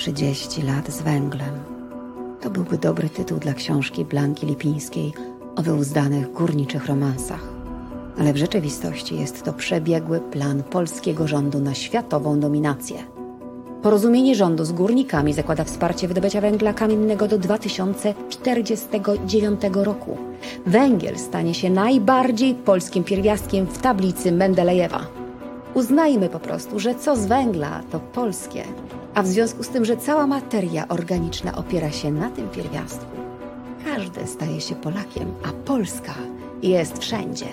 30 0.00 0.62
lat 0.62 0.88
z 0.88 1.02
węglem. 1.02 1.54
To 2.40 2.50
byłby 2.50 2.78
dobry 2.78 3.08
tytuł 3.08 3.38
dla 3.38 3.54
książki 3.54 4.04
Blanki 4.04 4.46
Lipińskiej 4.46 5.12
o 5.56 5.62
wyuzdanych 5.62 6.32
górniczych 6.32 6.86
romansach. 6.86 7.44
Ale 8.18 8.32
w 8.32 8.36
rzeczywistości 8.36 9.18
jest 9.18 9.44
to 9.44 9.52
przebiegły 9.52 10.20
plan 10.20 10.62
polskiego 10.62 11.28
rządu 11.28 11.60
na 11.60 11.74
światową 11.74 12.40
dominację. 12.40 12.96
Porozumienie 13.82 14.34
rządu 14.34 14.64
z 14.64 14.72
górnikami 14.72 15.32
zakłada 15.32 15.64
wsparcie 15.64 16.08
wydobycia 16.08 16.40
węgla 16.40 16.72
kamiennego 16.72 17.28
do 17.28 17.38
2049 17.38 19.60
roku. 19.72 20.16
Węgiel 20.66 21.18
stanie 21.18 21.54
się 21.54 21.70
najbardziej 21.70 22.54
polskim 22.54 23.04
pierwiastkiem 23.04 23.66
w 23.66 23.78
tablicy 23.78 24.32
Mendelejewa. 24.32 25.06
Uznajmy 25.74 26.28
po 26.28 26.40
prostu, 26.40 26.78
że 26.78 26.94
co 26.94 27.16
z 27.16 27.26
węgla 27.26 27.80
to 27.90 28.00
polskie, 28.00 28.64
a 29.14 29.22
w 29.22 29.26
związku 29.26 29.62
z 29.62 29.68
tym, 29.68 29.84
że 29.84 29.96
cała 29.96 30.26
materia 30.26 30.88
organiczna 30.88 31.56
opiera 31.56 31.90
się 31.90 32.12
na 32.12 32.30
tym 32.30 32.48
pierwiastku, 32.48 33.16
każdy 33.84 34.26
staje 34.26 34.60
się 34.60 34.74
Polakiem, 34.74 35.34
a 35.44 35.52
Polska 35.52 36.14
jest 36.62 36.98
wszędzie. 36.98 37.46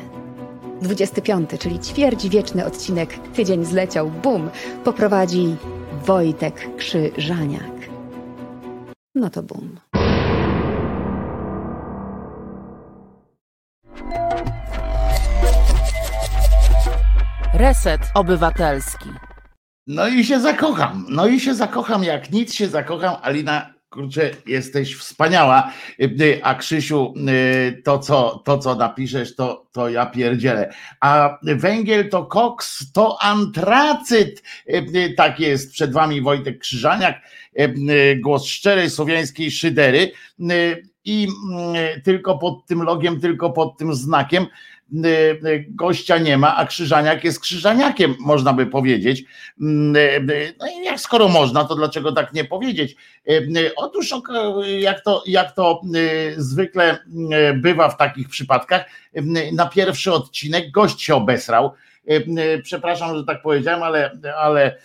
25, 0.82 1.50
czyli 1.60 1.80
ćwierć 1.80 2.30
wieczny 2.30 2.66
odcinek 2.66 3.20
Tydzień 3.34 3.66
zleciał, 3.66 4.10
bum, 4.10 4.50
poprowadzi 4.84 5.56
Wojtek 6.06 6.76
Krzyżaniak. 6.78 7.90
No 9.16 9.30
to 9.30 9.44
bum. 9.44 9.80
Reset 17.54 18.02
Obywatelski. 18.16 19.27
No 19.88 20.08
i 20.08 20.26
się 20.26 20.40
zakocham. 20.40 21.06
No 21.10 21.28
i 21.28 21.40
się 21.40 21.56
zakocham. 21.56 22.04
Jak 22.04 22.32
nic 22.32 22.54
się 22.54 22.68
zakocham. 22.68 23.16
Alina, 23.22 23.74
kurczę, 23.90 24.32
jesteś 24.46 24.96
wspaniała. 24.96 25.72
A 26.44 26.56
Krzysiu, 26.56 27.14
to 27.84 28.00
co, 28.00 28.42
to, 28.46 28.58
co 28.58 28.76
napiszesz, 28.76 29.36
to, 29.36 29.66
to 29.72 29.90
ja 29.90 30.06
pierdzielę. 30.06 30.74
A 31.00 31.38
węgiel 31.44 32.10
to 32.10 32.26
koks, 32.26 32.92
to 32.92 33.22
antracyt. 33.22 34.44
Tak 35.18 35.40
jest. 35.40 35.72
Przed 35.72 35.94
wami 35.94 36.22
Wojtek 36.22 36.60
Krzyżaniak. 36.60 37.22
Głos 38.20 38.46
szczerej 38.46 38.90
słowiańskiej 38.90 39.52
szydery. 39.52 40.12
I 41.06 41.28
tylko 42.04 42.38
pod 42.38 42.66
tym 42.66 42.84
logiem, 42.84 43.20
tylko 43.20 43.50
pod 43.50 43.78
tym 43.78 43.94
znakiem 43.94 44.46
Y, 44.46 44.46
y, 44.48 44.77
gościa 45.70 46.18
nie 46.18 46.38
ma, 46.38 46.56
a 46.56 46.66
Krzyżaniak 46.66 47.24
jest 47.24 47.40
Krzyżaniakiem, 47.40 48.16
można 48.20 48.54
by 48.54 48.66
powiedzieć. 48.66 49.24
Mm, 49.62 49.96
y, 50.30 50.54
no 50.60 50.68
i 50.68 50.86
jak 50.86 51.00
skoro 51.00 51.28
można, 51.28 51.66
to 51.66 51.76
dlaczego 51.76 52.12
tak 52.12 52.34
nie 52.34 52.46
powiedzieć? 52.46 52.96
Otóż 53.76 54.14
jak 54.80 55.02
to, 55.02 55.24
jak 55.26 55.56
to 55.56 55.82
zwykle 56.38 56.98
bywa 57.56 57.90
w 57.90 57.98
takich 57.98 58.30
przypadkach, 58.30 58.86
na 59.54 59.66
pierwszy 59.66 60.14
odcinek 60.14 60.72
gość 60.72 61.02
się 61.02 61.16
obesrał. 61.16 61.72
Przepraszam, 62.64 63.18
że 63.18 63.24
tak 63.24 63.42
powiedziałem, 63.42 63.84
ale, 63.84 64.12
ale 64.38 64.78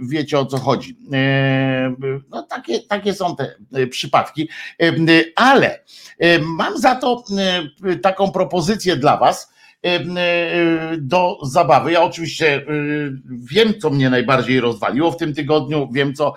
wiecie 0.00 0.38
o 0.38 0.46
co 0.46 0.58
chodzi. 0.58 0.96
No 2.30 2.42
takie, 2.42 2.80
takie 2.80 3.14
są 3.14 3.36
te 3.36 3.54
przypadki, 3.90 4.48
ale 5.36 5.84
mam 6.40 6.78
za 6.78 6.94
to 6.94 7.24
taką 8.02 8.30
propozycję 8.30 8.96
dla 8.96 9.16
Was 9.16 9.52
do 10.98 11.38
zabawy. 11.42 11.92
Ja 11.92 12.02
oczywiście 12.02 12.66
wiem, 13.24 13.74
co 13.80 13.90
mnie 13.90 14.10
najbardziej 14.10 14.60
rozwaliło 14.60 15.10
w 15.10 15.16
tym 15.16 15.34
tygodniu, 15.34 15.88
wiem 15.92 16.14
co 16.14 16.34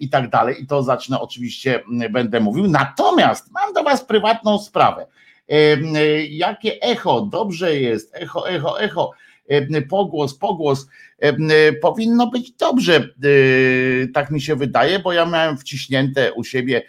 i 0.00 0.08
tak 0.10 0.30
dalej, 0.30 0.62
i 0.62 0.66
to 0.66 0.82
zacznę 0.82 1.20
oczywiście, 1.20 1.82
będę 2.10 2.40
mówił. 2.40 2.68
Natomiast 2.68 3.52
mam 3.52 3.72
do 3.72 3.82
Was 3.82 4.04
prywatną 4.04 4.58
sprawę. 4.58 5.06
Jakie 6.30 6.80
echo, 6.80 7.20
dobrze 7.20 7.76
jest, 7.80 8.14
echo, 8.14 8.48
echo, 8.48 8.80
echo 8.80 9.10
pogłos, 9.88 10.38
pogłos, 10.38 10.86
powinno 11.82 12.26
być 12.26 12.52
dobrze, 12.52 13.08
tak 14.14 14.30
mi 14.30 14.40
się 14.40 14.56
wydaje, 14.56 14.98
bo 14.98 15.12
ja 15.12 15.26
miałem 15.26 15.58
wciśnięte 15.58 16.32
u 16.32 16.44
siebie 16.44 16.82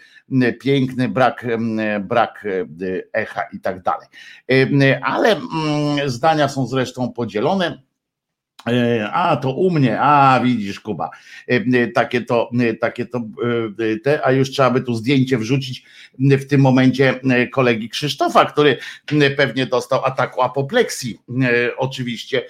piękny 0.60 1.08
brak, 1.08 1.46
brak 2.00 2.46
echa 3.12 3.42
i 3.52 3.60
tak 3.60 3.82
dalej. 3.82 4.08
Ale 5.02 5.36
zdania 6.06 6.48
są 6.48 6.66
zresztą 6.66 7.12
podzielone. 7.12 7.87
A 9.12 9.36
to 9.36 9.52
u 9.52 9.70
mnie, 9.70 10.00
a 10.00 10.40
widzisz 10.44 10.80
Kuba, 10.80 11.10
takie 11.94 12.20
to, 12.20 12.50
takie 12.80 13.06
to 13.06 13.20
te, 14.04 14.26
a 14.26 14.32
już 14.32 14.50
trzeba 14.50 14.70
by 14.70 14.80
tu 14.80 14.94
zdjęcie 14.94 15.38
wrzucić 15.38 15.84
w 16.18 16.46
tym 16.46 16.60
momencie 16.60 17.20
kolegi 17.52 17.88
Krzysztofa, 17.88 18.44
który 18.44 18.78
pewnie 19.36 19.66
dostał 19.66 20.04
ataku 20.04 20.42
apopleksji, 20.42 21.18
oczywiście 21.76 22.42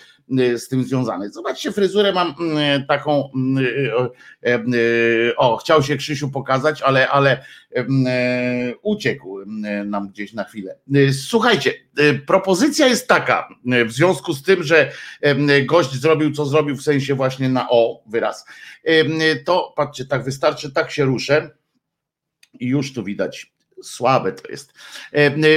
z 0.57 0.69
tym 0.69 0.85
związany. 0.85 1.31
Zobaczcie, 1.31 1.73
fryzurę 1.73 2.13
mam 2.13 2.35
taką, 2.89 3.31
o, 5.37 5.57
chciał 5.57 5.83
się 5.83 5.97
Krzysiu 5.97 6.31
pokazać, 6.31 6.83
ale, 6.83 7.09
ale 7.09 7.45
uciekł 8.83 9.39
nam 9.85 10.09
gdzieś 10.09 10.33
na 10.33 10.45
chwilę. 10.45 10.79
Słuchajcie, 11.13 11.75
propozycja 12.27 12.87
jest 12.87 13.09
taka, 13.09 13.49
w 13.87 13.93
związku 13.93 14.33
z 14.33 14.43
tym, 14.43 14.63
że 14.63 14.93
gość 15.67 15.95
zrobił, 15.95 16.33
co 16.33 16.47
zrobił, 16.47 16.77
w 16.77 16.83
sensie 16.83 17.15
właśnie 17.15 17.49
na 17.49 17.71
o 17.71 18.03
wyraz, 18.07 18.47
to 19.45 19.73
patrzcie, 19.77 20.05
tak 20.05 20.25
wystarczy, 20.25 20.73
tak 20.73 20.91
się 20.91 21.05
ruszę 21.05 21.51
i 22.61 22.67
już 22.67 22.93
tu 22.93 23.05
widać 23.05 23.58
słabe 23.83 24.33
to 24.33 24.51
jest. 24.51 24.73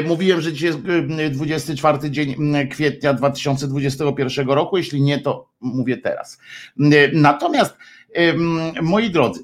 Mówiłem, 0.08 0.42
że 0.42 0.54
dzisiaj 0.54 0.72
jest 1.18 1.36
24 1.36 2.12
dzień 2.12 2.36
kwietnia 2.72 3.14
2021 3.14 4.50
roku. 4.50 4.78
Jeśli 4.78 5.02
nie, 5.02 5.20
to 5.20 5.50
mówię 5.62 5.98
teraz. 5.98 6.40
Natomiast, 7.14 7.78
moi 8.82 9.10
drodzy, 9.10 9.44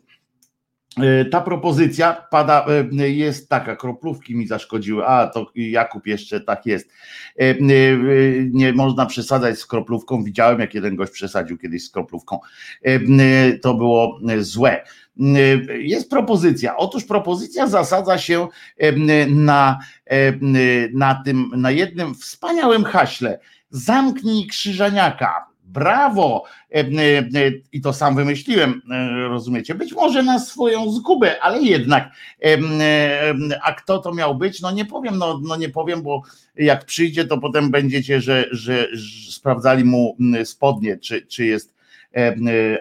ta 1.31 1.41
propozycja 1.41 2.27
pada, 2.31 2.65
jest 2.91 3.49
taka, 3.49 3.75
kroplówki 3.75 4.35
mi 4.35 4.47
zaszkodziły, 4.47 5.05
a 5.05 5.27
to 5.27 5.51
Jakub 5.55 6.07
jeszcze 6.07 6.41
tak 6.41 6.65
jest. 6.65 6.89
Nie 8.51 8.73
można 8.73 9.05
przesadzać 9.05 9.59
z 9.59 9.65
kroplówką, 9.65 10.23
widziałem 10.23 10.59
jak 10.59 10.73
jeden 10.73 10.95
gość 10.95 11.11
przesadził 11.11 11.57
kiedyś 11.57 11.83
z 11.83 11.89
kroplówką. 11.89 12.39
To 13.61 13.73
było 13.73 14.19
złe. 14.39 14.83
Jest 15.79 16.09
propozycja. 16.09 16.77
Otóż 16.77 17.03
propozycja 17.05 17.67
zasadza 17.67 18.17
się 18.17 18.47
na, 19.27 19.79
na 20.93 21.21
tym, 21.25 21.51
na 21.55 21.71
jednym 21.71 22.15
wspaniałym 22.15 22.83
haśle. 22.83 23.39
Zamknij 23.69 24.47
krzyżaniaka. 24.47 25.47
Brawo! 25.63 26.43
I 27.73 27.81
to 27.81 27.93
sam 27.93 28.15
wymyśliłem, 28.15 28.81
rozumiecie? 29.29 29.75
Być 29.75 29.93
może 29.93 30.23
na 30.23 30.39
swoją 30.39 30.91
zgubę, 30.91 31.41
ale 31.41 31.61
jednak. 31.61 32.11
A 33.63 33.71
kto 33.73 33.99
to 33.99 34.13
miał 34.13 34.35
być? 34.35 34.61
No 34.61 34.71
nie 34.71 34.85
powiem, 34.85 35.17
no, 35.17 35.41
no 35.43 35.55
nie 35.55 35.69
powiem, 35.69 36.01
bo 36.01 36.21
jak 36.55 36.85
przyjdzie, 36.85 37.25
to 37.25 37.37
potem 37.37 37.71
będziecie, 37.71 38.21
że, 38.21 38.45
że, 38.51 38.87
że 38.93 39.31
sprawdzali 39.31 39.83
mu 39.83 40.17
spodnie, 40.43 40.97
czy, 40.97 41.21
czy 41.21 41.45
jest 41.45 41.76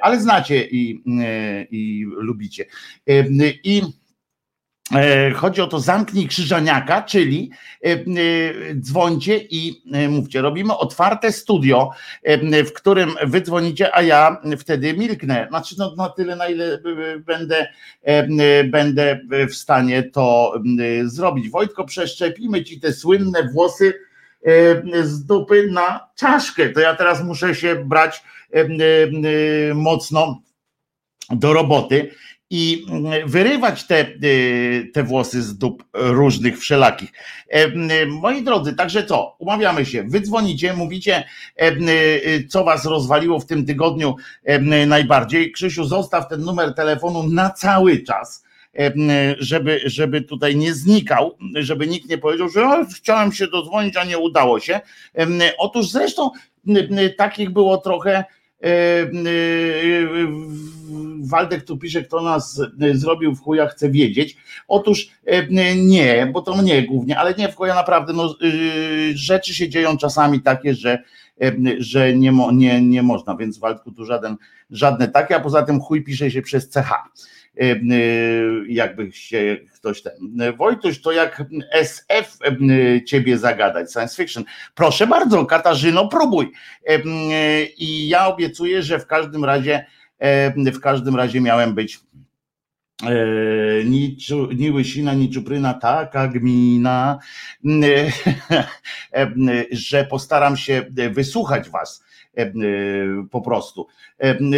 ale 0.00 0.20
znacie 0.20 0.64
i, 0.64 1.02
e, 1.20 1.62
i 1.70 2.06
lubicie. 2.16 2.64
I 3.64 3.82
Chodzi 5.34 5.60
o 5.60 5.66
to, 5.66 5.80
zamknij 5.80 6.28
krzyżaniaka, 6.28 7.02
czyli 7.02 7.50
dzwońcie 8.80 9.38
i 9.50 9.82
mówcie. 10.08 10.42
Robimy 10.42 10.76
otwarte 10.76 11.32
studio, 11.32 11.90
w 12.66 12.72
którym 12.72 13.10
wy 13.26 13.40
dzwonicie, 13.40 13.94
a 13.94 14.02
ja 14.02 14.40
wtedy 14.58 14.94
milknę. 14.94 15.46
Znaczy, 15.48 15.74
no, 15.78 15.94
na 15.96 16.08
tyle, 16.08 16.36
na 16.36 16.48
ile 16.48 16.78
będę, 17.26 17.66
będę 18.70 19.20
w 19.50 19.54
stanie 19.54 20.02
to 20.02 20.54
zrobić. 21.04 21.50
Wojtko, 21.50 21.84
przeszczepimy 21.84 22.64
ci 22.64 22.80
te 22.80 22.92
słynne 22.92 23.48
włosy 23.52 23.94
z 25.02 25.24
dupy 25.24 25.68
na 25.72 26.08
czaszkę. 26.16 26.68
To 26.68 26.80
ja 26.80 26.94
teraz 26.94 27.24
muszę 27.24 27.54
się 27.54 27.84
brać 27.84 28.22
mocno 29.74 30.42
do 31.30 31.52
roboty 31.52 32.10
i 32.50 32.86
wyrywać 33.26 33.86
te, 33.86 34.06
te 34.94 35.02
włosy 35.02 35.42
z 35.42 35.58
dup 35.58 35.84
różnych, 35.94 36.58
wszelakich. 36.58 37.12
Moi 38.08 38.42
drodzy, 38.42 38.74
także 38.74 39.04
co? 39.04 39.36
Umawiamy 39.38 39.86
się, 39.86 40.04
wy 40.04 40.20
dzwonicie, 40.20 40.72
mówicie, 40.72 41.24
co 42.48 42.64
was 42.64 42.84
rozwaliło 42.84 43.40
w 43.40 43.46
tym 43.46 43.66
tygodniu 43.66 44.16
najbardziej. 44.86 45.52
Krzysiu, 45.52 45.84
zostaw 45.84 46.28
ten 46.28 46.40
numer 46.40 46.74
telefonu 46.74 47.22
na 47.22 47.50
cały 47.50 48.02
czas 48.02 48.46
żeby, 49.38 49.80
żeby 49.84 50.22
tutaj 50.22 50.56
nie 50.56 50.74
znikał, 50.74 51.36
żeby 51.54 51.86
nikt 51.86 52.08
nie 52.08 52.18
powiedział, 52.18 52.48
że 52.48 52.86
chciałem 52.96 53.32
się 53.32 53.46
dodzwonić, 53.46 53.96
a 53.96 54.04
nie 54.04 54.18
udało 54.18 54.60
się. 54.60 54.80
Otóż 55.58 55.88
zresztą 55.88 56.30
takich 57.18 57.50
było 57.50 57.78
trochę 57.78 58.24
Waldek 61.22 61.64
tu 61.64 61.78
pisze, 61.78 62.02
kto 62.02 62.22
nas 62.22 62.62
zrobił 62.92 63.34
w 63.34 63.40
chuja, 63.40 63.66
chce 63.66 63.90
wiedzieć. 63.90 64.36
Otóż 64.68 65.08
nie, 65.76 66.30
bo 66.32 66.42
to 66.42 66.56
mnie 66.56 66.82
głównie, 66.82 67.18
ale 67.18 67.34
nie 67.34 67.48
w 67.48 67.56
chuja 67.56 67.74
naprawdę, 67.74 68.12
no, 68.12 68.34
rzeczy 69.14 69.54
się 69.54 69.68
dzieją 69.68 69.96
czasami 69.96 70.40
takie, 70.40 70.74
że 70.74 71.02
że 71.78 72.14
nie, 72.14 72.32
mo, 72.32 72.52
nie, 72.52 72.82
nie 72.82 73.02
można, 73.02 73.36
więc 73.36 73.58
Waldku 73.58 73.92
tu 73.92 74.04
żaden, 74.04 74.36
żadne 74.70 75.08
takie, 75.08 75.36
a 75.36 75.40
poza 75.40 75.62
tym 75.62 75.80
chuj 75.80 76.04
pisze 76.04 76.30
się 76.30 76.42
przez 76.42 76.70
CH. 76.70 76.90
Jakby 78.68 79.12
się 79.12 79.56
ktoś 79.74 80.02
ten. 80.02 80.12
Wojtuś, 80.56 81.00
to 81.00 81.12
jak 81.12 81.42
SF 81.72 82.38
ciebie 83.06 83.38
zagadać, 83.38 83.92
science 83.92 84.16
fiction. 84.16 84.44
Proszę 84.74 85.06
bardzo, 85.06 85.46
Katarzyno, 85.46 86.08
próbuj. 86.08 86.52
I 87.78 88.08
ja 88.08 88.26
obiecuję, 88.26 88.82
że 88.82 88.98
w 88.98 89.06
każdym 89.06 89.44
razie, 89.44 89.86
w 90.56 90.80
każdym 90.80 91.16
razie 91.16 91.40
miałem 91.40 91.74
być 91.74 92.00
E, 93.02 93.84
ni, 93.84 94.16
ni 94.56 94.70
Łysina, 94.70 95.14
ni 95.14 95.30
Czupryna, 95.30 95.74
taka 95.74 96.28
gmina, 96.28 97.18
e, 99.12 99.30
że 99.72 100.04
postaram 100.04 100.56
się 100.56 100.86
wysłuchać 101.10 101.70
Was 101.70 102.02
e, 102.02 102.05
po 103.30 103.40
prostu. 103.40 103.86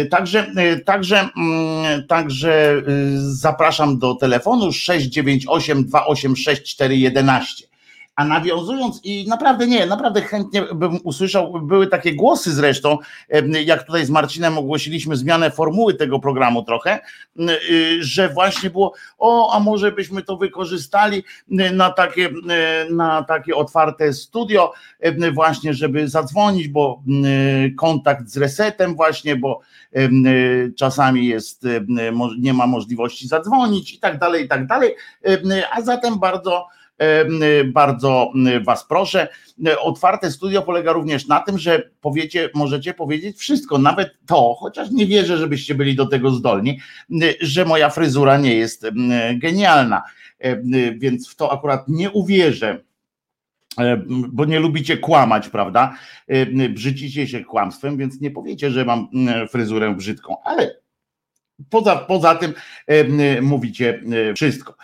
Także, 0.09 0.51
także, 0.85 1.29
mm, 1.37 2.07
także 2.07 2.83
zapraszam 3.17 3.99
do 3.99 4.15
telefonu 4.15 4.71
698 4.71 5.85
286 5.85 6.63
411. 6.63 7.68
A 8.19 8.25
nawiązując, 8.25 9.01
i 9.03 9.27
naprawdę 9.27 9.67
nie, 9.67 9.85
naprawdę 9.85 10.21
chętnie 10.21 10.61
bym 10.61 10.99
usłyszał, 11.03 11.61
były 11.61 11.87
takie 11.87 12.15
głosy 12.15 12.53
zresztą, 12.53 12.97
jak 13.65 13.83
tutaj 13.83 14.05
z 14.05 14.09
Marcinem 14.09 14.57
ogłosiliśmy 14.57 15.15
zmianę 15.15 15.51
formuły 15.51 15.93
tego 15.93 16.19
programu 16.19 16.63
trochę, 16.63 16.99
y, 17.39 18.03
że 18.03 18.29
właśnie 18.29 18.69
było, 18.69 18.93
o, 19.17 19.53
a 19.53 19.59
może 19.59 19.91
byśmy 19.91 20.21
to 20.21 20.37
wykorzystali 20.37 21.23
na 21.73 21.89
takie, 21.89 22.29
na 22.89 23.23
takie 23.23 23.55
otwarte 23.55 24.13
studio, 24.13 24.73
właśnie, 25.33 25.73
żeby 25.73 26.07
zadzwonić, 26.07 26.67
bo 26.67 27.03
kontakt 27.77 28.27
z 28.27 28.37
resetem 28.37 28.95
właśnie, 28.95 29.35
bo 29.35 29.59
czasami 30.77 31.27
jest, 31.27 31.67
nie 32.39 32.53
ma 32.53 32.67
możliwości 32.67 33.27
zadzwonić 33.27 33.93
i 33.93 33.99
tak 33.99 34.19
dalej, 34.19 34.45
i 34.45 34.47
tak 34.47 34.67
dalej, 34.67 34.95
a 35.71 35.81
zatem 35.81 36.19
bardzo 36.19 36.67
bardzo 37.65 38.33
Was 38.65 38.87
proszę. 38.87 39.27
Otwarte 39.79 40.31
studio 40.31 40.61
polega 40.61 40.91
również 40.91 41.27
na 41.27 41.39
tym, 41.39 41.57
że 41.57 41.89
powiecie, 42.01 42.49
możecie 42.53 42.93
powiedzieć 42.93 43.37
wszystko, 43.37 43.77
nawet 43.77 44.09
to, 44.25 44.55
chociaż 44.59 44.91
nie 44.91 45.05
wierzę, 45.05 45.37
żebyście 45.37 45.75
byli 45.75 45.95
do 45.95 46.05
tego 46.05 46.31
zdolni, 46.31 46.79
że 47.41 47.65
moja 47.65 47.89
fryzura 47.89 48.37
nie 48.37 48.55
jest 48.55 48.85
genialna. 49.35 50.03
Więc 50.97 51.29
w 51.29 51.35
to 51.35 51.51
akurat 51.51 51.87
nie 51.87 52.11
uwierzę 52.11 52.79
bo 54.29 54.45
nie 54.45 54.59
lubicie 54.59 54.97
kłamać, 54.97 55.49
prawda? 55.49 55.95
Brzydzicie 56.69 57.27
się 57.27 57.45
kłamstwem, 57.45 57.97
więc 57.97 58.21
nie 58.21 58.31
powiecie, 58.31 58.71
że 58.71 58.85
mam 58.85 59.07
fryzurę 59.49 59.95
brzydką, 59.95 60.43
ale 60.43 60.75
poza, 61.69 61.95
poza 61.95 62.35
tym 62.35 62.53
mówicie 63.41 64.03
wszystko. 64.35 64.75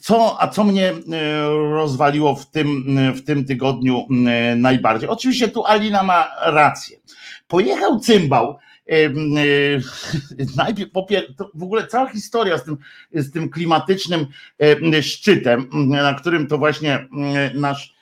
Co, 0.00 0.42
a 0.42 0.48
co 0.48 0.64
mnie 0.64 0.92
rozwaliło 1.72 2.34
w 2.34 2.50
tym, 2.50 2.98
w 3.14 3.24
tym 3.24 3.44
tygodniu 3.44 4.06
najbardziej? 4.56 5.08
Oczywiście 5.08 5.48
tu 5.48 5.64
Alina 5.64 6.02
ma 6.02 6.28
rację. 6.42 6.96
Pojechał 7.48 8.00
cymbał, 8.00 8.58
najpierw 10.56 10.90
w 11.54 11.62
ogóle 11.62 11.86
cała 11.86 12.08
historia 12.08 12.58
z 12.58 12.64
tym, 12.64 12.76
z 13.12 13.32
tym 13.32 13.50
klimatycznym 13.50 14.26
szczytem, 15.02 15.68
na 15.72 16.14
którym 16.14 16.46
to 16.46 16.58
właśnie 16.58 17.08
nasz 17.54 17.94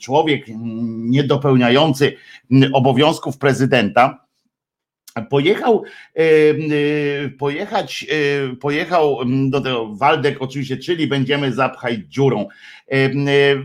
człowiek 0.00 0.44
niedopełniający 0.96 2.16
obowiązków 2.72 3.38
prezydenta 3.38 4.25
Pojechał, 5.30 5.82
pojechać, 7.38 8.06
pojechał 8.60 9.18
do 9.48 9.60
tego 9.60 9.94
Waldek 9.94 10.42
oczywiście, 10.42 10.76
czyli 10.76 11.06
będziemy 11.06 11.52
zapchać 11.52 11.94
dziurą. 12.08 12.48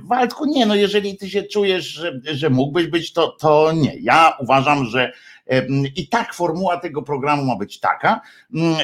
Waldku, 0.03 0.45
nie, 0.45 0.65
no 0.65 0.75
jeżeli 0.75 1.17
ty 1.17 1.29
się 1.29 1.43
czujesz, 1.43 1.85
że, 1.85 2.19
że 2.23 2.49
mógłbyś 2.49 2.87
być, 2.87 3.13
to, 3.13 3.27
to 3.27 3.71
nie. 3.75 3.93
Ja 4.01 4.37
uważam, 4.39 4.85
że 4.85 5.11
i 5.95 6.07
tak 6.07 6.33
formuła 6.33 6.77
tego 6.77 7.01
programu 7.01 7.45
ma 7.45 7.55
być 7.55 7.79
taka, 7.79 8.21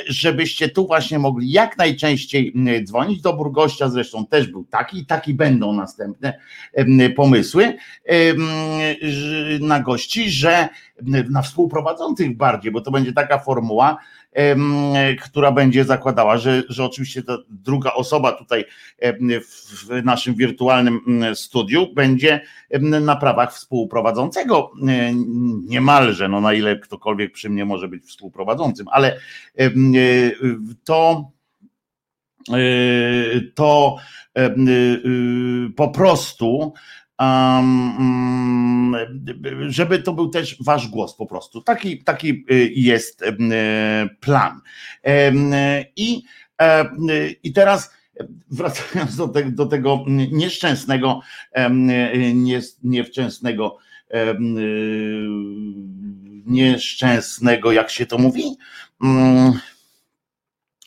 żebyście 0.08 0.70
tu 0.70 0.88
właśnie 0.88 1.20
mogli 1.20 1.52
jak 1.52 1.78
najczęściej 1.78 2.54
dzwonić. 2.84 3.22
Do 3.22 3.34
Burgościa 3.34 3.90
zresztą 3.90 4.26
też 4.26 4.48
był 4.48 4.64
taki 4.64 4.98
i 5.00 5.06
taki 5.06 5.34
będą 5.34 5.74
następne 5.74 6.40
pomysły 7.16 7.78
na 9.60 9.80
gości, 9.80 10.30
że 10.30 10.70
na 11.30 11.42
współprowadzących 11.42 12.38
bardziej, 12.38 12.72
bo 12.72 12.82
to 12.82 12.92
będzie 12.92 13.14
taka 13.14 13.40
formuła, 13.40 13.98
która 15.24 15.52
będzie 15.52 15.86
zakładała, 15.86 16.38
że, 16.38 16.64
że 16.70 16.86
oczywiście 16.86 17.24
ta 17.24 17.38
druga 17.50 17.94
osoba 17.94 18.32
tutaj 18.32 18.66
w 19.22 20.04
naszym 20.04 20.36
wirtualnym 20.36 21.00
studiu 21.34 21.94
będzie 21.94 22.42
na 22.82 23.16
prawach 23.16 23.54
współprowadzącego. 23.54 24.72
Niemalże, 25.64 26.28
no 26.28 26.42
na 26.42 26.54
ile 26.54 26.80
ktokolwiek 26.80 27.32
przy 27.32 27.50
mnie 27.50 27.66
może 27.66 27.88
być 27.88 28.04
współprowadzącym, 28.04 28.88
ale 28.92 29.20
to 30.84 31.32
to 33.56 33.98
po 35.76 35.88
prostu 35.88 36.74
um, 37.20 38.96
żeby 39.68 40.00
to 40.00 40.14
był 40.14 40.30
też 40.30 40.58
wasz 40.64 40.88
głos 40.88 41.16
po 41.16 41.26
prostu. 41.26 41.62
Taki, 41.62 42.04
taki 42.04 42.46
y, 42.52 42.72
jest 42.76 43.22
y, 43.22 43.36
plan. 44.20 44.62
I, 45.96 46.24
i 47.44 47.54
teraz 47.54 47.94
wracając 48.52 49.16
do, 49.16 49.28
te, 49.28 49.52
do 49.52 49.66
tego 49.66 50.06
nieszczęsnego, 50.32 51.22
nie, 51.72 52.62
niewczęsnego, 52.84 53.78
nieszczęsnego, 56.46 57.72
jak 57.72 57.90
się 57.90 58.06
to 58.06 58.18
mówi? 58.18 58.44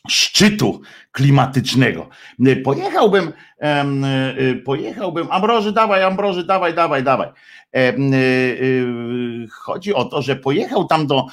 Mm, 0.05 0.11
szczytu 0.11 0.81
klimatycznego. 1.11 2.09
Pojechałbym, 2.63 3.33
pojechałbym, 4.65 5.27
Ambroży, 5.31 5.71
dawaj, 5.71 6.03
Ambroży, 6.03 6.43
dawaj, 6.43 6.73
dawaj, 6.73 7.03
dawaj. 7.03 7.29
Chodzi 9.51 9.93
o 9.93 10.05
to, 10.05 10.21
że 10.21 10.35
pojechał 10.35 10.85
tam 10.85 11.07
do, 11.07 11.25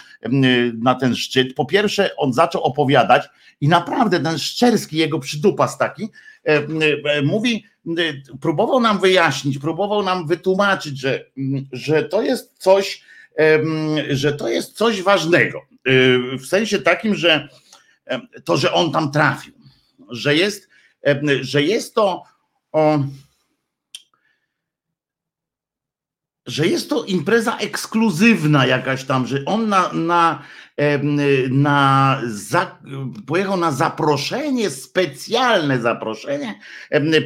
na 0.79 0.95
ten 0.95 1.17
szczyt. 1.17 1.55
Po 1.55 1.65
pierwsze, 1.65 2.11
on 2.17 2.33
zaczął 2.33 2.63
opowiadać 2.63 3.29
i 3.61 3.69
naprawdę 3.69 4.21
ten 4.21 4.39
Szczerski, 4.39 4.97
jego 4.97 5.19
przydupas 5.19 5.79
taki, 5.79 6.09
mówi, 7.25 7.65
próbował 8.41 8.81
nam 8.81 8.99
wyjaśnić, 8.99 9.59
próbował 9.59 10.03
nam 10.03 10.27
wytłumaczyć, 10.27 11.01
że, 11.01 11.25
że 11.73 12.03
to 12.03 12.23
jest 12.23 12.55
coś, 12.59 13.03
że 14.11 14.33
to 14.33 14.49
jest 14.49 14.77
coś 14.77 15.03
ważnego. 15.03 15.63
W 16.41 16.47
sensie 16.47 16.79
takim, 16.79 17.15
że 17.15 17.49
to, 18.45 18.57
że 18.57 18.73
on 18.73 18.93
tam 18.93 19.13
trafił, 19.13 19.55
że 20.11 20.35
jest, 20.35 20.69
że 21.41 21.63
jest 21.63 21.95
to 21.95 22.23
o, 22.73 22.99
że 26.47 26.67
jest 26.67 26.91
to 26.91 27.05
impreza 27.05 27.57
ekskluzywna 27.57 28.67
jakaś 28.67 29.05
tam, 29.05 29.27
że 29.27 29.45
on 29.45 29.69
na, 29.69 29.93
na, 29.93 30.43
na 31.51 32.21
za, 32.27 32.79
pojechał 33.27 33.57
na 33.57 33.73
zaproszenie, 33.73 34.71
specjalne 34.71 35.81
zaproszenie 35.81 36.61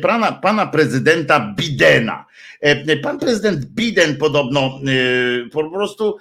pana, 0.02 0.32
pana 0.32 0.66
prezydenta 0.66 1.54
Bidena. 1.56 2.26
Pan 3.02 3.18
prezydent 3.18 3.64
Biden 3.64 4.16
podobno 4.16 4.80
po 5.52 5.70
prostu 5.70 6.16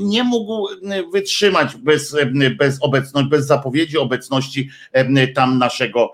nie 0.00 0.24
mógł 0.24 0.68
wytrzymać 1.12 1.76
bez, 1.76 2.16
bez 2.58 2.82
obecności, 2.82 3.30
bez 3.30 3.46
zapowiedzi 3.46 3.98
obecności 3.98 4.70
tam 5.34 5.58
naszego 5.58 6.12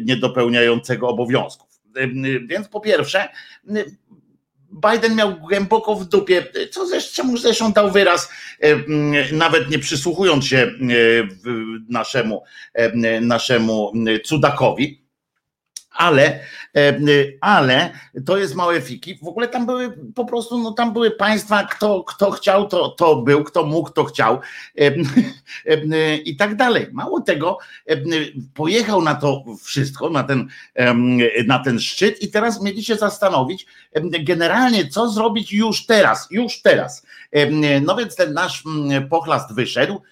niedopełniającego 0.00 1.08
obowiązków. 1.08 1.68
Więc 2.46 2.68
po 2.68 2.80
pierwsze, 2.80 3.28
Biden 4.72 5.14
miał 5.14 5.36
głęboko 5.36 5.94
w 5.94 6.04
dupie, 6.04 6.46
co 6.70 6.86
zresztą, 6.86 7.36
zresztą 7.36 7.72
dał 7.72 7.90
wyraz, 7.90 8.28
nawet 9.32 9.70
nie 9.70 9.78
przysłuchując 9.78 10.46
się 10.46 10.70
naszemu, 11.88 12.42
naszemu 13.20 13.92
cudakowi 14.24 14.99
ale, 15.90 16.40
ale 17.40 17.92
to 18.26 18.38
jest 18.38 18.54
małe 18.54 18.80
fiki. 18.80 19.18
W 19.22 19.28
ogóle 19.28 19.48
tam 19.48 19.66
były 19.66 19.98
po 20.14 20.24
prostu, 20.24 20.58
no 20.58 20.72
tam 20.72 20.92
były 20.92 21.10
państwa, 21.10 21.64
kto, 21.64 22.04
kto 22.04 22.30
chciał, 22.30 22.68
to, 22.68 22.88
to 22.88 23.16
był, 23.16 23.44
kto 23.44 23.64
mógł, 23.64 23.90
to 23.90 24.04
chciał 24.04 24.40
i 26.24 26.36
tak 26.36 26.56
dalej. 26.56 26.86
Mało 26.92 27.20
tego, 27.20 27.58
pojechał 28.54 29.02
na 29.02 29.14
to 29.14 29.44
wszystko, 29.62 30.10
na 30.10 30.22
ten, 30.22 30.48
na 31.46 31.58
ten 31.58 31.80
szczyt 31.80 32.22
i 32.22 32.30
teraz 32.30 32.62
mieli 32.62 32.84
się 32.84 32.96
zastanowić 32.96 33.66
generalnie, 34.20 34.88
co 34.88 35.10
zrobić 35.10 35.52
już 35.52 35.86
teraz, 35.86 36.28
już 36.30 36.62
teraz. 36.62 37.06
No 37.82 37.96
więc 37.96 38.16
ten 38.16 38.32
nasz 38.32 38.64
pochlast 39.10 39.54
wyszedł, 39.54 40.02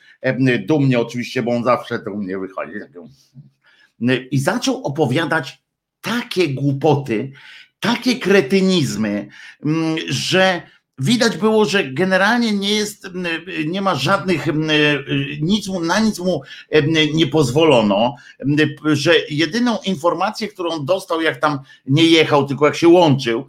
dumnie 0.67 1.01
oczywiście, 1.01 1.43
bo 1.43 1.51
on 1.51 1.65
zawsze 1.65 1.99
do 1.99 2.11
mnie 2.11 2.39
wychodzi. 2.39 2.73
I 4.31 4.39
zaczął 4.39 4.85
opowiadać 4.85 5.63
takie 6.09 6.49
głupoty, 6.49 7.33
takie 7.81 8.17
kretynizmy, 8.17 9.29
mm, 9.65 9.97
że 10.09 10.62
widać 10.99 11.37
było, 11.37 11.65
że 11.65 11.85
generalnie 11.85 12.53
nie 12.53 12.75
jest, 12.75 13.05
mm, 13.05 13.27
nie 13.67 13.83
ma 13.83 13.95
żadnych, 13.95 14.49
mm, 14.49 14.71
nic 15.41 15.69
mu, 15.69 15.81
na 15.81 16.00
nic 16.00 16.19
mu 16.19 16.43
nie 17.15 17.27
pozwolono, 17.27 18.15
że 18.85 19.15
jedyną 19.31 19.79
informację, 19.87 20.49
którą 20.49 20.85
dostał, 20.85 21.21
jak 21.21 21.41
tam 21.41 21.59
nie 21.87 22.05
jechał, 22.05 22.47
tylko 22.47 22.67
jak 22.67 22.77
się 22.77 22.88
łączył, 22.88 23.47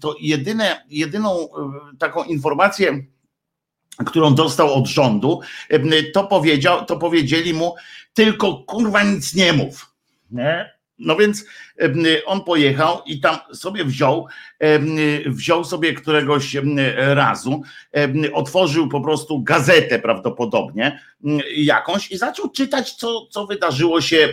to 0.00 0.14
jedyne, 0.20 0.84
jedyną 0.90 1.48
taką 1.98 2.24
informację, 2.24 3.04
którą 4.06 4.34
dostał 4.34 4.74
od 4.74 4.86
rządu, 4.86 5.40
to 6.14 6.24
powiedział, 6.24 6.84
to 6.84 6.96
powiedzieli 6.96 7.54
mu, 7.54 7.74
tylko 8.14 8.54
kurwa 8.54 9.02
nic 9.02 9.34
nie 9.34 9.52
mów. 9.52 9.94
Nie? 10.30 10.74
No 10.98 11.16
więc 11.16 11.44
on 12.26 12.44
pojechał 12.44 13.02
i 13.06 13.20
tam 13.20 13.36
sobie 13.52 13.84
wziął, 13.84 14.26
wziął 15.26 15.64
sobie 15.64 15.94
któregoś 15.94 16.56
razu, 16.96 17.62
otworzył 18.32 18.88
po 18.88 19.00
prostu 19.00 19.42
gazetę 19.42 19.98
prawdopodobnie 19.98 21.00
jakąś 21.56 22.10
i 22.10 22.18
zaczął 22.18 22.50
czytać, 22.50 22.92
co, 22.92 23.26
co 23.30 23.46
wydarzyło 23.46 24.00
się 24.00 24.32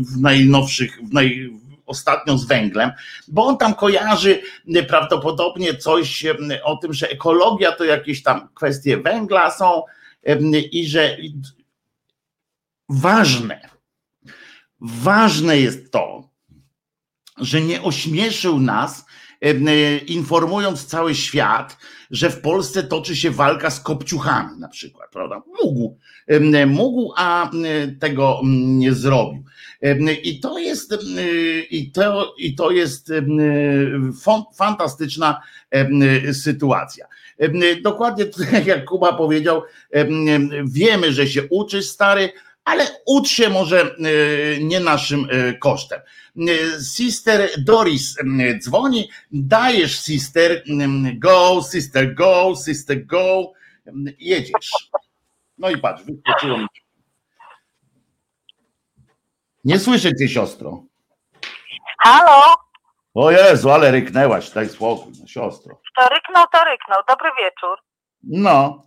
w 0.00 0.20
najnowszych, 0.20 0.98
w 1.02 1.12
naj, 1.12 1.50
ostatnio 1.86 2.38
z 2.38 2.46
węglem, 2.46 2.90
bo 3.28 3.46
on 3.46 3.58
tam 3.58 3.74
kojarzy 3.74 4.42
prawdopodobnie 4.88 5.74
coś 5.74 6.24
o 6.64 6.76
tym, 6.76 6.92
że 6.92 7.10
ekologia 7.10 7.72
to 7.72 7.84
jakieś 7.84 8.22
tam 8.22 8.48
kwestie 8.54 8.96
węgla 8.96 9.50
są 9.50 9.82
i 10.72 10.86
że 10.86 11.16
ważne, 12.88 13.60
Ważne 14.80 15.58
jest 15.58 15.92
to, 15.92 16.28
że 17.38 17.60
nie 17.60 17.82
ośmieszył 17.82 18.60
nas, 18.60 19.06
e, 19.40 19.98
informując 19.98 20.86
cały 20.86 21.14
świat, 21.14 21.76
że 22.10 22.30
w 22.30 22.40
Polsce 22.40 22.82
toczy 22.82 23.16
się 23.16 23.30
walka 23.30 23.70
z 23.70 23.80
kopciuchami 23.80 24.58
na 24.58 24.68
przykład, 24.68 25.10
prawda? 25.10 25.42
Mógł, 25.62 25.98
mógł, 26.66 27.12
a 27.16 27.50
tego 28.00 28.40
nie 28.44 28.92
zrobił. 28.92 29.44
I 30.22 30.40
to 30.40 30.58
jest, 30.58 30.94
i 31.70 31.92
to, 31.92 32.34
i 32.38 32.54
to 32.54 32.70
jest 32.70 33.12
fantastyczna 34.56 35.40
sytuacja. 36.32 37.06
Dokładnie 37.82 38.24
jak 38.66 38.84
Kuba 38.84 39.12
powiedział, 39.12 39.62
wiemy, 40.64 41.12
że 41.12 41.26
się 41.26 41.42
uczysz 41.50 41.86
stary, 41.86 42.32
ale 42.68 42.86
ucz 43.06 43.28
się 43.28 43.48
może 43.48 43.80
e, 43.80 43.94
nie 44.60 44.80
naszym 44.80 45.28
e, 45.30 45.52
kosztem. 45.52 46.00
E, 46.00 46.80
sister 46.94 47.50
Doris 47.58 48.16
dzwoni, 48.58 49.10
dajesz 49.32 50.00
sister, 50.00 50.62
go, 51.14 51.62
sister, 51.72 52.14
go, 52.14 52.54
sister, 52.64 53.06
go, 53.06 53.52
jedziesz. 54.18 54.70
No 55.58 55.70
i 55.70 55.78
patrz, 55.78 56.02
wyskoczyło. 56.02 56.58
Nie 59.64 59.78
słyszę 59.78 60.16
cię, 60.16 60.28
siostro. 60.28 60.82
Halo? 61.98 62.42
O 63.14 63.30
Jezu, 63.30 63.70
ale 63.70 63.90
ryknęłaś, 63.90 64.50
daj 64.50 64.68
spokój, 64.68 65.12
no, 65.20 65.26
siostro. 65.26 65.80
To 65.96 66.08
ryknął, 66.08 66.44
to 66.52 66.64
ryknął. 66.64 67.02
Dobry 67.08 67.30
wieczór. 67.38 67.78
No, 68.22 68.86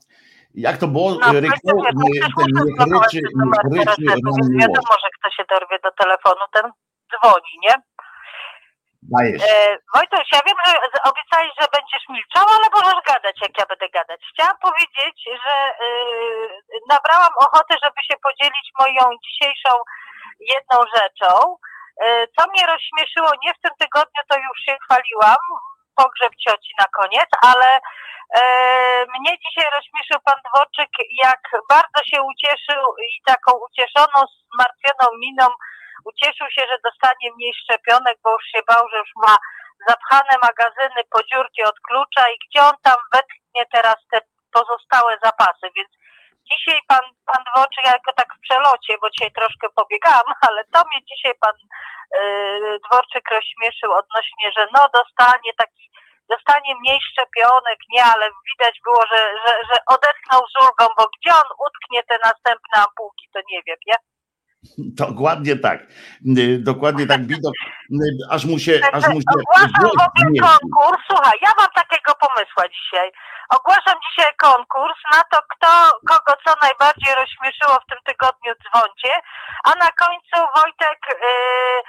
jak 0.55 0.77
to 0.77 0.87
było? 0.87 1.11
No, 1.21 1.33
Ryknął, 1.33 1.77
ten 1.85 1.95
niech 1.95 2.23
ryczy, 2.23 3.19
niech 3.71 3.87
ryczy 3.87 4.01
Wiadomo, 4.59 4.93
że 5.03 5.09
kto 5.19 5.29
się 5.35 5.43
dorwie 5.49 5.79
do 5.83 5.91
telefonu, 5.91 6.41
ten 6.53 6.71
dzwoni, 7.11 7.53
nie? 7.63 7.75
Dajesz. 9.15 9.41
E, 9.43 9.77
Wojtuś, 9.95 10.27
ja 10.35 10.41
wiem, 10.47 10.59
że 10.93 10.99
obiecałeś, 11.11 11.51
że 11.59 11.67
będziesz 11.77 12.05
milczał, 12.09 12.45
ale 12.55 12.67
możesz 12.77 13.01
gadać, 13.11 13.35
jak 13.41 13.53
ja 13.59 13.65
będę 13.71 13.89
gadać. 13.89 14.19
Chciałam 14.31 14.57
powiedzieć, 14.67 15.15
że 15.43 15.55
yy, 15.85 16.79
nabrałam 16.93 17.33
ochoty, 17.45 17.73
żeby 17.83 17.99
się 18.07 18.15
podzielić 18.27 18.67
moją 18.81 19.03
dzisiejszą 19.25 19.71
jedną 20.53 20.77
rzeczą. 20.95 21.31
Yy, 22.01 22.27
co 22.35 22.41
mnie 22.49 22.63
rozśmieszyło, 22.73 23.29
nie 23.43 23.53
w 23.53 23.61
tym 23.63 23.73
tygodniu, 23.83 24.21
to 24.29 24.35
już 24.47 24.57
się 24.65 24.75
chwaliłam, 24.83 25.43
pogrzeb 25.95 26.33
cioci 26.43 26.71
na 26.79 26.85
koniec, 26.85 27.29
ale 27.41 27.79
E, 28.39 28.41
mnie 29.19 29.33
dzisiaj 29.43 29.67
rozśmieszył 29.75 30.19
pan 30.25 30.39
Dworczyk, 30.45 30.89
jak 31.25 31.41
bardzo 31.69 31.99
się 32.09 32.21
ucieszył 32.21 32.95
i 33.05 33.07
taką 33.25 33.51
ucieszoną, 33.67 34.19
zmartwioną 34.53 35.17
miną 35.19 35.47
ucieszył 36.05 36.47
się, 36.55 36.61
że 36.69 36.77
dostanie 36.83 37.27
mniej 37.35 37.53
szczepionek, 37.53 38.17
bo 38.23 38.31
już 38.31 38.43
się 38.43 38.61
bał, 38.67 38.89
że 38.89 38.97
już 38.97 39.11
ma 39.15 39.35
zapchane 39.87 40.33
magazyny 40.47 41.01
po 41.11 41.19
dziurki 41.23 41.63
od 41.63 41.79
klucza 41.87 42.29
i 42.29 42.37
gdzie 42.43 42.61
on 42.61 42.75
tam 42.83 42.99
wetknie 43.13 43.63
teraz 43.71 43.95
te 44.11 44.19
pozostałe 44.51 45.17
zapasy, 45.23 45.65
więc 45.75 45.89
dzisiaj 46.49 46.79
pan, 46.87 47.05
pan 47.29 47.41
Dworczyk, 47.47 47.83
ja 47.85 47.95
go 48.05 48.13
tak 48.13 48.29
w 48.37 48.43
przelocie, 48.45 48.93
bo 49.01 49.09
dzisiaj 49.09 49.31
troszkę 49.31 49.67
pobiegałam, 49.79 50.29
ale 50.47 50.59
to 50.73 50.79
mnie 50.87 50.99
dzisiaj 51.09 51.33
pan 51.43 51.55
yy, 51.61 52.79
Dworczyk 52.85 53.25
rozśmieszył 53.31 53.91
odnośnie, 54.01 54.47
że 54.57 54.63
no 54.75 54.81
dostanie 54.99 55.51
taki 55.57 55.83
dostanie 56.33 56.71
mniej 56.81 56.99
szczepionek, 57.09 57.79
nie, 57.93 58.03
ale 58.13 58.25
widać 58.49 58.75
było, 58.85 59.01
że, 59.11 59.21
że, 59.43 59.53
że 59.69 59.75
odetchnął 59.95 60.41
z 60.51 60.55
ulgą, 60.63 60.85
bo 60.97 61.03
gdzie 61.15 61.31
on 61.41 61.49
utknie 61.67 62.01
te 62.09 62.15
następne 62.27 62.75
ampułki, 62.85 63.25
to 63.33 63.39
nie 63.51 63.61
wiem, 63.67 63.79
nie? 63.87 63.95
Dokładnie 64.77 65.55
tak. 65.55 65.79
Y, 66.37 66.59
dokładnie 66.59 67.07
tak 67.07 67.27
widok, 67.27 67.53
y, 67.91 67.95
aż 68.29 68.45
mu 68.45 68.59
się. 68.59 68.79
Aż 68.91 69.07
mu 69.07 69.19
się 69.21 69.31
Ogłaszam 69.39 69.81
w 69.81 69.85
ogóle 69.85 70.05
konkurs. 70.49 71.01
Słuchaj, 71.07 71.37
ja 71.41 71.51
mam 71.57 71.67
takiego 71.75 72.11
pomysłu 72.23 72.63
dzisiaj. 72.77 73.11
Ogłaszam 73.57 73.97
dzisiaj 74.05 74.31
konkurs 74.47 74.99
na 75.15 75.21
to, 75.31 75.37
kto 75.53 75.69
kogo 76.11 76.33
co 76.43 76.51
najbardziej 76.65 77.11
rozśmieszyło 77.21 77.75
w 77.79 77.87
tym 77.89 77.99
tygodniu 78.09 78.51
dzwoncie, 78.63 79.13
a 79.69 79.69
na 79.83 79.89
końcu 80.03 80.37
Wojtek 80.57 80.99
yy, 81.09 81.81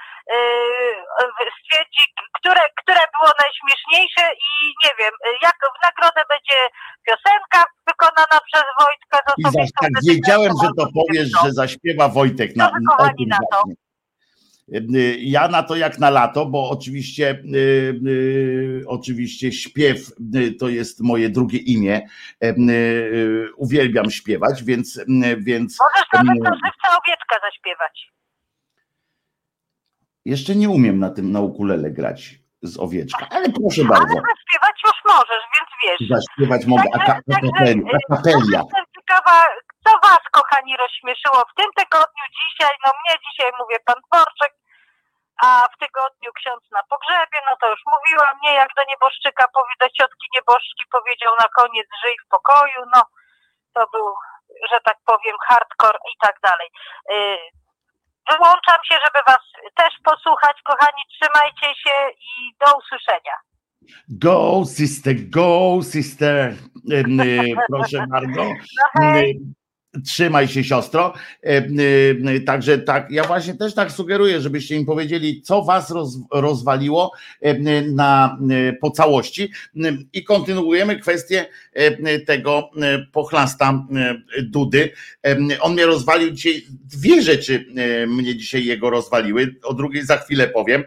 yy, 1.45 1.51
stwierdzi, 1.59 2.03
które, 2.37 2.63
które 2.81 3.01
było 3.15 3.31
najśmieszniejsze 3.43 4.23
i 4.49 4.49
nie 4.83 4.91
wiem, 4.99 5.13
jak 5.41 5.57
w 5.75 5.77
nagrodę 5.87 6.21
będzie 6.33 6.59
piosenka 7.05 7.59
wykonana 7.87 8.37
przez 8.47 8.65
Wojtka 8.79 9.17
z 9.27 9.29
osobistą 9.31 9.81
Tak, 9.81 9.91
wiedziałem, 10.09 10.51
że 10.63 10.69
to 10.77 10.85
powiesz, 10.99 11.29
że 11.43 11.51
zaśpiewa 11.51 12.07
Wojtek 12.07 12.55
na, 12.55 12.65
na, 12.65 13.11
na 13.27 13.39
to. 13.51 13.63
Ja 15.17 15.47
na 15.47 15.63
to 15.63 15.75
jak 15.75 15.99
na 15.99 16.09
lato, 16.09 16.45
bo 16.45 16.69
oczywiście, 16.69 17.41
yy, 17.43 17.99
yy, 18.03 18.83
oczywiście 18.87 19.51
śpiew 19.51 20.11
to 20.59 20.69
jest 20.69 21.01
moje 21.01 21.29
drugie 21.29 21.57
imię. 21.57 22.07
Uwielbiam 23.57 24.11
śpiewać, 24.11 24.63
więc. 24.63 24.99
więc 25.37 25.77
Możesz 25.79 26.07
nawet 26.13 26.43
na 26.43 26.49
żywca 26.49 26.97
owieczka 27.03 27.35
zaśpiewać. 27.41 28.13
Jeszcze 30.25 30.55
nie 30.55 30.69
umiem 30.69 30.99
na 30.99 31.09
tym 31.09 31.31
na 31.31 31.41
ukulele 31.41 31.91
grać 31.91 32.39
z 32.61 32.79
owieczka, 32.79 33.27
ale 33.29 33.49
proszę 33.49 33.83
bardzo. 33.83 34.03
Ale 34.03 34.21
zaśpiewać 34.35 34.81
już 34.85 34.95
możesz, 35.05 35.43
więc 35.55 35.69
wiesz. 35.83 36.09
Zaśpiewać 36.09 36.65
mogę, 36.65 36.83
a, 36.93 37.11
a, 37.11 37.15
a, 37.15 38.15
kapelia. 38.15 38.59
Jestem 38.59 38.85
ciekawa, 38.95 39.45
co 39.83 39.91
was, 40.07 40.23
kochani, 40.31 40.77
rozśmieszyło 40.77 41.39
w 41.45 41.55
tym 41.59 41.69
tygodniu, 41.79 42.25
dzisiaj, 42.39 42.73
no 42.85 42.89
mnie 42.99 43.15
dzisiaj 43.25 43.51
mówię 43.59 43.77
pan 43.87 43.99
Dworczyk, 44.05 44.53
a 45.45 45.67
w 45.73 45.77
tygodniu 45.83 46.31
ksiądz 46.39 46.63
na 46.71 46.83
pogrzebie, 46.91 47.39
no 47.49 47.53
to 47.61 47.65
już 47.73 47.81
mówiłam, 47.93 48.35
nie 48.43 48.53
jak 48.53 48.69
do 48.77 48.83
nieboszczyka, 48.91 49.45
do 49.81 49.89
ciotki 49.97 50.27
nieboszczki 50.35 50.83
powiedział 50.95 51.33
na 51.43 51.47
koniec 51.59 51.87
żyj 52.03 52.15
w 52.25 52.29
pokoju, 52.29 52.81
no 52.95 53.01
to 53.73 53.81
był, 53.93 54.07
że 54.71 54.77
tak 54.87 54.97
powiem, 55.05 55.35
hardcore 55.47 55.99
i 56.13 56.15
tak 56.25 56.35
dalej. 56.47 56.69
Y, 57.11 57.37
wyłączam 58.29 58.81
się, 58.87 58.95
żeby 59.05 59.19
was 59.27 59.43
też 59.75 59.93
posłuchać, 60.03 60.57
kochani, 60.61 61.03
trzymajcie 61.13 61.69
się 61.83 61.95
i 62.31 62.55
do 62.61 62.77
usłyszenia. 62.77 63.37
Go, 64.09 64.63
sister, 64.77 65.15
go, 65.37 65.79
sister. 65.93 66.53
Y, 66.91 67.55
proszę 67.71 68.05
bardzo. 68.09 68.43
No 68.95 69.11
Trzymaj 70.05 70.47
się, 70.47 70.63
siostro. 70.63 71.13
Także 72.45 72.77
tak, 72.77 73.11
ja 73.11 73.23
właśnie 73.23 73.53
też 73.53 73.73
tak 73.73 73.91
sugeruję, 73.91 74.41
żebyście 74.41 74.75
im 74.75 74.85
powiedzieli, 74.85 75.41
co 75.41 75.63
was 75.63 75.91
roz, 75.91 76.17
rozwaliło 76.31 77.11
na, 77.91 78.37
po 78.81 78.91
całości. 78.91 79.51
I 80.13 80.23
kontynuujemy 80.23 80.99
kwestię 80.99 81.45
tego 82.25 82.69
pochlasta 83.11 83.85
Dudy. 84.41 84.91
On 85.59 85.73
mnie 85.73 85.85
rozwalił 85.85 86.31
dzisiaj, 86.31 86.63
dwie 86.69 87.21
rzeczy 87.21 87.65
mnie 88.07 88.35
dzisiaj 88.35 88.65
jego 88.65 88.89
rozwaliły, 88.89 89.55
o 89.63 89.73
drugiej 89.73 90.05
za 90.05 90.17
chwilę 90.17 90.47
powiem, 90.47 90.83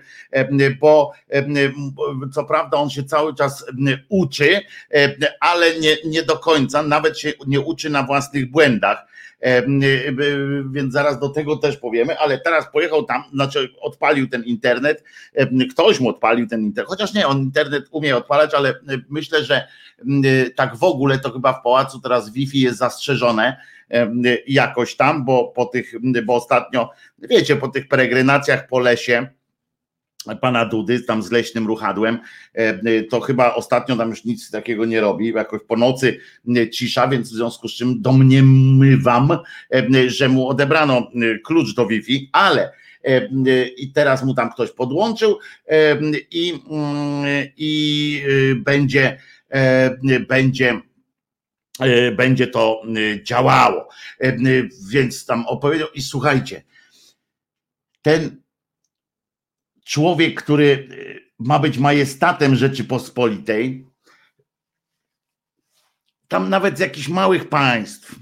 bo 0.80 1.12
co 2.32 2.44
prawda 2.44 2.76
on 2.76 2.90
się 2.90 3.04
cały 3.04 3.34
czas 3.34 3.64
uczy, 4.08 4.60
ale 5.40 5.80
nie, 5.80 5.96
nie 6.04 6.22
do 6.22 6.36
końca, 6.36 6.82
nawet 6.82 7.18
się 7.18 7.32
nie 7.46 7.60
uczy 7.60 7.90
na 7.90 8.02
własnych 8.02 8.50
błędach. 8.50 8.95
Więc 10.70 10.92
zaraz 10.92 11.18
do 11.20 11.28
tego 11.28 11.56
też 11.56 11.76
powiemy, 11.76 12.18
ale 12.18 12.38
teraz 12.38 12.72
pojechał 12.72 13.04
tam, 13.04 13.22
znaczy 13.32 13.68
odpalił 13.80 14.28
ten 14.28 14.44
internet, 14.44 15.04
ktoś 15.70 16.00
mu 16.00 16.08
odpalił 16.08 16.46
ten 16.46 16.60
internet, 16.60 16.88
chociaż 16.88 17.14
nie, 17.14 17.26
on 17.26 17.38
internet 17.38 17.84
umie 17.90 18.16
odpalać, 18.16 18.54
ale 18.54 18.74
myślę, 19.08 19.44
że 19.44 19.68
tak 20.56 20.76
w 20.76 20.84
ogóle 20.84 21.18
to 21.18 21.32
chyba 21.32 21.52
w 21.52 21.62
pałacu 21.62 22.00
teraz 22.00 22.32
Wi-Fi 22.32 22.60
jest 22.60 22.78
zastrzeżone 22.78 23.56
jakoś 24.46 24.96
tam, 24.96 25.24
bo 25.24 25.44
po 25.44 25.66
tych, 25.66 25.92
bo 26.24 26.34
ostatnio, 26.34 26.90
wiecie, 27.18 27.56
po 27.56 27.68
tych 27.68 27.88
peregrinacjach 27.88 28.68
po 28.68 28.78
lesie, 28.78 29.26
pana 30.34 30.64
Dudy, 30.64 31.00
tam 31.00 31.22
z 31.22 31.30
leśnym 31.30 31.66
ruchadłem, 31.66 32.18
e, 32.54 33.02
to 33.02 33.20
chyba 33.20 33.54
ostatnio 33.54 33.96
tam 33.96 34.10
już 34.10 34.24
nic 34.24 34.50
takiego 34.50 34.84
nie 34.84 35.00
robi, 35.00 35.32
jakoś 35.32 35.60
po 35.68 35.76
nocy 35.76 36.20
e, 36.56 36.70
cisza, 36.70 37.08
więc 37.08 37.28
w 37.28 37.34
związku 37.34 37.68
z 37.68 37.74
czym 37.74 38.02
domniemywam, 38.02 39.38
e, 39.74 40.10
że 40.10 40.28
mu 40.28 40.48
odebrano 40.48 41.10
klucz 41.44 41.74
do 41.74 41.86
Wi-Fi, 41.86 42.30
ale 42.32 42.72
i 43.76 43.92
teraz 43.92 44.24
mu 44.24 44.34
tam 44.34 44.52
ktoś 44.52 44.70
podłączył 44.70 45.38
i, 46.30 46.60
mm, 46.70 47.46
i 47.56 48.22
będzie, 48.56 49.18
będzie 50.28 50.80
będzie 52.16 52.46
to 52.46 52.82
działało. 53.22 53.88
Więc 54.90 55.26
tam 55.26 55.46
opowiedział 55.46 55.88
i 55.94 56.02
słuchajcie, 56.02 56.62
ten 58.02 58.42
człowiek, 59.86 60.42
który 60.42 60.64
y, 60.64 61.20
ma 61.38 61.58
być 61.58 61.78
majestatem 61.78 62.54
Rzeczypospolitej, 62.54 63.86
tam 66.28 66.50
nawet 66.50 66.76
z 66.76 66.80
jakichś 66.80 67.08
małych 67.08 67.48
państw 67.48 68.14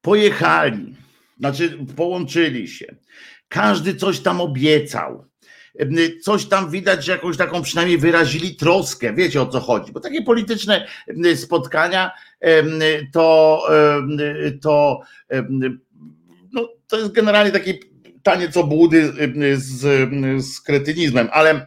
pojechali, 0.00 0.96
znaczy 1.38 1.78
połączyli 1.96 2.68
się. 2.68 2.96
Każdy 3.48 3.94
coś 3.94 4.20
tam 4.20 4.40
obiecał. 4.40 5.24
Coś 6.22 6.44
tam 6.44 6.70
widać, 6.70 7.04
że 7.04 7.12
jakąś 7.12 7.36
taką 7.36 7.62
przynajmniej 7.62 7.98
wyrazili 7.98 8.56
troskę, 8.56 9.14
wiecie 9.14 9.42
o 9.42 9.46
co 9.46 9.60
chodzi, 9.60 9.92
bo 9.92 10.00
takie 10.00 10.22
polityczne 10.22 10.86
spotkania 11.36 12.10
to, 13.12 13.62
to, 14.62 15.00
no, 16.52 16.68
to 16.86 16.98
jest 16.98 17.12
generalnie 17.12 17.52
taki 17.52 17.89
taniec 18.22 18.56
obłudy 18.56 19.12
z, 19.56 19.80
z 20.44 20.60
kretynizmem, 20.60 21.28
ale 21.32 21.66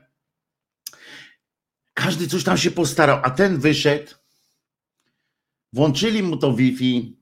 każdy 1.93 2.27
coś 2.27 2.43
tam 2.43 2.57
się 2.57 2.71
postarał, 2.71 3.19
a 3.23 3.29
ten 3.29 3.59
wyszedł, 3.59 4.11
włączyli 5.73 6.23
mu 6.23 6.37
to 6.37 6.53
Wi-Fi 6.53 7.17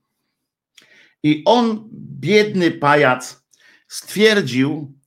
i 1.24 1.42
on, 1.46 1.90
biedny 2.20 2.72
pajac, 2.72 3.44
stwierdził, 3.88 4.98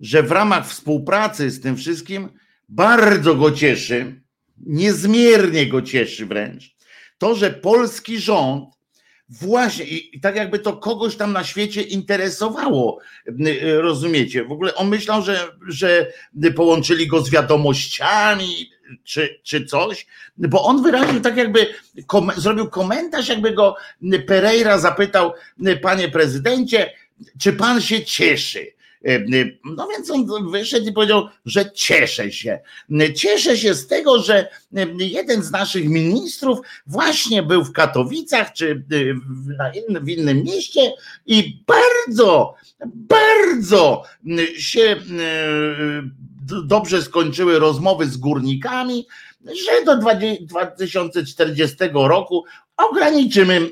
że 0.00 0.22
w 0.22 0.32
ramach 0.32 0.68
współpracy 0.68 1.50
z 1.50 1.60
tym 1.60 1.76
wszystkim 1.76 2.28
bardzo 2.68 3.34
go 3.34 3.52
cieszy, 3.52 4.22
niezmiernie 4.56 5.66
go 5.66 5.82
cieszy 5.82 6.26
wręcz, 6.26 6.76
to, 7.18 7.34
że 7.34 7.50
polski 7.50 8.18
rząd 8.18 8.79
Właśnie, 9.30 9.84
i 9.84 10.20
tak 10.20 10.36
jakby 10.36 10.58
to 10.58 10.76
kogoś 10.76 11.16
tam 11.16 11.32
na 11.32 11.44
świecie 11.44 11.82
interesowało, 11.82 12.98
rozumiecie? 13.78 14.44
W 14.44 14.52
ogóle 14.52 14.74
on 14.74 14.88
myślał, 14.88 15.22
że, 15.22 15.48
że 15.68 16.12
połączyli 16.56 17.06
go 17.06 17.20
z 17.20 17.30
wiadomościami 17.30 18.70
czy, 19.04 19.40
czy 19.42 19.64
coś, 19.66 20.06
bo 20.36 20.64
on 20.64 20.82
wyraził 20.82 21.20
tak 21.20 21.36
jakby, 21.36 21.66
kom, 22.06 22.30
zrobił 22.36 22.68
komentarz, 22.68 23.28
jakby 23.28 23.52
go 23.52 23.76
Pereira 24.26 24.78
zapytał, 24.78 25.32
panie 25.82 26.08
prezydencie, 26.08 26.92
czy 27.38 27.52
pan 27.52 27.80
się 27.80 28.04
cieszy? 28.04 28.79
E, 29.04 29.14
e, 29.14 29.24
no 29.64 29.88
więc 29.88 30.10
on 30.10 30.50
wyszedł 30.50 30.88
i 30.88 30.92
powiedział, 30.92 31.28
że 31.44 31.72
cieszę 31.72 32.32
się. 32.32 32.60
Cieszę 33.16 33.56
się 33.56 33.74
z 33.74 33.86
tego, 33.86 34.22
że 34.22 34.48
e, 34.76 34.86
jeden 34.98 35.42
z 35.42 35.50
naszych 35.50 35.88
ministrów 35.88 36.58
właśnie 36.86 37.42
był 37.42 37.64
w 37.64 37.72
Katowicach 37.72 38.52
czy 38.52 38.84
w 40.02 40.08
innym 40.08 40.42
mieście 40.42 40.92
i 41.26 41.62
bardzo, 41.66 42.54
bardzo 42.94 44.02
się 44.56 44.96
dobrze 46.64 47.02
skończyły 47.02 47.58
rozmowy 47.58 48.06
z 48.06 48.16
górnikami, 48.16 49.06
że 49.44 49.84
do 49.84 49.96
2040 50.40 51.76
roku 51.92 52.44
ograniczymy 52.76 53.70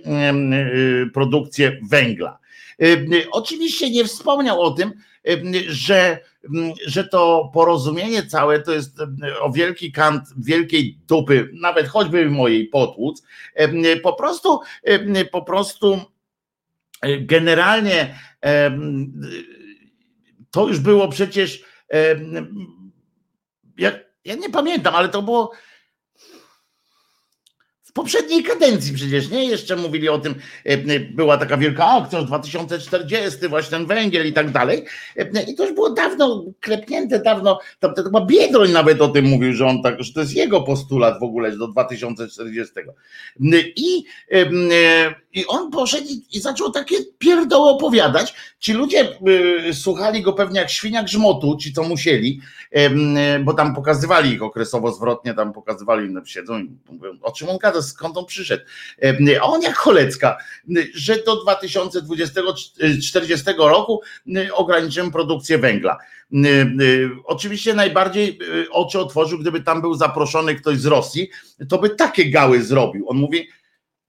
produkcję 1.15 1.81
węgla. 1.91 2.39
Oczywiście 3.31 3.91
nie 3.91 4.05
wspomniał 4.05 4.61
o 4.61 4.71
tym, 4.71 4.93
że, 5.69 6.19
że 6.87 7.05
to 7.05 7.51
porozumienie 7.55 8.23
całe 8.23 8.63
to 8.63 8.73
jest 8.73 8.99
o 9.41 9.53
wielki 9.53 9.93
kant 9.93 10.25
wielkiej 10.37 10.99
dupy, 11.09 11.51
nawet 11.53 11.89
choćby 11.89 12.31
mojej 12.31 12.67
potłuc, 12.67 13.23
po 14.03 14.13
prostu, 14.13 14.61
po 15.33 15.43
prostu 15.43 16.01
generalnie 17.21 18.19
to 20.51 20.69
już 20.69 20.81
było 20.81 21.09
przecież, 21.09 21.65
ja, 23.79 23.93
nie 24.25 24.51
pamiętam, 24.51 24.95
ale 24.95 25.09
to 25.09 25.23
było 25.23 25.53
poprzedniej 27.99 28.43
kadencji 28.43 28.95
przecież, 28.95 29.31
nie? 29.31 29.45
Jeszcze 29.45 29.77
mówili 29.77 30.09
o 30.09 30.19
tym, 30.19 30.35
e, 30.67 30.73
e, 30.73 31.01
była 31.01 31.39
taka 31.39 31.57
wielka 31.57 31.87
akcja, 31.87 32.23
2040, 32.23 33.49
właśnie 33.49 33.71
ten 33.71 33.87
węgiel 33.87 34.27
i 34.27 34.33
tak 34.33 34.51
dalej. 34.51 34.85
E, 35.17 35.43
I 35.43 35.55
to 35.55 35.65
już 35.65 35.75
było 35.75 35.91
dawno 35.91 36.45
klepnięte, 36.61 37.21
dawno, 37.21 37.59
to, 37.81 37.93
to 37.93 38.03
chyba 38.03 38.27
Biedroń 38.27 38.71
nawet 38.71 39.01
o 39.01 39.09
tym 39.09 39.25
mówił, 39.25 39.55
że 39.55 39.67
on 39.67 39.83
tak, 39.83 40.03
że 40.03 40.13
to 40.13 40.21
jest 40.21 40.37
jego 40.37 40.61
postulat 40.61 41.21
w 41.21 41.23
ogóle 41.23 41.57
do 41.57 41.69
2040. 41.69 42.75
I, 43.77 44.05
i 45.33 45.47
on 45.47 45.71
poszedł 45.71 46.07
i, 46.31 46.41
zaczął 46.41 46.71
takie 46.71 46.97
pierdoły 47.19 47.71
opowiadać. 47.71 48.35
Ci 48.59 48.73
ludzie 48.73 49.19
słuchali 49.73 50.23
go 50.23 50.33
pewnie 50.33 50.61
jak 50.61 50.71
świnia 50.71 51.03
grzmotu, 51.03 51.57
ci 51.57 51.73
co 51.73 51.83
musieli, 51.83 52.41
bo 53.45 53.55
tam 53.55 53.75
pokazywali 53.75 54.33
ich 54.33 54.43
okresowo 54.43 54.93
zwrotnie, 54.93 55.35
tam 55.35 55.53
pokazywali, 55.53 56.11
no, 56.11 56.25
siedzą 56.25 56.59
i 56.59 56.71
mówią, 56.91 57.11
o 57.23 57.33
czym 57.33 57.49
on 57.49 57.59
gada, 57.59 57.83
skąd 57.89 58.17
on 58.17 58.27
przyszedł. 58.27 58.65
A 59.41 59.43
on 59.43 59.63
jak 59.63 59.77
Cholecka, 59.77 60.37
że 60.95 61.23
do 61.23 61.43
2040 61.43 63.47
roku 63.59 64.01
ograniczymy 64.53 65.11
produkcję 65.11 65.59
węgla. 65.59 65.99
Oczywiście 67.25 67.75
najbardziej 67.75 68.39
oczy 68.71 68.99
otworzył, 68.99 69.39
gdyby 69.39 69.61
tam 69.61 69.81
był 69.81 69.95
zaproszony 69.95 70.55
ktoś 70.55 70.79
z 70.79 70.87
Rosji, 70.87 71.31
to 71.69 71.79
by 71.79 71.91
takie 71.91 72.31
gały 72.31 72.63
zrobił. 72.63 73.09
On 73.09 73.17
mówi, 73.17 73.49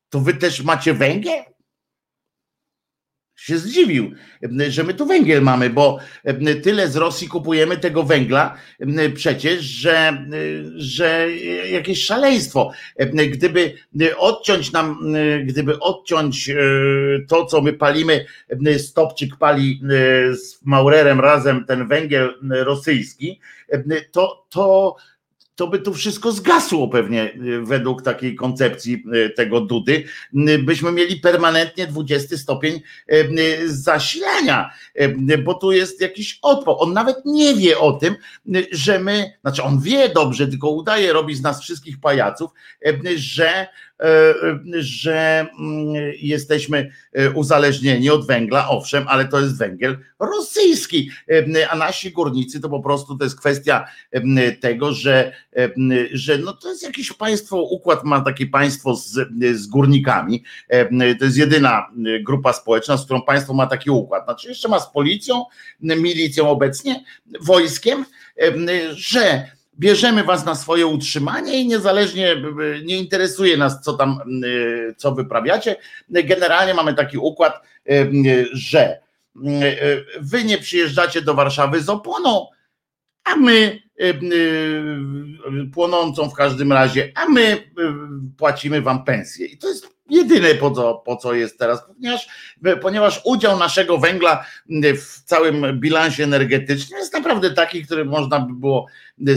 to 0.09 0.19
wy 0.19 0.33
też 0.33 0.61
macie 0.61 0.93
węgiel? 0.93 1.43
Się 3.49 3.57
zdziwił, 3.57 4.11
że 4.69 4.83
my 4.83 4.93
tu 4.93 5.05
węgiel 5.05 5.41
mamy, 5.41 5.69
bo 5.69 5.99
tyle 6.63 6.87
z 6.87 6.95
Rosji 6.95 7.27
kupujemy 7.27 7.77
tego 7.77 8.03
węgla 8.03 8.57
przecież, 9.15 9.61
że, 9.61 10.25
że 10.75 11.27
jakieś 11.71 12.03
szaleństwo. 12.03 12.71
Gdyby 13.31 13.73
odciąć 14.17 14.71
nam, 14.71 15.13
gdyby 15.43 15.79
odciąć 15.79 16.51
to, 17.27 17.45
co 17.45 17.61
my 17.61 17.73
palimy, 17.73 18.25
Stopczyk 18.77 19.35
pali 19.35 19.81
z 20.31 20.65
Maurerem 20.65 21.19
razem 21.19 21.65
ten 21.65 21.87
węgiel 21.87 22.33
rosyjski, 22.49 23.39
to, 24.11 24.45
to 24.49 24.95
to 25.59 25.67
by 25.67 25.79
tu 25.79 25.93
wszystko 25.93 26.31
zgasło 26.31 26.87
pewnie 26.87 27.33
y, 27.33 27.61
według 27.61 28.01
takiej 28.01 28.35
koncepcji 28.35 29.03
y, 29.13 29.29
tego 29.29 29.61
Dudy. 29.61 30.03
Y, 30.49 30.59
byśmy 30.59 30.91
mieli 30.91 31.15
permanentnie 31.15 31.87
20 31.87 32.37
stopień 32.37 32.81
zasilania, 33.65 34.69
bo 35.43 35.53
tu 35.53 35.71
jest 35.71 36.01
jakiś 36.01 36.39
odpor. 36.41 36.75
On 36.79 36.93
nawet 36.93 37.25
nie 37.25 37.55
wie 37.55 37.79
o 37.79 37.91
tym, 37.91 38.15
że 38.71 38.99
my, 38.99 39.33
znaczy 39.41 39.63
on 39.63 39.79
wie 39.79 40.09
dobrze, 40.09 40.47
tylko 40.47 40.69
udaje, 40.69 41.13
robi 41.13 41.35
z 41.35 41.41
nas 41.41 41.61
wszystkich 41.61 41.99
pajaców, 41.99 42.51
że 43.15 43.67
że 44.79 45.47
mm, 45.59 45.93
jesteśmy 46.19 46.91
uzależnieni 47.35 48.09
od 48.09 48.27
węgla, 48.27 48.69
owszem, 48.69 49.05
ale 49.07 49.25
to 49.25 49.39
jest 49.39 49.57
węgiel 49.57 49.97
rosyjski, 50.19 51.09
a 51.69 51.75
nasi 51.75 52.11
górnicy 52.11 52.59
to 52.59 52.69
po 52.69 52.79
prostu 52.79 53.17
to 53.17 53.23
jest 53.23 53.39
kwestia 53.39 53.87
tego, 54.61 54.93
że, 54.93 55.31
że 56.11 56.37
no 56.37 56.53
to 56.53 56.69
jest 56.69 56.83
jakieś 56.83 57.13
państwo, 57.13 57.61
układ 57.61 58.03
ma 58.03 58.21
takie 58.21 58.47
państwo 58.47 58.95
z, 58.95 59.27
z 59.53 59.67
górnikami, 59.67 60.43
to 61.19 61.25
jest 61.25 61.37
jedyna 61.37 61.87
grupa 62.21 62.53
społeczna, 62.53 62.97
z 62.97 63.05
którą 63.05 63.21
państwo 63.21 63.53
ma 63.53 63.67
taki 63.67 63.89
układ, 63.89 64.23
znaczy 64.23 64.47
jeszcze 64.47 64.67
ma 64.67 64.79
z 64.79 64.91
policją, 64.91 65.45
milicją 65.81 66.49
obecnie, 66.49 67.03
wojskiem, 67.41 68.05
że 68.91 69.51
bierzemy 69.79 70.23
was 70.23 70.45
na 70.45 70.55
swoje 70.55 70.87
utrzymanie 70.87 71.61
i 71.61 71.67
niezależnie 71.67 72.35
nie 72.83 72.97
interesuje 72.97 73.57
nas, 73.57 73.81
co 73.81 73.93
tam, 73.93 74.19
co 74.97 75.11
wyprawiacie. 75.11 75.75
Generalnie 76.09 76.73
mamy 76.73 76.93
taki 76.93 77.17
układ, 77.17 77.61
że 78.51 78.99
wy 80.19 80.43
nie 80.43 80.57
przyjeżdżacie 80.57 81.21
do 81.21 81.33
Warszawy 81.33 81.81
z 81.81 81.89
opłoną, 81.89 82.47
a 83.23 83.35
my 83.35 83.81
płonącą 85.73 86.29
w 86.29 86.33
każdym 86.33 86.73
razie, 86.73 87.11
a 87.15 87.29
my 87.29 87.71
płacimy 88.37 88.81
wam 88.81 89.03
pensję. 89.03 89.45
I 89.45 89.57
to 89.57 89.69
jest 89.69 89.98
jedyne 90.09 90.55
po 90.55 90.71
co, 90.71 90.93
po 90.93 91.15
co 91.15 91.33
jest 91.33 91.59
teraz, 91.59 91.83
ponieważ, 91.87 92.27
ponieważ 92.81 93.21
udział 93.25 93.59
naszego 93.59 93.97
węgla 93.97 94.45
w 94.95 95.23
całym 95.25 95.79
bilansie 95.79 96.23
energetycznym 96.23 96.99
jest 96.99 97.13
naprawdę 97.13 97.51
taki, 97.51 97.85
który 97.85 98.05
można 98.05 98.39
by 98.39 98.53
było 98.53 98.85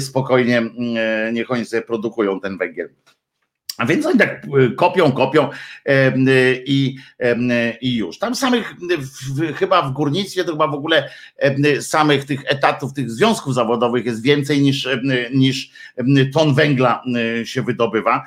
spokojnie, 0.00 0.62
niech 1.32 1.50
oni 1.50 1.64
sobie 1.64 1.82
produkują 1.82 2.40
ten 2.40 2.58
węgiel. 2.58 2.88
A 3.78 3.86
więc 3.86 4.06
oni 4.06 4.18
tak 4.18 4.44
y, 4.44 4.70
kopią, 4.70 5.12
kopią 5.12 5.48
y, 5.48 6.62
i, 6.66 6.96
i 7.80 7.96
już. 7.96 8.18
Tam 8.18 8.34
samych, 8.34 8.74
w, 8.98 9.54
chyba 9.54 9.82
w 9.82 9.92
górnictwie, 9.92 10.44
to 10.44 10.52
chyba 10.52 10.68
w 10.68 10.74
ogóle 10.74 11.10
samych 11.80 12.24
tych 12.24 12.40
etatów, 12.46 12.92
tych 12.92 13.10
związków 13.10 13.54
zawodowych 13.54 14.06
jest 14.06 14.22
więcej 14.22 14.62
niż, 14.62 14.88
niż 15.34 15.70
ton 16.32 16.54
węgla 16.54 17.02
y, 17.40 17.46
się 17.46 17.62
wydobywa. 17.62 18.24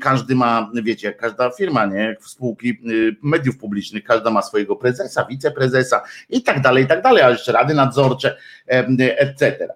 Każdy 0.00 0.34
ma, 0.34 0.70
wiecie, 0.74 1.06
jak 1.06 1.16
każda 1.16 1.50
firma, 1.50 1.86
nie? 1.86 2.16
Spółki 2.20 2.78
mediów 3.22 3.58
publicznych, 3.58 4.04
każda 4.04 4.30
ma 4.30 4.42
swojego 4.42 4.76
prezesa, 4.76 5.24
wiceprezesa 5.24 6.02
i 6.28 6.42
tak 6.42 6.60
dalej, 6.60 6.84
i 6.84 6.86
tak 6.86 7.02
dalej, 7.02 7.22
a 7.22 7.30
jeszcze 7.30 7.52
rady 7.52 7.74
nadzorcze, 7.74 8.36
etc. 8.70 9.68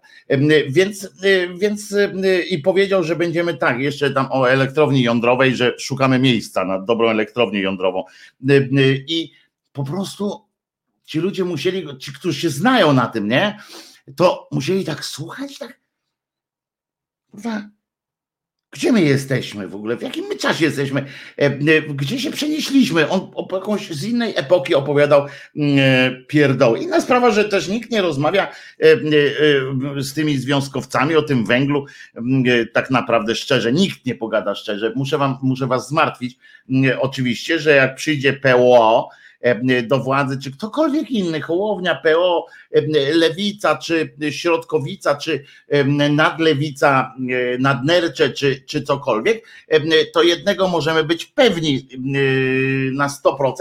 Więc, 0.69 1.09
więc 1.59 1.95
i 2.51 2.59
powiedział, 2.59 3.05
że 3.05 3.17
będziemy 3.17 3.55
tak, 3.55 3.81
jeszcze 3.81 4.11
tam 4.11 4.27
o 4.31 4.51
elektrowni 4.51 5.03
jądrowej, 5.03 5.57
że 5.57 5.75
szukamy 5.79 6.19
miejsca 6.19 6.65
na 6.65 6.81
dobrą 6.81 7.09
elektrownię 7.09 7.61
jądrową. 7.61 8.05
I 9.07 9.33
po 9.73 9.85
prostu 9.85 10.45
ci 11.05 11.21
ludzie 11.21 11.45
musieli, 11.45 11.99
ci, 11.99 12.13
którzy 12.13 12.41
się 12.41 12.51
znają 12.51 12.93
na 12.93 13.07
tym, 13.07 13.29
nie? 13.29 13.59
To 14.17 14.49
musieli 14.53 14.85
tak 14.85 15.05
słuchać, 15.05 15.59
tak. 15.59 15.81
Gdzie 18.75 18.93
my 18.93 19.03
jesteśmy 19.03 19.69
w 19.69 19.75
ogóle? 19.75 19.97
W 19.97 20.03
jakim 20.03 20.25
my 20.25 20.37
czasie 20.37 20.65
jesteśmy? 20.65 21.05
E, 21.39 21.43
e, 21.43 21.83
gdzie 21.83 22.19
się 22.19 22.31
przenieśliśmy? 22.31 23.09
On 23.09 23.31
o 23.35 23.49
jakąś 23.53 23.91
z 23.91 24.05
innej 24.05 24.33
epoki 24.37 24.75
opowiadał 24.75 25.27
e, 25.27 25.27
pierdoły. 26.29 26.79
Inna 26.79 27.01
sprawa, 27.01 27.31
że 27.31 27.45
też 27.45 27.69
nikt 27.69 27.91
nie 27.91 28.03
rozmawia 28.03 28.53
z 29.97 30.15
tymi 30.15 30.39
związkowcami 30.39 31.17
o 31.17 31.23
tym 31.23 31.47
węglu. 31.47 31.87
Tak 32.73 32.91
naprawdę 32.91 33.35
szczerze, 33.35 33.73
nikt 33.73 34.07
nie 34.07 34.15
pogada 34.15 34.55
szczerze. 34.55 34.93
Muszę, 34.97 35.19
wam, 35.19 35.39
muszę 35.43 35.67
was 35.67 35.89
zmartwić. 35.89 36.39
Oczywiście, 37.01 37.59
że 37.59 37.71
jak 37.71 37.95
przyjdzie 37.95 38.33
PO, 38.33 39.09
do 39.87 39.99
władzy, 39.99 40.39
czy 40.43 40.51
ktokolwiek 40.51 41.11
inny, 41.11 41.41
Hołownia, 41.41 41.95
PO, 41.95 42.47
e, 42.73 43.15
Lewica, 43.15 43.77
czy 43.77 44.15
Środkowica, 44.31 45.15
czy 45.15 45.45
e, 45.69 45.85
Nadlewica, 46.09 47.15
Nadnercze, 47.59 48.31
czy, 48.31 48.65
czy 48.67 48.83
cokolwiek, 48.83 49.47
to 50.13 50.23
jednego 50.23 50.69
możemy 50.69 51.05
być 51.05 51.27
pewni 51.27 51.89
na 52.93 53.09
100%, 53.09 53.53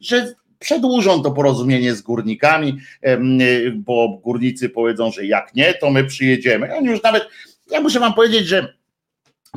że 0.00 0.34
przedłużą 0.58 1.22
to 1.22 1.30
porozumienie 1.30 1.94
z 1.94 2.02
górnikami, 2.02 2.78
bo 3.74 4.08
górnicy 4.22 4.68
powiedzą, 4.68 5.12
że 5.12 5.26
jak 5.26 5.54
nie, 5.54 5.74
to 5.74 5.90
my 5.90 6.04
przyjedziemy. 6.04 6.76
Oni 6.76 6.86
już 6.86 7.02
nawet, 7.02 7.28
ja 7.70 7.80
muszę 7.80 8.00
wam 8.00 8.14
powiedzieć, 8.14 8.46
że 8.46 8.77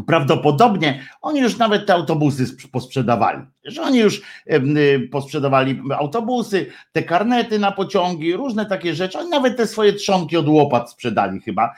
Prawdopodobnie 0.08 1.04
oni 1.22 1.40
już 1.40 1.58
nawet 1.58 1.86
te 1.86 1.94
autobusy 1.94 2.46
posprzedawali. 2.72 3.42
Że 3.66 3.82
oni 3.82 4.00
już 4.00 4.22
y, 4.48 5.10
posprzedawali 5.12 5.82
autobusy, 5.98 6.66
te 6.92 7.04
karnety 7.04 7.60
na 7.60 7.72
pociągi, 7.72 8.34
różne 8.34 8.66
takie 8.66 8.96
rzeczy. 8.96 9.20
Oni 9.20 9.30
nawet 9.30 9.58
te 9.58 9.68
swoje 9.68 9.94
trzonki 9.94 10.38
od 10.38 10.48
łopat 10.48 10.92
sprzedali 10.92 11.42
chyba. 11.42 11.76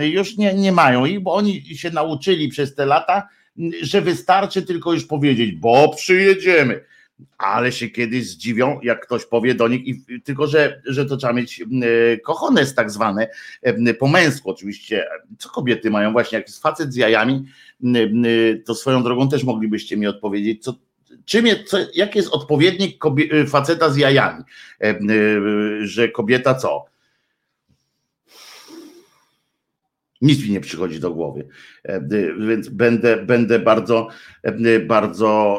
Y, 0.00 0.08
już 0.08 0.36
nie, 0.36 0.54
nie 0.54 0.72
mają 0.72 1.04
ich, 1.04 1.20
bo 1.20 1.34
oni 1.34 1.62
się 1.62 1.90
nauczyli 1.90 2.48
przez 2.48 2.74
te 2.74 2.86
lata, 2.86 3.28
że 3.82 4.02
wystarczy 4.02 4.62
tylko 4.62 4.92
już 4.92 5.04
powiedzieć, 5.04 5.52
bo 5.52 5.94
przyjedziemy 5.96 6.84
ale 7.38 7.72
się 7.72 7.88
kiedyś 7.88 8.28
zdziwią, 8.28 8.80
jak 8.82 9.06
ktoś 9.06 9.24
powie 9.24 9.54
do 9.54 9.68
nich, 9.68 9.86
i, 9.86 10.22
tylko 10.24 10.46
że, 10.46 10.82
że 10.86 11.06
to 11.06 11.16
trzeba 11.16 11.32
mieć 11.32 11.62
e, 11.62 11.64
kochones 12.18 12.74
tak 12.74 12.90
zwane, 12.90 13.28
e, 13.62 13.94
po 13.94 14.08
męsku 14.08 14.50
oczywiście. 14.50 15.06
Co 15.38 15.48
kobiety 15.48 15.90
mają 15.90 16.12
właśnie, 16.12 16.38
jak 16.38 16.46
jest 16.46 16.62
facet 16.62 16.92
z 16.92 16.96
jajami, 16.96 17.44
to 18.64 18.74
swoją 18.74 19.02
drogą 19.02 19.28
też 19.28 19.44
moglibyście 19.44 19.96
mi 19.96 20.06
odpowiedzieć, 20.06 20.64
co, 20.64 20.74
czym 21.24 21.46
jest, 21.46 21.62
co, 21.64 21.78
jaki 21.94 22.18
jest 22.18 22.32
odpowiednik 22.32 23.04
e, 23.30 23.46
faceta 23.46 23.90
z 23.90 23.96
jajami, 23.96 24.44
że 25.80 26.08
kobieta 26.08 26.54
co? 26.54 26.84
Nic 30.20 30.44
mi 30.44 30.50
nie 30.50 30.60
przychodzi 30.60 31.00
do 31.00 31.10
głowy, 31.10 31.48
więc 32.38 32.68
będę, 32.68 33.16
będę 33.16 33.58
bardzo, 33.58 34.08
bardzo 34.86 35.58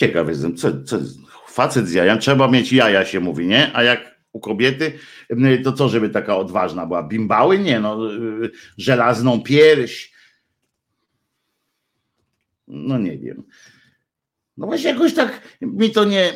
Ciekaw 0.00 0.28
jestem, 0.28 0.56
co, 0.56 0.82
co 0.84 0.98
facet 1.48 1.88
z 1.88 1.92
jajem, 1.92 2.18
trzeba 2.18 2.48
mieć 2.48 2.72
jaja 2.72 3.04
się 3.04 3.20
mówi, 3.20 3.46
nie? 3.46 3.76
A 3.76 3.82
jak 3.82 4.20
u 4.32 4.40
kobiety, 4.40 4.92
to 5.64 5.72
co, 5.72 5.88
żeby 5.88 6.08
taka 6.08 6.36
odważna 6.36 6.86
była? 6.86 7.02
Bimbały? 7.02 7.58
Nie, 7.58 7.80
no, 7.80 8.14
y, 8.14 8.50
żelazną 8.78 9.42
pierś. 9.42 10.12
No 12.68 12.98
nie 12.98 13.18
wiem. 13.18 13.42
No 14.60 14.66
właśnie 14.66 14.90
jakoś 14.90 15.14
tak 15.14 15.40
mi 15.60 15.90
to 15.90 16.04
nie, 16.04 16.32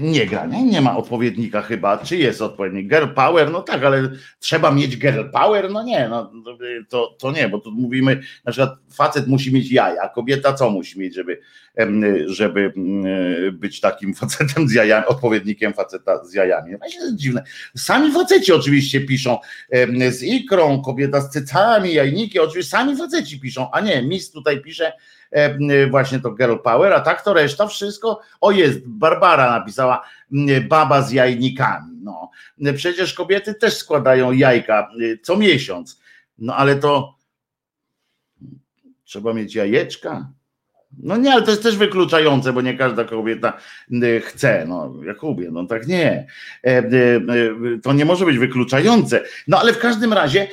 nie, 0.00 0.26
gra, 0.26 0.46
nie? 0.46 0.64
nie 0.64 0.80
ma 0.80 0.96
odpowiednika 0.96 1.62
chyba, 1.62 1.98
czy 1.98 2.16
jest 2.16 2.42
odpowiednik, 2.42 2.88
girl 2.88 3.14
power, 3.14 3.50
no 3.50 3.62
tak, 3.62 3.84
ale 3.84 4.10
trzeba 4.38 4.70
mieć 4.70 4.98
girl 4.98 5.30
power, 5.32 5.70
no 5.70 5.82
nie, 5.82 6.08
no 6.08 6.32
to, 6.88 7.16
to 7.20 7.32
nie, 7.32 7.48
bo 7.48 7.58
tu 7.58 7.72
mówimy, 7.72 8.20
na 8.44 8.52
przykład 8.52 8.78
facet 8.92 9.26
musi 9.26 9.54
mieć 9.54 9.72
jaja, 9.72 10.08
kobieta 10.08 10.52
co 10.52 10.70
musi 10.70 11.00
mieć, 11.00 11.14
żeby, 11.14 11.40
żeby 12.26 12.72
być 13.52 13.80
takim 13.80 14.14
facetem 14.14 14.68
z 14.68 14.72
jajami, 14.72 15.06
odpowiednikiem 15.06 15.72
faceta 15.72 16.24
z 16.24 16.34
jajami. 16.34 16.72
No 16.72 16.78
właśnie 16.78 17.00
to 17.00 17.06
jest 17.06 17.16
dziwne. 17.16 17.44
Sami 17.76 18.12
faceci 18.12 18.52
oczywiście 18.52 19.00
piszą 19.00 19.38
z 20.10 20.22
ikrą, 20.22 20.82
kobieta 20.82 21.20
z 21.20 21.30
cycami, 21.30 21.94
jajniki, 21.94 22.38
oczywiście 22.38 22.70
sami 22.70 22.96
faceci 22.96 23.40
piszą, 23.40 23.70
a 23.70 23.80
nie, 23.80 24.02
mis 24.02 24.30
tutaj 24.30 24.60
pisze, 24.60 24.92
właśnie 25.90 26.20
to 26.20 26.30
girl 26.30 26.56
power, 26.56 26.92
a 26.92 27.00
tak 27.00 27.22
to 27.22 27.34
reszta 27.34 27.66
wszystko, 27.66 28.20
o 28.40 28.50
jest, 28.50 28.88
Barbara 28.88 29.50
napisała, 29.50 30.04
baba 30.68 31.02
z 31.02 31.12
jajnikami, 31.12 31.98
no. 32.02 32.30
Przecież 32.76 33.14
kobiety 33.14 33.54
też 33.54 33.76
składają 33.76 34.32
jajka 34.32 34.90
co 35.22 35.36
miesiąc, 35.36 36.00
no 36.38 36.56
ale 36.56 36.76
to 36.76 37.14
trzeba 39.04 39.34
mieć 39.34 39.54
jajeczka, 39.54 40.30
no 40.98 41.16
nie, 41.16 41.32
ale 41.32 41.42
to 41.42 41.50
jest 41.50 41.62
też 41.62 41.76
wykluczające, 41.76 42.52
bo 42.52 42.60
nie 42.60 42.74
każda 42.74 43.04
kobieta 43.04 43.58
y, 43.92 44.22
chce. 44.24 44.64
No, 44.68 44.94
Jakubie, 45.06 45.50
no 45.50 45.66
tak 45.66 45.86
nie. 45.86 46.26
E, 46.64 46.78
y, 46.78 46.94
y, 47.74 47.80
to 47.82 47.92
nie 47.92 48.04
może 48.04 48.24
być 48.24 48.38
wykluczające. 48.38 49.24
No 49.48 49.60
ale 49.60 49.72
w 49.72 49.78
każdym 49.78 50.12
razie 50.12 50.48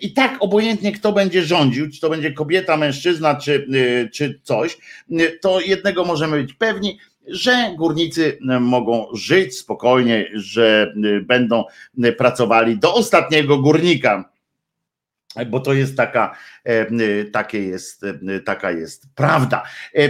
i 0.00 0.12
tak 0.12 0.36
obojętnie 0.40 0.92
kto 0.92 1.12
będzie 1.12 1.42
rządził, 1.42 1.90
czy 1.90 2.00
to 2.00 2.10
będzie 2.10 2.32
kobieta, 2.32 2.76
mężczyzna, 2.76 3.34
czy, 3.34 3.66
czy 4.12 4.40
coś, 4.42 4.78
to 5.40 5.60
jednego 5.60 6.04
możemy 6.04 6.42
być 6.42 6.54
pewni, 6.54 6.98
że 7.26 7.74
górnicy 7.76 8.38
mogą 8.60 9.06
żyć 9.14 9.58
spokojnie, 9.58 10.28
że 10.34 10.94
będą 11.22 11.64
pracowali 12.18 12.78
do 12.78 12.94
ostatniego 12.94 13.58
górnika 13.58 14.31
bo 15.46 15.60
to 15.60 15.72
jest 15.72 15.96
taka, 15.96 16.36
e, 16.64 17.24
takie 17.24 17.58
jest, 17.58 18.04
e, 18.04 18.40
taka 18.40 18.70
jest 18.70 19.06
prawda. 19.14 19.62
E, 19.94 20.08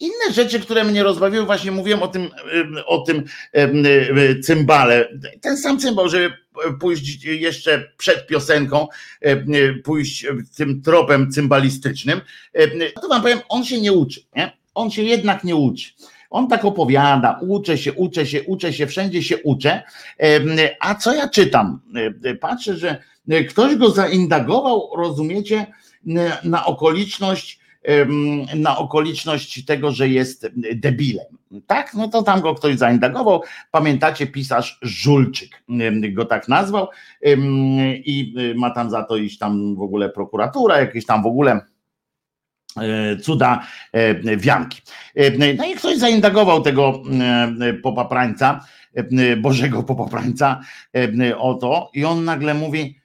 inne 0.00 0.32
rzeczy, 0.34 0.60
które 0.60 0.84
mnie 0.84 1.02
rozbawiły, 1.02 1.46
właśnie 1.46 1.70
mówiłem 1.70 2.02
o 2.02 2.08
tym, 2.08 2.30
o 2.86 2.98
tym 2.98 3.24
cymbale. 4.42 5.08
Ten 5.40 5.56
sam 5.56 5.78
cymbał, 5.78 6.08
żeby 6.08 6.34
pójść 6.80 7.24
jeszcze 7.24 7.92
przed 7.96 8.26
piosenką, 8.26 8.88
pójść 9.84 10.26
tym 10.56 10.82
tropem 10.82 11.30
cymbalistycznym, 11.30 12.20
to 13.02 13.08
wam 13.08 13.22
powiem, 13.22 13.38
on 13.48 13.64
się 13.64 13.80
nie 13.80 13.92
uczy, 13.92 14.20
nie? 14.36 14.52
On 14.74 14.90
się 14.90 15.02
jednak 15.02 15.44
nie 15.44 15.56
uczy. 15.56 15.90
On 16.30 16.48
tak 16.48 16.64
opowiada, 16.64 17.40
uczę 17.42 17.78
się, 17.78 17.92
uczę 17.92 18.26
się, 18.26 18.42
uczę 18.42 18.72
się, 18.72 18.86
wszędzie 18.86 19.22
się 19.22 19.36
uczę. 19.38 19.82
A 20.80 20.94
co 20.94 21.14
ja 21.14 21.28
czytam? 21.28 21.80
Patrzę, 22.40 22.76
że 22.76 23.02
ktoś 23.48 23.76
go 23.76 23.90
zaindagował, 23.90 24.90
rozumiecie, 24.96 25.66
na 26.44 26.66
okoliczność, 26.66 27.60
na 28.54 28.78
okoliczność 28.78 29.64
tego, 29.64 29.92
że 29.92 30.08
jest 30.08 30.50
debilem. 30.74 31.26
Tak, 31.66 31.94
no 31.94 32.08
to 32.08 32.22
tam 32.22 32.40
go 32.40 32.54
ktoś 32.54 32.76
zaindagował. 32.76 33.42
Pamiętacie, 33.70 34.26
pisarz 34.26 34.78
Żulczyk 34.82 35.62
go 36.12 36.24
tak 36.24 36.48
nazwał 36.48 36.88
i 38.04 38.34
ma 38.56 38.70
tam 38.70 38.90
za 38.90 39.02
to 39.02 39.16
iść 39.16 39.38
tam 39.38 39.76
w 39.76 39.82
ogóle 39.82 40.08
prokuratura, 40.08 40.80
jakieś 40.80 41.06
tam 41.06 41.22
w 41.22 41.26
ogóle 41.26 41.60
cuda 43.22 43.66
e, 43.92 44.36
wianki. 44.36 44.82
E, 45.14 45.54
no 45.54 45.66
i 45.66 45.74
ktoś 45.74 45.98
zaindagował 45.98 46.62
tego 46.62 47.02
popaprańca, 47.82 48.60
Bożego 49.36 49.82
popaprańca 49.82 50.60
o 51.38 51.54
to 51.54 51.90
i 51.94 52.04
on 52.04 52.24
nagle 52.24 52.54
mówi 52.54 52.98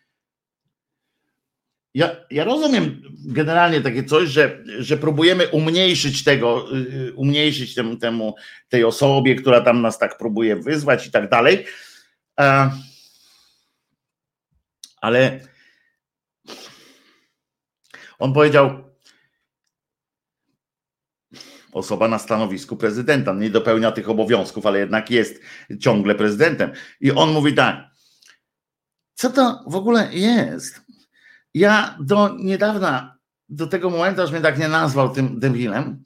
ja, 1.94 2.16
ja 2.32 2.44
rozumiem 2.44 3.02
generalnie 3.26 3.82
takie 3.82 4.04
coś, 4.04 4.30
że, 4.30 4.64
że 4.80 4.98
próbujemy 4.98 5.48
umniejszyć 5.48 6.24
tego, 6.24 6.66
umniejszyć 7.16 7.76
temu, 7.76 7.98
temu, 7.98 8.36
tej 8.70 8.84
osobie, 8.84 9.36
która 9.36 9.62
tam 9.62 9.82
nas 9.82 10.00
tak 10.00 10.18
próbuje 10.18 10.56
wyzwać 10.56 11.08
i 11.08 11.12
tak 11.12 11.30
dalej. 11.30 11.66
Ale 15.02 15.40
on 18.20 18.34
powiedział, 18.34 18.93
osoba 21.74 22.08
na 22.08 22.20
stanowisku 22.20 22.78
prezydenta. 22.78 23.34
Nie 23.34 23.50
dopełnia 23.50 23.92
tych 23.92 24.10
obowiązków, 24.10 24.66
ale 24.66 24.80
jednak 24.80 25.12
jest 25.12 25.42
ciągle 25.80 26.16
prezydentem. 26.16 26.72
I 27.02 27.12
on 27.12 27.32
mówi 27.32 27.54
tak, 27.54 27.94
co 29.14 29.30
to 29.30 29.64
w 29.68 29.76
ogóle 29.76 30.14
jest? 30.14 30.82
Ja 31.54 31.98
do 32.00 32.36
niedawna, 32.40 33.18
do 33.50 33.68
tego 33.68 33.90
momentu, 33.90 34.22
aż 34.22 34.32
mnie 34.32 34.42
tak 34.42 34.60
nie 34.60 34.68
nazwał 34.68 35.14
tym 35.14 35.40
debilem, 35.40 36.04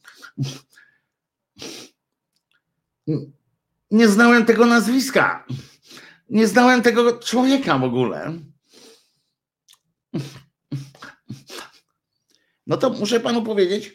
nie 3.91 4.07
znałem 4.07 4.45
tego 4.45 4.65
nazwiska. 4.65 5.45
Nie 6.29 6.47
znałem 6.47 6.81
tego 6.81 7.19
człowieka 7.19 7.77
w 7.77 7.83
ogóle. 7.83 8.33
No 12.67 12.77
to 12.77 12.89
muszę 12.89 13.19
panu 13.19 13.41
powiedzieć, 13.41 13.93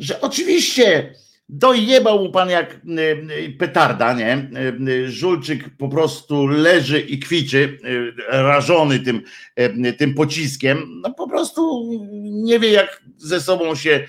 że 0.00 0.20
oczywiście 0.20 1.14
dojebał 1.48 2.24
mu 2.24 2.32
pan 2.32 2.50
jak 2.50 2.74
y, 2.74 3.00
y, 3.32 3.56
petarda, 3.58 4.12
nie? 4.12 4.50
Y, 4.88 5.10
Żulczyk 5.10 5.76
po 5.76 5.88
prostu 5.88 6.46
leży 6.46 7.00
i 7.00 7.18
kwiczy, 7.18 7.78
rażony 8.28 8.98
tym, 8.98 9.22
tym 9.98 10.14
pociskiem. 10.14 11.00
No 11.02 11.14
po 11.14 11.28
prostu 11.28 11.90
nie 12.22 12.58
wie, 12.58 12.70
jak 12.70 13.02
ze 13.16 13.40
sobą 13.40 13.74
się 13.74 14.06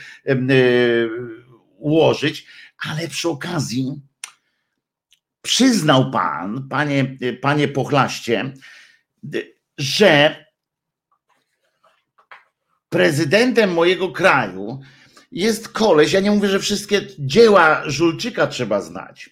ułożyć, 1.78 2.46
ale 2.88 3.08
przy 3.08 3.30
okazji 3.30 4.02
przyznał 5.42 6.12
pan, 6.12 6.68
panie, 6.70 7.18
panie 7.42 7.68
pochlaście, 7.68 8.54
że 9.78 10.46
prezydentem 12.90 13.74
mojego 13.74 14.12
kraju 14.12 14.82
jest 15.32 15.70
koleś, 15.70 16.14
ja 16.14 16.20
nie 16.20 16.32
mówię, 16.32 16.48
że 16.48 16.60
wszystkie 16.60 17.02
dzieła 17.20 17.84
Żulczyka 17.86 18.48
trzeba 18.48 18.82
znać, 18.82 19.30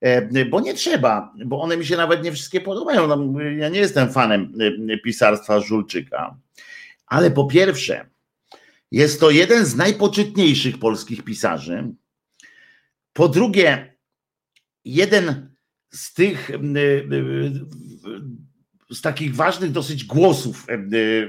e, 0.00 0.44
bo 0.44 0.60
nie 0.60 0.74
trzeba, 0.74 1.34
bo 1.44 1.60
one 1.60 1.76
mi 1.76 1.86
się 1.86 1.96
nawet 1.96 2.24
nie 2.24 2.32
wszystkie 2.32 2.60
podobają. 2.60 3.06
No, 3.06 3.40
ja 3.40 3.68
nie 3.68 3.78
jestem 3.78 4.12
fanem 4.12 4.52
e, 4.90 4.98
pisarstwa 4.98 5.60
Żulczyka, 5.60 6.36
ale 7.06 7.30
po 7.30 7.46
pierwsze, 7.46 8.06
jest 8.90 9.20
to 9.20 9.30
jeden 9.30 9.64
z 9.64 9.76
najpoczytniejszych 9.76 10.78
polskich 10.78 11.24
pisarzy. 11.24 11.84
Po 13.12 13.28
drugie, 13.28 13.94
jeden 14.84 15.50
z 15.90 16.14
tych 16.14 16.50
e, 16.50 16.56
z 18.90 19.00
takich 19.00 19.34
ważnych 19.34 19.70
dosyć 19.70 20.04
głosów 20.04 20.66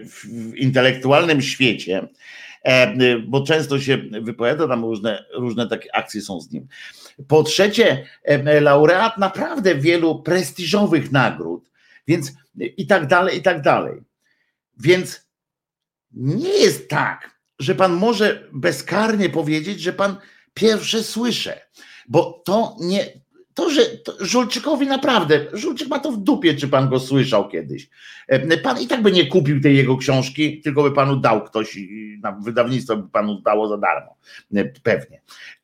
w 0.06 0.26
intelektualnym 0.56 1.42
świecie, 1.42 2.08
bo 3.28 3.44
często 3.44 3.80
się 3.80 3.98
wypowiada, 3.98 4.68
tam 4.68 4.82
różne, 4.82 5.26
różne 5.34 5.68
takie 5.68 5.96
akcje 5.96 6.22
są 6.22 6.42
z 6.42 6.52
nim. 6.52 6.68
Po 7.28 7.44
trzecie, 7.44 8.06
e, 8.24 8.62
laureat 8.62 9.18
naprawdę 9.18 9.76
wielu 9.76 10.24
prestiżowych 10.24 11.12
nagród, 11.12 11.70
więc 12.08 12.34
i 12.56 12.88
tak 12.88 13.08
dalej, 13.08 13.38
i 13.38 13.42
tak 13.42 13.62
dalej. 13.62 14.02
Więc 14.80 15.30
nie 16.12 16.50
jest 16.50 16.90
tak, 16.90 17.40
że 17.60 17.76
pan 17.76 17.94
może 17.94 18.50
bezkarnie 18.54 19.30
powiedzieć, 19.30 19.82
że 19.82 19.94
pan 19.94 20.16
pierwsze 20.54 21.04
słyszę, 21.04 21.62
bo 22.08 22.42
to 22.46 22.76
nie, 22.80 23.19
to, 23.60 23.70
że 23.70 23.86
to 23.86 24.14
Żulczykowi 24.20 24.88
naprawdę, 24.88 25.46
Żulczyk 25.54 25.88
ma 25.88 26.00
to 26.00 26.12
w 26.12 26.18
dupie, 26.18 26.54
czy 26.54 26.68
pan 26.68 26.90
go 26.90 27.00
słyszał 27.00 27.50
kiedyś. 27.50 27.90
E, 28.28 28.58
pan 28.58 28.82
i 28.82 28.88
tak 28.88 29.02
by 29.02 29.12
nie 29.12 29.28
kupił 29.28 29.62
tej 29.62 29.76
jego 29.76 29.98
książki, 29.98 30.62
tylko 30.62 30.84
by 30.84 30.92
panu 30.92 31.16
dał 31.16 31.44
ktoś, 31.44 31.78
wydawnictwo 32.42 32.98
by 32.98 33.10
panu 33.10 33.42
dało 33.42 33.68
za 33.68 33.78
darmo, 33.78 34.16
e, 34.56 34.66
pewnie. 34.66 35.22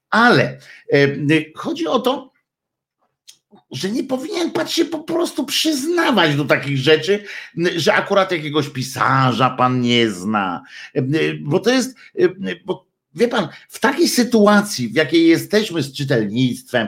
Ale 0.09 0.59
e, 0.93 1.07
chodzi 1.55 1.87
o 1.87 1.99
to, 1.99 2.35
że 3.71 3.89
nie 3.89 4.03
powinien 4.03 4.51
pan 4.51 4.67
się 4.67 4.85
po 4.85 4.99
prostu 4.99 5.45
przyznawać 5.45 6.35
do 6.35 6.45
takich 6.45 6.77
rzeczy, 6.77 7.23
że 7.75 7.93
akurat 7.93 8.31
jakiegoś 8.31 8.69
pisarza 8.69 9.49
pan 9.49 9.81
nie 9.81 10.09
zna, 10.09 10.63
bo 11.41 11.59
to 11.59 11.69
jest, 11.69 11.95
bo 12.65 12.84
Wie 13.15 13.27
pan, 13.27 13.47
w 13.69 13.79
takiej 13.79 14.07
sytuacji, 14.07 14.89
w 14.89 14.95
jakiej 14.95 15.27
jesteśmy 15.27 15.81
z 15.81 15.93
czytelnictwem, 15.93 16.87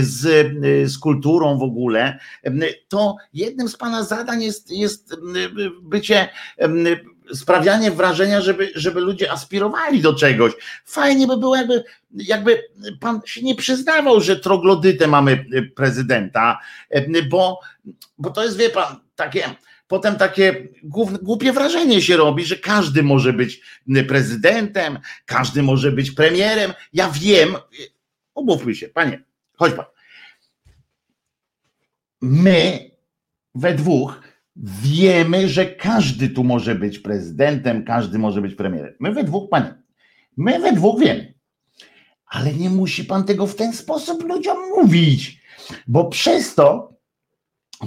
z, 0.00 0.52
z 0.90 0.98
kulturą 0.98 1.58
w 1.58 1.62
ogóle, 1.62 2.18
to 2.88 3.16
jednym 3.34 3.68
z 3.68 3.76
pana 3.76 4.02
zadań 4.02 4.42
jest, 4.42 4.70
jest 4.70 5.16
bycie, 5.82 6.28
sprawianie 7.34 7.90
wrażenia, 7.90 8.40
żeby, 8.40 8.70
żeby 8.74 9.00
ludzie 9.00 9.32
aspirowali 9.32 10.00
do 10.00 10.14
czegoś. 10.14 10.52
Fajnie 10.84 11.26
by 11.26 11.36
było, 11.36 11.56
jakby, 11.56 11.84
jakby 12.10 12.62
pan 13.00 13.20
się 13.24 13.42
nie 13.42 13.54
przyznawał, 13.54 14.20
że 14.20 14.36
troglodytę 14.36 15.06
mamy 15.06 15.46
prezydenta, 15.74 16.58
bo, 17.30 17.60
bo 18.18 18.30
to 18.30 18.44
jest, 18.44 18.56
wie 18.56 18.70
pan, 18.70 18.96
takie 19.16 19.44
potem 19.88 20.16
takie 20.16 20.68
głupie 21.22 21.52
wrażenie 21.52 22.02
się 22.02 22.16
robi, 22.16 22.44
że 22.44 22.56
każdy 22.56 23.02
może 23.02 23.32
być 23.32 23.60
prezydentem, 24.08 24.98
każdy 25.26 25.62
może 25.62 25.92
być 25.92 26.10
premierem. 26.10 26.72
Ja 26.92 27.10
wiem, 27.10 27.48
umówmy 28.34 28.74
się, 28.74 28.88
panie, 28.88 29.24
chodź 29.56 29.74
pan. 29.74 29.84
My 32.20 32.90
we 33.54 33.74
dwóch 33.74 34.20
wiemy, 34.82 35.48
że 35.48 35.66
każdy 35.66 36.28
tu 36.28 36.44
może 36.44 36.74
być 36.74 36.98
prezydentem, 36.98 37.84
każdy 37.84 38.18
może 38.18 38.40
być 38.40 38.54
premierem. 38.54 38.94
My 39.00 39.12
we 39.12 39.24
dwóch, 39.24 39.50
panie, 39.50 39.74
my 40.36 40.60
we 40.60 40.72
dwóch 40.72 41.00
wiemy. 41.00 41.34
Ale 42.26 42.54
nie 42.54 42.70
musi 42.70 43.04
pan 43.04 43.24
tego 43.24 43.46
w 43.46 43.54
ten 43.54 43.72
sposób 43.72 44.24
ludziom 44.24 44.56
mówić, 44.76 45.40
bo 45.86 46.04
przez 46.04 46.54
to 46.54 46.97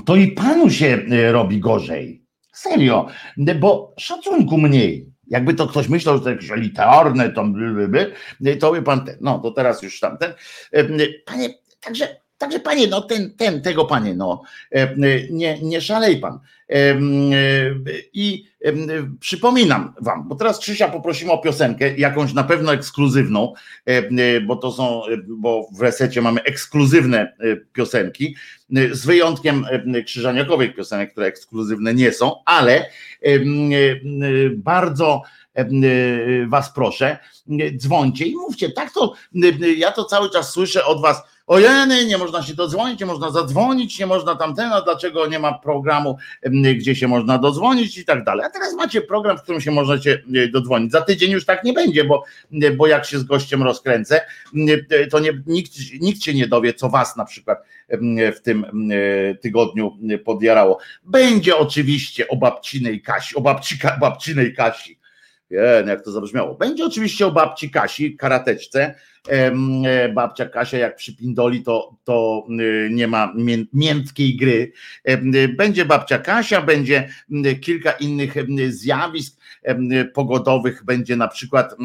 to 0.05 0.15
i 0.15 0.31
panu 0.31 0.69
się 0.69 1.05
e, 1.11 1.31
robi 1.31 1.59
gorzej. 1.59 2.25
Serio, 2.53 3.07
bo 3.59 3.93
szacunku 3.99 4.57
mniej. 4.57 5.11
Jakby 5.27 5.53
to 5.53 5.67
ktoś 5.67 5.89
myślał, 5.89 6.17
że 6.17 6.23
to 6.23 6.29
jakieś 6.29 6.51
elitarne, 6.51 7.29
to, 7.29 7.45
to 8.59 8.71
by 8.71 8.81
pan 8.81 9.05
ten, 9.05 9.17
no 9.21 9.39
to 9.39 9.51
teraz 9.51 9.83
już 9.83 9.99
tamten. 9.99 10.33
E, 10.71 10.83
panie, 11.25 11.49
także 11.79 12.20
Także 12.41 12.59
panie, 12.59 12.87
no 12.87 13.01
ten, 13.01 13.33
ten, 13.37 13.61
tego 13.61 13.85
panie, 13.85 14.13
no 14.15 14.43
e, 14.71 14.95
nie, 15.29 15.59
nie 15.61 15.81
szalej 15.81 16.17
pan. 16.17 16.39
E, 16.69 16.75
e, 16.75 16.97
I 18.13 18.51
przypominam 19.19 19.93
wam, 20.01 20.27
bo 20.27 20.35
teraz 20.35 20.59
Krzysia 20.59 20.89
poprosimy 20.89 21.31
o 21.31 21.37
piosenkę, 21.37 21.97
jakąś 21.97 22.33
na 22.33 22.43
pewno 22.43 22.73
ekskluzywną, 22.73 23.53
bo 24.47 24.55
to 24.55 24.71
są, 24.71 25.01
bo 25.27 25.67
w 25.77 25.81
resecie 25.81 26.21
mamy 26.21 26.43
ekskluzywne 26.43 27.33
piosenki, 27.73 28.35
z 28.91 29.05
wyjątkiem 29.05 29.65
krzyżaniakowych 30.05 30.75
piosenek, 30.75 31.11
które 31.11 31.25
ekskluzywne 31.25 31.93
nie 31.93 32.11
są, 32.11 32.43
ale 32.45 32.85
bardzo 34.55 35.21
was 36.47 36.73
proszę, 36.73 37.17
dzwońcie 37.77 38.25
i 38.25 38.35
mówcie. 38.35 38.71
Tak 38.71 38.93
to 38.93 39.13
ja 39.77 39.91
to 39.91 40.05
cały 40.05 40.29
czas 40.29 40.51
słyszę 40.51 40.85
od 40.85 41.01
was 41.01 41.23
ojeny, 41.47 42.05
nie 42.05 42.17
można 42.17 42.43
się 42.43 42.53
dodzwonić, 42.53 42.99
nie 42.99 43.05
można 43.05 43.31
zadzwonić, 43.31 43.99
nie 43.99 44.05
można 44.05 44.35
tamten, 44.35 44.73
a 44.73 44.81
dlaczego 44.81 45.27
nie 45.27 45.39
ma 45.39 45.59
programu, 45.59 46.17
gdzie 46.75 46.95
się 46.95 47.07
można 47.07 47.37
dodzwonić 47.37 47.97
i 47.97 48.05
tak 48.05 48.23
dalej. 48.23 48.45
A 48.45 48.49
teraz 48.49 48.73
macie 48.73 49.01
program, 49.01 49.37
w 49.37 49.41
którym 49.41 49.61
się 49.61 49.71
możecie 49.71 50.23
dodzwonić. 50.53 50.91
Za 50.91 51.01
tydzień 51.01 51.31
już 51.31 51.45
tak 51.45 51.63
nie 51.63 51.73
będzie, 51.73 52.03
bo, 52.03 52.23
bo 52.77 52.87
jak 52.87 53.05
się 53.05 53.19
z 53.19 53.23
gościem 53.23 53.63
rozkręcę, 53.63 54.21
to 55.11 55.19
nie, 55.19 55.31
nikt, 55.47 55.71
nikt 56.01 56.23
się 56.23 56.33
nie 56.33 56.47
dowie, 56.47 56.73
co 56.73 56.89
was 56.89 57.17
na 57.17 57.25
przykład 57.25 57.59
w 58.35 58.39
tym 58.43 58.65
tygodniu 59.41 59.97
podjarało. 60.25 60.77
Będzie 61.03 61.57
oczywiście 61.57 62.27
o 62.27 62.35
babcinej 62.35 63.01
Kasi, 63.01 63.35
o 63.35 63.41
babci, 63.41 63.75
babcinej 63.99 64.55
Kasi, 64.55 65.00
Jen, 65.51 65.87
jak 65.87 66.03
to 66.03 66.11
zabrzmiało. 66.11 66.55
Będzie 66.55 66.85
oczywiście 66.85 67.27
o 67.27 67.31
babci 67.31 67.69
Kasi, 67.69 68.15
karateczce. 68.15 68.95
E, 69.29 70.09
babcia 70.09 70.45
Kasia 70.45 70.77
jak 70.77 70.95
przypindoli, 70.95 71.63
to, 71.63 71.95
to 72.03 72.47
e, 72.49 72.89
nie 72.89 73.07
ma 73.07 73.33
miętkiej 73.73 74.37
gry. 74.37 74.71
Będzie 75.57 75.85
babcia 75.85 76.19
Kasia, 76.19 76.61
będzie 76.61 77.09
kilka 77.61 77.91
innych 77.91 78.35
zjawisk 78.69 79.41
pogodowych, 80.13 80.85
będzie 80.85 81.15
na 81.15 81.27
przykład 81.27 81.75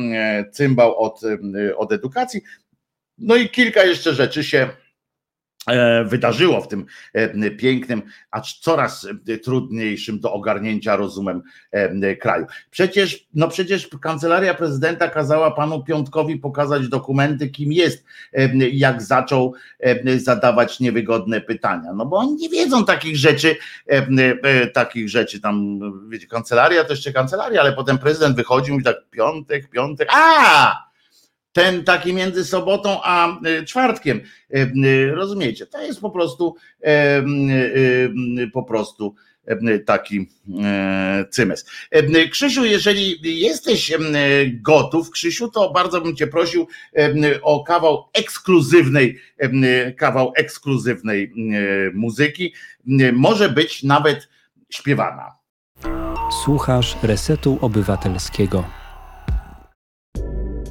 cymbał 0.53 0.99
od, 0.99 1.21
od 1.77 1.93
edukacji. 1.93 2.41
No 3.19 3.37
i 3.37 3.49
kilka 3.49 3.85
jeszcze 3.85 4.15
rzeczy 4.15 4.45
się 4.45 4.69
E, 4.69 4.86
wydarzyło 6.05 6.61
w 6.61 6.69
tym 6.69 6.87
e, 7.13 7.51
pięknym, 7.51 8.03
acz 8.31 8.59
coraz 8.61 9.07
e, 9.29 9.39
trudniejszym 9.39 10.21
do 10.21 10.33
ogarnięcia 10.33 10.97
rozumem 10.97 11.43
kraju. 12.21 12.47
Przecież, 12.71 13.27
no 13.35 13.49
przecież 13.49 13.89
kancelaria 14.01 14.55
prezydenta 14.55 15.09
kazała 15.09 15.51
panu 15.51 15.85
Piątkowi 15.85 16.37
pokazać 16.37 16.89
dokumenty, 16.89 17.49
kim 17.49 17.73
jest, 17.73 18.05
jak 18.73 19.03
zaczął 19.03 19.55
zadawać 20.17 20.81
niewygodne 20.81 21.41
pytania. 21.41 21.93
No 21.93 22.07
bo 22.07 22.17
oni 22.17 22.35
nie 22.35 22.49
wiedzą 22.49 22.85
takich 22.85 23.17
rzeczy, 23.17 23.57
takich 24.73 25.09
rzeczy 25.09 25.41
tam, 25.41 25.81
wiecie, 26.09 26.27
kancelaria 26.27 26.85
to 26.85 26.91
jeszcze 26.93 27.13
kancelaria, 27.13 27.61
ale 27.61 27.73
potem 27.73 27.99
prezydent 27.99 28.37
wychodził 28.37 28.79
i 28.79 28.83
tak 28.83 28.97
piątek, 29.11 29.71
piątek, 29.71 30.09
a 30.13 30.86
ten 31.57 31.85
taki 31.85 32.13
między 32.13 32.45
sobotą 32.45 33.01
a 33.03 33.41
e, 33.41 33.65
czwartkiem. 33.65 34.21
E, 34.51 34.61
e, 34.61 34.71
rozumiecie? 35.15 35.67
To 35.67 35.83
jest 35.83 36.01
po 36.01 36.11
prostu 36.11 36.57
po 38.53 38.63
prostu 38.63 39.15
taki 39.87 40.29
cymes. 41.31 41.67
Krzysiu, 42.31 42.65
jeżeli 42.65 43.19
jesteś 43.41 43.93
gotów, 44.63 45.11
Krzysiu, 45.11 45.49
to 45.49 45.71
bardzo 45.71 46.01
bym 46.01 46.17
cię 46.17 46.27
prosił 46.27 46.67
o 47.43 47.65
kawał 47.65 48.05
ekskluzywnej, 48.13 49.19
kawał 49.97 50.33
ekskluzywnej 50.37 51.33
muzyki. 51.95 52.55
Może 53.13 53.49
być 53.49 53.83
nawet 53.83 54.29
śpiewana. 54.71 55.33
Słuchasz 56.45 56.97
Resetu 57.03 57.59
Obywatelskiego. 57.61 58.86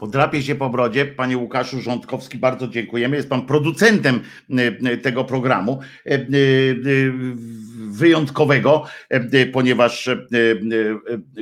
Podrapie 0.00 0.42
się 0.42 0.54
po 0.54 0.70
brodzie. 0.70 1.06
Panie 1.06 1.38
Łukaszu 1.38 1.80
Rządkowski, 1.80 2.38
bardzo 2.38 2.68
dziękujemy. 2.68 3.16
Jest 3.16 3.28
pan 3.28 3.46
producentem 3.46 4.20
e, 4.84 4.96
tego 4.96 5.24
programu 5.24 5.80
e, 6.06 6.14
e, 6.14 6.20
wyjątkowego, 7.90 8.84
ponieważ 9.52 10.10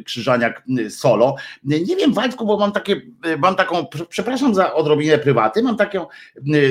Krzyżaniak 0.05 0.63
solo. 0.89 1.37
Nie 1.65 1.97
wiem, 1.97 2.13
Waldku, 2.13 2.47
bo 2.47 2.59
mam 2.59 2.73
takie, 2.73 3.01
mam 3.39 3.55
taką, 3.55 3.87
przepraszam 4.09 4.55
za 4.55 4.75
odrobinę 4.75 5.19
prywaty, 5.19 5.63
mam 5.63 5.77
taką 5.77 6.07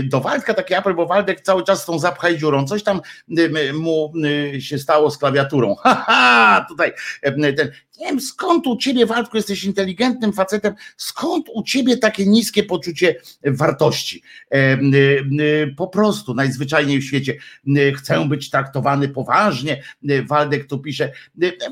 do 0.04 0.20
Waldka 0.20 0.54
taki 0.54 0.74
apel, 0.74 0.96
bo 0.96 1.06
Waldek 1.06 1.42
cały 1.42 1.64
czas 1.64 1.84
z 1.84 1.86
tą 1.86 2.00
zapchaj 2.00 2.38
dziurą, 2.38 2.66
coś 2.66 2.84
tam 2.84 3.02
mu 3.74 4.14
się 4.60 4.78
stało 4.78 5.12
z 5.12 5.18
klawiaturą. 5.18 5.76
Haha, 5.84 6.66
tutaj 6.70 6.92
ten, 7.56 7.72
nie 8.00 8.06
wiem 8.06 8.22
skąd 8.22 8.68
u 8.68 8.78
ciebie, 8.78 9.06
Waldku, 9.06 9.38
jesteś 9.38 9.64
inteligentnym 9.64 10.34
facetem, 10.34 10.74
skąd 10.98 11.46
u 11.54 11.64
ciebie 11.64 11.98
takie 11.98 12.26
niskie 12.26 12.64
poczucie 12.64 13.16
wartości? 13.44 14.22
Po 15.78 15.88
prostu, 15.88 16.34
najzwyczajniej 16.34 17.00
w 17.00 17.06
świecie, 17.06 17.38
chcę 17.96 18.28
być 18.28 18.50
traktowany 18.50 19.10
poważnie. 19.10 19.84
Waldek 20.28 20.68
tu 20.68 20.80
pisze, 20.80 21.12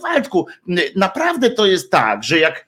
Waldku, 0.01 0.47
naprawdę 0.95 1.49
to 1.49 1.65
jest 1.65 1.91
tak, 1.91 2.23
że 2.23 2.39
jak 2.39 2.67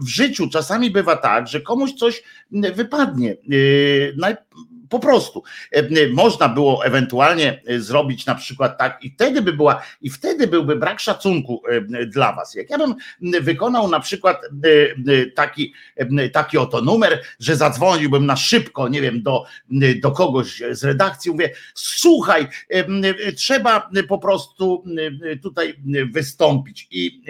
w 0.00 0.08
życiu 0.08 0.48
czasami 0.48 0.90
bywa 0.90 1.16
tak, 1.16 1.48
że 1.48 1.60
komuś 1.60 1.92
coś 1.92 2.22
wypadnie 2.74 3.36
po 4.88 4.98
prostu. 4.98 5.42
E, 5.70 6.08
można 6.08 6.48
było 6.48 6.84
ewentualnie 6.84 7.62
e, 7.66 7.80
zrobić 7.80 8.26
na 8.26 8.34
przykład 8.34 8.78
tak, 8.78 8.98
i 9.04 9.10
wtedy 9.10 9.42
by 9.42 9.52
była, 9.52 9.82
i 10.00 10.10
wtedy 10.10 10.46
byłby 10.46 10.76
brak 10.76 11.00
szacunku 11.00 11.62
e, 11.68 12.06
dla 12.06 12.32
was. 12.32 12.54
Jak 12.54 12.70
ja 12.70 12.78
bym 12.78 12.94
wykonał 13.40 13.88
na 13.88 14.00
przykład 14.00 14.42
taki, 15.34 15.74
taki 16.32 16.58
oto 16.58 16.80
numer, 16.80 17.22
że 17.40 17.56
zadzwoniłbym 17.56 18.26
na 18.26 18.36
szybko, 18.36 18.88
nie 18.88 19.00
wiem, 19.00 19.22
do, 19.22 19.44
do 20.02 20.10
kogoś 20.10 20.62
z 20.70 20.84
redakcji, 20.84 21.30
mówię, 21.30 21.50
słuchaj, 21.74 22.46
trzeba 23.36 23.90
po 24.08 24.18
prostu 24.18 24.84
tutaj 25.42 25.74
wystąpić 26.12 26.88
i, 26.90 27.22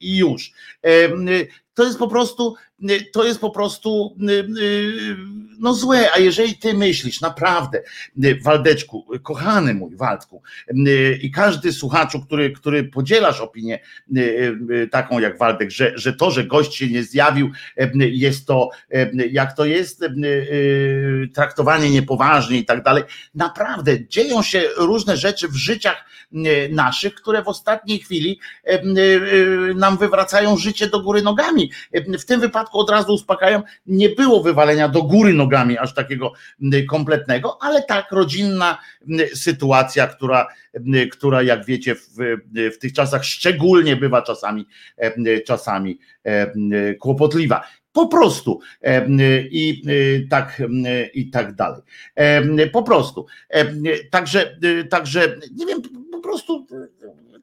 i 0.00 0.16
już. 0.16 0.52
To 1.74 1.84
jest 1.84 1.98
po 1.98 2.08
prostu 2.08 2.56
Y, 2.88 3.10
to 3.12 3.24
jest 3.24 3.40
po 3.40 3.50
prostu 3.50 4.16
y, 4.28 4.32
y, 4.32 5.16
no 5.58 5.74
złe, 5.74 6.12
a 6.12 6.18
jeżeli 6.18 6.56
ty 6.56 6.74
myślisz 6.74 7.20
naprawdę, 7.20 7.82
Waldeczku, 8.42 9.06
kochany 9.22 9.74
mój 9.74 9.96
Waldku 9.96 10.42
i 11.22 11.30
każdy 11.30 11.72
słuchaczu, 11.72 12.20
który, 12.20 12.50
który 12.50 12.84
podzielasz 12.84 13.40
opinię 13.40 13.78
taką 14.90 15.18
jak 15.18 15.38
Waldek, 15.38 15.70
że, 15.70 15.98
że 15.98 16.12
to, 16.12 16.30
że 16.30 16.44
gość 16.44 16.74
się 16.74 16.86
nie 16.86 17.02
zjawił, 17.02 17.50
jest 17.94 18.46
to, 18.46 18.70
jak 19.30 19.56
to 19.56 19.64
jest, 19.64 20.04
traktowanie 21.34 21.90
niepoważnie 21.90 22.58
i 22.58 22.64
tak 22.64 22.82
dalej, 22.82 23.02
naprawdę 23.34 24.06
dzieją 24.06 24.42
się 24.42 24.62
różne 24.76 25.16
rzeczy 25.16 25.48
w 25.48 25.56
życiach 25.56 26.04
naszych, 26.70 27.14
które 27.14 27.42
w 27.42 27.48
ostatniej 27.48 27.98
chwili 27.98 28.40
nam 29.74 29.96
wywracają 29.96 30.56
życie 30.56 30.86
do 30.86 31.00
góry 31.00 31.22
nogami. 31.22 31.69
W 32.18 32.24
tym 32.24 32.40
wypadku 32.40 32.78
od 32.78 32.90
razu 32.90 33.14
uspokajam, 33.14 33.62
nie 33.86 34.08
było 34.08 34.42
wywalenia 34.42 34.88
do 34.88 35.02
góry 35.02 35.32
nogami 35.32 35.78
aż 35.78 35.94
takiego 35.94 36.32
kompletnego, 36.88 37.58
ale 37.62 37.82
tak 37.82 38.12
rodzinna 38.12 38.78
sytuacja, 39.34 40.06
która, 40.06 40.48
która 41.12 41.42
jak 41.42 41.64
wiecie 41.64 41.94
w, 41.94 42.16
w 42.74 42.78
tych 42.78 42.92
czasach 42.92 43.24
szczególnie 43.24 43.96
bywa 43.96 44.22
czasami, 44.22 44.66
czasami 45.46 45.98
kłopotliwa. 47.00 47.62
Po 47.92 48.08
prostu 48.08 48.60
i 49.50 49.82
tak, 50.30 50.62
i 51.14 51.30
tak 51.30 51.54
dalej. 51.54 51.82
Po 52.72 52.82
prostu. 52.82 53.26
Także, 54.10 54.56
także 54.90 55.36
nie 55.56 55.66
wiem, 55.66 55.82
po 56.12 56.20
prostu 56.20 56.66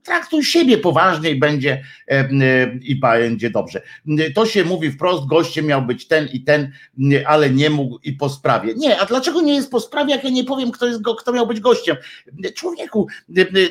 traktuj 0.07 0.43
siebie 0.43 0.77
poważnie 0.77 1.29
i 1.29 1.35
będzie 1.35 1.83
i 2.81 2.95
będzie 2.95 3.49
dobrze. 3.49 3.81
To 4.35 4.45
się 4.45 4.63
mówi 4.63 4.91
wprost, 4.91 5.27
gościem 5.27 5.65
miał 5.65 5.81
być 5.81 6.07
ten 6.07 6.27
i 6.33 6.41
ten, 6.41 6.71
ale 7.25 7.49
nie 7.49 7.69
mógł 7.69 7.99
i 8.03 8.13
po 8.13 8.29
sprawie. 8.29 8.73
Nie, 8.75 8.99
a 8.99 9.05
dlaczego 9.05 9.41
nie 9.41 9.55
jest 9.55 9.71
po 9.71 9.79
sprawie, 9.79 10.15
jak 10.15 10.23
ja 10.23 10.29
nie 10.29 10.43
powiem, 10.43 10.71
kto, 10.71 10.87
jest, 10.87 11.01
kto 11.19 11.31
miał 11.31 11.47
być 11.47 11.59
gościem? 11.59 11.97
Człowieku, 12.55 13.07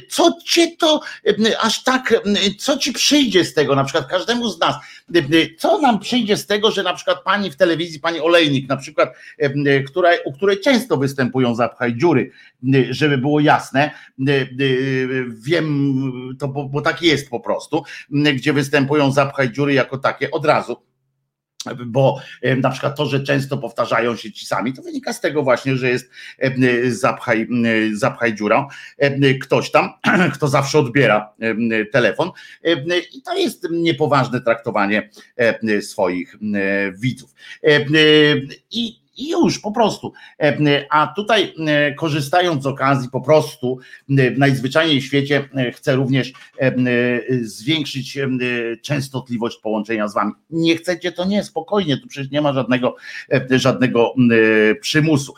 co 0.08 0.38
cię 0.44 0.76
to 0.76 1.00
aż 1.60 1.84
tak, 1.84 2.22
co 2.58 2.78
ci 2.78 2.92
przyjdzie 2.92 3.44
z 3.44 3.54
tego, 3.54 3.74
na 3.74 3.84
przykład 3.84 4.06
każdemu 4.10 4.48
z 4.48 4.60
nas, 4.60 4.74
co 5.58 5.80
nam 5.80 5.98
przyjdzie 6.00 6.36
z 6.36 6.46
tego, 6.46 6.70
że 6.70 6.82
na 6.82 6.94
przykład 6.94 7.22
pani 7.24 7.50
w 7.50 7.56
telewizji, 7.56 8.00
pani 8.00 8.20
Olejnik 8.20 8.68
na 8.68 8.76
przykład, 8.76 9.12
która, 9.86 10.10
u 10.24 10.32
której 10.32 10.60
często 10.60 10.96
występują 10.96 11.54
zapchaj 11.54 11.96
dziury, 11.96 12.30
żeby 12.90 13.18
było 13.18 13.40
jasne, 13.40 13.90
wiem 15.28 16.25
to 16.38 16.48
bo, 16.48 16.68
bo 16.68 16.80
tak 16.80 17.02
jest 17.02 17.30
po 17.30 17.40
prostu, 17.40 17.82
gdzie 18.10 18.52
występują 18.52 19.12
zapchaj 19.12 19.52
dziury 19.52 19.74
jako 19.74 19.98
takie 19.98 20.30
od 20.30 20.46
razu 20.46 20.76
bo 21.86 22.20
na 22.56 22.70
przykład 22.70 22.96
to, 22.96 23.06
że 23.06 23.20
często 23.20 23.58
powtarzają 23.58 24.16
się 24.16 24.32
ci 24.32 24.46
sami, 24.46 24.72
to 24.72 24.82
wynika 24.82 25.12
z 25.12 25.20
tego 25.20 25.42
właśnie, 25.42 25.76
że 25.76 25.90
jest 25.90 26.10
zapchaj, 26.88 27.48
zapchaj 27.92 28.34
dziurą 28.34 28.68
ktoś 29.42 29.70
tam, 29.70 29.90
kto 30.34 30.48
zawsze 30.48 30.78
odbiera 30.78 31.34
telefon 31.92 32.30
i 33.12 33.22
to 33.22 33.36
jest 33.36 33.68
niepoważne 33.70 34.40
traktowanie 34.40 35.10
swoich 35.80 36.36
widzów. 36.98 37.34
I 38.70 39.05
i 39.16 39.28
już 39.28 39.58
po 39.58 39.72
prostu. 39.72 40.12
A 40.90 41.12
tutaj 41.16 41.54
korzystając 41.96 42.62
z 42.62 42.66
okazji, 42.66 43.10
po 43.10 43.20
prostu 43.20 43.78
najzwyczajniej 44.36 45.00
w 45.00 45.04
świecie 45.04 45.48
chcę 45.72 45.96
również 45.96 46.32
zwiększyć 47.42 48.18
częstotliwość 48.82 49.58
połączenia 49.58 50.08
z 50.08 50.14
wami. 50.14 50.32
Nie 50.50 50.76
chcecie, 50.76 51.12
to 51.12 51.24
nie, 51.24 51.44
spokojnie, 51.44 51.96
tu 51.96 52.08
przecież 52.08 52.30
nie 52.30 52.40
ma 52.40 52.52
żadnego, 52.52 52.96
żadnego 53.50 54.14
przymusu. 54.80 55.34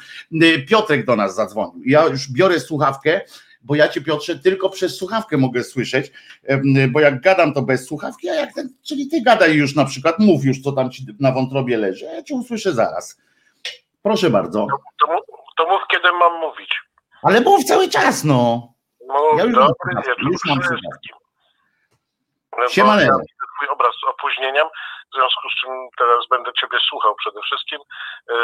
Piotrek 0.69 1.07
do 1.07 1.17
nas 1.17 1.35
zadzwonił. 1.35 1.83
Ja 1.87 2.07
już 2.07 2.33
biorę 2.33 2.61
słuchawkę 2.61 3.21
bo 3.63 3.75
ja 3.75 3.89
cię 3.89 4.01
Piotrze 4.01 4.39
tylko 4.39 4.71
przez 4.71 4.97
słuchawkę 4.97 5.37
mogę 5.37 5.65
słyszeć, 5.65 6.13
bo 6.91 7.01
jak 7.01 7.21
gadam 7.21 7.55
to 7.55 7.63
bez 7.63 7.87
słuchawki, 7.87 8.29
a 8.29 8.35
jak 8.35 8.55
ten, 8.55 8.69
czyli 8.83 9.09
ty 9.09 9.23
gadaj 9.23 9.55
już 9.55 9.75
na 9.75 9.85
przykład, 9.85 10.19
mów 10.19 10.45
już 10.45 10.63
co 10.63 10.73
tam 10.73 10.91
ci 10.91 11.07
na 11.21 11.33
wątrobie 11.33 11.77
leży, 11.77 12.09
a 12.09 12.13
ja 12.13 12.23
cię 12.23 12.35
usłyszę 12.35 12.75
zaraz. 12.75 13.19
Proszę 14.03 14.31
bardzo. 14.31 14.67
To, 15.01 15.07
to, 15.07 15.23
to 15.57 15.69
mów 15.71 15.83
kiedy 15.89 16.13
mam 16.13 16.41
mówić. 16.41 16.81
Ale 17.23 17.41
mów 17.41 17.65
cały 17.65 17.89
czas 17.89 18.25
no. 18.25 18.73
Mów, 19.09 19.39
ja 19.39 19.45
już 19.45 19.55
dobry 19.55 19.95
mam, 19.95 20.03
wieczór 20.03 20.33
już 20.33 20.45
mam 20.45 20.61
wszystkim. 20.61 21.17
Siemanero. 22.69 23.19
Twój 23.57 23.69
obraz 23.69 23.95
z 24.01 24.05
opóźnieniem, 24.05 24.67
w 25.13 25.17
związku 25.17 25.51
z 25.51 25.55
czym 25.61 25.71
teraz 25.99 26.29
będę 26.31 26.53
Ciebie 26.61 26.79
słuchał 26.89 27.15
przede 27.15 27.41
wszystkim. 27.43 27.81
E, 28.31 28.35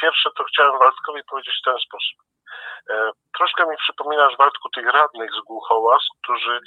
pierwsze 0.00 0.30
to 0.36 0.44
chciałem 0.44 0.78
Waldkowi 0.78 1.20
powiedzieć 1.30 1.54
w 1.60 1.64
ten 1.64 1.78
sposób. 1.78 2.16
E, 2.90 3.10
troszkę 3.38 3.66
mi 3.66 3.76
przypominasz, 3.76 4.36
Waldku, 4.38 4.68
tych 4.68 4.86
radnych 4.86 5.30
z 5.34 5.40
Głuchołaz, 5.40 6.02
którzy 6.22 6.60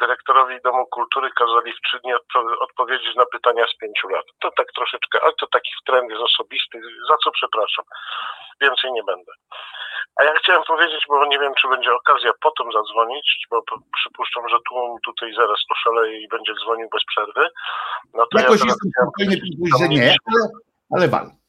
dyrektorowi 0.00 0.58
Domu 0.64 0.86
Kultury 0.86 1.30
kazali 1.30 1.72
w 1.72 1.80
trzy 1.80 1.98
dni 2.00 2.12
odpowiedzieć 2.60 3.14
na 3.16 3.26
pytania 3.26 3.64
z 3.66 3.76
pięciu 3.76 4.08
lat. 4.08 4.24
To 4.40 4.50
tak 4.50 4.66
troszeczkę, 4.72 5.18
ale 5.22 5.32
to 5.40 5.46
taki 5.46 5.70
trend 5.86 6.10
jest 6.10 6.22
osobisty, 6.22 6.80
za 7.08 7.16
co 7.24 7.30
przepraszam. 7.30 7.84
Więcej 8.60 8.92
nie 8.92 9.02
będę. 9.02 9.32
A 10.16 10.24
ja 10.24 10.34
chciałem 10.34 10.62
powiedzieć, 10.62 11.04
bo 11.08 11.26
nie 11.26 11.38
wiem, 11.38 11.52
czy 11.54 11.68
będzie 11.68 11.94
okazja 11.94 12.30
potem 12.40 12.72
zadzwonić, 12.72 13.46
bo 13.50 13.62
przypuszczam, 13.94 14.48
że 14.48 14.56
tłum 14.68 14.98
tutaj 15.04 15.34
zaraz 15.34 15.58
oszaleje 15.70 16.20
i 16.20 16.28
będzie 16.28 16.52
dzwonił 16.54 16.88
bez 16.92 17.04
przerwy. 17.04 17.48
No 18.14 18.26
to 18.26 18.38
Jakoś 18.38 18.60
ja 18.60 18.66
jestem 18.66 18.90
spokojny, 19.02 19.36
że 19.80 19.88
nie, 19.88 20.16
ale, 20.26 20.48
ale 20.96 21.08
wal 21.08 21.39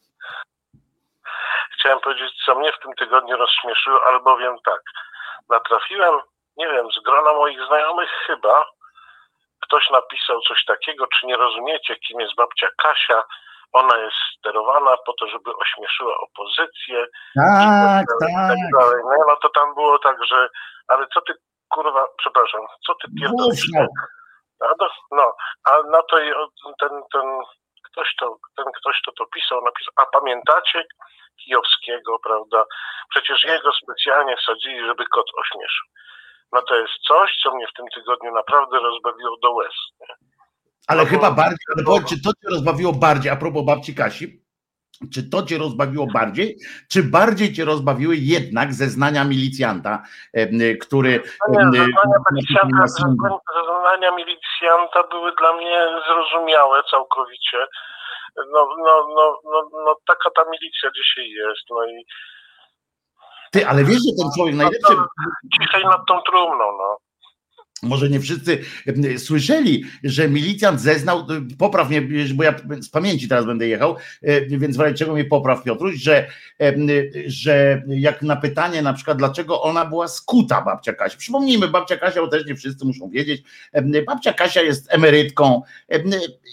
chciałem 1.82 2.00
powiedzieć, 2.00 2.34
co 2.46 2.56
mnie 2.56 2.72
w 2.72 2.80
tym 2.84 2.94
tygodniu 2.94 3.38
rozśmieszyło, 3.38 4.08
albowiem 4.08 4.56
tak, 4.66 4.82
natrafiłem, 5.50 6.20
nie 6.58 6.68
wiem, 6.70 6.92
z 6.92 7.04
grona 7.04 7.34
moich 7.34 7.66
znajomych 7.68 8.10
chyba, 8.28 8.66
ktoś 9.64 9.90
napisał 9.90 10.42
coś 10.48 10.66
takiego, 10.66 11.08
czy 11.08 11.26
nie 11.26 11.38
rozumiecie, 11.38 11.96
kim 11.96 12.20
jest 12.20 12.36
babcia 12.36 12.68
Kasia, 12.78 13.24
ona 13.74 13.98
jest 13.98 14.16
sterowana 14.38 14.98
po 15.06 15.14
to, 15.14 15.28
żeby 15.28 15.52
ośmieszyła 15.56 16.18
opozycję. 16.18 17.06
Tak, 17.36 17.62
i 17.62 17.66
tak, 17.66 18.06
tak. 18.20 18.30
tak 18.50 18.58
dalej. 18.80 19.02
No, 19.06 19.26
no 19.28 19.36
to 19.36 19.50
tam 19.50 19.74
było 19.74 20.00
tak, 20.00 20.26
że, 20.26 20.50
ale 20.88 21.08
co 21.14 21.22
ty, 21.22 21.34
kurwa, 21.70 22.08
przepraszam, 22.18 22.62
co 22.86 22.94
ty 22.96 23.08
pierdolisz? 23.20 23.68
No, 23.74 24.88
no, 25.12 25.36
a 25.64 25.72
na 25.92 26.02
to 26.02 26.18
ten, 26.80 27.02
ten 27.14 27.42
ktoś 27.92 28.16
to, 28.20 28.38
ten 28.58 28.66
ktoś 28.80 29.02
to 29.06 29.12
to 29.12 29.26
pisał, 29.26 29.62
napisał, 29.62 29.94
a 29.96 30.06
pamiętacie 30.06 30.84
Kijowskiego, 31.36 32.20
prawda? 32.24 32.66
Przecież 33.10 33.44
jego 33.44 33.72
specjalnie 33.84 34.38
wsadzili, 34.38 34.80
żeby 34.86 35.06
kot 35.06 35.28
ośmieszył. 35.42 35.88
No 36.52 36.62
to 36.62 36.76
jest 36.76 36.94
coś, 37.08 37.38
co 37.44 37.56
mnie 37.56 37.68
w 37.68 37.74
tym 37.78 37.86
tygodniu 37.96 38.32
naprawdę 38.34 38.80
rozbawiło 38.80 39.38
do 39.42 39.52
łez. 39.52 39.74
Nie? 40.00 40.16
Ale 40.88 41.04
no 41.04 41.10
chyba 41.10 41.30
bo, 41.30 41.36
bardziej, 41.36 41.66
ale 41.76 41.86
powiedz, 41.86 42.10
czy 42.10 42.22
to 42.22 42.30
cię 42.30 42.50
rozbawiło 42.50 42.94
bardziej, 42.94 43.32
a 43.32 43.36
propos 43.36 43.66
babci 43.66 43.96
Kasi, 43.96 44.42
czy 45.14 45.30
to 45.30 45.44
cię 45.44 45.58
rozbawiło 45.58 46.08
bardziej, 46.14 46.58
czy 46.90 47.04
bardziej 47.04 47.54
cię 47.54 47.66
rozbawiły 47.66 48.16
jednak 48.18 48.74
zeznania 48.74 49.24
milicjanta, 49.24 50.04
który. 50.82 51.24
No 51.50 51.72
zeznania, 51.72 52.18
milicjanta, 52.32 52.88
zeznania 52.88 54.12
milicjanta 54.12 55.04
były 55.12 55.36
dla 55.36 55.54
mnie 55.54 55.86
zrozumiałe 56.08 56.84
całkowicie 56.92 57.58
no, 58.38 58.68
no, 58.86 59.08
no, 59.16 59.40
no, 59.44 59.70
no 59.86 59.96
taka 60.08 60.30
ta 60.36 60.44
milicja 60.52 60.90
dzisiaj 60.96 61.30
jest, 61.30 61.64
no 61.70 61.86
i 61.86 62.06
ty, 63.52 63.68
ale 63.68 63.84
wiesz, 63.84 64.00
że 64.08 64.24
ten 64.24 64.32
człowiek 64.36 64.56
najlepszy... 64.56 64.94
Cichej 65.60 65.84
nad 65.84 66.02
tą 66.08 66.22
trumną, 66.22 66.66
no 66.78 66.98
może 67.84 68.10
nie 68.10 68.20
wszyscy 68.20 68.58
słyszeli, 69.18 69.84
że 70.04 70.30
milicjant 70.30 70.82
zeznał, 70.82 71.28
popraw 71.58 71.90
mnie, 71.90 72.02
bo 72.36 72.44
ja 72.44 72.56
z 72.82 72.90
pamięci 72.90 73.28
teraz 73.28 73.46
będę 73.46 73.68
jechał, 73.68 73.96
e, 74.22 74.46
więc 74.46 74.78
w 74.78 74.94
czego 74.94 75.14
mnie 75.14 75.26
popraw 75.26 75.64
Piotruś, 75.64 75.96
że, 75.96 76.28
że 77.26 77.84
jak 77.88 78.22
na 78.22 78.36
pytanie 78.36 78.82
na 78.82 78.94
przykład, 78.94 79.18
dlaczego 79.18 79.62
ona 79.62 79.86
była 79.86 80.08
skuta, 80.08 80.62
babcia 80.62 80.94
Kasia. 80.94 81.18
Przypomnijmy, 81.18 81.68
babcia 81.68 81.98
Kasia, 81.98 82.22
bo 82.22 82.28
też 82.28 82.46
nie 82.46 82.56
wszyscy 82.56 82.86
muszą 82.86 83.10
wiedzieć, 83.10 83.44
babcia 84.06 84.34
Kasia 84.34 84.62
jest 84.62 84.94
emerytką, 84.94 85.62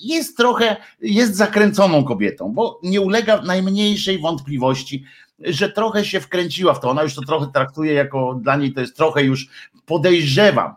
jest 0.03 0.37
trochę, 0.37 0.77
jest 1.01 1.37
zakręconą 1.37 2.05
kobietą, 2.05 2.53
bo 2.53 2.81
nie 2.83 3.01
ulega 3.01 3.43
najmniejszej 3.43 4.19
wątpliwości, 4.19 5.05
że 5.41 5.73
trochę 5.73 6.05
się 6.05 6.21
wkręciła 6.21 6.75
w 6.75 6.81
to. 6.81 6.91
Ona 6.91 7.03
już 7.03 7.15
to 7.15 7.23
trochę 7.23 7.47
traktuje 7.55 7.93
jako, 7.93 8.39
dla 8.43 8.57
niej 8.57 8.73
to 8.73 8.81
jest 8.81 8.97
trochę 8.97 9.23
już 9.23 9.47
podejrzewam, 9.87 10.75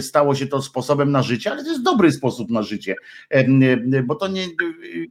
stało 0.00 0.34
się 0.34 0.46
to 0.46 0.62
sposobem 0.62 1.12
na 1.12 1.22
życie, 1.22 1.50
ale 1.50 1.64
to 1.64 1.70
jest 1.70 1.82
dobry 1.82 2.12
sposób 2.12 2.50
na 2.50 2.62
życie, 2.62 2.94
y, 3.34 3.38
y, 3.94 4.02
bo 4.02 4.14
to 4.14 4.28
nie 4.28 4.44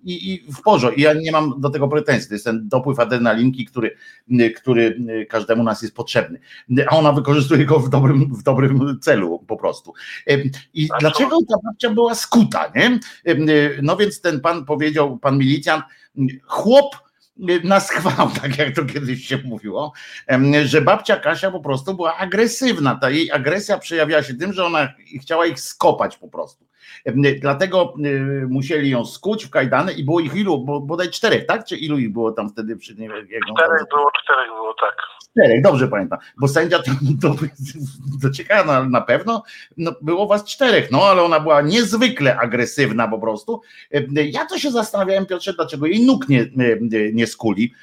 i, 0.04 0.34
i 0.34 0.52
w 0.52 0.62
porządku. 0.62 1.00
Ja 1.00 1.14
nie 1.14 1.32
mam 1.32 1.62
do 1.62 1.70
tego 1.70 1.88
pretensji. 1.88 2.28
To 2.28 2.36
jest 2.36 2.46
ten 2.46 2.68
dopływ 2.70 3.00
adrenalinki, 3.00 3.66
który, 3.66 3.96
który 4.56 4.98
każdemu 5.30 5.64
nas 5.64 5.82
jest 5.82 5.96
potrzebny. 5.96 6.39
A 6.88 6.98
ona 6.98 7.12
wykorzystuje 7.12 7.66
go 7.66 7.80
w 7.80 7.89
dobrym, 7.89 8.36
w 8.36 8.44
dobrym 8.44 9.00
celu 9.02 9.44
po 9.48 9.58
prostu. 9.58 9.94
I 10.74 10.88
dlaczego 11.00 11.38
ta 11.50 11.56
babcia 11.64 11.89
była 11.89 12.16
skuta, 12.16 12.72
nie? 12.76 13.00
No 13.82 13.98
więc 13.98 14.22
ten 14.22 14.41
pan 14.41 14.66
powiedział, 14.66 15.18
pan 15.18 15.38
milicjant, 15.38 15.84
chłop 16.44 16.96
na 17.63 17.79
schwał, 17.79 18.31
tak 18.41 18.57
jak 18.57 18.75
to 18.75 18.86
kiedyś 18.86 19.27
się 19.27 19.38
mówiło, 19.38 19.93
że 20.65 20.81
babcia 20.81 21.17
Kasia 21.17 21.51
po 21.51 21.59
prostu 21.59 21.93
była 21.93 22.17
agresywna. 22.17 22.95
Ta 22.95 23.09
jej 23.09 23.31
agresja 23.31 23.77
przejawiała 23.77 24.23
się 24.23 24.34
tym, 24.34 24.53
że 24.53 24.65
ona 24.65 24.93
chciała 25.21 25.45
ich 25.45 25.59
skopać 25.59 26.17
po 26.17 26.27
prostu. 26.27 26.65
Dlatego 27.41 27.93
y, 28.05 28.47
musieli 28.49 28.89
ją 28.89 29.05
skuć 29.05 29.45
w 29.45 29.49
kajdany 29.49 29.93
i 29.93 30.03
było 30.03 30.19
ich 30.19 30.36
ilu, 30.36 30.65
bo 30.65 30.79
bodaj 30.79 31.09
czterech, 31.09 31.45
tak? 31.45 31.65
Czy 31.65 31.77
ilu 31.77 31.97
ich 31.97 32.13
było 32.13 32.31
tam 32.31 32.49
wtedy 32.49 32.77
przy 32.77 32.95
niej? 32.95 33.09
Czterech 33.09 33.84
było, 33.89 34.11
czterech 34.23 34.47
było, 34.47 34.75
tak. 34.81 34.95
Czterech, 35.31 35.61
dobrze 35.61 35.88
pamiętam, 35.88 36.19
bo 36.38 36.47
sędzia 36.47 36.79
to, 36.79 36.91
to, 37.21 37.36
to 38.21 38.29
ciekawe, 38.29 38.73
na, 38.73 38.84
na 38.84 39.01
pewno 39.01 39.43
no, 39.77 39.91
było 40.01 40.27
was 40.27 40.43
czterech, 40.43 40.91
no 40.91 41.03
ale 41.03 41.23
ona 41.23 41.39
była 41.39 41.61
niezwykle 41.61 42.38
agresywna 42.38 43.07
po 43.07 43.19
prostu. 43.19 43.61
Ja 44.13 44.45
to 44.45 44.57
się 44.57 44.71
zastanawiałem, 44.71 45.25
Piotrze, 45.25 45.53
dlaczego 45.53 45.86
jej 45.86 46.05
nóg 46.05 46.29
nie, 46.29 46.45
nie 47.13 47.27
skuli, 47.27 47.73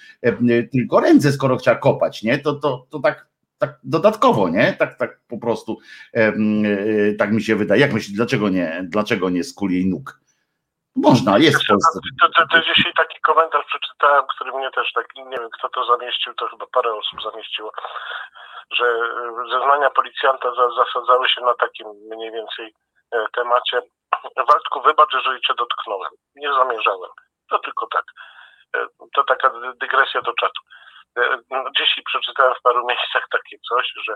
tylko 0.72 1.00
ręce, 1.00 1.32
skoro 1.32 1.56
chciała 1.56 1.76
kopać, 1.76 2.22
nie? 2.22 2.38
To, 2.38 2.52
to, 2.54 2.86
to 2.90 2.98
tak 2.98 3.29
tak 3.60 3.70
dodatkowo, 3.84 4.48
nie? 4.48 4.72
Tak, 4.72 4.98
tak 4.98 5.10
po 5.28 5.38
prostu 5.38 5.78
e, 6.14 6.32
tak 7.18 7.32
mi 7.32 7.42
się 7.42 7.56
wydaje. 7.56 7.80
Jak 7.80 7.92
myślisz, 7.92 8.16
dlaczego 8.16 8.48
nie, 8.48 8.80
dlaczego 8.82 9.30
nie 9.30 9.44
skuli 9.44 9.74
jej 9.74 9.86
nóg? 9.86 10.20
Można, 10.96 11.38
jest 11.38 11.64
w 11.64 11.66
Polsce. 11.68 11.98
To, 12.50 12.60
dzisiaj 12.60 12.92
taki 12.96 13.20
komentarz 13.20 13.64
przeczytałem, 13.66 14.24
który 14.34 14.52
mnie 14.52 14.70
też 14.70 14.92
tak, 14.92 15.06
nie 15.16 15.38
wiem 15.38 15.50
kto 15.58 15.68
to 15.68 15.84
zamieścił, 15.84 16.34
to 16.34 16.48
chyba 16.48 16.66
parę 16.72 16.94
osób 16.94 17.22
zamieściło, 17.22 17.72
że 18.76 18.84
e, 18.84 19.50
zeznania 19.52 19.90
policjanta 19.90 20.48
zasadzały 20.76 21.28
się 21.28 21.40
na 21.40 21.54
takim 21.54 21.88
mniej 22.10 22.32
więcej 22.32 22.74
e, 23.12 23.26
temacie. 23.32 23.82
Waldku, 24.36 24.82
wybacz, 24.82 25.14
jeżeli 25.14 25.40
cię 25.40 25.54
dotknąłem. 25.58 26.12
Nie 26.34 26.52
zamierzałem. 26.52 27.10
To 27.50 27.58
tylko 27.58 27.86
tak. 27.86 28.04
To 29.14 29.24
taka 29.24 29.50
dygresja 29.80 30.22
do 30.22 30.32
czatu. 30.32 30.60
No, 31.70 31.84
dzisiaj 31.86 32.04
przeczytałem 32.04 32.54
w 32.58 32.62
paru 32.62 32.86
miejscach 32.86 33.24
takie 33.32 33.56
coś, 33.68 33.86
że 34.06 34.14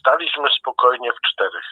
staliśmy 0.00 0.48
spokojnie 0.60 1.10
w 1.12 1.28
czterech. 1.28 1.68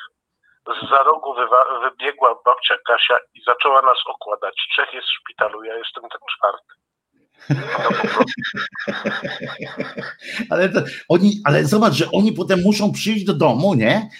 Za 0.91 1.03
rogu 1.03 1.35
wybiegła 1.83 2.35
babcia 2.45 2.77
Kasia 2.87 3.19
i 3.35 3.43
zaczęła 3.47 3.83
nas 3.83 3.99
okładać. 4.07 4.55
Trzech 4.73 4.95
jest 4.95 5.09
w 5.09 5.21
szpitalu, 5.21 5.65
ja 5.65 5.77
jestem 5.77 6.03
ten 6.03 6.21
czwarty. 6.37 6.73
No, 7.49 7.57
ale, 10.51 10.69
to, 10.69 10.81
oni, 11.09 11.41
ale 11.45 11.65
zobacz, 11.65 11.93
że 11.93 12.11
oni 12.13 12.33
potem 12.33 12.63
muszą 12.63 12.93
przyjść 12.93 13.25
do 13.25 13.35
domu, 13.35 13.75
nie? 13.75 14.11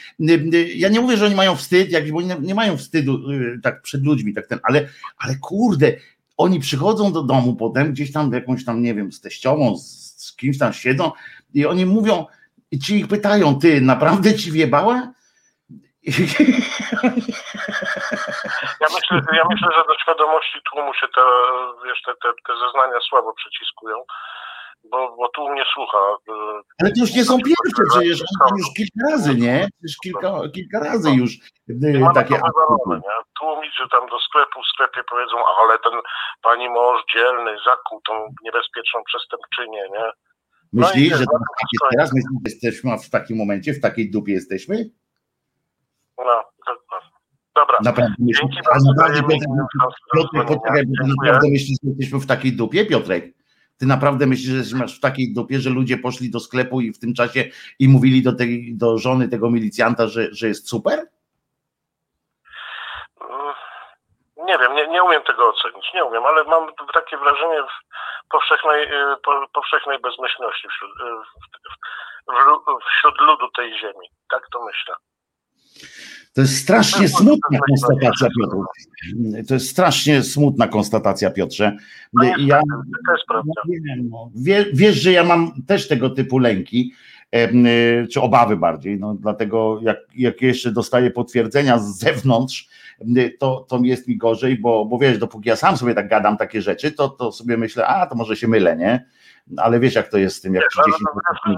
Ja 0.75 0.89
nie 0.89 1.01
mówię, 1.01 1.17
że 1.17 1.27
oni 1.27 1.35
mają 1.35 1.57
wstyd, 1.57 2.11
bo 2.13 2.19
oni 2.19 2.29
nie 2.41 2.55
mają 2.55 2.77
wstydu 2.77 3.31
y, 3.31 3.61
tak 3.63 3.83
przed 3.83 4.05
ludźmi, 4.05 4.35
tak 4.35 4.47
ten, 4.47 4.61
ale, 4.63 4.89
ale 5.19 5.35
kurde, 5.41 5.93
oni 6.37 6.61
przychodzą 6.61 7.13
do 7.13 7.23
domu 7.23 7.57
potem, 7.57 7.93
gdzieś 7.93 8.13
tam 8.13 8.33
jakąś 8.33 8.65
tam, 8.65 8.83
nie 8.83 8.95
wiem, 8.95 9.13
z 9.13 9.21
teściową, 9.21 9.77
z 9.77 10.10
z 10.25 10.37
kimś 10.37 10.59
tam 10.59 10.73
siedzą 10.73 11.13
i 11.55 11.67
oni 11.67 11.87
mówią, 11.87 12.27
i 12.71 12.79
ci 12.79 12.99
ich 12.99 13.09
pytają, 13.09 13.59
ty 13.59 13.81
naprawdę 13.81 14.35
ci 14.35 14.53
wiebała? 14.53 15.13
Ja 18.81 18.87
myślę, 18.95 19.21
ja 19.33 19.45
myślę, 19.51 19.69
że 19.77 19.85
do 19.89 19.95
świadomości 20.03 20.59
tłumu 20.71 20.95
się 20.95 21.07
te, 21.09 21.21
wiesz, 21.85 22.03
te, 22.07 22.13
te, 22.13 22.29
te 22.47 22.53
zeznania 22.67 23.01
słabo 23.09 23.35
przyciskują, 23.35 23.97
bo, 24.85 25.17
bo 25.17 25.29
tłum 25.29 25.55
nie 25.55 25.65
słucha. 25.75 25.99
y, 26.29 26.33
Ale 26.81 26.93
to 26.93 27.01
już 27.01 27.15
nie 27.15 27.25
są 27.25 27.37
pierwsze, 27.39 27.83
przecież 27.91 28.19
już 28.59 28.69
kilka 28.77 29.11
razy, 29.11 29.35
nie? 29.35 29.69
Przecież 29.79 29.97
kilka, 30.05 30.31
kilka 30.55 30.79
razy 30.81 31.11
już 31.11 31.31
Nie 31.69 31.89
y, 31.89 32.15
takie 32.15 32.35
to 32.35 32.41
wywalone, 32.47 32.97
nie? 33.07 33.15
Tłum 33.41 33.65
idzie 33.65 33.89
tam 33.91 34.09
do 34.09 34.19
sklepu, 34.19 34.63
w 34.63 34.67
sklepie 34.67 35.01
powiedzą, 35.11 35.37
ale 35.63 35.79
ten 35.79 35.93
pani 36.43 36.69
mąż 36.69 37.01
dzielny 37.15 37.57
zakuł 37.65 38.01
tą 38.09 38.13
niebezpieczną 38.43 39.01
przestępczynię, 39.07 39.83
nie? 39.93 40.05
Myślisz, 40.73 41.11
No 41.11 41.17
i 41.17 41.19
że 41.19 41.25
no, 41.33 41.39
tak 41.61 41.91
teraz? 41.91 42.13
My 42.15 42.21
jesteśmy 42.47 42.99
w 42.99 43.11
takim 43.11 43.37
momencie, 43.37 43.73
w 43.75 43.81
takiej 43.81 44.11
dupie 44.11 44.33
jesteśmy? 44.33 44.77
No. 46.19 46.45
Dobra. 47.55 47.79
Naprawdę 47.85 48.15
myślisz, 48.19 48.41
Dzięki 48.41 48.59
bardzo, 48.65 48.93
naprawdę, 48.97 49.23
Piotrek, 50.49 50.87
naprawdę 51.17 51.49
myślisz, 51.51 51.79
że 51.83 51.89
jesteśmy 51.89 52.19
w 52.19 52.27
takiej 52.27 52.53
dupie, 52.57 52.87
Piotrek? 52.87 53.40
Ty 53.81 53.87
naprawdę 53.87 54.27
myślisz, 54.27 54.67
że 54.67 54.77
masz 54.77 54.97
w 54.97 55.01
takiej 55.01 55.35
dupie, 55.35 55.61
że 55.61 55.71
ludzie 55.71 55.97
poszli 55.99 56.31
do 56.31 56.41
sklepu 56.41 56.81
i 56.81 56.93
w 56.93 56.99
tym 56.99 57.15
czasie 57.15 57.45
i 57.79 57.89
mówili 57.89 58.23
do, 58.23 58.33
tej, 58.33 58.77
do 58.77 58.99
żony 58.99 59.29
tego 59.29 59.51
milicjanta, 59.51 60.07
że, 60.07 60.29
że 60.35 60.49
jest 60.49 60.69
super? 60.69 60.99
Mm, 63.21 63.55
Nie 64.47 64.59
wiem, 64.59 64.75
nie, 64.75 64.89
nie 64.89 65.03
umiem 65.03 65.23
tego 65.23 65.49
ocenić, 65.49 65.87
nie 65.95 66.05
umiem, 66.05 66.25
ale 66.27 66.45
mam 66.45 66.69
takie 66.95 67.17
wrażenie 67.17 67.63
powszechnej, 68.31 68.85
y, 68.85 69.17
po, 69.25 69.49
powszechnej 69.53 69.99
bezmyślności 69.99 70.69
wśród, 70.69 70.91
y, 70.91 71.05
w, 72.27 72.33
w, 72.33 72.85
wśród 72.99 73.21
ludu 73.21 73.51
tej 73.57 73.79
ziemi. 73.79 74.07
Tak 74.31 74.43
to 74.53 74.65
myślę. 74.65 74.95
To 76.33 76.41
jest 76.41 76.57
strasznie 76.57 77.03
No, 77.03 77.19
smutna 77.19 77.59
to 77.59 77.65
jest 77.71 77.85
konstatacja, 77.85 78.27
tak. 78.27 78.37
Piotr. 78.41 79.49
To 79.49 79.55
jest 79.55 79.69
strasznie 79.69 80.23
smutna 80.23 80.69
konstatacja, 80.69 81.31
Piotrze. 81.31 81.77
No 82.13 82.25
Ja, 82.25 82.61
no, 82.69 82.83
no. 84.11 84.31
Wiesz, 84.73 84.97
że 84.97 85.13
ja 85.13 85.25
mam 85.25 85.63
też 85.67 85.89
tego 85.89 86.11
typu 86.11 86.39
lęki, 86.39 86.93
y, 87.35 88.07
czy 88.13 88.21
obawy 88.21 88.57
bardziej, 88.57 89.01
no, 89.01 89.15
dlatego 89.15 89.81
jak, 89.83 89.99
jak 90.17 90.43
jeszcze 90.43 90.73
dostaję 90.73 91.11
potwierdzenia 91.11 91.79
z 91.79 91.99
zewnątrz, 91.99 92.69
y, 93.17 93.37
to, 93.39 93.67
to 93.69 93.81
jest 93.85 94.09
mi 94.09 94.17
gorzej, 94.17 94.59
bo, 94.59 94.85
bo 94.85 94.99
wiesz, 94.99 95.19
dopóki 95.19 95.49
ja 95.49 95.57
sam 95.57 95.77
sobie 95.77 95.95
tak 95.95 96.09
gadam 96.09 96.37
takie 96.37 96.63
rzeczy, 96.63 96.93
to, 96.93 97.09
to 97.09 97.33
sobie 97.33 97.57
myślę, 97.57 97.87
a 97.87 98.07
to 98.07 98.15
może 98.15 98.37
się 98.37 98.49
mylę, 98.49 98.77
nie? 98.77 99.07
Ale 99.65 99.81
wiesz, 99.81 99.95
jak 99.95 100.09
to 100.09 100.19
jest 100.19 100.37
z 100.37 100.41
tym, 100.41 100.55
jak 100.55 100.65
Wiesz, 100.65 100.79
ale, 100.79 100.93
30 100.93 101.05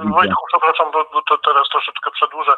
no, 0.04 0.14
Wojtku, 0.16 0.42
przepraszam, 0.52 0.92
bo, 0.92 1.04
bo 1.12 1.22
to 1.28 1.38
teraz 1.38 1.68
troszeczkę 1.68 2.10
przedłużę. 2.10 2.56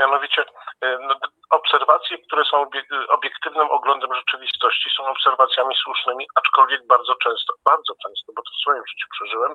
Mianowicie 0.00 0.42
y, 0.42 0.98
no, 1.08 1.14
obserwacje, 1.50 2.18
które 2.18 2.44
są 2.44 2.56
y, 2.62 3.08
obiektywnym 3.08 3.68
oglądem 3.70 4.14
rzeczywistości, 4.14 4.90
są 4.96 5.06
obserwacjami 5.06 5.74
słusznymi, 5.84 6.24
aczkolwiek 6.34 6.86
bardzo 6.86 7.14
często, 7.24 7.54
bardzo 7.64 7.92
często, 8.02 8.32
bo 8.36 8.42
to 8.42 8.50
w 8.56 8.60
swoim 8.62 8.82
życiu 8.90 9.06
przeżyłem, 9.10 9.52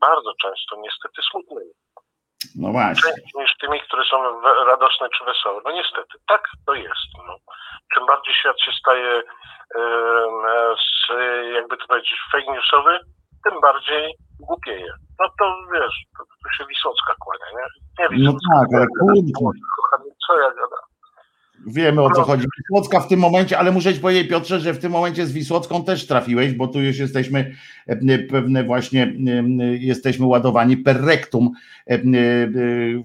bardzo 0.00 0.32
często 0.42 0.76
niestety 0.76 1.22
smutnymi. 1.30 1.72
No 2.62 2.68
właśnie. 2.72 3.02
Częściej 3.02 3.42
niż 3.42 3.56
tymi, 3.60 3.80
które 3.80 4.04
są 4.04 4.40
radosne 4.66 5.08
czy 5.18 5.24
wesołe. 5.24 5.60
No 5.64 5.70
niestety, 5.70 6.14
tak 6.28 6.42
to 6.66 6.74
jest. 6.74 7.08
No. 7.26 7.36
Czym 7.94 8.06
bardziej 8.06 8.34
świat 8.34 8.60
się 8.60 8.72
staje 8.80 9.22
e, 9.76 9.82
z, 10.76 11.12
jakby 11.54 11.76
to 11.76 11.86
powiedzieć, 11.86 12.20
fake 12.32 12.52
newsowy, 12.52 12.98
tym 13.44 13.60
bardziej 13.60 14.14
głupieje. 14.40 14.92
No 15.20 15.26
to 15.38 15.44
wiesz, 15.72 16.04
to, 16.18 16.24
to 16.24 16.50
się 16.58 16.64
Wisłocka 16.68 17.14
kłania, 17.20 17.44
nie? 17.56 18.18
Nie 18.18 18.24
No 18.24 18.32
tak, 18.54 18.68
ale 18.74 18.86
kochany, 18.86 20.10
Co 20.26 20.40
ja 20.40 20.48
gadam? 20.48 20.90
Wiemy 21.66 22.02
o 22.02 22.10
co 22.10 22.22
chodzi. 22.22 22.46
Wisłocka 22.58 23.00
w 23.00 23.08
tym 23.08 23.20
momencie, 23.20 23.58
ale 23.58 23.72
muszę 23.72 23.94
ci 23.94 24.00
powiedzieć, 24.00 24.30
Piotrze, 24.30 24.60
że 24.60 24.72
w 24.72 24.78
tym 24.78 24.92
momencie 24.92 25.26
z 25.26 25.32
Wisłocką 25.32 25.84
też 25.84 26.06
trafiłeś, 26.06 26.52
bo 26.52 26.68
tu 26.68 26.80
już 26.80 26.98
jesteśmy 26.98 27.54
e, 27.86 28.18
pewne 28.18 28.64
właśnie 28.64 29.02
e, 29.02 29.62
jesteśmy 29.76 30.26
ładowani 30.26 30.76
per 30.76 31.04
rectum. 31.04 31.50
e, 31.86 31.94
e, 31.94 32.00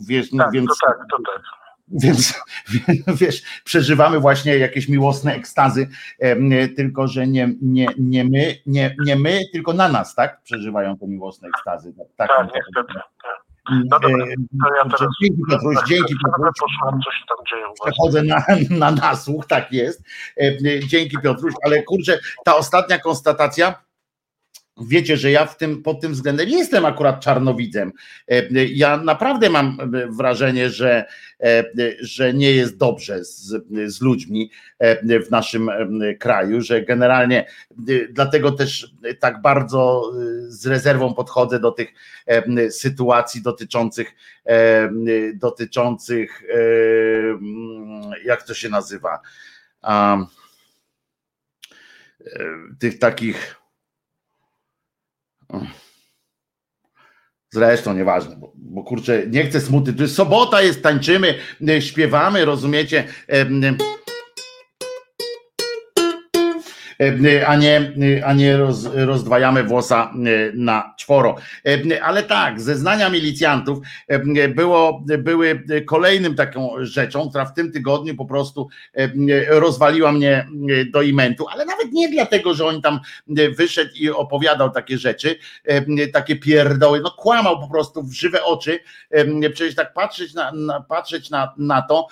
Wiesz, 0.08 0.32
no, 0.32 0.44
Tak, 0.44 0.54
więc, 0.54 0.68
to 0.68 0.88
tak, 0.88 0.98
to 1.12 1.18
tak. 1.18 1.42
Więc 1.88 2.42
wiesz, 3.22 3.44
przeżywamy 3.64 4.20
właśnie 4.20 4.58
jakieś 4.58 4.90
miłosne 4.90 5.36
ekstazy, 5.36 5.90
e, 6.20 6.68
tylko 6.68 7.08
że 7.08 7.28
nie, 7.28 7.50
nie, 7.62 7.88
nie 7.98 8.24
my, 8.24 8.56
nie, 8.66 8.96
nie 9.06 9.16
my, 9.16 9.40
tylko 9.54 9.74
na 9.74 9.90
nas, 9.90 10.16
tak? 10.16 10.42
Przeżywają 10.44 10.98
te 10.98 11.08
miłosne 11.08 11.48
ekstazy. 11.48 11.94
Tak, 11.98 12.08
Tak, 12.16 12.28
tak, 12.30 12.48
niestety. 12.56 12.94
Tak. 12.94 13.36
E, 13.72 13.82
No 13.90 14.00
dobra, 14.00 14.26
to 14.64 14.76
ja 14.76 14.84
teraz 14.98 15.10
Dzięki 15.22 15.42
Piotruś, 15.50 15.76
dzięki 15.88 16.14
na 16.14 16.34
chwilę 16.34 16.50
Piotruś. 16.60 17.16
tam 17.28 17.38
dzieje 17.50 17.66
przechodzę 17.86 18.24
na, 18.24 18.44
na 18.70 18.92
nasłuch, 18.92 19.48
tak 19.48 19.72
jest. 19.72 20.04
E, 20.38 20.42
e, 20.42 20.80
Dzięki 20.88 21.18
Piotruś, 21.24 21.54
ale 21.66 21.84
kurczę, 21.84 22.20
ta 22.46 22.56
ostatnia 22.56 23.00
konstatacja. 23.00 23.85
Wiecie, 24.82 25.18
że 25.18 25.32
ja 25.32 25.46
w 25.46 25.58
tym, 25.58 25.84
pod 25.84 26.02
tym 26.02 26.14
względem 26.14 26.50
nie 26.50 26.58
jestem 26.58 26.86
akurat 26.86 27.20
czarnowidzem. 27.20 27.92
E, 28.32 28.34
e, 28.38 28.66
Ja 28.66 28.98
naprawdę 28.98 29.50
mam 29.50 29.78
e, 29.80 30.08
wrażenie, 30.08 30.70
że, 30.70 31.06
że 32.00 32.34
nie 32.34 32.52
jest 32.52 32.78
dobrze 32.78 33.26
z, 33.26 33.54
z 33.86 34.02
ludźmi 34.02 34.52
w 35.28 35.32
naszym 35.32 35.70
kraju, 36.20 36.62
że 36.62 36.82
generalnie 36.82 37.46
dlatego 38.10 38.52
też 38.52 38.96
tak 39.20 39.42
bardzo 39.42 40.12
z 40.48 40.68
rezerwą 40.68 41.14
podchodzę 41.14 41.60
do 41.60 41.72
tych 41.72 41.94
sytuacji 42.70 43.42
dotyczących 43.42 44.16
dotyczących 45.34 46.44
jak 48.26 48.44
to 48.44 48.54
się 48.54 48.70
nazywa 48.70 49.20
tych 52.80 53.00
takich 53.00 53.65
Zresztą 57.54 57.94
nieważne, 57.94 58.36
bo, 58.36 58.52
bo 58.56 58.84
kurczę, 58.84 59.24
nie 59.28 59.46
chcę 59.46 59.62
smuty. 59.62 60.08
Sobota, 60.08 60.62
jest, 60.62 60.84
tańczymy, 60.84 61.36
e, 61.70 61.82
śpiewamy, 61.82 62.46
rozumiecie? 62.46 63.08
E, 67.00 67.48
a 67.48 67.56
nie, 67.56 67.94
a 68.26 68.34
nie 68.34 68.58
roz, 68.58 68.86
rozdwajamy 68.94 69.64
włosa 69.64 70.14
e, 70.14 70.52
na 70.54 70.94
czworo. 70.98 71.36
E, 71.94 72.04
Ale 72.04 72.24
tak, 72.24 72.62
zeznania 72.62 73.10
milicjantów 73.10 73.78
było, 74.56 75.04
były 75.18 75.64
kolejnym 75.86 76.36
taką 76.36 76.70
rzeczą, 76.80 77.30
która 77.30 77.46
w 77.46 77.54
tym 77.54 77.72
tygodniu 77.72 78.16
po 78.16 78.26
prostu 78.26 78.68
rozwaliła 79.48 80.12
mnie 80.12 80.48
do 80.94 81.02
imentu, 81.02 81.48
ale 81.48 81.66
nawet 81.66 81.92
nie 81.92 82.10
dlatego, 82.10 82.54
że 82.54 82.66
on 82.66 82.82
tam 82.82 83.00
wyszedł 83.58 83.92
i 83.96 84.10
opowiadał 84.10 84.70
takie 84.70 84.98
rzeczy, 84.98 85.36
takie 86.14 86.36
pierdoły, 86.36 87.00
no 87.00 87.12
kłamał 87.12 87.60
po 87.60 87.68
prostu 87.68 88.04
w 88.04 88.14
żywe 88.14 88.44
oczy, 88.44 88.80
przecież 89.54 89.76
tak 89.76 89.94
patrzeć 89.94 90.34
na, 90.34 90.52
na, 90.52 90.82
patrzeć 90.82 91.30
na, 91.30 91.54
na 91.58 91.82
to, 91.82 92.08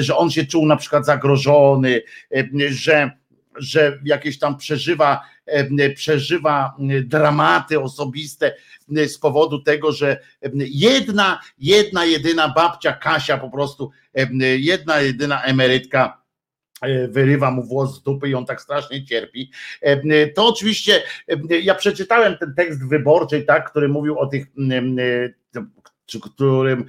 że 0.00 0.16
on 0.16 0.30
się 0.30 0.46
czuł 0.46 0.66
na 0.66 0.76
przykład 0.76 1.06
zagrożony, 1.06 2.02
że 2.68 3.10
że 3.56 3.98
jakieś 4.04 4.38
tam 4.38 4.56
przeżywa, 4.56 5.20
przeżywa 5.94 6.76
dramaty 7.02 7.80
osobiste 7.80 8.54
z 8.88 9.18
powodu 9.18 9.62
tego, 9.62 9.92
że 9.92 10.20
jedna, 10.68 11.40
jedna 11.58 12.04
jedyna 12.04 12.48
babcia 12.48 12.92
Kasia 12.92 13.38
po 13.38 13.50
prostu, 13.50 13.90
jedna 14.58 15.00
jedyna 15.00 15.42
emerytka 15.42 16.22
e, 16.80 17.08
wyrywa 17.08 17.50
mu 17.50 17.62
włos 17.62 17.94
z 17.94 18.02
dupy 18.02 18.28
i 18.28 18.34
on 18.34 18.46
tak 18.46 18.62
strasznie 18.62 19.04
cierpi. 19.04 19.50
To 20.34 20.48
oczywiście, 20.48 21.02
ja 21.62 21.74
przeczytałem 21.74 22.38
ten 22.38 22.54
tekst 22.54 22.88
wyborczy, 22.88 23.42
tak, 23.42 23.70
który 23.70 23.88
mówił 23.88 24.18
o 24.18 24.26
tych 24.26 24.46
e, 24.46 25.62
którym 26.20 26.84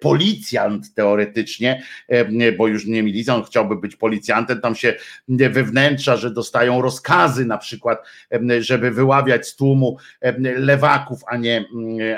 policjant 0.00 0.94
teoretycznie, 0.94 1.82
e, 2.08 2.52
bo 2.52 2.68
już 2.68 2.86
nie 2.86 3.02
milicjant, 3.02 3.46
chciałby 3.46 3.76
być 3.76 3.96
policjantem, 3.96 4.60
tam 4.60 4.74
się 4.74 4.94
wewnętrza, 5.28 6.16
że 6.16 6.30
dostają 6.30 6.82
rozkazy 6.82 7.44
na 7.44 7.58
przykład, 7.58 8.06
e, 8.32 8.62
żeby 8.62 8.90
wyławiać 8.90 9.48
z 9.48 9.56
tłumu 9.56 9.96
e, 10.20 10.40
lewaków, 10.40 11.20
a 11.26 11.36
nie, 11.36 11.64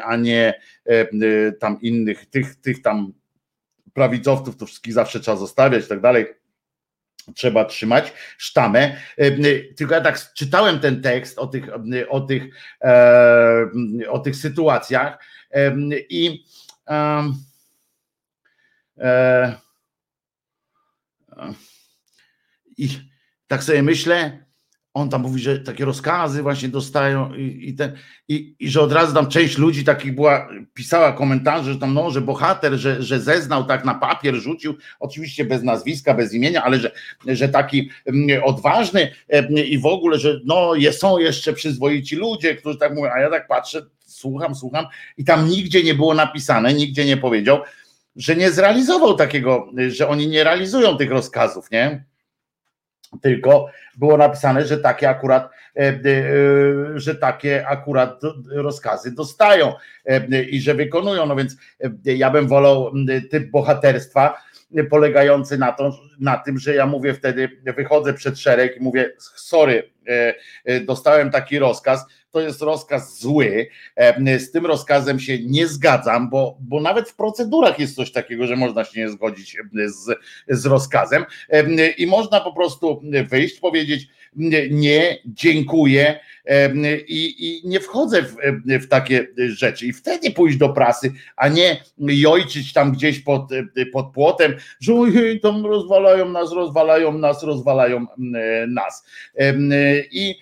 a 0.05 0.17
nie 0.17 0.55
tam 1.61 1.81
innych, 1.81 2.27
tych, 2.27 2.57
tych 2.57 2.83
tam 2.83 3.13
prawicowców, 3.93 4.57
to 4.57 4.67
wszystkich 4.67 4.95
zawsze 4.95 5.21
trzeba 5.21 5.37
zostawiać 5.37 5.85
i 5.85 5.89
tak 5.89 6.01
dalej 6.01 6.27
trzeba 7.35 7.65
trzymać 7.65 8.13
sztamę. 8.39 8.97
Tylko 9.77 9.95
ja 9.95 10.01
tak 10.01 10.33
czytałem 10.35 10.81
ten 10.81 11.03
tekst 11.03 11.39
o 11.39 11.47
tych, 11.47 11.65
o 12.09 12.21
tych, 12.21 12.43
o 14.09 14.19
tych 14.19 14.37
sytuacjach 14.37 15.19
i 16.11 16.45
e, 16.89 17.33
i 22.79 22.89
tak 23.47 23.65
sobie 23.65 23.83
myślę, 23.83 24.45
on 24.95 25.09
tam 25.09 25.23
mówi, 25.23 25.41
że 25.41 25.59
takie 25.59 25.85
rozkazy 25.85 26.43
właśnie 26.43 26.69
dostają 26.69 27.35
i, 27.35 27.43
i, 27.43 27.77
i, 28.29 28.57
i 28.59 28.71
że 28.71 28.81
od 28.81 28.93
razu 28.93 29.15
tam 29.15 29.29
część 29.29 29.59
ludzi 29.59 29.85
takich 29.85 30.15
była, 30.15 30.49
pisała 30.75 31.13
komentarze, 31.13 31.73
że 31.73 31.79
tam 31.79 31.95
no, 31.95 32.11
że 32.11 32.21
bohater, 32.21 32.75
że, 32.75 33.03
że 33.03 33.21
zeznał 33.21 33.65
tak 33.65 33.85
na 33.85 33.95
papier, 33.95 34.35
rzucił, 34.35 34.75
oczywiście 35.01 35.45
bez 35.45 35.63
nazwiska, 35.63 36.15
bez 36.15 36.35
imienia, 36.35 36.63
ale 36.63 36.79
że, 36.79 36.93
że 37.27 37.49
taki 37.49 37.91
mm, 38.07 38.45
odważny 38.45 39.13
i 39.67 39.79
w 39.79 39.87
ogóle, 39.87 40.19
że 40.19 40.41
no 40.45 40.73
są 40.93 41.19
jeszcze 41.19 41.53
przyzwoici 41.53 42.17
ludzie, 42.17 42.55
którzy 42.55 42.79
tak 42.79 42.95
mówią, 42.95 43.11
a 43.15 43.21
ja 43.21 43.31
tak 43.31 43.49
patrzę, 43.49 43.87
słucham, 44.23 44.55
słucham 44.55 44.87
i 45.17 45.25
tam 45.25 45.49
nigdzie 45.49 45.83
nie 45.83 45.95
było 45.95 46.15
napisane, 46.15 46.75
nigdzie 46.75 47.05
nie 47.05 47.17
powiedział, 47.17 47.59
że 48.17 48.37
nie 48.37 48.51
zrealizował 48.51 49.15
takiego, 49.15 49.69
że 49.89 50.09
oni 50.09 50.29
nie 50.29 50.45
realizują 50.45 50.97
tych 50.97 51.11
rozkazów, 51.11 51.71
nie? 51.71 52.05
Tylko 53.21 53.67
było 53.97 54.17
napisane, 54.17 54.67
że 54.67 54.79
takie 54.79 55.09
akurat, 55.09 55.51
e, 55.77 55.81
e, 55.81 56.01
że 56.95 57.15
takie 57.15 57.67
akurat 57.69 58.21
rozkazy 58.51 59.15
dostają 59.15 59.73
e, 60.05 60.43
i 60.43 60.61
że 60.61 60.75
wykonują. 60.75 61.27
No 61.27 61.37
więc 61.37 61.57
ja 62.05 62.31
bym 62.31 62.49
wolał 62.49 62.93
typ 63.31 63.51
bohaterstwa 63.51 64.39
polegający 64.91 65.59
na, 65.59 65.73
to, 65.73 65.99
na 66.21 66.37
tym, 66.37 66.59
że 66.59 66.75
ja 66.75 66.87
mówię 66.87 67.15
wtedy, 67.15 67.49
wychodzę 67.77 68.15
przed 68.15 68.39
szereg 68.39 68.77
i 68.77 68.81
mówię, 68.81 69.13
sorry, 69.19 69.91
dostałem 70.85 71.31
taki 71.31 71.59
rozkaz, 71.59 72.07
to 72.33 72.41
jest 72.41 72.63
rozkaz 72.63 73.21
zły. 73.21 73.69
Z 74.39 74.51
tym 74.51 74.67
rozkazem 74.67 75.21
się 75.21 75.39
nie 75.39 75.67
zgadzam, 75.67 76.31
bo, 76.31 76.57
bo 76.61 76.81
nawet 76.81 77.09
w 77.09 77.17
procedurach 77.17 77.79
jest 77.79 77.97
coś 77.97 78.13
takiego, 78.13 78.47
że 78.47 78.57
można 78.57 78.85
się 78.85 79.01
nie 79.01 79.09
zgodzić 79.09 79.57
z, 79.87 80.19
z 80.49 80.67
rozkazem 80.67 81.25
i 81.99 82.07
można 82.07 82.41
po 82.41 82.53
prostu 82.53 83.03
wyjść, 83.29 83.61
powiedzieć 83.61 84.09
nie, 84.71 85.19
dziękuję 85.27 86.21
i, 87.09 87.35
i 87.39 87.69
nie 87.69 87.81
wchodzę 87.81 88.23
w, 88.23 88.37
w, 88.65 88.89
takie 88.89 89.27
rzeczy. 89.49 89.87
I 89.87 89.93
wtedy 89.93 90.31
pójść 90.31 90.57
do 90.59 90.69
prasy, 90.69 91.13
a 91.37 91.49
nie 91.49 91.85
jojczyć 91.99 92.73
tam 92.73 92.93
gdzieś 92.93 93.21
pod, 93.21 93.51
pod 93.93 94.13
płotem, 94.13 94.55
że 94.81 94.95
ojej, 94.95 95.41
tam 95.41 95.67
rozwalają 95.67 96.29
nas, 96.29 96.53
rozwalają 96.53 97.19
nas, 97.19 97.43
rozwalają 97.43 98.07
nas. 98.69 99.05
I 100.13 100.35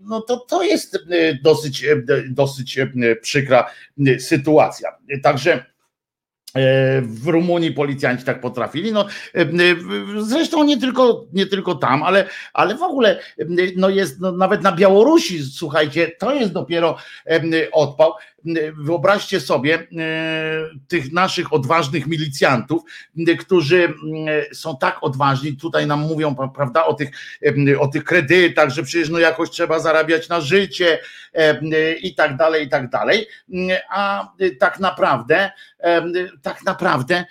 no 0.00 0.20
to, 0.20 0.36
to 0.36 0.62
jest 0.62 0.98
dosyć, 1.42 1.86
dosyć 2.30 2.78
przykra 3.22 3.70
sytuacja. 4.18 4.88
Także 5.22 5.69
w 7.02 7.26
Rumunii 7.26 7.72
policjanci 7.72 8.24
tak 8.24 8.40
potrafili. 8.40 8.92
No, 8.92 9.06
e, 9.34 9.46
zresztą 10.18 10.64
nie 10.64 10.80
tylko, 10.80 11.24
nie 11.32 11.46
tylko 11.46 11.74
tam, 11.74 12.02
ale, 12.02 12.28
ale 12.52 12.74
w 12.74 12.82
ogóle 12.82 13.20
no 13.76 13.88
jest 13.88 14.20
no, 14.20 14.32
nawet 14.32 14.62
na 14.62 14.72
Białorusi, 14.72 15.44
słuchajcie, 15.52 16.10
to 16.18 16.34
jest 16.34 16.52
dopiero 16.52 16.96
odpał. 17.72 18.12
Wyobraźcie 18.76 19.40
sobie 19.40 19.74
e, 19.74 19.86
tych 20.88 21.12
naszych 21.12 21.52
odważnych 21.52 22.06
milicjantów, 22.06 22.82
którzy 23.40 23.94
są 24.52 24.76
tak 24.76 24.98
odważni, 25.02 25.56
tutaj 25.56 25.86
nam 25.86 26.00
mówią, 26.00 26.34
prawda, 26.54 26.84
o 26.84 26.94
tych, 26.94 27.10
o 27.78 27.88
tych 27.88 28.04
kredytach, 28.04 28.70
że 28.70 28.82
przecież 28.82 29.08
no 29.08 29.18
jakoś 29.18 29.50
trzeba 29.50 29.78
zarabiać 29.78 30.28
na 30.28 30.40
życie 30.40 30.98
i 32.02 32.14
tak 32.14 32.36
dalej, 32.36 32.66
i 32.66 32.68
tak 32.68 32.90
dalej. 32.90 33.26
A 33.90 34.32
tak 34.58 34.80
naprawdę, 34.80 35.50
tak 36.42 36.64
naprawdę 36.64 37.24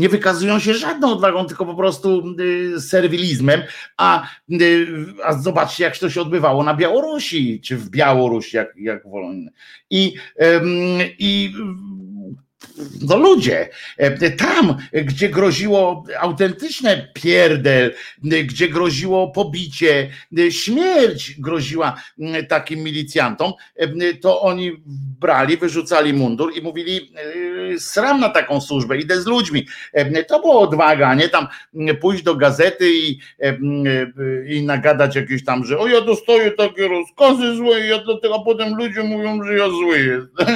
nie 0.00 0.08
wykazują 0.08 0.58
się 0.58 0.74
żadną 0.74 1.12
odwagą, 1.12 1.46
tylko 1.46 1.66
po 1.66 1.74
prostu 1.74 2.22
y, 2.40 2.80
serwilizmem. 2.80 3.62
A, 3.96 4.26
y, 4.52 4.86
a 5.24 5.38
zobaczcie, 5.38 5.84
jak 5.84 5.98
to 5.98 6.10
się 6.10 6.20
odbywało 6.22 6.64
na 6.64 6.74
Białorusi, 6.74 7.60
czy 7.60 7.76
w 7.76 7.90
Białorusi, 7.90 8.56
jak, 8.56 8.74
jak 8.76 9.08
wolą. 9.08 9.46
I, 9.90 10.14
i 11.18 11.54
no 13.00 13.16
ludzie, 13.16 13.68
e, 13.96 14.30
tam, 14.30 14.76
gdzie 14.92 15.28
groziło 15.28 16.04
autentyczne 16.20 17.08
pierdel, 17.14 17.94
gdzie 18.22 18.68
groziło 18.68 19.30
pobicie, 19.30 20.10
śmierć 20.50 21.40
groziła 21.40 22.02
takim 22.48 22.80
milicjantom, 22.80 23.52
e, 23.76 24.14
to 24.14 24.40
oni 24.40 24.72
brali, 25.20 25.56
wyrzucali 25.56 26.12
mundur 26.12 26.52
i 26.56 26.62
mówili 26.62 27.12
e, 27.74 27.78
sram 27.78 28.20
na 28.20 28.28
taką 28.28 28.60
służbę, 28.60 28.98
idę 28.98 29.22
z 29.22 29.26
ludźmi. 29.26 29.66
To 30.28 30.40
była 30.40 30.58
odwaga, 30.58 31.14
nie 31.14 31.28
tam 31.28 31.46
pójść 32.00 32.22
do 32.22 32.34
gazety 32.34 32.90
i, 32.92 33.18
i 34.48 34.62
nagadać 34.62 35.16
jakieś 35.16 35.44
tam, 35.44 35.64
że 35.64 35.78
o 35.78 35.88
ja 35.88 36.00
dostaję 36.00 36.50
takie 36.50 36.88
rozkazy 36.88 37.56
złe, 37.56 37.80
ja 37.80 37.98
dlatego, 37.98 38.40
potem 38.40 38.74
ludzie 38.74 39.02
mówią, 39.02 39.44
że 39.44 39.54
ja 39.54 39.68
zły 39.68 39.98
jest. 39.98 40.26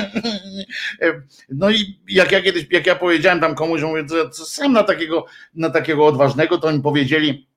No 1.49 1.71
i 1.71 1.99
jak 2.15 2.33
ja 2.33 2.43
kiedyś, 2.43 2.67
jak 2.71 2.87
ja 2.87 2.95
powiedziałem 2.95 3.41
tam 3.41 3.55
komuś, 3.55 3.81
że 3.81 3.87
mówię, 3.87 4.05
co, 4.33 4.45
sam 4.45 4.73
na 4.73 4.83
takiego, 4.83 5.27
na 5.55 5.71
takiego 5.71 6.07
odważnego, 6.07 6.59
to 6.59 6.69
oni 6.69 6.81
powiedzieli, 6.81 7.49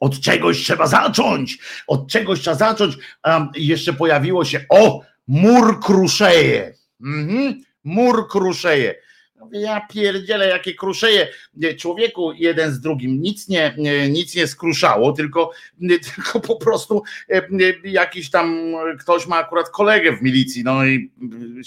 od 0.00 0.20
czegoś 0.20 0.62
trzeba 0.62 0.86
zacząć, 0.86 1.58
od 1.86 2.08
czegoś 2.08 2.40
trzeba 2.40 2.56
zacząć. 2.56 2.96
A 3.22 3.48
jeszcze 3.54 3.92
pojawiło 3.92 4.44
się, 4.44 4.64
o, 4.68 5.00
mur 5.28 5.80
kruszeje. 5.80 6.74
Mhm, 7.00 7.62
mur 7.84 8.28
kruszeje. 8.28 8.94
Ja 9.52 9.86
pierdzielę, 9.92 10.48
jakie 10.48 10.74
kruszeje. 10.74 11.28
Człowieku 11.78 12.32
jeden 12.32 12.72
z 12.72 12.80
drugim 12.80 13.22
nic 13.22 13.48
nie, 13.48 13.74
nic 14.10 14.34
nie 14.34 14.46
skruszało, 14.46 15.12
tylko, 15.12 15.50
tylko 16.14 16.40
po 16.40 16.56
prostu 16.56 17.02
e, 17.28 17.42
jakiś 17.84 18.30
tam 18.30 18.74
ktoś 19.00 19.26
ma 19.26 19.36
akurat 19.36 19.70
kolegę 19.70 20.16
w 20.16 20.22
milicji, 20.22 20.64
no 20.64 20.86
i 20.86 21.10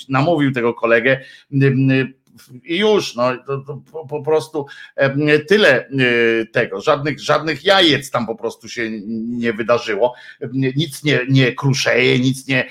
namówił 0.09 0.51
tego 0.51 0.73
kolegę 0.73 1.19
i 2.63 2.77
już, 2.77 3.15
no 3.15 3.38
to, 3.47 3.57
to 3.57 3.81
po, 3.91 4.07
po, 4.07 4.21
prostu 4.21 4.65
tyle 5.47 5.88
e, 5.88 5.89
tego, 6.45 6.81
żadnych, 6.81 7.19
żadnych 7.19 7.65
jajec 7.65 8.11
tam 8.11 8.25
po 8.25 8.36
prostu 8.36 8.69
się 8.69 8.89
nie 9.27 9.53
wydarzyło, 9.53 10.13
nic 10.53 11.03
nie, 11.03 11.19
nie 11.29 11.53
kruszeje, 11.53 12.19
nic 12.19 12.47
nie, 12.47 12.69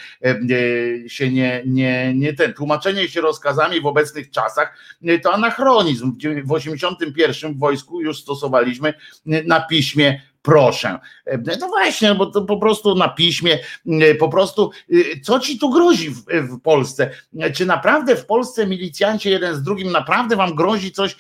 się 1.09 1.31
nie, 1.31 1.63
nie, 1.67 2.15
nie 2.15 2.33
ten, 2.33 2.53
tłumaczenie 2.55 3.09
się 3.09 3.21
rozkazami 3.21 3.81
w 3.81 3.87
obecnych 3.87 4.31
czasach 4.31 4.79
e, 5.05 5.19
to 5.19 5.35
anachronizm, 5.35 6.13
w 6.45 6.53
81 6.53 7.55
w 7.55 7.59
wojsku 7.59 8.01
już 8.01 8.21
stosowaliśmy 8.21 8.95
na 9.27 9.61
piśmie 9.61 10.32
proszę. 10.43 10.99
E, 11.27 11.39
no 11.61 11.69
właśnie, 11.69 12.15
bo 12.15 12.27
to 12.27 12.43
po 12.43 12.57
prostu 12.57 12.95
na 12.95 13.09
piśmie, 13.09 13.59
e, 13.87 14.15
po 14.15 14.29
prostu 14.29 14.71
e, 14.93 15.21
co 15.21 15.41
ci 15.41 15.59
tu 15.59 15.71
grozi 15.71 16.11
w, 16.11 16.25
w, 16.25 16.61
Polsce? 16.61 17.11
Czy 17.55 17.67
naprawdę 17.67 18.17
w 18.17 18.27
Polsce 18.27 18.67
milicjanci 18.67 19.31
jeden 19.31 19.55
z 19.55 19.63
drugim 19.63 19.93
naprawdę 19.93 20.37
wam 20.37 20.55
grozi 20.55 20.93
coś, 20.93 21.17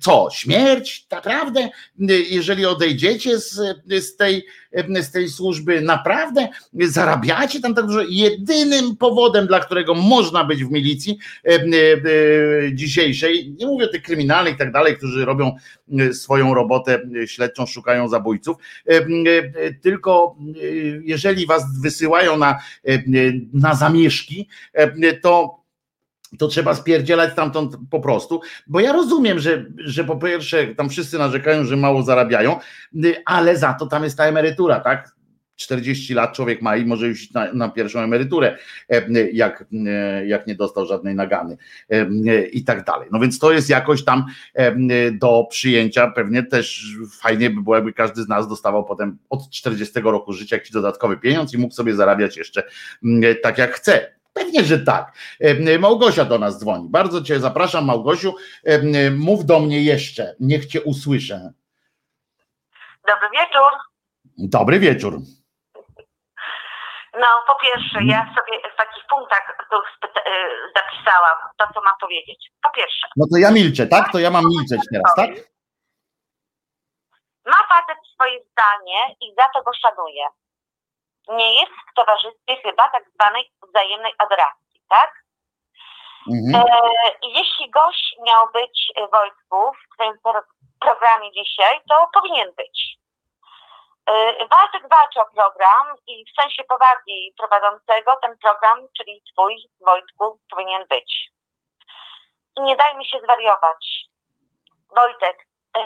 co? 0.00 0.28
Śmierć? 0.32 1.06
Naprawdę? 1.10 1.68
Jeżeli 2.30 2.66
odejdziecie 2.66 3.38
z, 3.38 3.54
z 4.00 4.16
tej 4.16 4.46
z 5.02 5.10
tej 5.10 5.28
służby 5.28 5.80
naprawdę 5.80 6.48
zarabiacie 6.72 7.60
tam 7.60 7.74
tak 7.74 7.86
dużo. 7.86 8.02
Jedynym 8.08 8.96
powodem, 8.96 9.46
dla 9.46 9.60
którego 9.60 9.94
można 9.94 10.44
być 10.44 10.64
w 10.64 10.70
milicji 10.70 11.18
dzisiejszej, 12.72 13.54
nie 13.58 13.66
mówię 13.66 13.84
o 13.84 13.88
tych 13.88 14.02
kryminalnych 14.02 14.54
i 14.54 14.58
tak 14.58 14.72
dalej, 14.72 14.96
którzy 14.96 15.24
robią 15.24 15.56
swoją 16.12 16.54
robotę 16.54 17.00
śledczą, 17.26 17.66
szukają 17.66 18.08
zabójców, 18.08 18.56
tylko 19.82 20.36
jeżeli 21.04 21.46
was 21.46 21.80
wysyłają 21.80 22.36
na, 22.36 22.58
na 23.52 23.74
zamieszki, 23.74 24.48
to 25.22 25.62
to 26.38 26.48
trzeba 26.48 26.74
spierdzielać 26.74 27.32
stamtąd 27.32 27.76
po 27.90 28.00
prostu, 28.00 28.40
bo 28.66 28.80
ja 28.80 28.92
rozumiem, 28.92 29.38
że, 29.38 29.64
że 29.78 30.04
po 30.04 30.16
pierwsze 30.16 30.66
tam 30.66 30.88
wszyscy 30.88 31.18
narzekają, 31.18 31.64
że 31.64 31.76
mało 31.76 32.02
zarabiają, 32.02 32.58
ale 33.24 33.56
za 33.56 33.74
to 33.74 33.86
tam 33.86 34.04
jest 34.04 34.16
ta 34.16 34.24
emerytura, 34.24 34.80
tak? 34.80 35.14
40 35.62 36.14
lat 36.14 36.32
człowiek 36.32 36.62
ma 36.62 36.76
i 36.76 36.84
może 36.86 37.08
już 37.08 37.30
na, 37.30 37.52
na, 37.52 37.68
pierwszą 37.68 38.00
emeryturę, 38.00 38.58
jak, 39.32 39.64
jak 40.26 40.46
nie 40.46 40.54
dostał 40.54 40.86
żadnej 40.86 41.14
nagany 41.14 41.56
i 42.52 42.64
tak 42.64 42.84
dalej. 42.84 43.08
No 43.12 43.20
więc 43.20 43.38
to 43.38 43.52
jest 43.52 43.70
jakoś 43.70 44.04
tam 44.04 44.24
do 45.12 45.46
przyjęcia. 45.50 46.10
Pewnie 46.10 46.42
też 46.42 46.96
fajnie 47.20 47.50
by 47.50 47.62
było, 47.62 47.76
jakby 47.76 47.92
każdy 47.92 48.22
z 48.22 48.28
nas 48.28 48.48
dostawał 48.48 48.84
potem 48.84 49.18
od 49.30 49.50
40 49.50 50.00
roku 50.00 50.32
życia 50.32 50.56
jakiś 50.56 50.70
dodatkowy 50.70 51.16
pieniądz 51.16 51.54
i 51.54 51.58
mógł 51.58 51.74
sobie 51.74 51.94
zarabiać 51.94 52.36
jeszcze 52.36 52.62
tak 53.42 53.58
jak 53.58 53.72
chce 53.72 54.12
Pewnie, 54.32 54.64
że 54.64 54.78
tak. 54.78 55.12
Małgosia 55.78 56.24
do 56.24 56.38
nas 56.38 56.58
dzwoni. 56.58 56.88
Bardzo 56.88 57.22
Cię 57.22 57.40
zapraszam, 57.40 57.84
Małgosiu. 57.84 58.34
Mów 59.16 59.44
do 59.44 59.60
mnie 59.60 59.82
jeszcze, 59.82 60.36
niech 60.40 60.66
Cię 60.66 60.82
usłyszę. 60.82 61.52
Dobry 63.06 63.28
wieczór. 63.32 63.72
Dobry 64.38 64.78
wieczór. 64.78 65.20
No, 67.14 67.26
po 67.46 67.54
pierwsze, 67.54 67.98
ja 68.04 68.34
sobie 68.36 68.70
w 68.72 68.76
takich 68.76 69.06
punktach 69.06 69.56
e, 70.26 70.32
zapisałam 70.76 71.38
to, 71.58 71.64
co 71.74 71.80
mam 71.82 71.94
powiedzieć. 72.00 72.50
Po 72.62 72.70
pierwsze. 72.70 73.06
No 73.16 73.26
to 73.32 73.38
ja 73.38 73.50
milczę, 73.50 73.86
tak? 73.86 74.12
To 74.12 74.18
ja 74.18 74.30
mam 74.30 74.44
milczeć 74.48 74.80
teraz, 74.92 75.14
tak? 75.16 75.30
Ma 77.46 77.56
facet 77.68 77.98
swoje 78.14 78.38
zdanie 78.52 79.14
i 79.20 79.34
za 79.34 79.48
to 79.48 79.62
go 79.62 79.70
szanuję. 79.74 80.26
Nie 81.28 81.54
jest 81.60 81.72
w 81.90 81.94
towarzystwie 81.94 82.56
chyba 82.62 82.90
tak 82.90 83.04
zwanej 83.14 83.52
wzajemnej 83.68 84.14
adoracji, 84.18 84.80
tak? 84.88 85.22
Mhm. 86.32 86.66
E, 86.66 86.90
jeśli 87.22 87.70
gość 87.70 88.16
miał 88.26 88.46
być 88.52 88.92
Wojtku 89.12 89.72
w 89.94 89.96
tym 89.98 90.18
pro- 90.22 90.42
programie 90.80 91.32
dzisiaj, 91.32 91.80
to 91.88 92.08
powinien 92.14 92.52
być. 92.56 92.96
Waldek 94.50 94.88
walczy 94.90 95.20
o 95.20 95.26
program 95.34 95.96
i 96.06 96.24
w 96.24 96.40
sensie 96.40 96.64
poważniej 96.64 97.34
prowadzącego 97.38 98.16
ten 98.22 98.38
program, 98.38 98.86
czyli 98.96 99.22
twój 99.32 99.56
Wojtku, 99.80 100.40
powinien 100.50 100.86
być. 100.86 101.30
I 102.56 102.62
nie 102.62 102.76
dajmy 102.76 103.04
się 103.04 103.18
zwariować. 103.24 104.08
Wojtek, 104.96 105.38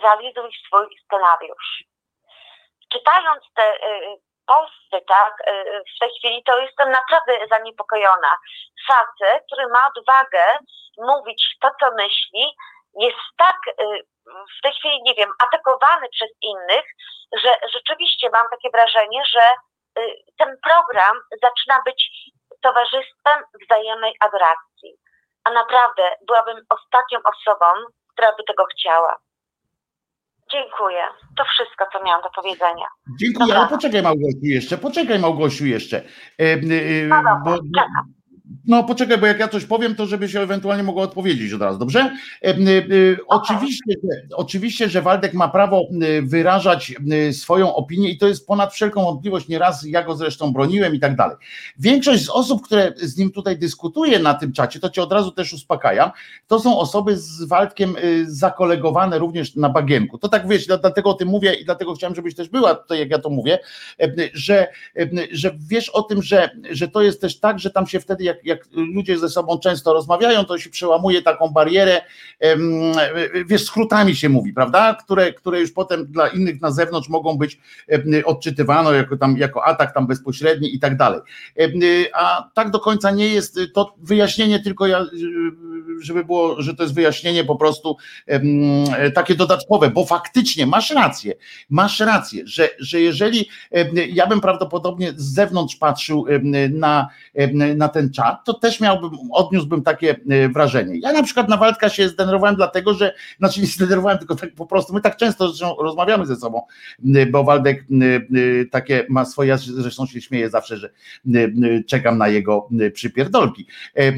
realizuj 0.03 0.51
swój 0.67 0.87
scenariusz. 1.05 1.85
Czytając 2.93 3.45
te 3.55 3.63
e, 3.63 4.17
posty, 4.47 5.07
tak, 5.09 5.35
e, 5.47 5.65
w 5.81 5.99
tej 6.01 6.11
chwili 6.19 6.43
to 6.45 6.59
jestem 6.59 6.91
naprawdę 6.91 7.33
zaniepokojona 7.51 8.37
facet, 8.89 9.45
który 9.47 9.69
ma 9.69 9.91
odwagę 9.97 10.59
mówić 10.99 11.57
to, 11.61 11.71
co 11.81 11.91
myśli, 11.95 12.57
jest 13.01 13.25
tak 13.37 13.59
y, 13.69 13.73
w 14.59 14.63
tej 14.63 14.73
chwili, 14.73 15.03
nie 15.03 15.15
wiem, 15.15 15.31
atakowany 15.45 16.07
przez 16.13 16.31
innych, 16.43 16.87
że 17.43 17.51
rzeczywiście 17.75 18.31
mam 18.33 18.47
takie 18.51 18.71
wrażenie, 18.71 19.23
że 19.35 19.45
y, 19.99 20.15
ten 20.39 20.57
program 20.69 21.17
zaczyna 21.43 21.83
być 21.85 22.11
towarzystwem 22.63 23.39
wzajemnej 23.65 24.15
adoracji. 24.21 24.91
A 25.45 25.51
naprawdę 25.51 26.03
byłabym 26.27 26.57
ostatnią 26.69 27.19
osobą, 27.33 27.67
która 28.13 28.29
by 28.37 28.45
tego 28.45 28.65
chciała. 28.65 29.19
Dziękuję. 30.53 31.03
To 31.37 31.45
wszystko, 31.45 31.87
co 31.93 32.05
miałam 32.05 32.23
do 32.23 32.31
powiedzenia. 32.31 32.87
Dziękuję, 33.21 33.47
Dobra. 33.47 33.61
ale 33.61 33.69
poczekaj 33.69 34.03
Małgosiu 34.03 34.39
jeszcze, 34.43 34.79
poczekaj 34.79 35.19
Małgosiu 35.19 35.67
jeszcze. 35.67 35.97
E, 35.97 36.45
e, 36.45 37.07
No 37.07 37.41
bo. 37.45 37.51
No 38.67 38.85
poczekaj, 38.85 39.19
bo 39.19 39.27
jak 39.27 39.39
ja 39.39 39.49
coś 39.49 39.65
powiem, 39.65 39.95
to 39.95 40.07
żeby 40.07 40.29
się 40.29 40.41
ewentualnie 40.41 40.83
mogła 40.83 41.03
odpowiedzieć 41.03 41.53
od 41.53 41.61
razu, 41.61 41.79
dobrze? 41.79 42.01
E, 42.01 42.11
e, 42.43 42.51
e, 42.51 42.57
oczywiście, 43.27 43.95
że, 44.05 44.37
oczywiście, 44.37 44.89
że 44.89 45.03
Waldek 45.03 45.35
ma 45.35 45.49
prawo 45.49 45.83
wyrażać 46.23 46.95
swoją 47.33 47.75
opinię 47.75 48.11
i 48.11 48.19
to 48.19 48.29
jest 48.29 48.47
ponad 48.47 48.75
wszelką 48.75 49.05
wątpliwość, 49.05 49.49
nieraz 49.49 49.85
ja 49.87 50.03
go 50.03 50.17
zresztą 50.17 50.53
broniłem 50.53 50.95
i 50.95 51.01
tak 51.01 51.17
dalej. 51.17 51.37
Większość 51.79 52.25
z 52.25 52.29
osób, 52.29 52.63
które 52.63 52.93
z 52.97 53.17
nim 53.17 53.31
tutaj 53.31 53.59
dyskutuje 53.59 54.19
na 54.19 54.35
tym 54.35 54.53
czacie, 54.53 54.81
to 54.81 54.91
cię 54.91 55.03
od 55.03 55.13
razu 55.13 55.31
też 55.31 55.53
uspokajam, 55.53 56.11
to 56.47 56.61
są 56.61 56.79
osoby 56.79 57.17
z 57.17 57.45
Waldkiem 57.45 57.97
zakolegowane 58.27 59.19
również 59.19 59.57
na 59.57 59.69
bagienku. 59.69 60.19
To 60.19 60.29
tak 60.29 60.49
wiesz, 60.49 60.67
dla- 60.67 60.79
dlatego 60.79 61.11
o 61.11 61.15
tym 61.15 61.29
mówię 61.29 61.55
i 61.55 61.65
dlatego 61.65 61.95
chciałem, 61.95 62.15
żebyś 62.15 62.35
też 62.35 62.49
była 62.49 62.75
tutaj, 62.75 62.99
jak 62.99 63.11
ja 63.11 63.19
to 63.19 63.31
mówię, 63.31 63.59
że, 64.35 64.69
że 65.33 65.55
wiesz 65.69 65.89
o 65.89 66.03
tym, 66.03 66.23
że, 66.23 66.51
że 66.71 66.89
to 66.89 67.03
jest 67.03 67.21
też 67.21 67.41
tak, 67.41 67.59
że 67.59 67.71
tam 67.71 67.87
się 67.87 68.01
wtedy, 68.01 68.25
jak, 68.25 68.45
jak 68.45 68.56
ludzie 68.73 69.19
ze 69.19 69.29
sobą 69.29 69.59
często 69.59 69.93
rozmawiają, 69.93 70.45
to 70.45 70.59
się 70.59 70.71
przełamuje 70.71 71.23
taką 71.23 71.49
barierę, 71.49 72.01
wiesz, 73.47 73.65
skrótami 73.65 74.17
się 74.17 74.29
mówi, 74.29 74.53
prawda? 74.53 74.95
Które, 74.95 75.33
które 75.33 75.61
już 75.61 75.73
potem 75.73 76.07
dla 76.07 76.29
innych 76.29 76.61
na 76.61 76.71
zewnątrz 76.71 77.09
mogą 77.09 77.39
być 77.39 77.61
odczytywane 78.25 78.97
jako, 78.97 79.17
tam, 79.17 79.37
jako 79.37 79.65
atak 79.65 79.95
tam 79.95 80.07
bezpośredni 80.07 80.75
i 80.75 80.79
tak 80.79 80.97
dalej. 80.97 81.21
A 82.15 82.51
tak 82.55 82.71
do 82.71 82.81
końca 82.81 83.11
nie 83.11 83.29
jest 83.29 83.59
to 83.75 83.95
wyjaśnienie, 83.99 84.61
tylko 84.61 84.87
ja, 84.87 85.07
żeby 86.01 86.25
było, 86.25 86.63
że 86.63 86.75
to 86.75 86.83
jest 86.83 86.95
wyjaśnienie 86.95 87.45
po 87.45 87.57
prostu 87.57 87.97
takie 89.15 89.35
dodatkowe, 89.35 89.91
bo 89.91 90.07
faktycznie 90.07 90.67
masz 90.67 90.91
rację, 90.91 91.35
masz 91.71 92.01
rację, 92.01 92.43
że, 92.47 92.69
że 92.79 93.01
jeżeli 93.01 93.49
ja 94.09 94.27
bym 94.27 94.41
prawdopodobnie 94.41 95.13
z 95.17 95.35
zewnątrz 95.35 95.77
patrzył 95.77 96.27
na, 96.71 97.09
na 97.77 97.89
ten 97.89 98.13
czat, 98.13 98.45
to 98.47 98.55
też 98.55 98.81
miałbym, 98.81 99.11
odniósłbym 99.33 99.83
takie 99.83 100.17
e, 100.31 100.49
wrażenie. 100.49 100.99
Ja 100.99 101.13
na 101.13 101.23
przykład 101.23 101.49
na 101.49 101.57
Waldka 101.57 101.89
się 101.89 102.09
zdenerwowałem 102.09 102.57
dlatego, 102.57 102.95
że, 102.95 103.15
znaczy 103.39 103.61
nie 103.61 103.67
zdenerwowałem, 103.67 104.19
tylko 104.19 104.37
tak 104.37 104.55
po 104.55 104.67
prostu, 104.67 104.95
my 104.95 105.01
tak 105.01 105.17
często 105.17 105.49
zresztą 105.49 105.77
rozmawiamy 105.81 106.27
ze 106.27 106.37
sobą, 106.37 106.63
m, 107.05 107.31
bo 107.33 107.45
Waldek 107.45 107.85
m, 107.91 108.27
takie 108.71 109.07
ma 109.09 109.25
swoje, 109.25 109.49
ja 109.49 109.57
zresztą 109.57 110.07
się 110.07 110.21
śmieję 110.21 110.51
zawsze, 110.51 110.77
że 110.77 110.91
czekam 111.87 112.19
na 112.19 112.29
jego 112.29 112.69
przypierdolki. 112.93 113.67
E, 113.97 114.01
e, 114.01 114.15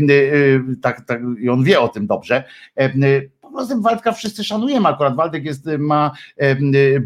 Tak, 0.82 1.00
tak, 1.06 1.20
i 1.40 1.48
on 1.48 1.64
wie 1.64 1.80
o 1.80 1.88
tym 1.88 2.06
dobrze. 2.06 2.44
E, 2.76 2.90
Po 3.40 3.52
prostu 3.52 3.82
Waldka 3.82 4.12
wszyscy 4.12 4.44
szanujemy, 4.44 4.88
akurat 4.88 5.16
Waldek 5.16 5.44
jest, 5.44 5.66
ma, 5.78 6.12
e, 6.36 6.56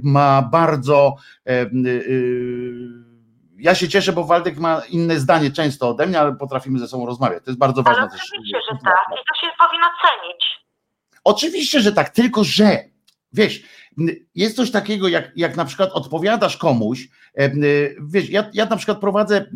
ma 0.03 0.49
bardzo 0.53 1.17
e, 1.47 1.51
e, 1.61 1.67
ja 3.63 3.75
się 3.75 3.89
cieszę, 3.89 4.13
bo 4.13 4.25
Waldek 4.25 4.59
ma 4.59 4.83
inne 4.89 5.21
zdanie 5.21 5.51
często 5.51 5.89
ode 5.89 6.07
mnie, 6.07 6.21
ale 6.21 6.37
potrafimy 6.37 6.79
ze 6.79 6.89
sobą 6.89 7.07
rozmawiać. 7.07 7.45
To 7.45 7.51
jest 7.51 7.59
bardzo 7.59 7.83
ważne 7.83 8.03
Ale 8.03 8.11
też. 8.11 8.21
oczywiście, 8.33 8.59
że 8.71 8.79
tak. 8.85 9.05
I 9.09 9.17
to 9.29 9.41
się 9.41 9.53
powinno 9.59 9.87
cenić. 10.03 10.45
Oczywiście, 11.25 11.81
że 11.81 11.93
tak, 11.93 12.11
tylko 12.11 12.45
że 12.45 12.85
wiesz, 13.33 13.63
jest 14.35 14.57
coś 14.57 14.71
takiego, 14.71 15.09
jak, 15.09 15.33
jak 15.37 15.57
na 15.57 15.65
przykład 15.65 15.91
odpowiadasz 15.93 16.57
komuś, 16.57 17.09
wiesz, 18.03 18.31
ja, 18.31 18.51
ja 18.55 18.67
na 18.67 18.77
przykład 18.77 19.01
prowadzę 19.01 19.47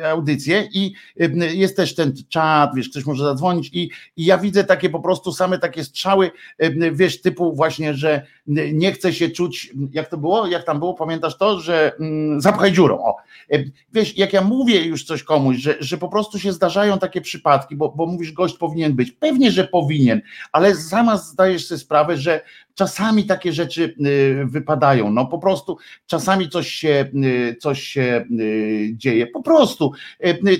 e, 0.00 0.10
audycję 0.10 0.68
i 0.72 0.94
e, 1.20 1.54
jest 1.54 1.76
też 1.76 1.94
ten 1.94 2.12
czat, 2.28 2.70
wiesz, 2.76 2.88
ktoś 2.88 3.06
może 3.06 3.24
zadzwonić 3.24 3.70
i, 3.72 3.90
i 4.16 4.24
ja 4.24 4.38
widzę 4.38 4.64
takie 4.64 4.90
po 4.90 5.00
prostu 5.00 5.32
same 5.32 5.58
takie 5.58 5.84
strzały, 5.84 6.30
e, 6.58 6.92
wiesz, 6.92 7.20
typu 7.20 7.54
właśnie, 7.54 7.94
że 7.94 8.26
nie 8.72 8.92
chce 8.92 9.12
się 9.12 9.30
czuć, 9.30 9.72
jak 9.92 10.08
to 10.08 10.16
było, 10.16 10.46
jak 10.46 10.64
tam 10.64 10.78
było, 10.78 10.94
pamiętasz 10.94 11.38
to, 11.38 11.60
że 11.60 11.92
mm, 12.00 12.40
zapchaj 12.40 12.72
dziurą, 12.72 12.98
o. 12.98 13.16
E, 13.52 13.64
Wiesz, 13.92 14.18
jak 14.18 14.32
ja 14.32 14.42
mówię 14.42 14.84
już 14.84 15.04
coś 15.04 15.22
komuś, 15.22 15.56
że, 15.56 15.76
że 15.80 15.98
po 15.98 16.08
prostu 16.08 16.38
się 16.38 16.52
zdarzają 16.52 16.98
takie 16.98 17.20
przypadki, 17.20 17.76
bo, 17.76 17.88
bo 17.88 18.06
mówisz, 18.06 18.32
gość 18.32 18.56
powinien 18.58 18.92
być, 18.92 19.12
pewnie, 19.12 19.50
że 19.50 19.64
powinien, 19.64 20.20
ale 20.52 20.74
sama 20.74 21.16
zdajesz 21.16 21.66
sobie 21.66 21.78
sprawę, 21.78 22.16
że 22.16 22.40
czasami 22.76 23.24
takie 23.24 23.52
rzeczy 23.52 23.94
y, 24.06 24.46
wypadają. 24.46 25.10
No 25.10 25.26
po 25.26 25.38
prostu 25.38 25.78
czasami 26.06 26.48
coś 26.48 26.68
się, 26.68 27.10
y, 27.24 27.56
coś 27.60 27.82
się 27.82 28.24
y, 28.40 28.90
dzieje. 28.94 29.26
Po 29.26 29.42
prostu 29.42 29.92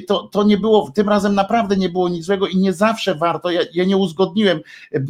to, 0.09 0.23
to 0.23 0.43
nie 0.43 0.57
było, 0.59 0.91
tym 0.95 1.09
razem 1.09 1.35
naprawdę 1.35 1.77
nie 1.77 1.89
było 1.89 2.09
nic 2.09 2.25
złego 2.25 2.47
i 2.47 2.57
nie 2.57 2.73
zawsze 2.73 3.15
warto. 3.15 3.51
Ja, 3.51 3.61
ja 3.75 3.85
nie 3.85 3.97
uzgodniłem 3.97 4.61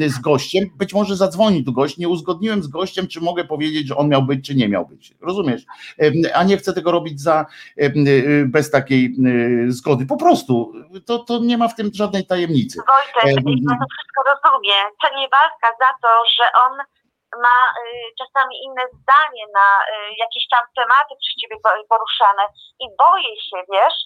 z 0.07 0.19
gościem, 0.19 0.71
być 0.77 0.95
może 0.95 1.17
zadzwoni 1.17 1.65
tu 1.65 1.73
gość, 1.73 1.99
nie 1.99 2.09
uzgodniłem 2.09 2.63
z 2.63 2.67
gościem, 2.67 3.07
czy 3.07 3.21
mogę 3.21 3.45
powiedzieć, 3.45 3.87
że 3.87 3.97
on 3.97 4.09
miał 4.09 4.23
być, 4.23 4.47
czy 4.47 4.55
nie 4.55 4.69
miał 4.69 4.87
być. 4.87 5.15
Rozumiesz? 5.21 5.63
A 6.35 6.45
nie 6.45 6.57
chcę 6.57 6.73
tego 6.73 6.93
robić 6.93 7.21
za 7.21 7.47
bez 8.47 8.71
takiej 8.71 9.17
zgody. 9.69 10.07
Po 10.07 10.17
prostu 10.17 10.73
to, 11.05 11.19
to 11.19 11.39
nie 11.39 11.59
ma 11.59 11.69
w 11.69 11.75
tym 11.75 11.91
żadnej 11.95 12.27
tajemnicy. 12.27 12.79
Wojtek, 12.79 13.07
Em, 13.27 13.45
ja 13.69 13.77
to 13.81 13.87
wszystko 13.95 14.21
rozumiem. 14.31 14.87
Cenię 15.03 15.29
walka 15.37 15.69
za 15.83 15.91
to, 16.03 16.09
że 16.37 16.45
on 16.65 16.73
ma 17.45 17.59
y, 17.71 18.15
czasami 18.21 18.55
inne 18.67 18.85
zdanie 18.99 19.45
na 19.55 19.69
y, 19.81 19.87
jakieś 20.25 20.45
tam 20.53 20.65
tematy 20.77 21.13
przez 21.21 21.35
ciebie 21.41 21.57
po- 21.65 21.87
poruszane 21.89 22.45
i 22.85 22.87
boję 23.03 23.33
się, 23.47 23.59
wiesz, 23.73 23.99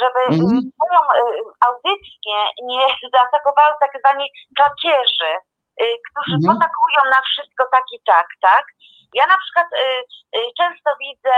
żeby 0.00 0.20
mm. 0.20 0.60
moją 0.82 1.00
y, 1.20 1.42
audycję 1.66 2.36
nie 2.62 2.86
zaatakowały 3.14 3.74
tak 3.80 3.92
zwani 3.98 4.26
klakierzy, 4.56 5.32
y, 5.82 5.96
którzy 6.06 6.36
potakują 6.46 7.00
na 7.14 7.20
wszystko 7.30 7.62
tak 7.72 7.84
i 7.92 7.98
tak, 8.06 8.26
tak? 8.40 8.64
Ja 9.14 9.26
na 9.26 9.38
przykład 9.38 9.68
często 10.58 10.90
widzę 11.00 11.36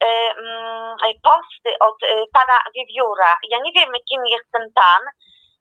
mm, 0.00 0.96
posty 1.22 1.78
od 1.80 1.98
pana 2.32 2.58
Wiewióra. 2.74 3.38
Ja 3.48 3.58
nie 3.58 3.72
wiem, 3.72 3.92
kim 4.08 4.26
jest 4.26 4.50
ten 4.52 4.72
pan, 4.74 5.02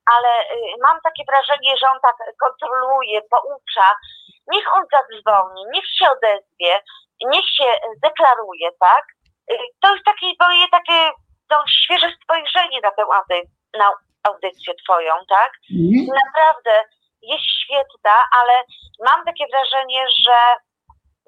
ale 0.05 0.29
y, 0.51 0.55
mam 0.81 0.97
takie 1.03 1.23
wrażenie, 1.31 1.77
że 1.77 1.87
on 1.89 1.99
tak 2.01 2.15
kontroluje, 2.39 3.21
poucza. 3.21 3.95
Niech 4.47 4.75
on 4.75 4.83
zadzwoni, 4.91 5.61
niech 5.73 5.85
się 5.99 6.05
odezwie, 6.11 6.81
niech 7.25 7.45
się 7.57 7.73
deklaruje, 8.03 8.69
tak? 8.79 9.05
Y, 9.51 9.57
To 9.81 9.93
jest 9.93 10.05
takie 10.05 10.27
moje 10.39 10.67
takie 10.71 11.11
no, 11.51 11.63
świeże 11.67 12.09
spojrzenie 12.23 12.79
na 12.83 12.91
tę 12.91 13.03
audy- 13.03 13.47
na 13.77 13.91
audycję 14.27 14.73
twoją, 14.83 15.13
tak? 15.29 15.51
Naprawdę 16.25 16.83
jest 17.21 17.43
świetna, 17.63 18.15
ale 18.39 18.63
mam 19.05 19.25
takie 19.25 19.45
wrażenie, 19.51 20.05
że 20.25 20.37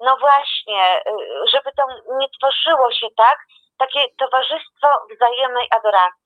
no 0.00 0.16
właśnie, 0.16 1.00
y, 1.08 1.48
żeby 1.52 1.70
to 1.76 1.82
nie 2.18 2.26
tworzyło 2.38 2.92
się 2.92 3.06
tak, 3.16 3.38
takie 3.78 4.00
towarzystwo 4.18 4.88
wzajemnej 5.16 5.66
adoracji. 5.70 6.25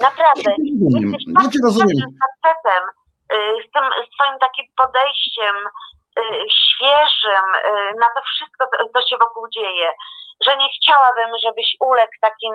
Naprawdę, 0.00 0.50
jesteś 0.60 1.24
Ja 1.44 1.50
cię 1.52 1.58
rozumiem. 1.64 2.08
facetem, 2.22 2.82
y, 3.34 3.36
z 3.68 3.72
tym 3.74 3.84
swoim 4.14 4.38
takim 4.40 4.66
podejściem 4.76 5.56
y, 6.18 6.22
świeżym 6.60 7.46
y, 7.54 7.94
na 8.00 8.06
to 8.14 8.20
wszystko, 8.34 8.64
co- 8.94 9.08
się 9.08 9.16
wokół 9.18 9.48
dzieje, 9.48 9.88
że 10.46 10.56
nie 10.56 10.68
chciałabym, 10.76 11.30
żebyś 11.44 11.76
uległ 11.80 12.12
takim, 12.20 12.54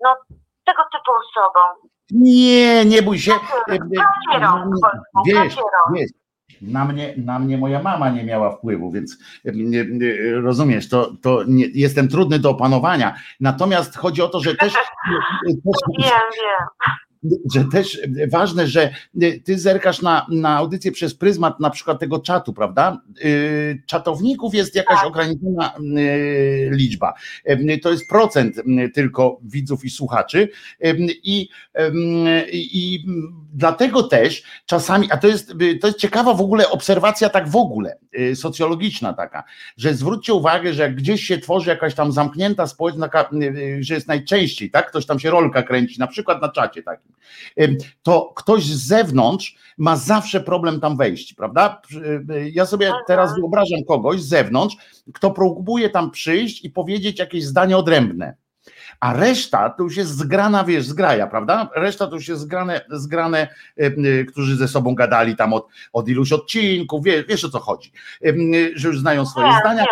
no, 0.00 0.16
tego 0.64 0.82
typu 0.92 1.10
osobom. 1.22 1.90
Nie, 2.10 2.84
nie 2.84 3.02
bój 3.02 3.18
się. 3.18 3.32
Klakierą, 3.64 4.52
Wojtku, 4.82 5.22
Wiesz, 5.26 5.54
wiesz, 5.94 6.10
na 6.62 6.84
mnie, 6.84 7.14
na 7.16 7.38
mnie 7.38 7.58
moja 7.58 7.82
mama 7.82 8.10
nie 8.10 8.24
miała 8.24 8.56
wpływu, 8.56 8.90
więc 8.90 9.18
rozumiesz, 10.42 10.88
to, 10.88 11.12
to 11.22 11.44
nie, 11.46 11.66
jestem 11.74 12.08
trudny 12.08 12.38
do 12.38 12.50
opanowania. 12.50 13.14
Natomiast 13.40 13.96
chodzi 13.96 14.22
o 14.22 14.28
to, 14.28 14.40
że 14.40 14.54
też. 14.54 14.72
Wiem, 15.46 15.60
wiem 15.98 17.00
że 17.54 17.64
też 17.72 17.98
ważne, 18.28 18.66
że 18.66 18.94
ty 19.44 19.58
zerkasz 19.58 20.02
na, 20.02 20.26
na 20.30 20.56
audycję 20.56 20.92
przez 20.92 21.14
pryzmat 21.14 21.60
na 21.60 21.70
przykład 21.70 22.00
tego 22.00 22.18
czatu, 22.18 22.52
prawda? 22.52 23.00
Y, 23.24 23.82
czatowników 23.86 24.54
jest 24.54 24.74
jakaś 24.74 24.98
tak. 24.98 25.06
ograniczona 25.06 25.74
y, 25.98 26.70
liczba. 26.72 27.14
Y, 27.50 27.78
to 27.82 27.90
jest 27.90 28.08
procent 28.08 28.56
tylko 28.94 29.40
widzów 29.42 29.84
i 29.84 29.90
słuchaczy. 29.90 30.48
I, 31.22 31.48
i 32.52 33.06
dlatego 33.52 34.02
też 34.02 34.42
czasami, 34.66 35.12
a 35.12 35.16
to 35.16 35.28
jest, 35.28 35.52
to 35.80 35.86
jest 35.86 35.98
ciekawa 35.98 36.34
w 36.34 36.40
ogóle 36.40 36.70
obserwacja 36.70 37.28
tak 37.28 37.48
w 37.48 37.56
ogóle, 37.56 37.98
socjologiczna 38.34 39.12
taka, 39.12 39.44
że 39.76 39.94
zwróćcie 39.94 40.34
uwagę, 40.34 40.74
że 40.74 40.82
jak 40.82 40.94
gdzieś 40.94 41.24
się 41.24 41.38
tworzy 41.38 41.70
jakaś 41.70 41.94
tam 41.94 42.12
zamknięta 42.12 42.66
społeczność, 42.66 43.12
że 43.80 43.94
jest 43.94 44.08
najczęściej, 44.08 44.70
tak? 44.70 44.88
Ktoś 44.88 45.06
tam 45.06 45.18
się 45.18 45.30
rolka 45.30 45.62
kręci, 45.62 46.00
na 46.00 46.06
przykład 46.06 46.42
na 46.42 46.48
czacie 46.48 46.82
takim 46.82 47.09
to 48.02 48.32
ktoś 48.36 48.64
z 48.64 48.86
zewnątrz 48.86 49.56
ma 49.78 49.96
zawsze 49.96 50.40
problem 50.40 50.80
tam 50.80 50.96
wejść, 50.96 51.34
prawda? 51.34 51.82
Ja 52.52 52.66
sobie 52.66 52.92
teraz 53.06 53.34
wyobrażam 53.34 53.84
kogoś 53.88 54.22
z 54.22 54.28
zewnątrz, 54.28 54.76
kto 55.14 55.30
próbuje 55.30 55.90
tam 55.90 56.10
przyjść 56.10 56.64
i 56.64 56.70
powiedzieć 56.70 57.18
jakieś 57.18 57.44
zdanie 57.44 57.76
odrębne 57.76 58.34
a 59.00 59.12
reszta 59.12 59.70
to 59.70 59.82
już 59.82 59.96
jest 59.96 60.16
zgrana, 60.16 60.64
wiesz, 60.64 60.84
zgraja, 60.84 61.26
prawda? 61.26 61.70
Reszta 61.76 62.06
to 62.06 62.14
już 62.14 62.28
jest 62.28 62.42
zgrane, 62.42 62.80
zgrane 62.90 63.38
e, 63.78 63.86
e, 63.86 64.24
którzy 64.24 64.56
ze 64.56 64.68
sobą 64.68 64.94
gadali 64.94 65.36
tam 65.36 65.52
od, 65.52 65.66
od 65.92 66.08
iluś 66.08 66.32
odcinków, 66.32 67.04
wiesz, 67.04 67.26
wiesz 67.26 67.44
o 67.44 67.50
co 67.50 67.58
chodzi, 67.58 67.92
e, 68.24 68.32
że 68.74 68.88
już 68.88 69.00
znają 69.00 69.26
swoje 69.26 69.46
nie, 69.46 69.58
zdania. 69.60 69.84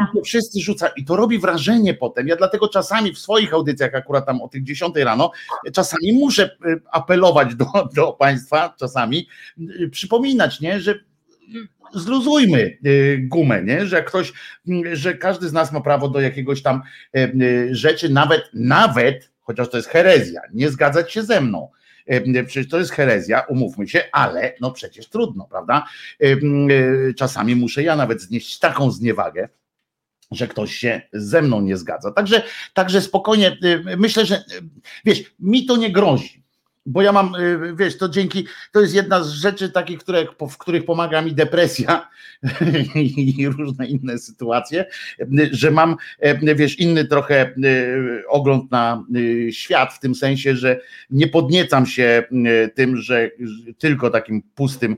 Nie, 0.00 0.06
nie. 0.14 0.22
Wszyscy 0.22 0.60
rzucają 0.60 0.92
i 0.96 1.04
to 1.04 1.16
robi 1.16 1.38
wrażenie 1.38 1.94
potem. 1.94 2.28
Ja 2.28 2.36
dlatego 2.36 2.68
czasami 2.68 3.12
w 3.12 3.18
swoich 3.18 3.54
audycjach, 3.54 3.94
akurat 3.94 4.26
tam 4.26 4.42
o 4.42 4.48
tych 4.48 4.62
10 4.62 4.96
rano, 4.96 5.30
czasami 5.72 6.12
muszę 6.12 6.56
apelować 6.90 7.54
do, 7.54 7.66
do 7.94 8.12
Państwa, 8.12 8.74
czasami 8.78 9.28
przypominać, 9.90 10.60
nie, 10.60 10.80
że 10.80 10.94
zluzujmy 11.94 12.78
y, 12.86 13.18
gumę, 13.22 13.62
nie? 13.62 13.86
że 13.86 14.02
ktoś, 14.02 14.32
mm, 14.68 14.96
że 14.96 15.14
każdy 15.14 15.48
z 15.48 15.52
nas 15.52 15.72
ma 15.72 15.80
prawo 15.80 16.08
do 16.08 16.20
jakiegoś 16.20 16.62
tam 16.62 16.82
y, 17.16 17.68
rzeczy, 17.70 18.08
nawet, 18.08 18.50
nawet, 18.54 19.30
chociaż 19.40 19.70
to 19.70 19.76
jest 19.76 19.88
herezja, 19.88 20.40
nie 20.54 20.70
zgadzać 20.70 21.12
się 21.12 21.22
ze 21.22 21.40
mną. 21.40 21.68
Przecież 22.46 22.68
to 22.68 22.78
jest 22.78 22.90
herezja, 22.90 23.40
umówmy 23.40 23.88
się, 23.88 24.04
ale 24.12 24.54
no 24.60 24.70
przecież 24.70 25.08
trudno, 25.08 25.46
prawda? 25.50 25.84
Czasami 27.16 27.56
muszę 27.56 27.82
ja 27.82 27.96
nawet 27.96 28.22
znieść 28.22 28.58
taką 28.58 28.90
zniewagę, 28.90 29.48
że 30.30 30.48
ktoś 30.48 30.76
się 30.76 31.02
ze 31.12 31.42
mną 31.42 31.60
nie 31.60 31.76
zgadza. 31.76 32.12
Także, 32.12 32.42
także 32.74 33.00
spokojnie, 33.00 33.56
myślę, 33.96 34.26
że 34.26 34.44
wiesz, 35.04 35.34
mi 35.38 35.66
to 35.66 35.76
nie 35.76 35.92
grozi 35.92 36.45
bo 36.86 37.02
ja 37.02 37.12
mam, 37.12 37.34
y, 37.34 37.74
wiesz, 37.76 37.98
to 37.98 38.08
dzięki, 38.08 38.46
to 38.72 38.80
jest 38.80 38.94
jedna 38.94 39.24
z 39.24 39.30
rzeczy 39.30 39.70
takich, 39.70 39.98
które, 39.98 40.26
w 40.50 40.58
których 40.58 40.84
pomaga 40.84 41.22
mi 41.22 41.32
depresja 41.32 42.08
i 42.94 43.48
różne 43.48 43.86
inne 43.86 44.18
sytuacje, 44.18 44.86
że 45.52 45.70
mam, 45.70 45.96
e, 46.18 46.54
wiesz, 46.54 46.78
inny 46.78 47.04
trochę 47.04 47.54
y, 47.64 48.22
ogląd 48.28 48.70
na 48.70 49.04
y, 49.16 49.52
świat, 49.52 49.92
w 49.92 50.00
tym 50.00 50.14
sensie, 50.14 50.56
że 50.56 50.80
nie 51.10 51.28
podniecam 51.28 51.86
się 51.86 52.22
tym, 52.74 52.96
że 52.96 53.30
tylko 53.78 54.10
takim 54.10 54.42
pustym, 54.54 54.96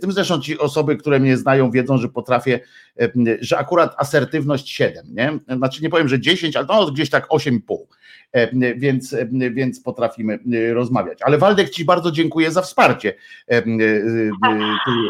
tym 0.00 0.12
zresztą 0.12 0.40
ci 0.40 0.58
osoby, 0.58 0.96
które 0.96 1.20
mnie 1.20 1.36
znają, 1.36 1.70
wiedzą, 1.70 1.98
że 1.98 2.08
potrafię, 2.08 2.60
że 3.40 3.58
akurat 3.58 3.94
asertywność 3.98 4.70
7, 4.70 5.06
nie? 5.10 5.56
Znaczy 5.56 5.82
nie 5.82 5.90
powiem, 5.90 6.08
że 6.08 6.20
10, 6.20 6.56
ale 6.56 6.66
no 6.68 6.92
gdzieś 6.92 7.10
tak 7.10 7.28
8,5 7.28 7.76
E, 7.76 8.01
więc, 8.76 9.12
e, 9.12 9.26
więc 9.30 9.82
potrafimy 9.82 10.34
e, 10.34 10.74
rozmawiać. 10.74 11.18
Ale 11.22 11.38
Waldek 11.38 11.70
Ci 11.70 11.84
bardzo 11.84 12.10
dziękuję 12.10 12.50
za 12.50 12.62
wsparcie 12.62 13.14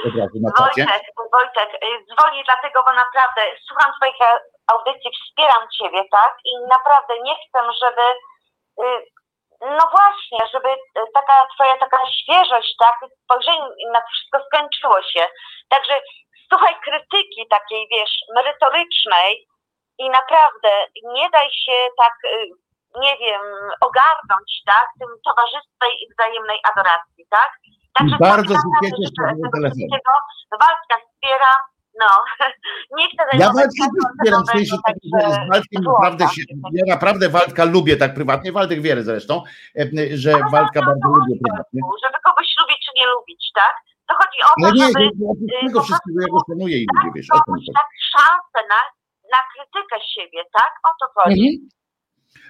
od 0.09 0.15
razu 0.21 0.39
na 0.41 0.53
czacie. 0.59 0.85
Wojtek, 0.85 1.15
Wojtek, 1.33 1.71
dzwonię 2.09 2.43
dlatego, 2.45 2.83
bo 2.87 2.93
naprawdę 2.93 3.41
słucham 3.69 3.93
Twoich 3.97 4.21
audycji, 4.67 5.11
wspieram 5.11 5.65
Ciebie, 5.79 6.05
tak? 6.11 6.33
I 6.45 6.53
naprawdę 6.69 7.15
nie 7.25 7.35
chcę, 7.35 7.59
żeby 7.83 8.03
no 9.61 9.85
właśnie, 9.91 10.39
żeby 10.53 10.69
taka 11.15 11.47
twoja 11.55 11.77
taka 11.77 11.99
świeżość, 12.07 12.77
tak, 12.79 12.97
spojrzenie 13.25 13.67
na 13.93 14.01
to 14.01 14.07
wszystko 14.13 14.39
skończyło 14.47 15.03
się. 15.03 15.27
Także 15.69 16.01
słuchaj 16.49 16.75
krytyki 16.85 17.47
takiej, 17.51 17.89
wiesz, 17.91 18.15
merytorycznej 18.35 19.47
i 19.99 20.11
naprawdę 20.11 20.71
nie 21.15 21.31
daj 21.31 21.49
się 21.51 21.89
tak 21.97 22.15
nie 23.01 23.17
wiem, 23.19 23.43
ogarnąć, 23.81 24.63
tak, 24.67 24.87
tym 25.01 25.09
towarzystwie 25.25 25.89
i 26.01 26.05
wzajemnej 26.13 26.59
adoracji, 26.73 27.27
tak? 27.31 27.51
Także 27.99 28.17
bardzo 28.21 28.55
się 28.55 28.69
cieszę 28.81 29.07
z 29.07 29.91
tego. 29.95 30.13
Walka 30.61 30.97
wspiera, 31.07 31.53
no, 32.01 32.11
nie 32.99 33.07
chcę 33.11 33.23
Ja 33.39 33.53
Waldka 33.53 33.85
wspieram, 34.15 34.43
w 34.45 34.51
sensie 34.51 34.77
takim, 34.87 35.11
że 35.21 35.33
z 35.33 35.49
Waldkiem 35.51 35.83
naprawdę 35.85 36.25
się, 36.35 36.43
ja 36.73 36.95
naprawdę 36.95 37.29
Waldka 37.29 37.65
lubię 37.65 37.97
tak 37.97 38.15
prywatnie, 38.15 38.53
Waldek 38.53 38.81
wie 38.83 39.03
zresztą, 39.03 39.43
e, 39.79 40.17
że 40.17 40.35
Ale 40.35 40.51
Waldka 40.51 40.81
bardzo 40.81 41.09
lubię 41.09 41.35
prywatnie. 41.45 41.81
Żeby 42.05 42.19
kogoś 42.25 42.49
lubić 42.61 42.79
czy 42.85 42.91
nie 42.97 43.07
lubić, 43.07 43.51
tak? 43.55 43.75
To 44.09 44.15
chodzi 44.15 44.39
o 44.49 44.51
to, 44.63 44.75
nie, 44.75 44.87
żeby... 44.87 45.11
Nie, 45.41 45.69
tego 45.69 45.83
wszystkiego 45.83 46.21
ja 46.21 46.29
go 46.33 46.39
szanuję 46.49 46.77
i 46.79 46.87
lubię, 46.95 47.11
wiesz, 47.15 47.27
o 47.33 47.41
tym 47.47 47.55
tak 47.75 47.89
szansę 48.13 48.69
na, 48.73 48.81
na 49.35 49.41
krytykę 49.51 49.97
siebie, 50.15 50.41
tak? 50.53 50.73
O 50.89 50.91
to 51.01 51.13
chodzi. 51.15 51.47
Mhm. 51.49 51.82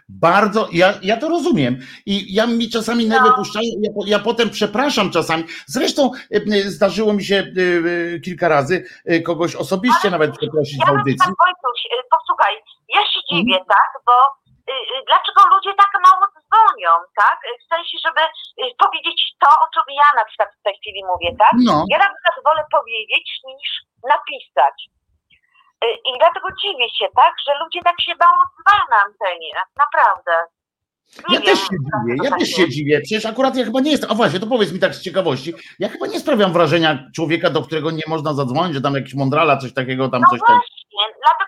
Bardzo, 0.08 0.68
ja, 0.72 0.94
ja 1.02 1.16
to 1.16 1.28
rozumiem. 1.28 1.78
I 2.06 2.34
ja 2.34 2.46
mi 2.46 2.70
czasami 2.70 3.08
nerwy 3.08 3.28
no. 3.28 3.36
puszczają, 3.36 3.68
ja, 3.82 3.90
ja 4.06 4.18
potem 4.18 4.50
przepraszam 4.50 5.10
czasami. 5.10 5.44
Zresztą 5.66 6.10
e, 6.14 6.36
e, 6.36 6.70
zdarzyło 6.76 7.12
mi 7.12 7.24
się 7.24 7.36
e, 7.36 8.20
kilka 8.20 8.48
razy 8.48 8.84
kogoś 9.24 9.56
osobiście 9.56 10.08
Ale 10.08 10.10
nawet 10.10 10.38
przeprosić 10.38 10.78
ja 10.80 10.86
w 10.86 10.96
audycji. 10.96 11.28
Tak, 11.28 11.34
Wojtuś, 11.44 11.80
posłuchaj, 12.10 12.54
ja 12.88 13.00
się 13.12 13.20
dziwię, 13.30 13.58
hmm. 13.58 13.68
tak, 13.68 13.90
bo 14.06 14.12
dlaczego 15.06 15.40
ludzie 15.54 15.72
tak 15.82 15.92
mało 16.06 16.24
dzwonią, 16.38 16.90
tak? 17.22 17.38
W 17.62 17.66
sensie, 17.74 17.96
żeby 18.06 18.22
powiedzieć 18.84 19.18
to, 19.42 19.48
o 19.64 19.66
czym 19.74 19.86
ja 20.02 20.08
na 20.20 20.24
przykład 20.24 20.50
w 20.60 20.62
tej 20.64 20.74
chwili 20.80 21.00
mówię, 21.12 21.30
tak? 21.44 21.54
No. 21.68 21.84
Ja 21.92 21.98
na 21.98 22.10
przykład 22.14 22.36
wolę 22.44 22.62
powiedzieć 22.78 23.26
niż 23.48 23.68
napisać. 24.14 24.76
Y, 25.84 25.92
I 26.08 26.10
dlatego 26.18 26.48
dziwię 26.62 26.88
się, 26.98 27.06
tak, 27.16 27.34
że 27.46 27.52
ludzie 27.64 27.80
tak 27.84 28.00
się 28.00 28.12
mało 28.20 28.36
odzywają 28.46 28.82
na 28.90 28.96
antenie. 29.06 29.50
Naprawdę. 29.76 30.32
Nie 31.28 31.34
ja 31.34 31.40
wiem, 31.40 31.42
też 31.42 31.58
się 31.58 31.68
dziwię, 31.68 32.16
ja 32.24 32.38
też 32.38 32.48
się 32.48 32.68
dziwię. 32.68 33.00
Przecież 33.00 33.26
akurat 33.26 33.56
ja 33.56 33.64
chyba 33.64 33.80
nie 33.80 33.90
jestem. 33.90 34.10
A 34.10 34.14
właśnie, 34.14 34.40
to 34.40 34.46
powiedz 34.46 34.72
mi 34.72 34.78
tak 34.78 34.94
z 34.94 35.02
ciekawości. 35.02 35.54
Ja 35.78 35.88
chyba 35.88 36.06
nie 36.06 36.20
sprawiam 36.20 36.52
wrażenia 36.52 36.98
człowieka, 37.14 37.50
do 37.50 37.62
którego 37.62 37.90
nie 37.90 38.02
można 38.08 38.34
zadzwonić, 38.34 38.74
że 38.74 38.80
tam 38.80 38.94
jakiś 38.94 39.14
mądrala, 39.14 39.56
coś 39.56 39.74
takiego 39.74 40.08
tam 40.08 40.20
no 40.20 40.30
coś 40.30 40.38
właśnie, 40.38 40.54
tam. 40.54 41.41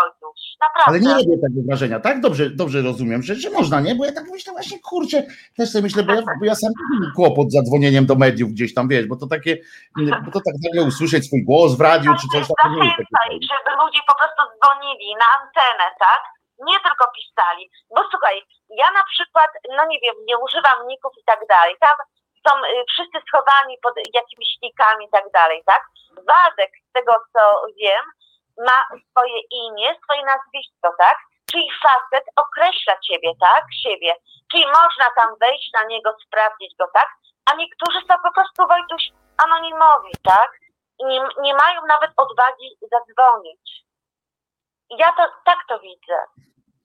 Wojtuś. 0.00 0.40
Naprawdę. 0.60 0.86
Ale 0.86 1.00
nie 1.00 1.14
robię 1.14 1.42
takiego 1.42 1.62
wrażenia, 1.68 2.00
tak? 2.00 2.20
Dobrze, 2.20 2.50
dobrze 2.50 2.82
rozumiem, 2.82 3.22
że, 3.22 3.34
że 3.34 3.50
można, 3.50 3.80
nie? 3.80 3.94
Bo 3.94 4.04
ja 4.04 4.12
tak 4.12 4.24
myślę 4.30 4.52
właśnie, 4.52 4.78
kurczę, 4.80 5.22
też 5.56 5.70
sobie 5.70 5.82
myślę, 5.82 6.02
bo 6.02 6.12
ja, 6.12 6.22
bo 6.40 6.44
ja 6.44 6.54
sam 6.54 6.72
mam 6.90 7.12
kłopot 7.16 7.50
z 7.50 7.54
zadzwonieniem 7.54 8.06
do 8.06 8.14
mediów 8.14 8.50
gdzieś 8.50 8.74
tam, 8.74 8.88
wiesz, 8.88 9.06
bo 9.06 9.16
to 9.16 9.26
takie, 9.26 9.52
bo 10.24 10.30
to 10.34 10.40
tak 10.46 10.54
nagle 10.64 10.82
usłyszeć 10.90 11.26
swój 11.26 11.44
głos 11.44 11.70
w 11.78 11.80
radiu, 11.80 12.10
czy 12.20 12.26
coś 12.32 12.44
takiego. 12.56 12.84
Żeby 13.50 13.70
ludzie 13.82 14.00
po 14.10 14.14
prostu 14.20 14.42
dzwonili 14.56 15.08
na 15.22 15.28
antenę, 15.38 15.86
tak? 16.06 16.22
Nie 16.68 16.78
tylko 16.86 17.04
pisali. 17.16 17.64
Bo 17.94 18.00
słuchaj, 18.10 18.36
ja 18.80 18.88
na 19.00 19.04
przykład, 19.12 19.50
no 19.76 19.82
nie 19.90 19.98
wiem, 20.02 20.16
nie 20.28 20.36
używam 20.38 20.78
ników 20.86 21.12
i 21.20 21.24
tak 21.30 21.40
dalej. 21.48 21.74
Tam 21.80 21.96
są 22.46 22.52
y, 22.58 22.84
wszyscy 22.92 23.18
schowani 23.28 23.74
pod 23.82 23.94
jakimiś 24.20 24.50
nikami 24.62 25.02
i 25.06 25.12
tak 25.16 25.24
dalej, 25.38 25.62
tak? 25.66 25.82
Waldek, 26.30 26.72
z 26.88 26.92
tego 26.96 27.12
co 27.32 27.40
wiem, 27.80 28.04
ma 28.58 28.98
swoje 29.10 29.40
imię, 29.50 29.88
swoje 30.04 30.24
nazwisko, 30.24 30.88
tak? 30.98 31.18
Czyli 31.50 31.68
facet 31.82 32.24
określa 32.36 32.94
ciebie, 33.00 33.30
tak? 33.40 33.64
Siebie. 33.82 34.14
Czyli 34.50 34.66
można 34.66 35.06
tam 35.16 35.28
wejść 35.40 35.70
na 35.72 35.84
niego, 35.84 36.16
sprawdzić 36.26 36.74
go, 36.78 36.86
tak? 36.94 37.08
A 37.50 37.54
niektórzy 37.54 37.98
są 38.08 38.14
po 38.22 38.32
prostu 38.32 38.66
Wojtuś 38.68 39.02
anonimowi, 39.36 40.12
tak? 40.22 40.50
I 40.98 41.04
nie, 41.04 41.20
nie 41.40 41.54
mają 41.54 41.80
nawet 41.88 42.10
odwagi 42.16 42.78
zadzwonić. 42.92 43.84
Ja 44.90 45.12
to 45.12 45.22
tak 45.44 45.58
to 45.68 45.78
widzę. 45.78 46.18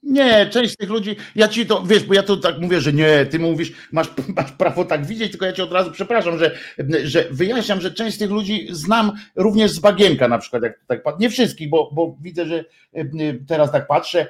Nie, 0.03 0.45
część 0.45 0.75
tych 0.77 0.89
ludzi, 0.89 1.15
ja 1.35 1.47
ci 1.47 1.65
to, 1.65 1.83
wiesz, 1.83 2.03
bo 2.03 2.13
ja 2.13 2.23
to 2.23 2.37
tak 2.37 2.59
mówię, 2.59 2.81
że 2.81 2.93
nie, 2.93 3.25
ty 3.25 3.39
mówisz, 3.39 3.71
masz, 3.91 4.07
masz 4.35 4.51
prawo 4.51 4.85
tak 4.85 5.05
widzieć, 5.05 5.31
tylko 5.31 5.45
ja 5.45 5.53
ci 5.53 5.61
od 5.61 5.71
razu 5.71 5.91
przepraszam, 5.91 6.37
że, 6.37 6.57
że 7.03 7.25
wyjaśniam, 7.31 7.81
że 7.81 7.91
część 7.91 8.17
tych 8.17 8.29
ludzi 8.29 8.67
znam 8.71 9.11
również 9.35 9.71
z 9.71 9.79
bagienka 9.79 10.27
na 10.27 10.37
przykład, 10.37 10.63
jak 10.63 10.79
tak 10.87 11.19
nie 11.19 11.29
wszystkich, 11.29 11.69
bo, 11.69 11.89
bo 11.93 12.17
widzę, 12.21 12.45
że 12.45 12.65
teraz 13.47 13.71
tak 13.71 13.87
patrzę 13.87 14.27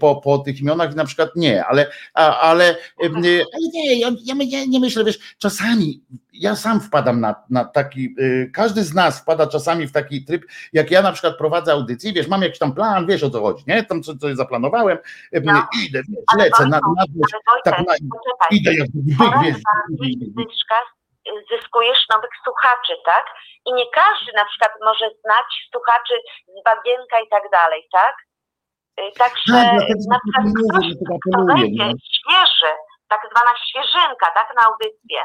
po, 0.00 0.16
po 0.16 0.38
tych 0.38 0.60
imionach, 0.60 0.94
na 0.94 1.04
przykład 1.04 1.30
nie, 1.36 1.64
ale, 1.64 1.86
ale, 2.14 2.44
ale 2.50 2.76
nie, 3.72 4.00
ja, 4.00 4.10
ja 4.24 4.64
nie, 4.64 4.80
myślę, 4.80 5.04
wiesz, 5.04 5.18
czasami 5.38 6.02
ja 6.32 6.56
sam 6.56 6.80
wpadam 6.80 7.20
na, 7.20 7.34
na 7.50 7.64
taki, 7.64 8.14
każdy 8.52 8.84
z 8.84 8.94
nas 8.94 9.20
wpada 9.20 9.46
czasami 9.46 9.86
w 9.86 9.92
taki 9.92 10.24
tryb, 10.24 10.44
jak 10.72 10.90
ja 10.90 11.02
na 11.02 11.12
przykład 11.12 11.38
prowadzę 11.38 11.72
audycję, 11.72 12.12
wiesz, 12.12 12.28
mam 12.28 12.42
jakiś 12.42 12.58
tam 12.58 12.72
plan, 12.74 13.06
wiesz 13.06 13.22
o 13.22 13.30
co 13.30 13.40
chodzi, 13.40 13.64
nie? 13.66 13.84
Tam 13.84 14.02
co, 14.02 14.16
co 14.16 14.36
zaplanowałem, 14.36 14.97
y, 15.36 15.40
no. 15.44 15.66
idę, 15.84 16.00
wiesz, 16.08 16.24
lecę, 16.38 16.62
na, 16.66 16.78
na, 16.96 17.04
wiesz, 17.14 17.32
tak, 17.64 17.78
na, 17.86 17.94
idę 18.50 18.70
jak 18.74 18.88
byk, 18.94 19.32
wiesz. 19.42 19.62
Zyskujesz 21.50 22.06
nowych 22.10 22.30
słuchaczy, 22.44 22.94
tak? 23.04 23.26
I 23.66 23.72
nie 23.72 23.86
każdy 23.90 24.32
na 24.36 24.44
przykład 24.44 24.72
może 24.84 25.06
znać 25.24 25.48
słuchaczy 25.72 26.14
z 26.46 26.64
bagienka 26.64 27.20
i 27.20 27.28
tak 27.28 27.42
dalej, 27.52 27.88
tak? 27.92 28.14
Y, 29.00 29.12
także 29.18 29.52
tak, 29.52 29.72
na 30.12 30.18
przykład 30.18 30.44
ktoś, 30.58 30.86
kto 31.24 31.44
wejdzie 31.44 31.86
świeży, 32.16 32.72
tak 33.08 33.20
zwana 33.30 33.52
świeżynka, 33.68 34.26
tak, 34.34 34.48
na 34.56 34.62
audycję, 34.62 35.20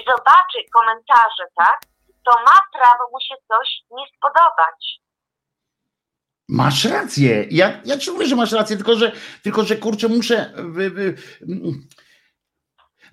i 0.00 0.04
zobaczy 0.10 0.58
komentarze, 0.76 1.44
tak, 1.56 1.78
to 2.24 2.32
ma 2.46 2.58
prawo 2.72 3.04
mu 3.12 3.20
się 3.20 3.34
coś 3.48 3.68
nie 3.90 4.06
spodobać. 4.16 5.03
Masz 6.48 6.84
rację. 6.84 7.46
Ja, 7.50 7.82
ja 7.84 7.98
ci 7.98 8.10
mówię, 8.10 8.26
że 8.26 8.36
masz 8.36 8.52
rację, 8.52 8.76
tylko 8.76 8.96
że, 8.96 9.12
tylko, 9.42 9.64
że 9.64 9.76
kurczę, 9.76 10.08
muszę. 10.08 10.52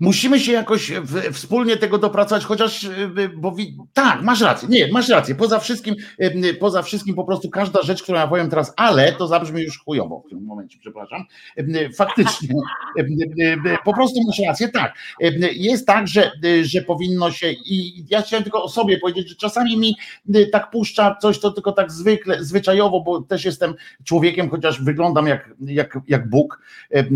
Musimy 0.01 0.39
się 0.39 0.51
jakoś 0.51 0.91
w, 0.91 1.33
wspólnie 1.33 1.77
tego 1.77 1.97
dopracować, 1.97 2.45
chociaż, 2.45 2.83
y, 2.83 3.29
bo 3.37 3.55
tak, 3.93 4.21
masz 4.21 4.41
rację, 4.41 4.69
nie, 4.69 4.91
masz 4.91 5.09
rację, 5.09 5.35
poza 5.35 5.59
wszystkim, 5.59 5.95
y, 6.21 6.53
poza 6.53 6.81
wszystkim 6.81 7.15
po 7.15 7.23
prostu 7.23 7.49
każda 7.49 7.81
rzecz, 7.81 8.03
którą 8.03 8.19
ja 8.19 8.27
powiem 8.27 8.49
teraz, 8.49 8.73
ale 8.77 9.13
to 9.13 9.27
zabrzmi 9.27 9.61
już 9.61 9.79
chujowo 9.79 10.23
w 10.25 10.29
tym 10.29 10.43
momencie, 10.43 10.77
przepraszam, 10.81 11.25
faktycznie, 11.97 12.49
po 13.85 13.93
prostu 13.93 14.19
masz 14.27 14.39
rację, 14.47 14.69
tak, 14.69 14.95
jest 15.53 15.87
tak, 15.87 16.07
że, 16.07 16.31
że 16.61 16.81
powinno 16.81 17.31
się 17.31 17.51
i 17.51 18.05
ja 18.09 18.21
chciałem 18.21 18.43
tylko 18.43 18.63
o 18.63 18.69
sobie 18.69 18.99
powiedzieć, 18.99 19.29
że 19.29 19.35
czasami 19.35 19.77
mi 19.77 19.95
tak 20.51 20.71
puszcza 20.71 21.15
coś, 21.21 21.39
to 21.39 21.51
tylko 21.51 21.71
tak 21.71 21.91
zwykle, 21.91 22.43
zwyczajowo, 22.43 23.01
bo 23.01 23.21
też 23.21 23.45
jestem 23.45 23.73
człowiekiem, 24.03 24.49
chociaż 24.49 24.83
wyglądam 24.83 25.27
jak, 25.27 25.49
jak, 25.61 25.99
jak 26.07 26.29
Bóg 26.29 26.61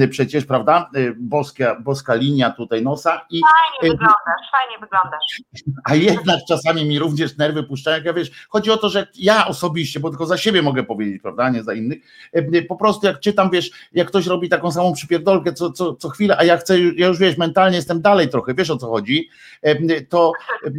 przecież, 0.09 0.45
prawda, 0.45 0.89
boska, 1.17 1.79
boska 1.79 2.15
linia 2.15 2.51
tutaj 2.51 2.74
tutaj 2.75 2.83
nosa 2.83 3.25
i. 3.29 3.41
Fajnie 3.41 3.93
wyglądasz, 3.93 4.51
fajnie 4.51 4.79
wyglądasz. 4.81 5.41
A 5.83 5.95
jednak 5.95 6.39
czasami 6.47 6.85
mi 6.85 6.99
również 6.99 7.37
nerwy 7.37 7.63
puszczają. 7.63 7.97
Jak 7.97 8.05
ja 8.05 8.13
wiesz, 8.13 8.31
chodzi 8.49 8.71
o 8.71 8.77
to, 8.77 8.89
że 8.89 9.07
ja 9.15 9.47
osobiście, 9.47 9.99
bo 9.99 10.09
tylko 10.09 10.25
za 10.25 10.37
siebie 10.37 10.61
mogę 10.61 10.83
powiedzieć, 10.83 11.21
prawda, 11.21 11.49
nie 11.49 11.63
za 11.63 11.73
innych. 11.73 11.99
E, 12.33 12.61
po 12.61 12.75
prostu 12.75 13.07
jak 13.07 13.19
czytam, 13.19 13.49
wiesz, 13.49 13.71
jak 13.93 14.07
ktoś 14.07 14.27
robi 14.27 14.49
taką 14.49 14.71
samą 14.71 14.93
przypierdolkę 14.93 15.53
co, 15.53 15.71
co, 15.71 15.95
co 15.95 16.09
chwilę, 16.09 16.37
a 16.37 16.43
ja 16.43 16.57
chcę, 16.57 16.79
ja 16.79 17.07
już 17.07 17.17
wiesz, 17.17 17.37
mentalnie 17.37 17.75
jestem 17.77 18.01
dalej 18.01 18.29
trochę, 18.29 18.53
wiesz 18.53 18.69
o 18.69 18.77
co 18.77 18.89
chodzi, 18.89 19.29
e, 19.61 20.01
to, 20.01 20.31
e, 20.65 20.71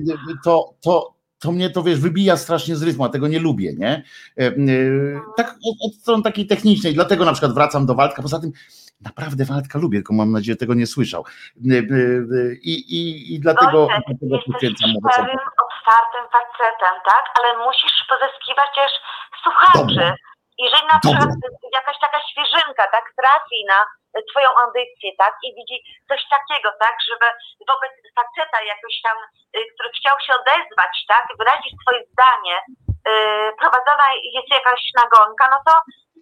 to, 0.44 0.74
to, 0.80 1.16
to 1.38 1.52
mnie 1.52 1.70
to 1.70 1.82
wiesz, 1.82 2.00
wybija 2.00 2.36
strasznie 2.36 2.76
z 2.76 2.82
rytmu, 2.82 3.04
a 3.04 3.08
tego 3.08 3.28
nie 3.28 3.38
lubię, 3.38 3.74
nie? 3.74 4.02
Tak 5.36 5.56
od, 5.80 5.94
strony 5.94 6.22
takiej 6.22 6.46
technicznej, 6.46 6.94
dlatego 6.94 7.24
na 7.24 7.32
przykład 7.32 7.54
wracam 7.54 7.86
do 7.86 7.94
Waldka, 7.94 8.22
poza 8.22 8.38
tym 8.40 8.52
Naprawdę 9.00 9.44
Waldka 9.44 9.78
lubię, 9.78 9.98
tylko 9.98 10.14
mam 10.14 10.32
nadzieję, 10.32 10.54
że 10.54 10.62
tego 10.62 10.74
nie 10.74 10.86
słyszał. 10.86 11.22
Y, 11.24 11.74
y, 11.74 12.26
y, 12.40 12.58
I, 12.70 12.72
i, 12.98 13.00
i 13.34 13.40
dlatego, 13.44 13.78
Wojtek, 13.86 14.16
dlatego 14.20 14.86
mu 14.92 15.00
szczerym, 15.12 15.40
otwartym 15.66 16.24
facetem, 16.36 16.94
tak? 17.10 17.24
Ale 17.38 17.48
musisz 17.66 17.96
pozyskiwać 18.12 18.70
też 18.78 18.92
słuchaczy. 19.42 19.94
Dobra. 19.94 20.14
Jeżeli 20.64 20.86
na 20.94 20.98
przykład 21.02 21.30
Dobra. 21.34 21.68
jakaś 21.78 21.96
taka 22.06 22.20
świeżynka, 22.30 22.84
tak, 22.94 23.04
trafi 23.20 23.58
na 23.72 23.78
twoją 24.30 24.48
audycję, 24.62 25.08
tak, 25.22 25.34
i 25.46 25.48
widzi 25.58 25.78
coś 26.08 26.20
takiego, 26.36 26.68
tak, 26.84 26.94
żeby 27.08 27.26
wobec 27.70 27.94
faceta 28.18 28.58
jakoś 28.72 28.94
tam, 29.04 29.16
który 29.72 29.88
chciał 29.98 30.16
się 30.24 30.32
odezwać, 30.40 30.92
tak, 31.12 31.24
wyrazić 31.38 31.74
swoje 31.82 32.00
zdanie, 32.12 32.56
prowadzona 33.60 34.06
jest 34.36 34.50
jakaś 34.58 34.80
nagonka, 35.02 35.44
no 35.54 35.58
to 35.66 35.72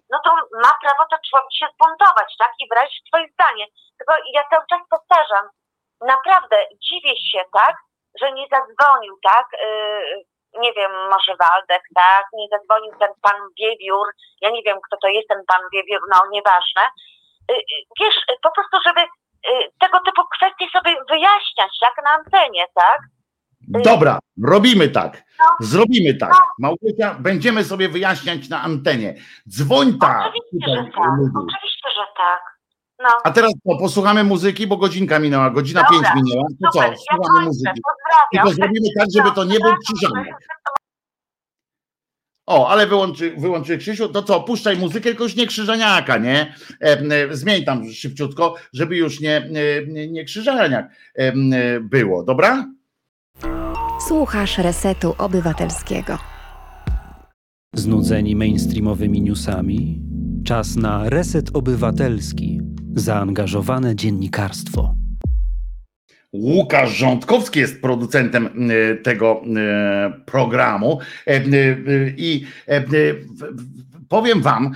no 0.09 0.17
to 0.23 0.29
ma 0.63 0.71
prawo 0.81 1.03
to 1.11 1.17
człowiek 1.29 1.53
się 1.59 1.67
zbuntować, 1.73 2.29
tak? 2.39 2.51
I 2.59 2.69
wyrazić 2.69 3.07
swoje 3.07 3.27
zdanie. 3.33 3.65
Tylko 3.97 4.13
ja 4.33 4.43
cały 4.49 4.65
czas 4.69 4.81
powtarzam, 4.89 5.45
naprawdę 6.01 6.57
dziwię 6.83 7.15
się, 7.31 7.41
tak? 7.53 7.75
Że 8.21 8.31
nie 8.31 8.47
zadzwonił, 8.51 9.17
tak? 9.23 9.45
Yy, 9.53 10.23
nie 10.53 10.73
wiem, 10.73 10.91
może 11.09 11.35
Waldek, 11.35 11.83
tak? 11.95 12.25
Nie 12.33 12.47
zadzwonił 12.51 12.91
ten 12.99 13.09
pan 13.21 13.39
Wiewiór. 13.59 14.07
Ja 14.41 14.49
nie 14.49 14.63
wiem, 14.63 14.77
kto 14.87 14.97
to 15.01 15.07
jest 15.07 15.27
ten 15.27 15.41
pan 15.47 15.61
Wiewiór, 15.73 16.01
no 16.11 16.21
nieważne. 16.31 16.83
Yy, 17.49 17.57
wiesz, 18.01 18.15
po 18.43 18.51
prostu, 18.51 18.77
żeby 18.85 19.01
yy, 19.01 19.71
tego 19.79 19.99
typu 20.05 20.21
kwestie 20.35 20.67
sobie 20.69 20.95
wyjaśniać, 21.09 21.71
tak? 21.81 21.93
Na 22.03 22.11
antenie, 22.11 22.65
tak? 22.75 22.99
Dobra, 23.67 24.19
robimy 24.43 24.89
tak. 24.89 25.23
Zrobimy 25.59 26.13
tak. 26.13 26.33
Małgosia, 26.59 27.15
będziemy 27.19 27.63
sobie 27.63 27.89
wyjaśniać 27.89 28.49
na 28.49 28.61
antenie. 28.61 29.15
Dzwoń 29.49 29.97
tak. 29.99 30.21
Oczywiście, 30.27 30.75
że 30.75 30.83
tak. 30.83 31.11
Oczywiście, 31.35 31.89
że 31.95 32.05
tak. 32.17 32.55
No. 32.99 33.09
A 33.23 33.31
teraz 33.31 33.51
no, 33.65 33.77
posłuchamy 33.77 34.23
muzyki, 34.23 34.67
bo 34.67 34.77
godzinka 34.77 35.19
minęła, 35.19 35.49
godzina 35.49 35.83
Dobra, 35.83 36.11
pięć 36.11 36.23
minęła. 36.25 36.47
To 36.63 36.69
co, 36.71 36.79
słuchamy 36.79 37.39
ja 37.39 37.45
muzyki. 37.45 37.81
Tylko 38.31 38.49
zrobimy 38.49 38.87
tak, 38.99 39.07
żeby 39.15 39.31
to 39.31 39.43
nie 39.43 39.59
był 39.59 39.73
krzyżanek. 39.85 40.35
O, 42.45 42.69
ale 42.69 42.87
wyłączy, 42.87 43.35
wyłączy 43.37 43.77
Krzysiu, 43.77 44.09
to 44.09 44.23
co, 44.23 44.41
puszczaj 44.41 44.77
muzykę, 44.77 45.03
tylko 45.03 45.23
już 45.23 45.35
nie 45.35 45.47
krzyżaniaka, 45.47 46.17
nie? 46.17 46.55
E, 46.81 47.35
zmień 47.35 47.65
tam 47.65 47.91
szybciutko, 47.91 48.55
żeby 48.73 48.97
już 48.97 49.19
nie, 49.19 49.49
nie, 49.87 50.07
nie 50.07 50.25
krzyżaniak 50.25 50.89
e, 51.15 51.33
było, 51.79 52.23
dobra? 52.23 52.65
Słuchasz 54.07 54.57
Resetu 54.57 55.15
Obywatelskiego. 55.17 56.17
Znudzeni 57.75 58.35
mainstreamowymi 58.35 59.21
newsami? 59.21 60.01
Czas 60.43 60.75
na 60.75 61.09
Reset 61.09 61.49
Obywatelski. 61.53 62.61
Zaangażowane 62.95 63.95
dziennikarstwo. 63.95 64.95
Łukasz 66.33 66.97
Rządkowski 66.97 67.59
jest 67.59 67.81
producentem 67.81 68.49
e, 68.71 68.95
tego 68.95 69.41
e, 69.57 70.13
programu 70.25 70.99
e, 71.27 71.41
i 72.17 72.45
powiem 74.09 74.41
wam, 74.41 74.71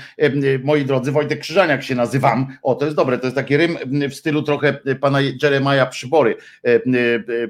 moi 0.63 0.86
drodzy, 0.86 1.11
Wojtek 1.11 1.39
Krzyżaniak 1.39 1.84
się 1.84 1.95
nazywam, 1.95 2.57
o 2.63 2.75
to 2.75 2.86
jest 2.86 2.97
dobre, 2.97 3.17
to 3.17 3.25
jest 3.25 3.36
taki 3.36 3.57
rym 3.57 3.77
w 4.09 4.15
stylu 4.15 4.43
trochę 4.43 4.73
pana 5.01 5.19
Jeremiah 5.43 5.89
Przybory, 5.89 6.36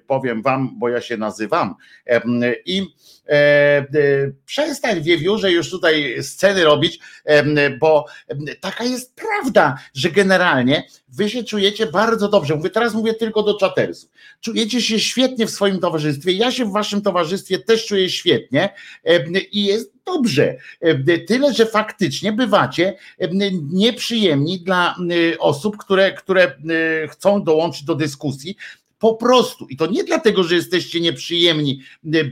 powiem 0.08 0.42
wam, 0.42 0.80
bo 0.80 0.90
ja 0.90 1.02
się 1.02 1.18
nazywam 1.18 1.76
i 2.66 2.88
E, 3.30 3.36
e, 3.36 3.86
przestań 4.46 5.02
wiewiórze 5.02 5.52
już 5.52 5.70
tutaj 5.70 6.24
sceny 6.24 6.64
robić, 6.64 7.00
bo 7.80 8.06
taka 8.60 8.84
jest 8.84 9.16
prawda, 9.16 9.78
że 9.94 10.12
generalnie 10.12 10.84
wy 11.08 11.30
się 11.30 11.44
czujecie 11.44 11.86
bardzo 11.86 12.30
dobrze. 12.30 12.56
Mówię, 12.56 12.70
teraz 12.70 12.94
mówię 12.94 13.14
tylko 13.14 13.44
do 13.44 13.58
czatersów. 13.58 14.10
Czujecie 14.42 14.82
się 14.82 15.00
świetnie 15.00 15.46
w 15.46 15.50
swoim 15.50 15.80
towarzystwie. 15.80 16.32
Ja 16.32 16.52
się 16.52 16.66
w 16.66 16.72
waszym 16.72 17.02
towarzystwie 17.02 17.60
też 17.60 17.86
czuję 17.86 18.10
świetnie 18.10 18.70
i 19.52 19.66
jest 19.66 19.94
dobrze. 20.14 20.58
Tyle, 21.28 21.54
że 21.54 21.66
faktycznie 21.66 22.32
bywacie 22.32 22.98
nieprzyjemni 23.72 24.60
dla 24.60 24.96
osób, 25.40 25.78
które, 25.78 26.14
które 26.14 26.56
chcą 27.10 27.44
dołączyć 27.44 27.84
do 27.84 27.96
dyskusji, 27.96 28.58
po 29.00 29.16
prostu. 29.16 29.68
I 29.68 29.78
to 29.78 29.88
nie 29.88 30.04
dlatego, 30.04 30.44
że 30.44 30.56
jesteście 30.56 31.00
nieprzyjemni, 31.02 31.82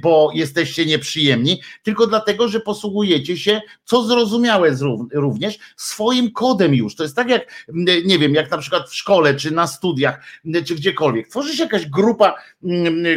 bo 0.02 0.32
jesteście 0.34 0.86
nieprzyjemni, 0.86 1.62
tylko 1.84 2.08
dlatego, 2.08 2.48
że 2.48 2.60
posługujecie 2.60 3.38
się, 3.38 3.62
co 3.84 4.04
zrozumiałe 4.04 4.78
również, 5.14 5.60
swoim 5.78 6.32
kodem 6.32 6.76
już. 6.76 6.96
To 6.96 7.04
jest 7.04 7.16
tak 7.16 7.30
jak, 7.30 7.66
nie 8.06 8.20
wiem, 8.20 8.34
jak 8.34 8.52
na 8.52 8.58
przykład 8.58 8.90
w 8.90 8.96
szkole, 8.96 9.36
czy 9.36 9.52
na 9.52 9.68
studiach, 9.68 10.24
czy 10.66 10.76
gdziekolwiek. 10.76 11.28
Tworzy 11.28 11.56
się 11.56 11.64
jakaś 11.64 11.86
grupa, 11.86 12.36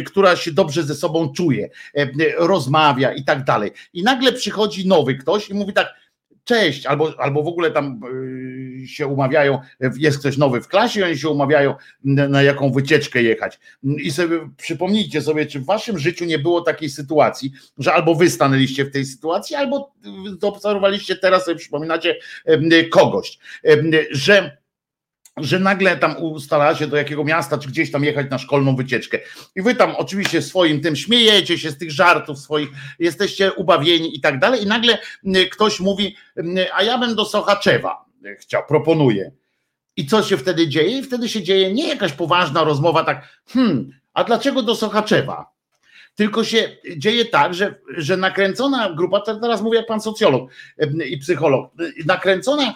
która 0.05 0.35
się 0.35 0.51
dobrze 0.51 0.83
ze 0.83 0.95
sobą 0.95 1.33
czuje, 1.33 1.69
rozmawia 2.37 3.13
i 3.13 3.23
tak 3.23 3.43
dalej. 3.43 3.71
I 3.93 4.03
nagle 4.03 4.33
przychodzi 4.33 4.87
nowy 4.87 5.15
ktoś 5.15 5.49
i 5.49 5.53
mówi 5.53 5.73
tak, 5.73 6.01
cześć, 6.43 6.85
albo, 6.85 7.13
albo 7.17 7.43
w 7.43 7.47
ogóle 7.47 7.71
tam 7.71 8.01
się 8.87 9.07
umawiają, 9.07 9.59
jest 9.97 10.19
ktoś 10.19 10.37
nowy 10.37 10.61
w 10.61 10.67
klasie, 10.67 11.05
oni 11.05 11.17
się 11.17 11.29
umawiają 11.29 11.75
na 12.03 12.43
jaką 12.43 12.71
wycieczkę 12.71 13.23
jechać. 13.23 13.59
I 13.83 14.11
sobie 14.11 14.49
przypomnijcie 14.57 15.21
sobie, 15.21 15.45
czy 15.45 15.59
w 15.59 15.65
waszym 15.65 15.99
życiu 15.99 16.25
nie 16.25 16.39
było 16.39 16.61
takiej 16.61 16.89
sytuacji, 16.89 17.51
że 17.77 17.93
albo 17.93 18.15
wy 18.15 18.29
stanęliście 18.29 18.85
w 18.85 18.91
tej 18.91 19.05
sytuacji, 19.05 19.55
albo 19.55 19.93
obserwowaliście 20.41 21.15
teraz, 21.15 21.45
sobie 21.45 21.57
przypominacie 21.57 22.15
kogoś, 22.91 23.37
że 24.11 24.61
że 25.37 25.59
nagle 25.59 25.97
tam 25.97 26.17
ustalacie 26.17 26.87
do 26.87 26.97
jakiego 26.97 27.23
miasta, 27.23 27.57
czy 27.57 27.67
gdzieś 27.67 27.91
tam 27.91 28.03
jechać 28.03 28.29
na 28.29 28.37
szkolną 28.37 28.75
wycieczkę. 28.75 29.19
I 29.55 29.61
wy 29.61 29.75
tam 29.75 29.95
oczywiście 29.95 30.41
swoim 30.41 30.81
tym 30.81 30.95
śmiejecie 30.95 31.57
się 31.57 31.71
z 31.71 31.77
tych 31.77 31.91
żartów 31.91 32.39
swoich, 32.39 32.69
jesteście 32.99 33.53
ubawieni 33.53 34.17
i 34.17 34.21
tak 34.21 34.39
dalej. 34.39 34.63
I 34.63 34.67
nagle 34.67 34.97
ktoś 35.51 35.79
mówi, 35.79 36.15
a 36.73 36.83
ja 36.83 36.97
bym 36.97 37.15
do 37.15 37.25
Sochaczewa 37.25 38.05
chciał, 38.39 38.63
proponuje. 38.67 39.31
I 39.97 40.05
co 40.05 40.23
się 40.23 40.37
wtedy 40.37 40.67
dzieje? 40.67 40.99
I 40.99 41.03
wtedy 41.03 41.29
się 41.29 41.43
dzieje 41.43 41.73
nie 41.73 41.87
jakaś 41.87 42.13
poważna 42.13 42.63
rozmowa, 42.63 43.03
tak, 43.03 43.27
hmm, 43.47 43.91
a 44.13 44.23
dlaczego 44.23 44.63
do 44.63 44.75
Sochaczewa? 44.75 45.51
tylko 46.15 46.43
się 46.43 46.77
dzieje 46.97 47.25
tak, 47.25 47.53
że, 47.53 47.75
że 47.97 48.17
nakręcona 48.17 48.93
grupa, 48.93 49.21
teraz 49.21 49.61
mówię 49.61 49.77
jak 49.77 49.87
pan 49.87 50.01
socjolog 50.01 50.51
i 51.09 51.17
psycholog, 51.17 51.71
nakręcona 52.05 52.73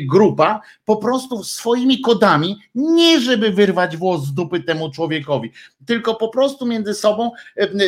grupa 0.00 0.60
po 0.84 0.96
prostu 0.96 1.44
swoimi 1.44 2.00
kodami, 2.00 2.58
nie 2.74 3.20
żeby 3.20 3.50
wyrwać 3.50 3.96
włos 3.96 4.24
z 4.24 4.34
dupy 4.34 4.60
temu 4.60 4.90
człowiekowi, 4.90 5.52
tylko 5.86 6.14
po 6.14 6.28
prostu 6.28 6.66
między 6.66 6.94
sobą 6.94 7.30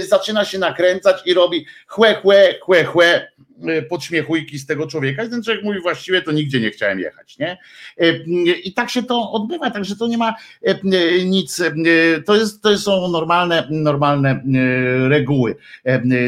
zaczyna 0.08 0.44
się 0.44 0.58
nakręcać 0.58 1.26
i 1.26 1.34
robi 1.34 1.66
chłe, 1.86 2.14
chłe, 2.14 2.54
chłe, 2.60 2.84
chłe, 2.84 3.34
E, 3.38 3.43
podśmiechujki 3.88 4.58
z 4.58 4.66
tego 4.66 4.86
człowieka 4.86 5.24
i 5.24 5.30
ten 5.30 5.42
człowiek 5.42 5.64
mówi 5.64 5.80
właściwie 5.80 6.22
to 6.22 6.32
nigdzie 6.32 6.60
nie 6.60 6.70
chciałem 6.70 6.98
jechać, 6.98 7.38
nie? 7.38 7.58
E, 7.98 8.12
I 8.64 8.74
tak 8.74 8.90
się 8.90 9.02
to 9.02 9.32
odbywa, 9.32 9.70
także 9.70 9.96
to 9.96 10.06
nie 10.06 10.18
ma 10.18 10.34
nic, 11.24 11.62
to, 12.26 12.36
jest, 12.36 12.62
to 12.62 12.78
są 12.78 13.08
normalne, 13.08 13.68
normalne 13.70 14.42
reguły 15.08 15.56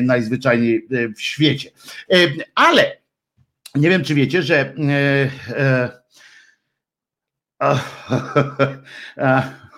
najzwyczajniej 0.02 0.88
w 1.16 1.20
świecie. 1.20 1.70
Ale 2.54 2.96
nie 3.74 3.90
wiem, 3.90 4.04
czy 4.04 4.14
wiecie, 4.14 4.42
że 4.42 4.74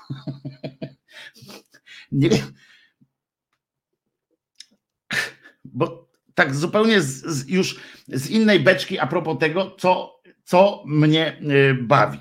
nie 2.12 2.28
wiem, 2.28 2.52
bo 5.64 6.07
tak 6.38 6.54
zupełnie 6.54 7.00
z, 7.00 7.26
z, 7.26 7.48
już 7.48 7.76
z 8.08 8.30
innej 8.30 8.60
beczki 8.60 8.98
a 8.98 9.06
propos 9.06 9.38
tego, 9.38 9.76
co, 9.78 10.20
co 10.44 10.82
mnie 10.86 11.36
y, 11.42 11.74
bawi. 11.74 12.18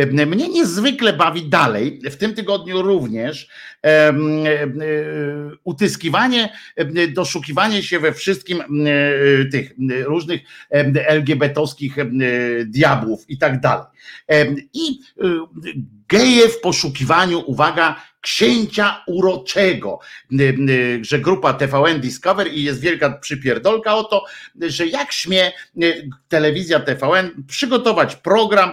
Y, 0.00 0.26
mnie 0.26 0.48
niezwykle 0.48 1.12
bawi 1.12 1.48
dalej, 1.48 2.00
w 2.10 2.16
tym 2.16 2.34
tygodniu 2.34 2.82
również, 2.82 3.48
e, 3.86 4.12
utyskiwanie, 5.64 6.52
doszukiwanie 7.14 7.82
się 7.82 8.00
we 8.00 8.12
wszystkim 8.12 8.62
tych 9.52 9.72
różnych 10.04 10.40
LGBT-owskich 11.08 11.96
diabłów 12.66 13.30
i 13.30 13.38
tak 13.38 13.60
dalej. 13.60 13.86
I 14.72 14.98
geje 16.08 16.48
w 16.48 16.60
poszukiwaniu, 16.60 17.42
uwaga, 17.46 18.02
księcia 18.20 19.04
uroczego, 19.06 19.98
że 21.00 21.18
grupa 21.18 21.54
TVN 21.54 22.00
Discover 22.00 22.52
i 22.52 22.62
jest 22.62 22.80
wielka 22.80 23.10
przypierdolka 23.10 23.94
o 23.94 24.04
to, 24.04 24.24
że 24.60 24.86
jak 24.86 25.12
śmie 25.12 25.52
telewizja 26.28 26.80
TVN 26.80 27.44
przygotować 27.48 28.16
program, 28.16 28.72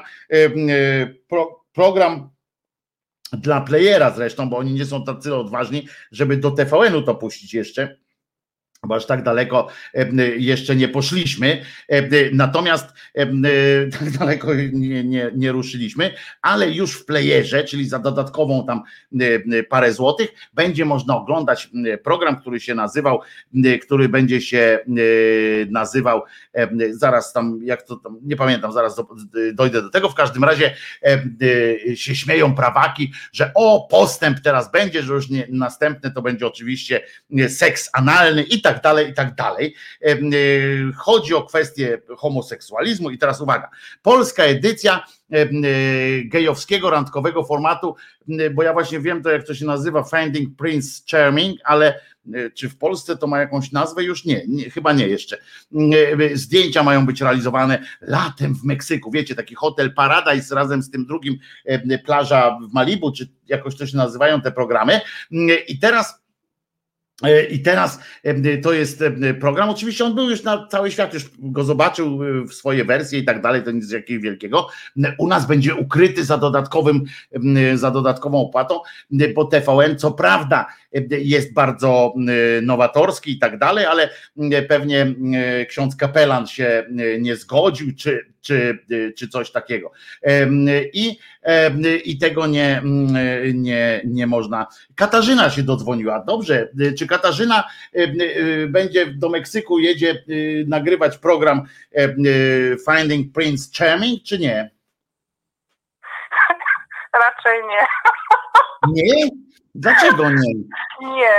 pro, 1.27 1.63
program 1.73 2.29
dla 3.33 3.61
playera 3.61 4.11
zresztą, 4.11 4.49
bo 4.49 4.57
oni 4.57 4.73
nie 4.73 4.85
są 4.85 5.03
tacy 5.03 5.35
odważni, 5.35 5.87
żeby 6.11 6.37
do 6.37 6.51
TVN-u 6.51 7.01
to 7.01 7.15
puścić 7.15 7.53
jeszcze 7.53 7.97
bo 8.83 8.95
aż 8.95 9.05
tak 9.05 9.23
daleko 9.23 9.67
jeszcze 10.37 10.75
nie 10.75 10.87
poszliśmy, 10.87 11.61
natomiast 12.33 12.93
tak 13.99 14.09
daleko 14.09 14.53
nie, 14.53 15.03
nie, 15.03 15.31
nie 15.35 15.51
ruszyliśmy, 15.51 16.13
ale 16.41 16.71
już 16.71 16.93
w 16.93 17.05
playerze, 17.05 17.63
czyli 17.63 17.89
za 17.89 17.99
dodatkową 17.99 18.65
tam 18.65 18.81
parę 19.69 19.93
złotych, 19.93 20.29
będzie 20.53 20.85
można 20.85 21.17
oglądać 21.17 21.69
program, 22.03 22.41
który 22.41 22.59
się 22.59 22.75
nazywał, 22.75 23.21
który 23.81 24.09
będzie 24.09 24.41
się 24.41 24.79
nazywał, 25.69 26.21
zaraz 26.91 27.33
tam, 27.33 27.59
jak 27.63 27.81
to 27.81 27.95
tam, 27.95 28.19
nie 28.21 28.35
pamiętam, 28.35 28.71
zaraz 28.71 29.01
dojdę 29.53 29.81
do 29.81 29.89
tego, 29.89 30.09
w 30.09 30.15
każdym 30.15 30.43
razie 30.43 30.75
się 31.95 32.15
śmieją 32.15 32.55
prawaki, 32.55 33.13
że 33.33 33.51
o, 33.55 33.87
postęp 33.91 34.39
teraz 34.39 34.71
będzie, 34.71 35.03
że 35.03 35.13
już 35.13 35.29
nie, 35.29 35.47
następny 35.49 36.11
to 36.11 36.21
będzie 36.21 36.47
oczywiście 36.47 37.01
seks 37.47 37.89
analny 37.93 38.43
i 38.43 38.61
tak 38.61 38.76
dalej, 38.81 39.09
i 39.09 39.13
tak 39.13 39.35
dalej. 39.35 39.75
E, 40.01 40.17
chodzi 40.95 41.33
o 41.33 41.43
kwestię 41.43 42.01
homoseksualizmu 42.17 43.09
i 43.09 43.17
teraz 43.17 43.41
uwaga, 43.41 43.69
polska 44.01 44.43
edycja 44.43 45.03
e, 45.31 45.47
gejowskiego, 46.25 46.89
randkowego 46.89 47.43
formatu, 47.43 47.95
bo 48.53 48.63
ja 48.63 48.73
właśnie 48.73 48.99
wiem 48.99 49.23
to 49.23 49.29
jak 49.29 49.47
to 49.47 49.53
się 49.53 49.65
nazywa 49.65 50.03
Finding 50.03 50.57
Prince 50.57 51.03
Charming, 51.11 51.59
ale 51.63 51.99
czy 52.53 52.69
w 52.69 52.77
Polsce 52.77 53.17
to 53.17 53.27
ma 53.27 53.39
jakąś 53.39 53.71
nazwę? 53.71 54.03
Już 54.03 54.25
nie, 54.25 54.43
nie, 54.47 54.69
chyba 54.69 54.93
nie 54.93 55.07
jeszcze. 55.07 55.37
Zdjęcia 56.33 56.83
mają 56.83 57.05
być 57.05 57.21
realizowane 57.21 57.83
latem 58.01 58.55
w 58.55 58.63
Meksyku. 58.63 59.11
Wiecie, 59.11 59.35
taki 59.35 59.55
hotel 59.55 59.93
Paradise 59.93 60.55
razem 60.55 60.83
z 60.83 60.91
tym 60.91 61.05
drugim 61.05 61.37
plaża 62.05 62.57
w 62.69 62.73
Malibu, 62.73 63.11
czy 63.11 63.27
jakoś 63.47 63.77
to 63.77 63.87
się 63.87 63.97
nazywają 63.97 64.41
te 64.41 64.51
programy. 64.51 65.01
I 65.67 65.79
teraz 65.79 66.26
I 67.49 67.59
teraz 67.59 67.99
e, 68.23 68.57
to 68.57 68.73
jest 68.73 69.01
e, 69.01 69.33
program. 69.33 69.69
Oczywiście 69.69 70.05
on 70.05 70.15
był 70.15 70.29
już 70.29 70.43
na 70.43 70.67
cały 70.67 70.91
świat, 70.91 71.13
już 71.13 71.25
go 71.39 71.63
zobaczył 71.63 72.19
w 72.47 72.53
swoje 72.53 72.85
wersje 72.85 73.19
i 73.19 73.25
tak 73.25 73.41
dalej, 73.41 73.63
to 73.63 73.71
nic 73.71 73.91
jakiegoś 73.91 74.23
wielkiego. 74.23 74.67
U 75.17 75.27
nas 75.27 75.47
będzie 75.47 75.75
ukryty 75.75 76.25
za 76.25 76.37
dodatkowym, 76.37 77.05
za 77.75 77.91
dodatkową 77.91 78.41
opłatą, 78.41 78.79
bo 79.35 79.45
TVN 79.45 79.97
co 79.97 80.11
prawda 80.11 80.65
jest 81.09 81.53
bardzo 81.53 82.13
nowatorski 82.61 83.31
i 83.31 83.39
tak 83.39 83.57
dalej, 83.57 83.85
ale 83.85 84.09
pewnie 84.69 85.15
ksiądz 85.69 85.95
kapelan 85.95 86.47
się 86.47 86.85
nie 87.19 87.35
zgodził, 87.35 87.95
czy, 87.95 88.33
czy, 88.41 88.79
czy 89.17 89.27
coś 89.27 89.51
takiego. 89.51 89.91
I, 90.93 91.19
i 92.05 92.17
tego 92.17 92.47
nie, 92.47 92.81
nie, 93.53 94.01
nie 94.05 94.27
można. 94.27 94.67
Katarzyna 94.95 95.49
się 95.49 95.63
dodzwoniła. 95.63 96.23
Dobrze, 96.27 96.69
czy 96.97 97.07
Katarzyna 97.07 97.63
będzie 98.67 99.05
do 99.05 99.29
Meksyku, 99.29 99.79
jedzie 99.79 100.23
nagrywać 100.67 101.17
program 101.17 101.61
Finding 102.89 103.33
Prince 103.33 103.71
Charming, 103.77 104.23
czy 104.23 104.39
nie? 104.39 104.71
Raczej 107.13 107.61
nie. 107.69 107.87
Nie? 108.93 109.46
Dlaczego 109.77 110.23
nie? 110.29 110.53
Nie, 111.01 111.33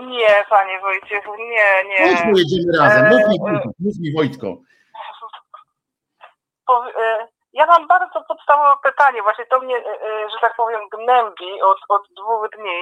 nie, 0.00 0.44
panie 0.50 0.80
Wojciechu, 0.80 1.32
nie, 1.36 1.84
nie. 1.88 2.16
Chodź, 2.16 2.22
pojedziemy 2.32 2.78
razem. 2.78 3.08
Mów 3.10 3.28
mi, 3.28 3.38
mów 3.78 3.94
mi 4.00 4.12
Wojtko. 4.12 4.56
E, 7.02 7.28
ja 7.52 7.66
mam 7.66 7.88
bardzo 7.88 8.24
podstawowe 8.28 8.74
pytanie, 8.82 9.22
właśnie 9.22 9.46
to 9.46 9.60
mnie, 9.60 9.76
e, 9.76 9.80
e, 9.80 10.30
że 10.30 10.38
tak 10.40 10.56
powiem, 10.56 10.80
gnębi 10.92 11.62
od, 11.62 11.78
od 11.88 12.02
dwóch 12.16 12.48
dni. 12.56 12.80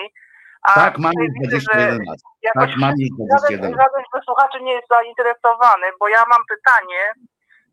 A 0.63 0.75
tak, 0.75 0.99
mam 0.99 1.13
już 1.19 1.31
21 1.49 1.99
lat. 2.09 2.19
Tak, 2.55 2.71
mam 2.77 2.95
już 2.99 3.11
21 3.19 3.71
lat. 3.71 3.81
Żaden 3.81 4.05
słuchaczy 4.25 4.61
nie 4.63 4.73
jest 4.73 4.89
zainteresowany, 4.89 5.87
bo 6.01 6.09
ja 6.09 6.25
mam 6.29 6.43
pytanie 6.49 7.13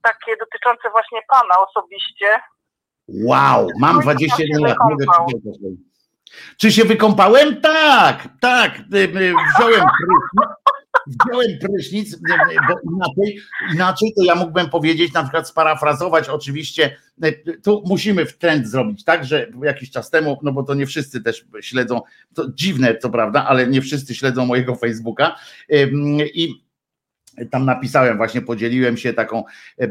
takie 0.02 0.38
dotyczące 0.38 0.90
właśnie 0.90 1.22
pana 1.28 1.56
osobiście. 1.68 2.40
Wow, 3.08 3.68
mam 3.80 4.00
21 4.00 4.62
lat. 4.62 4.78
Mogę 4.90 5.06
czy 6.58 6.72
się 6.72 6.86
wykąpałem? 6.86 7.62
Tak, 7.62 8.28
tak. 8.40 8.82
Wziąłem 9.58 9.84
prysznic, 10.00 10.56
wziąłem 11.08 11.60
prysznic, 11.60 12.16
bo 12.68 12.76
inaczej, 12.96 13.40
inaczej 13.74 14.14
to 14.18 14.24
ja 14.24 14.36
mógłbym 14.36 14.70
powiedzieć, 14.70 15.14
na 15.14 15.24
przykład 15.24 15.50
sparafrazować 15.50 16.30
oczywiście, 16.30 16.98
tu 17.64 17.84
musimy 17.86 18.26
w 18.26 18.38
trend 18.38 18.68
zrobić, 18.68 19.04
tak, 19.04 19.26
że 19.26 19.48
jakiś 19.64 19.92
czas 19.92 20.10
temu, 20.10 20.40
no 20.44 20.52
bo 20.52 20.64
to 20.64 20.74
nie 20.74 20.86
wszyscy 20.86 21.22
też 21.22 21.46
śledzą, 21.62 22.02
to 22.34 22.46
dziwne 22.54 22.96
to 22.96 23.10
prawda, 23.10 23.46
ale 23.46 23.68
nie 23.68 23.82
wszyscy 23.82 24.16
śledzą 24.16 24.46
mojego 24.46 24.76
Facebooka 24.76 25.36
i 26.34 26.63
tam 27.52 27.66
napisałem, 27.66 28.18
właśnie 28.18 28.42
podzieliłem 28.42 28.98
się 28.98 29.14
taką 29.14 29.44
e, 29.80 29.84
e, 29.84 29.90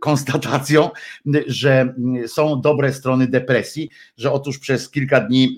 konstatacją, 0.00 0.90
że 1.46 1.94
są 2.26 2.60
dobre 2.60 2.92
strony 2.92 3.26
depresji, 3.26 3.90
że 4.16 4.32
otóż 4.32 4.58
przez 4.58 4.90
kilka 4.90 5.20
dni 5.20 5.56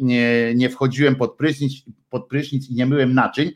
nie, 0.55 0.71
wchodziłem 0.71 1.17
pod 1.17 1.37
prysznic, 1.37 1.73
pod 2.11 2.29
prysznic 2.29 2.71
i 2.71 2.75
nie 2.75 2.87
myłem 2.87 3.15
naczyń, 3.15 3.51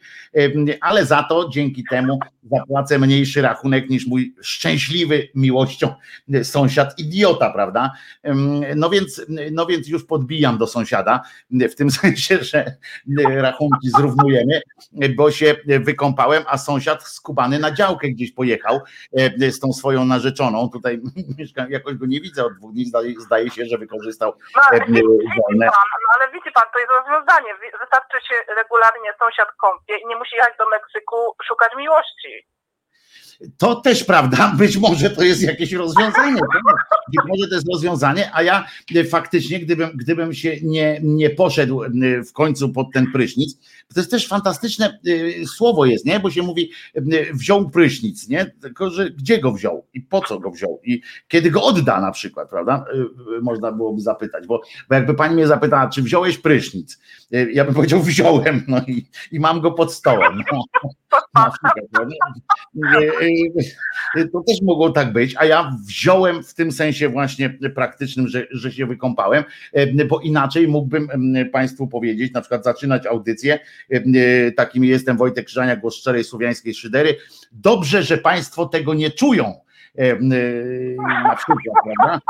ale 0.80 1.06
za 1.06 1.22
to 1.22 1.48
dzięki 1.48 1.84
temu 1.90 2.18
zapłacę 2.50 2.98
mniejszy 2.98 3.42
rachunek 3.42 3.90
niż 3.90 4.06
mój 4.06 4.34
szczęśliwy 4.42 5.28
miłością 5.34 5.94
sąsiad 6.42 6.98
idiota, 6.98 7.50
prawda? 7.50 7.92
No 8.76 8.90
więc, 8.90 9.26
no 9.52 9.66
więc 9.66 9.88
już 9.88 10.06
podbijam 10.06 10.58
do 10.58 10.66
sąsiada, 10.66 11.22
w 11.50 11.74
tym 11.74 11.90
sensie, 12.00 12.38
że 12.38 12.76
rachunki 13.18 13.88
zrównujemy, 13.96 14.60
bo 15.16 15.30
się 15.30 15.54
wykąpałem, 15.66 16.42
a 16.46 16.58
sąsiad 16.58 17.02
skubany 17.02 17.58
na 17.58 17.70
działkę 17.70 18.08
gdzieś 18.08 18.32
pojechał 18.32 18.80
z 19.50 19.60
tą 19.60 19.72
swoją 19.72 20.04
narzeczoną. 20.04 20.68
Tutaj 20.68 21.00
mieszkam, 21.38 21.70
jakoś 21.70 21.94
go 21.94 22.06
nie 22.06 22.20
widzę 22.20 22.44
od 22.44 22.54
dwóch 22.54 22.72
dni, 22.72 22.84
zdaje, 23.18 23.50
się, 23.50 23.64
że 23.64 23.78
wykorzystał 23.78 24.32
no, 24.56 24.62
ale, 24.70 24.80
widzi 24.86 25.02
pan, 25.02 25.58
no, 25.58 25.66
ale 26.14 26.32
widzi 26.32 26.50
pan, 26.54 26.64
to 26.72 26.78
jest 26.78 26.90
rozwiązanie. 26.90 27.54
Wystarczy 27.80 28.28
się 28.28 28.34
regularnie 28.48 29.10
sąsiad 29.18 29.48
kąpie 29.60 29.96
i 29.98 30.06
nie 30.08 30.16
musi 30.16 30.36
jechać 30.36 30.54
do 30.58 30.68
Meksyku 30.68 31.16
szukać 31.48 31.72
miłości. 31.76 32.46
To 33.58 33.74
też 33.74 34.04
prawda, 34.04 34.52
być 34.58 34.76
może 34.76 35.10
to 35.10 35.22
jest 35.22 35.42
jakieś 35.42 35.72
rozwiązanie. 35.72 36.40
Być 37.12 37.24
może 37.28 37.48
to 37.48 37.54
jest 37.54 37.68
rozwiązanie, 37.72 38.30
a 38.34 38.42
ja 38.42 38.66
faktycznie, 39.10 39.60
gdybym, 39.60 39.90
gdybym 39.94 40.34
się 40.34 40.56
nie, 40.62 41.00
nie 41.02 41.30
poszedł 41.30 41.82
w 42.28 42.32
końcu 42.32 42.72
pod 42.72 42.92
ten 42.92 43.12
prysznic, 43.12 43.58
to 43.94 44.00
jest 44.00 44.10
też 44.10 44.28
fantastyczne 44.28 44.98
y, 45.06 45.46
słowo 45.46 45.84
jest, 45.84 46.06
nie? 46.06 46.20
Bo 46.20 46.30
się 46.30 46.42
mówi 46.42 46.70
y, 46.96 47.30
wziął 47.34 47.70
prysznic, 47.70 48.28
nie? 48.28 48.46
Tylko, 48.62 48.90
że 48.90 49.10
gdzie 49.10 49.38
go 49.38 49.52
wziął 49.52 49.86
i 49.94 50.00
po 50.00 50.20
co 50.20 50.40
go 50.40 50.50
wziął 50.50 50.80
i 50.84 51.02
kiedy 51.28 51.50
go 51.50 51.62
odda 51.62 52.00
na 52.00 52.10
przykład, 52.10 52.50
prawda? 52.50 52.84
Y, 53.38 53.42
można 53.42 53.72
byłoby 53.72 54.00
zapytać, 54.00 54.46
bo, 54.46 54.60
bo 54.88 54.94
jakby 54.94 55.14
pani 55.14 55.34
mnie 55.34 55.46
zapytała, 55.46 55.88
czy 55.88 56.02
wziąłeś 56.02 56.38
prysznic, 56.38 56.98
ja 57.52 57.64
bym 57.64 57.74
powiedział 57.74 58.02
wziąłem, 58.12 58.64
no 58.68 58.80
i, 58.86 59.06
i 59.32 59.40
mam 59.40 59.60
go 59.60 59.72
pod 59.72 59.92
stołem. 59.92 60.42
No. 60.52 60.64
Na 61.34 61.50
przykład, 61.50 62.08
to 64.32 64.40
też 64.40 64.62
mogło 64.62 64.90
tak 64.90 65.12
być, 65.12 65.34
a 65.38 65.44
ja 65.44 65.76
wziąłem 65.86 66.42
w 66.42 66.54
tym 66.54 66.72
sensie 66.72 67.08
właśnie 67.08 67.50
praktycznym, 67.50 68.28
że, 68.28 68.46
że 68.50 68.72
się 68.72 68.86
wykąpałem, 68.86 69.44
bo 70.08 70.20
inaczej 70.20 70.68
mógłbym 70.68 71.08
Państwu 71.52 71.88
powiedzieć, 71.88 72.32
na 72.32 72.40
przykład 72.40 72.64
zaczynać 72.64 73.06
audycję 73.06 73.58
takim 74.56 74.84
jestem 74.84 75.16
Wojtek 75.16 75.46
Krzyżania, 75.46 75.76
głos 75.76 75.96
szczerej 75.96 76.24
słowiańskiej 76.24 76.74
szydery. 76.74 77.16
Dobrze, 77.52 78.02
że 78.02 78.18
Państwo 78.18 78.66
tego 78.66 78.94
nie 78.94 79.10
czują. 79.10 79.64
E, 79.98 80.02
e, 80.02 80.18
na 81.22 81.36
przykład, 81.36 81.58
prawda? 81.84 82.20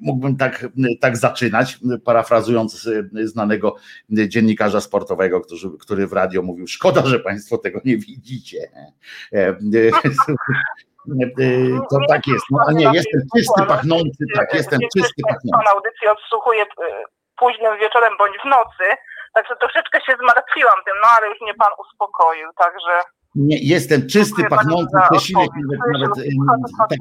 Mógłbym 0.00 0.36
tak, 0.36 0.66
tak 1.00 1.16
zaczynać, 1.16 1.78
parafrazując 2.04 2.88
znanego 3.24 3.76
dziennikarza 4.10 4.80
sportowego, 4.80 5.40
który, 5.40 5.78
który 5.80 6.06
w 6.06 6.12
radio 6.12 6.42
mówił: 6.42 6.66
Szkoda, 6.66 7.06
że 7.06 7.20
Państwo 7.20 7.58
tego 7.58 7.80
nie 7.84 7.96
widzicie. 7.96 8.58
To 11.90 11.98
tak 12.08 12.26
jest. 12.26 12.44
No, 12.50 12.58
a 12.68 12.72
nie, 12.72 12.90
jestem 12.92 13.20
czysty, 13.36 13.62
pachnący, 13.68 14.24
tak, 14.34 14.54
jestem 14.54 14.80
czysty, 14.96 15.22
pachnący. 15.22 15.48
Pan 15.52 15.68
audycję 15.76 16.12
odsłuchuje 16.12 16.64
późnym 17.38 17.78
wieczorem 17.80 18.12
bądź 18.18 18.36
w 18.44 18.48
nocy, 18.48 18.84
Także 19.34 19.56
troszeczkę 19.56 20.00
się 20.00 20.12
zmartwiłam 20.22 20.78
tym, 20.84 20.94
no 21.02 21.08
ale 21.16 21.28
już 21.28 21.40
mnie 21.40 21.54
pan 21.54 21.70
uspokoił, 21.78 22.48
także. 22.56 23.02
Nie, 23.34 23.58
jestem 23.62 24.08
czysty, 24.08 24.44
pachnący 24.50 24.96
nawet, 24.96 25.20
nawet, 25.92 26.70
tak, 26.88 26.98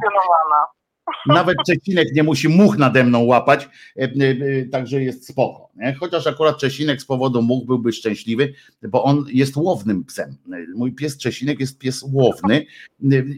nawet 1.28 1.58
Czesinek 1.68 2.08
nie 2.14 2.24
musi 2.24 2.50
much 2.50 2.78
nade 2.78 3.04
mną 3.04 3.24
łapać, 3.24 3.70
e, 3.98 4.02
e, 4.02 4.06
e, 4.06 4.66
także 4.66 5.04
jest 5.04 5.28
spoko. 5.28 5.70
Nie? 5.76 5.94
Chociaż 5.94 6.28
akurat 6.28 6.58
Czesinek 6.58 7.02
z 7.02 7.06
powodu 7.06 7.42
much 7.42 7.66
byłby 7.66 7.94
szczęśliwy, 7.94 8.54
bo 8.84 9.04
on 9.04 9.26
jest 9.34 9.58
łownym 9.58 10.04
psem. 10.04 10.38
Mój 10.76 10.94
pies 10.94 11.18
Czesinek 11.18 11.60
jest 11.60 11.78
pies 11.78 12.06
łowny 12.14 12.66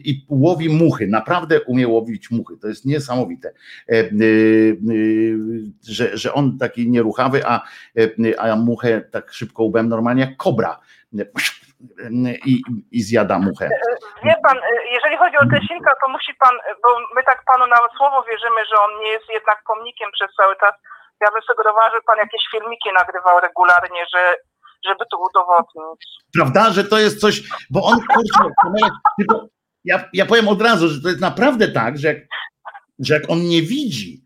i 0.04 0.24
łowi 0.28 0.68
muchy, 0.68 1.06
naprawdę 1.06 1.62
umie 1.62 1.88
łowić 1.88 2.30
muchy. 2.30 2.56
To 2.56 2.68
jest 2.68 2.84
niesamowite, 2.84 3.52
że, 5.88 6.18
że 6.18 6.32
on 6.32 6.58
taki 6.58 6.90
nieruchawy, 6.90 7.46
a, 7.46 7.62
a 8.38 8.56
muchę 8.56 9.00
tak 9.10 9.32
szybko 9.32 9.64
łbem 9.64 9.88
normalnie 9.88 10.20
jak 10.20 10.36
kobra 10.36 10.80
i, 12.46 12.62
i 12.92 13.02
zjada 13.02 13.38
muchę. 13.38 13.68
Wie 14.24 14.36
pan, 14.48 14.58
jeżeli 14.92 15.16
chodzi 15.16 15.36
o 15.36 15.50
Czesinka, 15.52 15.92
to 16.00 16.12
musi 16.12 16.34
pan, 16.34 16.54
bo 16.82 16.88
my 17.16 17.22
tak 17.22 17.42
panu 17.46 17.66
na 17.66 17.76
słowo 17.96 18.22
wierzymy, 18.22 18.60
że 18.70 18.76
on 18.84 19.00
nie 19.00 19.10
jest 19.10 19.28
jednak 19.32 19.58
pomnikiem 19.66 20.10
przez 20.12 20.30
cały 20.36 20.56
czas. 20.56 20.74
Ja 21.20 21.30
bym 21.30 21.42
sugerowała, 21.42 21.90
że 21.90 22.00
pan 22.06 22.18
jakieś 22.18 22.42
filmiki 22.52 22.88
nagrywał 22.98 23.40
regularnie, 23.40 24.04
że 24.14 24.36
żeby 24.86 25.04
to 25.10 25.18
udowodnić. 25.18 26.00
Prawda, 26.36 26.70
że 26.70 26.84
to 26.84 26.98
jest 26.98 27.20
coś, 27.20 27.42
bo 27.70 27.82
on 27.84 27.98
kurczę, 28.12 28.54
ja, 29.84 30.04
ja 30.12 30.26
powiem 30.26 30.48
od 30.48 30.62
razu, 30.62 30.88
że 30.88 31.02
to 31.02 31.08
jest 31.08 31.20
naprawdę 31.20 31.68
tak, 31.68 31.98
że 31.98 32.14
że 32.98 33.14
jak 33.14 33.22
on 33.28 33.40
nie 33.40 33.62
widzi, 33.62 34.23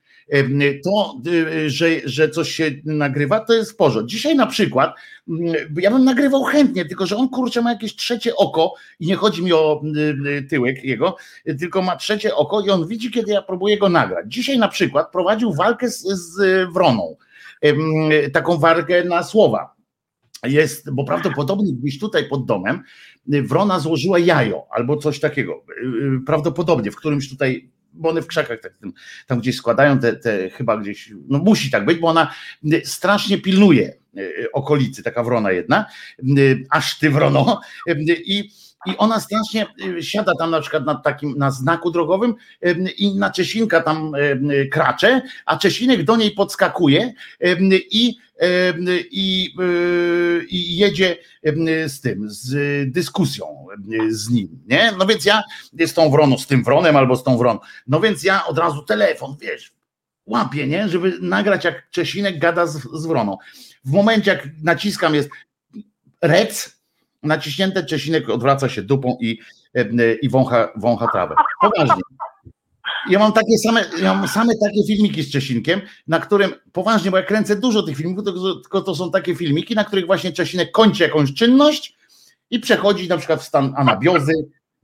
to, 0.85 1.21
y, 1.27 1.71
że, 1.71 1.89
że 2.05 2.31
coś 2.31 2.51
się 2.51 2.71
nagrywa, 2.85 3.41
to 3.41 3.53
jest 3.53 3.73
w 3.73 3.77
porządku. 3.77 4.09
Dzisiaj 4.09 4.37
na 4.37 4.47
przykład, 4.47 4.95
mm, 5.29 5.55
ja 5.81 5.91
bym 5.91 6.05
nagrywał 6.05 6.45
chętnie, 6.45 6.85
tylko 6.85 7.07
że 7.07 7.17
on 7.17 7.29
kurczę 7.29 7.63
ma 7.63 7.73
jakieś 7.73 7.97
trzecie 7.97 8.37
oko 8.37 8.75
i 9.01 9.07
nie 9.07 9.17
chodzi 9.17 9.43
mi 9.43 9.53
o 9.53 9.83
y, 9.97 10.29
y, 10.29 10.43
tyłek 10.43 10.85
jego, 10.85 11.17
tylko 11.59 11.83
ma 11.83 11.97
trzecie 11.97 12.35
oko 12.35 12.61
i 12.61 12.71
on 12.71 12.87
widzi, 12.87 13.11
kiedy 13.11 13.33
ja 13.33 13.43
próbuję 13.43 13.79
go 13.79 13.89
nagrać. 13.89 14.27
Dzisiaj 14.29 14.59
na 14.59 14.69
przykład 14.69 15.13
prowadził 15.13 15.55
walkę 15.55 15.91
z, 15.91 16.03
z 16.03 16.69
wroną, 16.73 17.17
taką 18.33 18.59
walkę 18.59 19.05
na 19.05 19.23
słowa 19.23 19.75
jest, 20.45 20.91
bo 20.91 21.05
prawdopodobnie 21.05 21.73
gdzieś 21.73 21.99
tutaj 21.99 22.29
pod 22.29 22.47
domem 22.47 22.83
wrona 23.27 23.81
złożyła 23.81 24.19
jajo 24.19 24.67
albo 24.71 24.97
coś 24.97 25.21
takiego. 25.21 25.65
Prawdopodobnie 26.27 26.91
w 26.91 26.97
którymś 26.97 27.31
tutaj 27.31 27.71
bo 27.99 28.09
one 28.09 28.23
w 28.23 28.27
krzakach 28.27 28.61
tak, 28.61 28.73
tam, 29.27 29.41
gdzieś 29.41 29.57
składają 29.57 29.99
te, 29.99 30.17
te 30.17 30.51
chyba 30.51 30.77
gdzieś, 30.77 31.13
no 31.29 31.39
musi 31.39 31.71
tak 31.71 31.85
być, 31.85 31.99
bo 31.99 32.09
ona 32.09 32.35
strasznie 32.85 33.39
pilnuje 33.39 33.93
e, 34.17 34.53
okolicy, 34.53 35.03
taka 35.03 35.23
wrona 35.23 35.53
jedna, 35.53 35.87
aż 36.71 36.99
ty 36.99 37.11
wrono 37.11 37.61
i 38.09 38.51
i 38.87 38.97
ona 38.97 39.21
strasznie 39.21 39.67
siada 40.01 40.33
tam 40.39 40.51
na 40.51 40.61
przykład 40.61 40.85
na 40.85 40.95
takim 40.95 41.39
na 41.39 41.51
znaku 41.51 41.91
drogowym 41.91 42.35
i 42.99 43.15
na 43.15 43.31
Czesinka 43.31 43.81
tam 43.81 44.13
kracze, 44.73 45.23
a 45.47 45.57
Czesinek 45.57 46.03
do 46.05 46.17
niej 46.17 46.31
podskakuje 46.31 47.13
i 47.91 48.17
i, 49.11 49.55
y, 49.61 50.47
i 50.51 50.77
jedzie 50.77 51.17
z 51.87 52.01
tym, 52.01 52.31
z 52.31 52.53
dyskusją 52.93 53.67
z 54.09 54.31
nim, 54.31 54.49
nie? 54.67 54.93
No 54.99 55.07
więc 55.07 55.25
ja 55.25 55.43
z 55.87 55.95
tą 55.95 56.11
wroną, 56.11 56.39
z 56.39 56.47
tym 56.47 56.65
wronem 56.65 56.97
albo 56.97 57.17
z 57.17 57.25
tą 57.25 57.39
wroną, 57.39 57.61
no 57.87 58.01
więc 58.01 58.25
ja 58.25 58.47
od 58.47 58.59
razu 58.59 58.83
telefon, 58.83 59.37
wiesz, 59.41 59.73
łapię, 60.27 60.67
nie? 60.67 60.89
Żeby 60.89 61.19
nagrać 61.21 61.65
jak 61.65 61.91
Czesinek 61.91 62.39
gada 62.39 62.67
z, 62.67 62.83
z 62.93 63.07
wroną. 63.07 63.39
W 63.85 63.93
momencie 63.93 64.31
jak 64.31 64.49
naciskam 64.63 65.15
jest 65.15 65.31
rec, 66.23 66.78
naciśnięte 67.23 67.85
Czesinek 67.85 68.29
odwraca 68.29 68.69
się 68.69 68.83
dupą 68.83 69.17
i, 69.21 69.39
i 70.23 70.29
wącha, 70.29 70.69
wącha 70.77 71.09
trawę. 71.13 71.35
Poważnie. 71.61 72.03
Ja 73.11 73.19
mam 73.19 73.33
takie 73.33 73.59
same, 73.59 73.85
ja 74.03 74.15
mam 74.15 74.29
same 74.29 74.53
takie 74.63 74.85
filmiki 74.87 75.23
z 75.23 75.31
Czesinkiem, 75.31 75.81
na 76.07 76.21
którym 76.21 76.51
poważnie, 76.73 77.11
bo 77.11 77.17
ja 77.17 77.23
kręcę 77.23 77.57
dużo 77.57 77.83
tych 77.83 77.97
filmików, 77.97 78.25
tylko 78.63 78.81
to 78.81 78.95
są 78.95 79.11
takie 79.11 79.35
filmiki, 79.35 79.75
na 79.75 79.85
których 79.85 80.07
właśnie 80.07 80.33
Czesinek 80.33 80.71
kończy 80.71 81.03
jakąś 81.03 81.35
czynność 81.35 81.97
i 82.51 82.61
przechodzi 82.61 83.09
na 83.09 83.17
przykład 83.17 83.41
w 83.41 83.45
stan 83.45 83.75
anabiozy, 83.77 84.33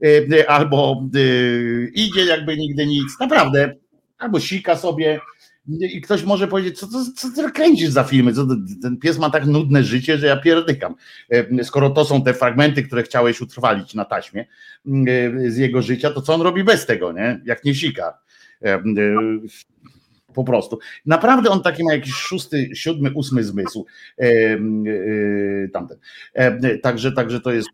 e, 0.03 0.07
e, 0.39 0.49
albo 0.49 1.03
e, 1.15 1.19
idzie 1.93 2.25
jakby 2.25 2.57
nigdy 2.57 2.85
nic, 2.85 3.19
naprawdę, 3.19 3.75
albo 4.17 4.39
sika 4.39 4.75
sobie, 4.75 5.19
i 5.67 6.01
ktoś 6.01 6.23
może 6.23 6.47
powiedzieć, 6.47 6.79
co, 6.79 6.87
co, 6.87 6.99
co 7.15 7.41
ty 7.41 7.51
kręcisz 7.51 7.89
za 7.89 8.03
filmy? 8.03 8.33
Co, 8.33 8.41
ten 8.81 8.97
pies 8.97 9.17
ma 9.19 9.29
tak 9.29 9.45
nudne 9.45 9.83
życie, 9.83 10.17
że 10.17 10.27
ja 10.27 10.37
pierdykam. 10.37 10.95
E, 11.31 11.63
skoro 11.63 11.89
to 11.89 12.05
są 12.05 12.23
te 12.23 12.33
fragmenty, 12.33 12.83
które 12.83 13.03
chciałeś 13.03 13.41
utrwalić 13.41 13.93
na 13.93 14.05
taśmie 14.05 14.45
mm, 14.87 15.05
e, 15.07 15.49
z 15.49 15.57
jego 15.57 15.81
życia, 15.81 16.11
to 16.11 16.21
co 16.21 16.33
on 16.33 16.41
robi 16.41 16.63
bez 16.63 16.85
tego, 16.85 17.11
nie? 17.11 17.41
Jak 17.45 17.63
nie 17.63 17.75
sika. 17.75 18.19
E, 18.65 18.83
po 20.35 20.43
prostu. 20.43 20.79
Naprawdę 21.05 21.49
on 21.49 21.63
taki 21.63 21.83
ma 21.83 21.93
jakiś 21.93 22.15
szósty, 22.15 22.69
siódmy, 22.75 23.11
ósmy 23.15 23.43
zmysł. 23.43 23.85
Tamten. 25.73 25.99
Także, 26.83 27.11
także 27.11 27.41
to 27.41 27.51
jest, 27.51 27.69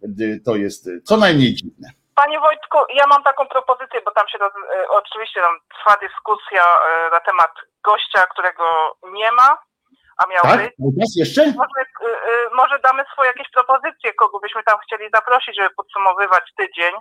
to 0.46 0.56
jest 0.56 0.90
co 1.04 1.18
najmniej 1.18 1.56
dziwne. 1.56 1.90
Panie 2.16 2.40
Wojtku, 2.40 2.78
ja 2.96 3.08
mam 3.08 3.24
taką 3.24 3.46
propozycję, 3.46 4.02
bo 4.06 4.12
tam 4.12 4.28
się 4.28 4.38
oczywiście 4.90 5.42
tam 5.42 5.58
trwa 5.78 6.08
dyskusja 6.08 6.64
na 7.12 7.20
temat 7.20 7.52
gościa, 7.88 8.22
którego 8.34 8.66
nie 9.04 9.32
ma, 9.32 9.50
a 10.22 10.22
miał 10.32 10.44
tak? 10.44 10.60
być. 10.80 11.12
Jeszcze? 11.24 11.42
Może, 11.64 11.82
e, 12.08 12.32
może 12.60 12.80
damy 12.80 13.04
swoje 13.14 13.28
jakieś 13.34 13.50
propozycje, 13.58 14.14
kogo 14.14 14.40
byśmy 14.40 14.64
tam 14.64 14.78
chcieli 14.84 15.06
zaprosić, 15.18 15.56
żeby 15.58 15.70
podsumowywać 15.80 16.46
tydzień 16.60 16.94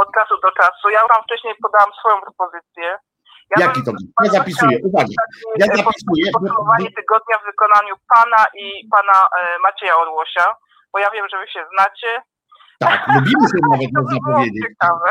od 0.00 0.08
czasu 0.16 0.34
do 0.44 0.50
czasu. 0.60 0.84
Ja 0.90 1.00
tam 1.12 1.22
wcześniej 1.22 1.54
podałam 1.64 1.92
swoją 2.00 2.16
propozycję. 2.26 2.88
Ja 3.50 3.56
Jaki 3.66 3.80
to? 3.86 3.92
Ja 4.24 4.30
zapisuję, 4.30 4.76
takie, 4.96 5.14
Ja 5.60 5.66
e, 5.66 5.76
zapisuję. 5.76 6.26
Podsumowanie 6.32 6.90
tygodnia 6.98 7.36
w 7.38 7.46
wykonaniu 7.50 7.94
pana 8.14 8.42
i 8.62 8.66
pana 8.94 9.18
e, 9.38 9.58
Macieja 9.64 9.96
Orłosia, 9.96 10.46
bo 10.92 10.98
ja 10.98 11.10
wiem, 11.10 11.26
że 11.30 11.38
wy 11.38 11.48
się 11.54 11.62
znacie. 11.72 12.10
Tak, 12.84 12.98
lubimy 13.14 13.44
się 13.50 13.58
nawet, 13.70 13.90
można 13.98 14.18
powiedzieć. 14.26 14.64
ciekawe. 14.68 15.08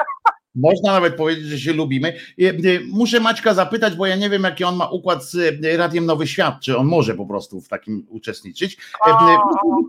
Można 0.58 0.92
nawet 0.92 1.16
powiedzieć, 1.16 1.46
że 1.46 1.60
się 1.60 1.74
lubimy. 1.74 2.08
E, 2.40 2.44
Muszę 2.92 3.20
Maćka 3.20 3.54
zapytać, 3.54 3.96
bo 3.96 4.06
ja 4.06 4.16
nie 4.16 4.30
wiem, 4.30 4.44
jaki 4.44 4.64
on 4.64 4.76
ma 4.76 4.90
układ 4.90 5.24
z 5.26 5.36
e, 5.66 5.78
Radiem 5.78 6.06
Nowy 6.06 6.28
Świat, 6.28 6.56
czy 6.62 6.78
on 6.78 6.88
może 6.88 7.16
po 7.16 7.26
prostu 7.26 7.62
w 7.62 7.68
takim 7.68 8.06
uczestniczyć. 8.10 8.78
E, 9.08 9.12
O, 9.12 9.40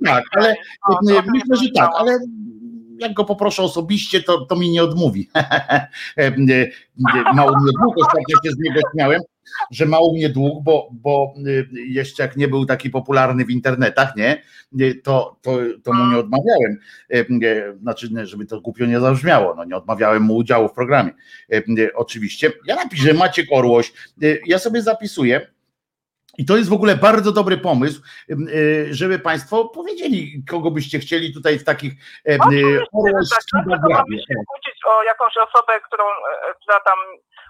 Tak, 0.05 0.25
ale 0.37 0.55
o, 0.89 0.99
myślę, 1.03 1.57
że 1.57 1.71
tak, 1.75 1.91
pomyślałam. 1.91 1.93
ale 1.99 2.19
jak 3.01 3.15
go 3.15 3.25
poproszę 3.25 3.63
osobiście, 3.63 4.23
to, 4.23 4.47
to 4.47 4.57
mi 4.57 4.71
nie 4.71 4.83
odmówi. 4.83 5.29
Mało 7.35 7.51
mnie 7.61 7.73
dług, 7.83 7.95
ostatnio 8.07 8.37
się 8.45 8.51
z 8.51 8.59
niego 8.59 8.81
śmiałem, 8.95 9.21
że 9.71 9.87
mało 9.87 10.13
mnie 10.13 10.29
dług, 10.29 10.65
bo, 10.65 10.89
bo 10.93 11.35
e, 11.37 11.81
jeszcze 11.87 12.23
jak 12.23 12.37
nie 12.37 12.49
był 12.49 12.67
taki 12.67 12.91
popularny 12.91 13.45
w 13.45 13.51
internetach, 13.51 14.17
nie, 14.17 14.43
e, 14.81 14.95
to, 14.95 15.37
to, 15.43 15.59
to 15.85 15.93
mu 15.93 16.13
nie 16.13 16.19
odmawiałem. 16.19 16.79
E, 17.11 17.19
e, 17.19 17.79
Znaczy, 17.79 18.09
żeby 18.23 18.47
to 18.47 18.61
głupio 18.61 18.87
nie 18.87 19.01
zabrzmiało, 19.01 19.55
no 19.55 19.65
nie 19.65 19.77
odmawiałem 19.77 20.23
mu 20.23 20.37
udziału 20.37 20.69
w 20.69 20.73
programie. 20.73 21.11
E, 21.53 21.57
e, 21.57 21.95
Oczywiście. 21.95 22.53
Ja 22.67 22.75
napiszę 22.75 23.15
Maciek 23.15 23.47
Orłoś, 23.51 23.93
e, 24.23 24.27
ja 24.47 24.59
sobie 24.59 24.83
zapisuję, 24.83 25.47
i 26.39 26.45
to 26.45 26.57
jest 26.57 26.71
w 26.71 26.73
ogóle 26.73 26.97
bardzo 26.97 27.33
dobry 27.33 27.59
pomysł, 27.59 28.03
e, 28.31 28.35
żeby 28.91 29.19
Państwo 29.19 29.65
powiedzieli, 29.65 30.43
kogo 30.51 30.71
byście 30.71 30.99
chcieli 30.99 31.35
tutaj 31.35 31.59
w 31.59 31.65
takich 31.65 31.93
Oczywiście, 32.25 32.81
tak. 33.53 33.65
Dlaczego 33.65 33.89
mamy 33.89 34.19
się 34.19 34.35
kłócić 34.35 34.81
o 34.87 35.03
jakąś 35.03 35.33
osobę, 35.37 35.81
którą, 35.87 36.05
e, 36.05 36.55
która 36.63 36.81
tam, 36.81 36.99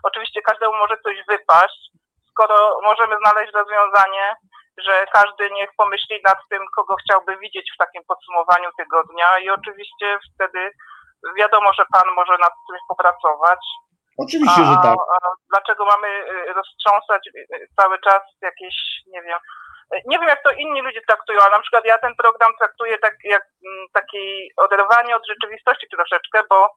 oczywiście 0.03 0.43
każdemu 0.43 0.73
może 0.77 0.97
coś 1.05 1.17
wypaść, 1.29 1.91
skoro 2.31 2.79
możemy 2.83 3.17
znaleźć 3.19 3.53
rozwiązanie, 3.53 4.37
że 4.79 5.07
każdy 5.13 5.51
niech 5.51 5.71
pomyśli 5.77 6.21
nad 6.25 6.39
tym, 6.51 6.63
kogo 6.77 6.97
chciałby 6.97 7.37
widzieć 7.37 7.71
w 7.75 7.79
takim 7.79 8.03
podsumowaniu 8.09 8.71
tygodnia 8.79 9.39
i 9.39 9.51
oczywiście 9.51 10.19
wtedy 10.35 10.71
wiadomo, 11.39 11.73
że 11.73 11.85
pan 11.93 12.15
może 12.17 12.33
nad 12.33 12.53
tym 12.67 12.77
popracować. 12.89 13.61
Oczywiście, 14.19 14.65
że 14.65 14.77
A, 14.79 14.83
tak. 14.83 14.97
a 15.15 15.17
dlaczego 15.51 15.85
mamy 15.85 16.09
y, 16.09 16.53
roztrząsać 16.53 17.23
y, 17.27 17.55
y, 17.55 17.69
cały 17.77 17.99
czas 17.99 18.23
jakieś, 18.43 18.75
nie 19.07 19.23
wiem, 19.23 19.39
nie 20.07 20.19
wiem 20.19 20.29
jak 20.29 20.43
to 20.43 20.51
inni 20.51 20.83
ludzie 20.83 21.01
traktują, 21.09 21.41
ale 21.41 21.51
na 21.51 21.63
przykład 21.63 21.85
ja 21.85 21.99
ten 21.99 22.15
program 22.17 22.53
traktuję 22.59 22.99
tak 22.99 23.15
jak 23.25 23.43
mm, 23.67 23.87
takie 23.93 24.19
oderwanie 24.57 25.17
od 25.17 25.27
rzeczywistości 25.27 25.87
troszeczkę, 25.91 26.43
bo 26.51 26.71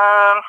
em, 0.00 0.42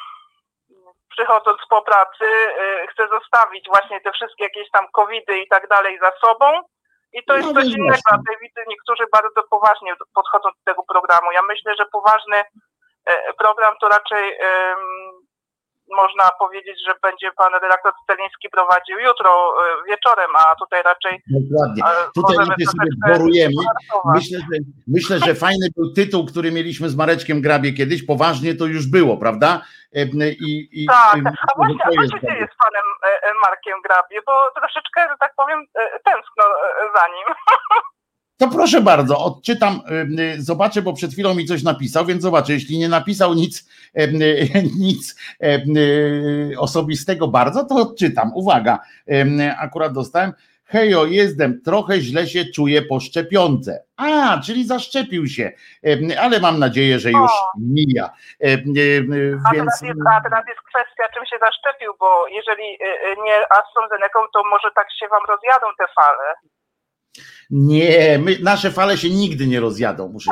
przychodząc 1.09 1.59
po 1.69 1.81
pracy 1.81 2.25
y, 2.25 2.87
chcę 2.87 3.07
zostawić 3.07 3.65
właśnie 3.67 4.01
te 4.01 4.11
wszystkie 4.11 4.43
jakieś 4.43 4.71
tam 4.71 4.85
covidy 4.91 5.39
i 5.39 5.47
tak 5.47 5.67
dalej 5.67 5.99
za 5.99 6.11
sobą 6.21 6.45
i 7.13 7.23
to 7.23 7.35
jest 7.35 7.47
No 7.47 7.53
coś 7.53 7.63
więc 7.63 7.77
innego, 7.77 8.01
a 8.11 8.17
tutaj 8.17 8.35
widzę 8.41 8.61
niektórzy 8.67 9.03
bardzo 9.11 9.43
poważnie 9.49 9.93
podchodzą 10.13 10.49
do 10.49 10.63
tego 10.65 10.83
programu. 10.83 11.31
Ja 11.31 11.41
myślę, 11.41 11.75
że 11.75 11.85
poważny 11.85 12.37
e, 13.05 13.33
program 13.33 13.73
to 13.81 13.89
raczej 13.89 14.37
można 15.95 16.29
powiedzieć, 16.39 16.77
że 16.87 16.93
będzie 17.03 17.31
pan 17.31 17.53
redaktor 17.61 17.93
Celiński 18.07 18.49
prowadził 18.49 18.99
jutro 18.99 19.29
e, 19.31 19.83
wieczorem, 19.89 20.29
a 20.35 20.55
tutaj 20.55 20.83
raczej 20.83 21.23
Dokładnie. 21.27 21.83
e, 21.85 22.11
Tutaj 22.15 22.37
my 22.37 22.65
sobie 22.65 22.91
borujemy. 23.07 23.61
Myślę 24.15 24.39
że, 24.39 24.57
myślę, 24.87 25.19
że 25.19 25.35
fajny 25.35 25.67
był 25.77 25.93
tytuł, 25.93 26.25
który 26.25 26.51
mieliśmy 26.51 26.89
z 26.89 26.95
Mareczkiem 26.95 27.41
Grabie 27.41 27.73
kiedyś. 27.73 28.05
Poważnie 28.05 28.55
to 28.55 28.65
już 28.65 28.87
było, 28.87 29.17
prawda? 29.17 29.61
E, 29.95 30.03
I, 30.29 30.83
i, 30.83 30.85
Tak, 30.87 31.17
i, 31.17 31.21
a 31.27 31.55
właśnie, 31.55 31.79
a 31.85 31.89
co 31.89 32.01
się 32.17 32.27
dzieje 32.27 32.47
z 32.53 32.57
panem 32.63 32.85
Markiem 33.41 33.81
Grabie, 33.81 34.19
bo 34.25 34.51
troszeczkę, 34.55 35.01
że 35.09 35.15
tak 35.19 35.33
powiem, 35.35 35.65
tęskno 36.03 36.43
za 36.95 37.07
nim. 37.07 37.25
To 38.39 38.47
proszę 38.47 38.81
bardzo, 38.81 39.17
odczytam, 39.17 39.81
y, 40.19 40.21
y, 40.21 40.41
zobaczę, 40.41 40.81
bo 40.81 40.93
przed 40.93 41.11
chwilą 41.11 41.35
mi 41.35 41.45
coś 41.45 41.63
napisał, 41.63 42.05
więc 42.05 42.21
zobaczę, 42.21 42.53
jeśli 42.53 42.79
nie 42.79 42.89
napisał 42.89 43.33
nic, 43.33 43.69
y, 43.97 44.03
y, 44.03 44.63
nic 44.85 45.15
y, 45.43 46.59
osobistego 46.59 47.27
bardzo, 47.27 47.63
to 47.63 47.75
odczytam. 47.75 48.31
Uwaga, 48.35 48.79
akurat 49.59 49.93
dostałem. 49.93 50.33
Hejo, 50.65 51.05
jestem, 51.05 51.61
trochę 51.61 51.99
źle 51.99 52.27
się 52.27 52.45
czuję 52.55 52.81
po 52.81 52.99
szczepionce. 52.99 53.83
A, 53.97 54.37
czyli 54.45 54.65
zaszczepił 54.67 55.27
się, 55.27 55.51
ale 56.19 56.39
mam 56.39 56.59
nadzieję, 56.59 56.99
że 56.99 57.09
już 57.11 57.31
O. 57.31 57.51
mija. 57.57 58.05
Y, 58.45 58.63
A 59.45 59.53
Więc 59.53 59.79
teraz, 59.79 59.81
jest, 59.81 59.99
a 60.17 60.21
teraz 60.21 60.43
jest 60.47 60.61
kwestia, 60.61 61.03
czym 61.13 61.25
się 61.25 61.37
zaszczepił, 61.39 61.93
bo 61.99 62.27
jeżeli 62.27 62.67
e, 62.73 62.85
e, 62.85 63.15
nie 63.25 63.35
AstraZeneką, 63.59 64.19
to 64.33 64.43
może 64.51 64.69
tak 64.75 64.87
się 64.99 65.07
wam 65.07 65.25
rozjadą 65.27 65.67
te 65.77 65.85
fale. 65.95 66.35
Nie, 67.49 68.19
my, 68.23 68.37
nasze 68.41 68.71
fale 68.71 68.97
się 68.97 69.09
nigdy 69.09 69.47
nie 69.47 69.59
rozjadą. 69.59 70.09
Muszę, 70.09 70.31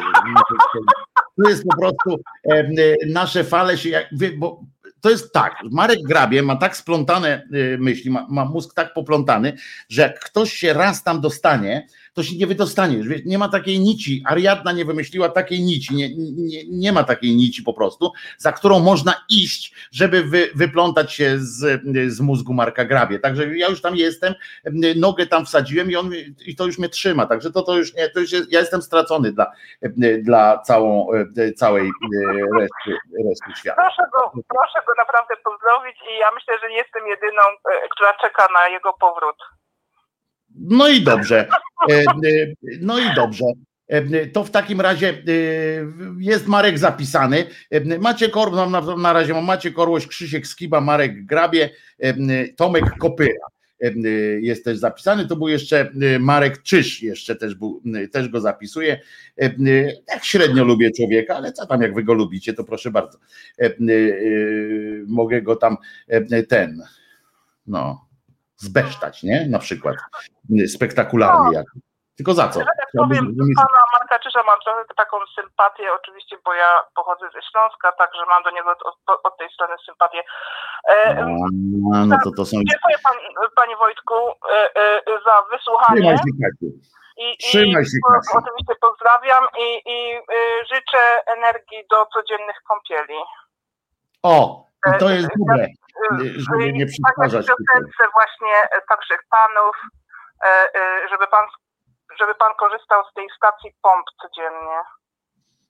to 1.43 1.49
jest 1.49 1.63
po 1.63 1.77
prostu 1.77 2.23
e, 2.51 2.55
e, 2.55 2.95
nasze 3.07 3.43
fale 3.43 3.77
się, 3.77 4.09
bo 4.37 4.63
to 5.01 5.09
jest 5.09 5.33
tak, 5.33 5.53
Marek 5.71 5.99
Grabie 6.07 6.43
ma 6.43 6.55
tak 6.55 6.77
splątane 6.77 7.27
e, 7.27 7.77
myśli, 7.77 8.11
ma, 8.11 8.27
ma 8.29 8.45
mózg 8.45 8.73
tak 8.73 8.93
poplątany, 8.93 9.53
że 9.89 10.01
jak 10.01 10.19
ktoś 10.19 10.53
się 10.53 10.73
raz 10.73 11.03
tam 11.03 11.21
dostanie, 11.21 11.87
to 12.17 12.23
się 12.23 12.37
nie 12.37 12.47
wydostanie. 12.47 12.97
Wiesz, 13.03 13.21
nie 13.25 13.37
ma 13.37 13.49
takiej 13.49 13.79
nici, 13.79 14.23
Ariadna 14.25 14.71
nie 14.71 14.85
wymyśliła 14.85 15.29
takiej 15.29 15.59
nici, 15.61 15.95
nie, 15.95 16.09
nie, 16.15 16.61
nie 16.69 16.91
ma 16.91 17.03
takiej 17.03 17.35
nici 17.35 17.63
po 17.63 17.73
prostu, 17.73 18.11
za 18.37 18.51
którą 18.51 18.79
można 18.79 19.13
iść, 19.29 19.73
żeby 19.91 20.23
wy, 20.23 20.49
wyplątać 20.55 21.13
się 21.13 21.37
z, 21.37 21.81
z 22.07 22.19
mózgu 22.21 22.53
Marka 22.53 22.85
Grabie. 22.85 23.19
Także 23.19 23.57
ja 23.57 23.67
już 23.67 23.81
tam 23.81 23.95
jestem, 23.95 24.33
nogę 24.95 25.27
tam 25.27 25.45
wsadziłem 25.45 25.91
i 25.91 25.95
on 25.95 26.11
i 26.45 26.55
to 26.55 26.65
już 26.65 26.77
mnie 26.79 26.89
trzyma. 26.89 27.25
Także 27.25 27.51
to, 27.51 27.61
to 27.61 27.77
już 27.77 27.93
nie, 27.93 28.09
to 28.09 28.19
już 28.19 28.31
jest, 28.31 28.51
ja 28.51 28.59
jestem 28.59 28.81
stracony 28.81 29.31
dla, 29.31 29.51
dla 30.21 30.57
całą, 30.57 31.07
całej 31.55 31.91
reszty, 32.59 32.91
reszty 33.29 33.59
świata. 33.59 33.81
Proszę 33.81 34.03
go, 34.13 34.31
proszę 34.31 34.79
go 34.87 34.93
naprawdę 34.97 35.33
pozdrowić 35.43 35.97
i 36.11 36.19
ja 36.19 36.29
myślę, 36.35 36.53
że 36.61 36.71
jestem 36.71 37.07
jedyną, 37.07 37.43
e, 37.71 37.89
która 37.89 38.13
czeka 38.21 38.47
na 38.53 38.67
jego 38.67 38.93
powrót. 38.93 39.37
No 40.59 40.89
i 40.89 41.01
dobrze. 41.01 41.47
E, 41.91 41.93
e, 41.93 42.03
No 42.81 42.99
i 42.99 43.15
dobrze. 43.15 43.45
E, 43.87 44.25
To 44.25 44.43
w 44.43 44.51
takim 44.51 44.81
razie 44.81 45.23
jest 46.19 46.47
Marek 46.47 46.79
zapisany. 46.79 47.45
E, 47.71 47.99
Maciek 47.99 48.37
Orł, 48.37 48.55
na, 48.55 48.81
na 48.95 49.13
razie 49.13 49.33
mam 49.33 49.45
Maciek 49.45 49.79
Orłoś, 49.79 50.07
Krzysiek 50.07 50.47
Skiba, 50.47 50.81
Marek 50.81 51.25
Grabie, 51.25 51.69
Tomek 52.57 52.97
Kopyra 52.99 53.47
jest 54.41 54.65
też 54.65 54.77
zapisany. 54.77 55.27
To 55.27 55.35
był 55.35 55.47
jeszcze 55.47 55.91
Marek 56.19 56.61
Czyż, 56.61 57.03
jeszcze 57.03 57.35
też, 57.35 57.55
był, 57.55 57.81
też 58.11 58.29
go 58.29 58.41
zapisuje. 58.41 58.99
Tak 60.05 60.25
średnio 60.25 60.63
lubię 60.63 60.91
człowieka, 60.91 61.35
ale 61.35 61.53
co 61.53 61.65
tam, 61.65 61.81
jak 61.81 61.93
wy 61.93 62.03
go 62.03 62.13
lubicie, 62.13 62.53
to 62.53 62.63
proszę 62.63 62.91
bardzo. 62.91 63.17
Mogę 65.07 65.41
go 65.41 65.55
tam 65.55 65.77
ten, 66.49 66.81
no, 67.67 68.06
zbesztać, 68.57 69.23
nie? 69.23 69.47
Na 69.49 69.59
przykład. 69.59 69.95
Spektakularnie 70.67 71.57
jak. 71.57 71.65
Tylko 72.17 72.33
za 72.33 72.47
co? 72.49 72.59
Że 72.59 72.65
tak 72.65 72.89
powiem, 72.97 73.35
do 73.35 73.43
pana 73.55 73.83
Marka 73.93 74.19
Czyża 74.19 74.43
mam 74.43 74.59
trochę 74.59 74.81
taką 74.95 75.17
sympatię, 75.35 75.93
oczywiście, 75.93 76.37
bo 76.45 76.53
ja 76.53 76.79
pochodzę 76.95 77.25
ze 77.33 77.41
Śląska, 77.51 77.91
także 77.91 78.21
mam 78.29 78.43
do 78.43 78.51
niego 78.51 78.69
od, 78.69 79.19
od 79.23 79.37
tej 79.37 79.49
strony 79.49 79.75
sympatię. 79.85 80.23
E, 80.89 81.25
A, 81.93 82.05
no 82.05 82.17
to 82.23 82.31
to 82.37 82.45
są... 82.45 82.57
Dziękuję 82.57 82.97
pan, 83.03 83.17
panie 83.55 83.77
Wojtku 83.77 84.15
e, 84.15 84.75
e, 84.75 85.01
za 85.25 85.57
wysłuchanie. 85.57 86.01
Trzymaj 86.01 86.17
się. 86.17 86.67
I, 87.17 87.37
Trzymaj 87.37 87.85
się, 87.85 87.97
oczywiście 88.37 88.75
pozdrawiam 88.81 89.43
i, 89.59 89.81
i 89.85 90.17
y, 90.17 90.65
życzę 90.73 91.03
energii 91.37 91.83
do 91.89 92.05
codziennych 92.05 92.55
kąpieli. 92.67 93.19
O, 94.23 94.66
i 94.87 94.99
to 94.99 95.09
jest 95.09 95.29
dobre, 95.37 95.67
Y, 96.11 96.39
żeby 96.39 96.73
nie 96.73 96.85
tak 96.85 96.93
przytwarzać. 96.93 97.45
w 97.45 97.49
piosence 97.49 98.03
właśnie 98.13 98.55
e, 98.71 98.81
także 98.89 99.15
panów, 99.29 99.75
e, 100.45 100.47
e, 100.75 101.09
żeby 101.09 101.27
pan, 101.27 101.45
żeby 102.19 102.35
pan 102.35 102.53
korzystał 102.59 103.03
z 103.11 103.13
tej 103.13 103.27
stacji 103.37 103.71
pomp 103.81 104.05
codziennie. 104.21 104.79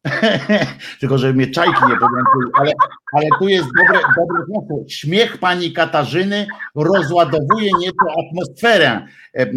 Tylko, 0.99 1.17
żeby 1.17 1.33
mnie 1.33 1.51
czajki 1.51 1.85
nie 1.87 1.97
podłączyły, 1.97 2.51
ale, 2.53 2.71
ale 3.13 3.25
tu 3.39 3.47
jest 3.47 3.67
dobre, 3.77 4.01
dobre 4.17 4.39
hasło. 4.39 4.83
Śmiech 4.89 5.37
pani 5.37 5.73
Katarzyny 5.73 6.47
rozładowuje 6.75 7.71
nieco 7.79 8.05
atmosferę 8.19 8.87
e, 8.87 9.41
e, 9.41 9.43
e, 9.43 9.51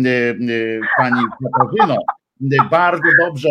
pani 0.97 1.22
Katarzyno. 1.44 1.97
E, 2.43 2.69
Bardzo 2.71 3.03
dobrze. 3.21 3.49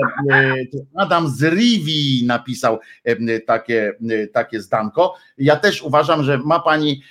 Tu 0.72 0.88
Adam 0.96 1.30
z 1.30 1.44
Rivi 1.44 2.24
napisał 2.26 2.80
e, 3.04 3.40
takie, 3.40 3.94
takie 4.34 4.62
zdanko. 4.62 5.16
Ja 5.38 5.56
też 5.56 5.82
uważam, 5.84 6.24
że 6.24 6.38
ma 6.38 6.60
pani, 6.60 7.04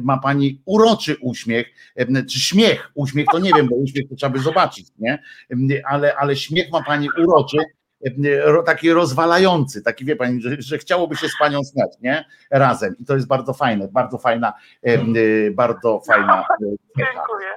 ma 0.00 0.18
pani 0.18 0.62
uroczy 0.64 1.16
uśmiech, 1.20 1.66
czy 2.30 2.40
śmiech, 2.40 2.90
uśmiech 2.94 3.26
to 3.32 3.38
nie 3.38 3.50
wiem, 3.56 3.68
bo 3.68 3.76
uśmiech 3.76 4.08
to 4.08 4.14
trzeba 4.14 4.32
by 4.32 4.38
zobaczyć, 4.38 4.86
nie? 4.98 5.22
Ale, 5.88 6.16
ale 6.16 6.36
śmiech 6.36 6.70
ma 6.72 6.82
pani 6.82 7.08
uroczy 7.18 7.56
taki 8.66 8.92
rozwalający, 8.92 9.82
taki 9.82 10.04
wie 10.04 10.16
pani, 10.16 10.42
że, 10.42 10.56
że 10.58 10.78
chciałoby 10.78 11.16
się 11.16 11.28
z 11.28 11.38
panią 11.38 11.64
snać, 11.64 11.90
nie? 12.00 12.24
Razem. 12.50 12.94
I 12.98 13.04
to 13.04 13.14
jest 13.14 13.26
bardzo 13.26 13.54
fajne, 13.54 13.88
bardzo 13.88 14.18
fajna, 14.18 14.52
bardzo 15.52 16.02
fajna. 16.06 16.44
Dziękuję. 16.98 17.48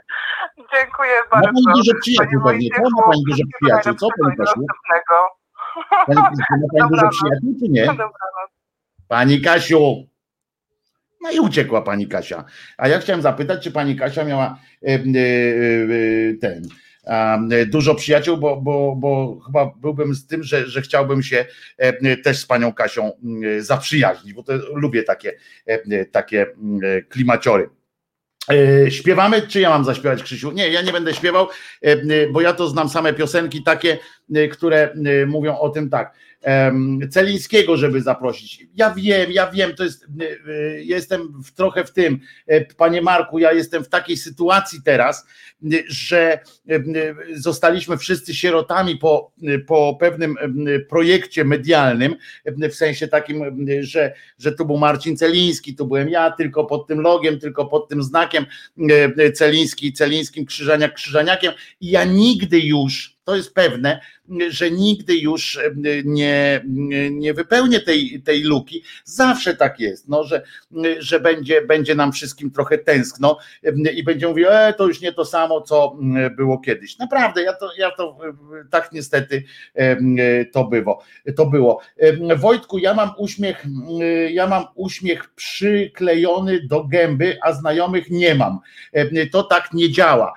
Dziękuję 0.57 1.15
bardzo. 1.31 1.47
Ma 1.47 1.53
pani 1.53 1.65
dużo 1.75 1.91
przyjaciół 2.01 2.41
pewnie, 2.45 2.69
co? 2.75 2.81
Ma 2.81 3.03
pani 3.07 3.23
dużo 3.29 3.43
przyjaciół, 3.61 3.93
co 3.93 4.07
pani 4.21 4.37
Kasiu? 4.37 4.65
Pani, 6.07 6.19
ma 6.19 6.31
pani 6.77 6.89
dużo 6.89 7.09
przyjaciół, 7.15 7.55
czy 7.59 7.69
nie? 7.69 7.87
Pani 9.07 9.41
Kasiu! 9.41 10.07
No 11.25 11.31
i 11.31 11.39
uciekła 11.39 11.81
pani 11.81 12.07
Kasia. 12.07 12.45
A 12.77 12.87
ja 12.87 12.99
chciałem 12.99 13.21
zapytać, 13.21 13.63
czy 13.63 13.71
pani 13.71 13.95
Kasia 13.95 14.23
miała 14.23 14.59
e, 14.83 14.87
e, 14.87 14.99
e, 14.99 16.33
ten 16.41 16.67
dużo 17.67 17.95
przyjaciół, 17.95 18.37
bo, 18.37 18.61
bo, 18.61 18.95
bo 18.95 19.39
chyba 19.45 19.65
byłbym 19.65 20.15
z 20.15 20.27
tym, 20.27 20.43
że, 20.43 20.67
że 20.67 20.81
chciałbym 20.81 21.23
się 21.23 21.45
też 22.23 22.39
z 22.39 22.45
panią 22.45 22.73
Kasią 22.73 23.11
zaprzyjaźnić, 23.59 24.33
bo 24.33 24.43
to 24.43 24.53
lubię 24.73 25.03
takie, 25.03 25.33
takie 26.11 26.45
klimaciory. 27.09 27.69
Śpiewamy, 28.89 29.41
czy 29.41 29.59
ja 29.59 29.69
mam 29.69 29.85
zaśpiewać, 29.85 30.23
Krzysiu? 30.23 30.51
Nie, 30.51 30.69
ja 30.69 30.81
nie 30.81 30.91
będę 30.91 31.13
śpiewał, 31.13 31.47
bo 32.31 32.41
ja 32.41 32.53
to 32.53 32.67
znam 32.67 32.89
same 32.89 33.13
piosenki 33.13 33.63
takie, 33.63 33.97
które 34.51 34.93
mówią 35.27 35.57
o 35.59 35.69
tym 35.69 35.89
tak 35.89 36.13
Celińskiego, 37.09 37.77
żeby 37.77 38.01
zaprosić. 38.01 38.67
Ja 38.75 38.93
wiem, 38.93 39.31
ja 39.31 39.51
wiem, 39.51 39.75
to 39.75 39.83
jest, 39.83 40.03
y, 40.03 40.49
y, 40.51 40.83
jestem 40.83 41.43
w, 41.43 41.51
trochę 41.51 41.85
w 41.85 41.93
tym, 41.93 42.19
e, 42.47 42.65
panie 42.65 43.01
Marku, 43.01 43.39
ja 43.39 43.51
jestem 43.53 43.83
w 43.83 43.89
takiej 43.89 44.17
sytuacji 44.17 44.79
teraz, 44.85 45.25
y, 45.73 45.83
że 45.87 46.39
zostaliśmy 47.33 47.97
wszyscy 47.97 48.33
sierotami 48.33 48.97
po, 48.97 49.31
po 49.67 49.97
pewnym 49.99 50.35
projekcie 50.89 51.45
medialnym, 51.45 52.15
w 52.45 52.73
sensie 52.73 53.07
takim, 53.07 53.67
że, 53.81 54.13
że 54.39 54.51
tu 54.51 54.65
był 54.65 54.77
Marcin 54.77 55.17
Celiński, 55.17 55.75
tu 55.75 55.85
byłem 55.87 56.09
ja, 56.09 56.31
tylko 56.31 56.65
pod 56.65 56.87
tym 56.87 57.01
logiem, 57.01 57.39
tylko 57.39 57.65
pod 57.65 57.89
tym 57.89 58.03
znakiem 58.03 58.45
Celiński, 59.33 59.93
Celińskim, 59.93 60.45
Krzyżaniak, 60.45 60.93
Krzyżaniakiem 60.93 61.53
i 61.81 61.89
ja 61.89 62.03
nigdy 62.03 62.59
już, 62.59 63.14
to 63.25 63.35
jest 63.35 63.53
pewne, 63.53 63.99
że 64.49 64.71
nigdy 64.71 65.17
już 65.17 65.59
nie, 66.05 66.61
nie 67.11 67.33
wypełnię 67.33 67.79
tej, 67.79 68.21
tej 68.25 68.43
luki. 68.43 68.83
Zawsze 69.03 69.55
tak 69.55 69.79
jest, 69.79 70.09
no, 70.09 70.23
że, 70.23 70.43
że 70.99 71.19
będzie, 71.19 71.61
będzie 71.61 71.95
nam 71.95 72.11
wszystkim 72.11 72.51
trochę 72.51 72.77
tęskno 72.77 73.37
i 73.95 74.03
będzie 74.03 74.27
mówił, 74.27 74.47
e, 74.49 74.73
to 74.73 74.87
już 74.87 75.01
nie 75.01 75.13
to 75.13 75.25
samo, 75.25 75.61
co 75.61 75.97
było 76.37 76.59
kiedyś. 76.59 76.97
Naprawdę, 76.97 77.43
ja 77.43 77.53
to, 77.53 77.69
ja 77.77 77.91
to 77.91 78.17
tak 78.69 78.91
niestety 78.91 79.43
to 80.53 80.63
było. 80.63 81.03
To 81.35 81.45
było. 81.45 81.81
Wojtku, 82.35 82.77
ja 82.77 82.93
mam 82.93 83.09
uśmiech, 83.17 83.65
ja 84.29 84.47
mam 84.47 84.65
uśmiech 84.75 85.33
przyklejony 85.35 86.67
do 86.67 86.83
gęby, 86.83 87.37
a 87.41 87.53
znajomych 87.53 88.09
nie 88.09 88.35
mam. 88.35 88.59
To 89.31 89.43
tak 89.43 89.73
nie 89.73 89.91
działa 89.91 90.33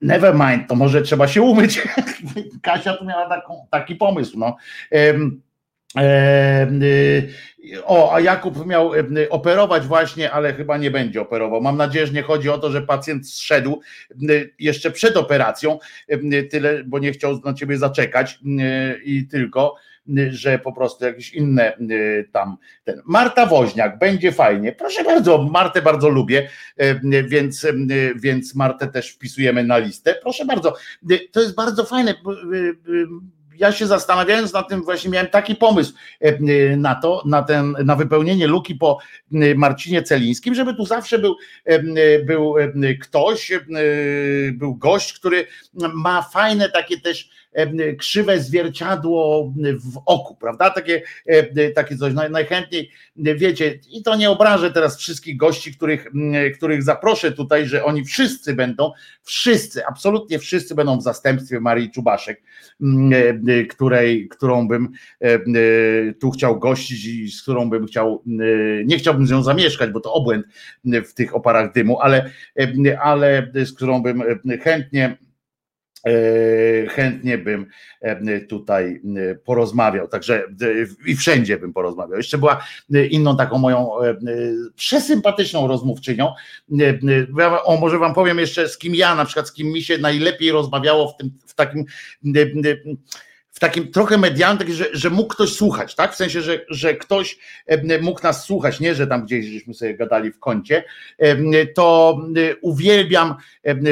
Never 0.00 0.34
mind, 0.34 0.68
to 0.68 0.74
może 0.74 1.02
trzeba 1.02 1.28
się 1.28 1.42
umyć. 1.42 1.82
Kasia 2.62 2.96
tu 2.96 3.04
miała 3.04 3.28
taką, 3.28 3.66
taki 3.70 3.96
pomysł. 3.96 4.38
No. 4.38 4.56
O, 7.84 8.14
a 8.14 8.20
Jakub 8.20 8.66
miał 8.66 8.92
operować 9.30 9.86
właśnie, 9.86 10.30
ale 10.30 10.54
chyba 10.54 10.76
nie 10.76 10.90
będzie 10.90 11.20
operował. 11.20 11.60
Mam 11.60 11.76
nadzieję, 11.76 12.06
że 12.06 12.12
nie 12.12 12.22
chodzi 12.22 12.50
o 12.50 12.58
to, 12.58 12.70
że 12.70 12.82
pacjent 12.82 13.28
zszedł 13.28 13.80
jeszcze 14.58 14.90
przed 14.90 15.16
operacją, 15.16 15.78
tyle, 16.50 16.84
bo 16.84 16.98
nie 16.98 17.12
chciał 17.12 17.40
na 17.44 17.54
ciebie 17.54 17.78
zaczekać 17.78 18.38
i 19.04 19.26
tylko 19.30 19.74
że 20.30 20.58
po 20.58 20.72
prostu 20.72 21.04
jakieś 21.04 21.34
inne 21.34 21.78
y, 21.78 22.28
tam. 22.32 22.56
Ten. 22.84 23.02
Marta 23.04 23.46
Woźniak, 23.46 23.98
będzie 23.98 24.32
fajnie. 24.32 24.72
Proszę 24.72 25.04
bardzo, 25.04 25.42
Martę 25.42 25.82
bardzo 25.82 26.08
lubię, 26.08 26.48
y, 26.82 27.24
więc, 27.28 27.64
y, 27.64 28.14
więc 28.16 28.54
Martę 28.54 28.86
też 28.86 29.10
wpisujemy 29.10 29.64
na 29.64 29.78
listę. 29.78 30.14
Proszę 30.22 30.44
bardzo, 30.44 30.74
to 31.32 31.40
jest 31.40 31.54
bardzo 31.54 31.84
fajne 31.84 32.14
ja 33.58 33.72
się 33.72 33.86
zastanawiając 33.86 34.52
nad 34.52 34.68
tym, 34.68 34.82
właśnie 34.82 35.10
miałem 35.10 35.28
taki 35.28 35.54
pomysł 35.54 35.92
na 36.76 36.94
to, 36.94 37.22
na, 37.26 37.42
ten, 37.42 37.76
na 37.84 37.96
wypełnienie 37.96 38.46
luki 38.46 38.74
po 38.74 38.98
Marcinie 39.56 40.02
Celińskim, 40.02 40.54
żeby 40.54 40.74
tu 40.74 40.86
zawsze 40.86 41.18
był, 41.18 41.36
był 42.24 42.54
ktoś, 43.00 43.52
był 44.52 44.74
gość, 44.74 45.12
który 45.12 45.46
ma 45.94 46.22
fajne 46.22 46.70
takie 46.70 47.00
też 47.00 47.30
krzywe 47.98 48.40
zwierciadło 48.40 49.52
w 49.94 50.02
oku, 50.06 50.36
prawda? 50.36 50.70
Takie, 50.70 51.02
takie 51.74 51.96
coś. 51.96 52.14
Najchętniej, 52.30 52.90
wiecie, 53.16 53.78
i 53.90 54.02
to 54.02 54.16
nie 54.16 54.30
obrażę 54.30 54.70
teraz 54.70 54.98
wszystkich 54.98 55.36
gości, 55.36 55.74
których, 55.74 56.06
których 56.56 56.82
zaproszę 56.82 57.32
tutaj, 57.32 57.66
że 57.66 57.84
oni 57.84 58.04
wszyscy 58.04 58.54
będą, 58.54 58.92
wszyscy, 59.22 59.86
absolutnie 59.86 60.38
wszyscy 60.38 60.74
będą 60.74 60.98
w 60.98 61.02
zastępstwie 61.02 61.60
Marii 61.60 61.90
Czubaszek, 61.90 62.42
której, 63.70 64.28
którą 64.28 64.68
bym 64.68 64.88
tu 66.20 66.30
chciał 66.30 66.58
gościć 66.58 67.04
i 67.04 67.30
z 67.30 67.42
którą 67.42 67.70
bym 67.70 67.86
chciał, 67.86 68.22
nie 68.84 68.98
chciałbym 68.98 69.26
z 69.26 69.30
nią 69.30 69.42
zamieszkać, 69.42 69.90
bo 69.90 70.00
to 70.00 70.12
obłęd 70.12 70.46
w 70.84 71.14
tych 71.14 71.36
oparach 71.36 71.72
dymu, 71.72 72.00
ale, 72.00 72.30
ale 73.02 73.52
z 73.54 73.72
którą 73.72 74.02
bym 74.02 74.22
chętnie 74.62 75.06
E, 75.06 75.25
chętnie 76.88 77.38
bym 77.38 77.66
e, 78.00 78.40
tutaj 78.40 79.02
e, 79.16 79.34
porozmawiał, 79.34 80.08
także 80.08 80.42
i 81.06 81.16
wszędzie 81.16 81.58
bym 81.58 81.72
porozmawiał. 81.72 82.16
Jeszcze 82.16 82.38
była 82.38 82.64
inną 83.10 83.36
taką 83.36 83.58
moją 83.58 83.90
przesympatyczną 84.76 85.68
rozmówczynią. 85.68 86.32
O, 87.64 87.76
może 87.76 87.98
wam 87.98 88.14
powiem 88.14 88.38
jeszcze 88.38 88.68
z 88.68 88.78
kim 88.78 88.94
ja, 88.94 89.14
na 89.14 89.24
przykład 89.24 89.48
z 89.48 89.52
kim 89.52 89.66
mi 89.66 89.82
się 89.82 89.98
najlepiej 89.98 90.52
rozmawiało 90.52 91.08
w 91.08 91.16
tym, 91.16 91.30
w 91.46 91.54
takim 91.54 91.84
w 93.56 93.60
takim 93.60 93.92
trochę 93.92 94.18
medialnym, 94.18 94.72
że, 94.72 94.84
że 94.92 95.10
mógł 95.10 95.28
ktoś 95.28 95.52
słuchać, 95.52 95.94
tak? 95.94 96.12
W 96.12 96.16
sensie, 96.16 96.42
że, 96.42 96.64
że 96.68 96.94
ktoś 96.94 97.38
mógł 98.00 98.22
nas 98.22 98.44
słuchać, 98.44 98.80
nie, 98.80 98.94
że 98.94 99.06
tam 99.06 99.24
gdzieś 99.24 99.46
żeśmy 99.46 99.74
sobie 99.74 99.96
gadali 99.96 100.32
w 100.32 100.38
kącie, 100.38 100.84
to 101.74 102.18
uwielbiam 102.60 103.34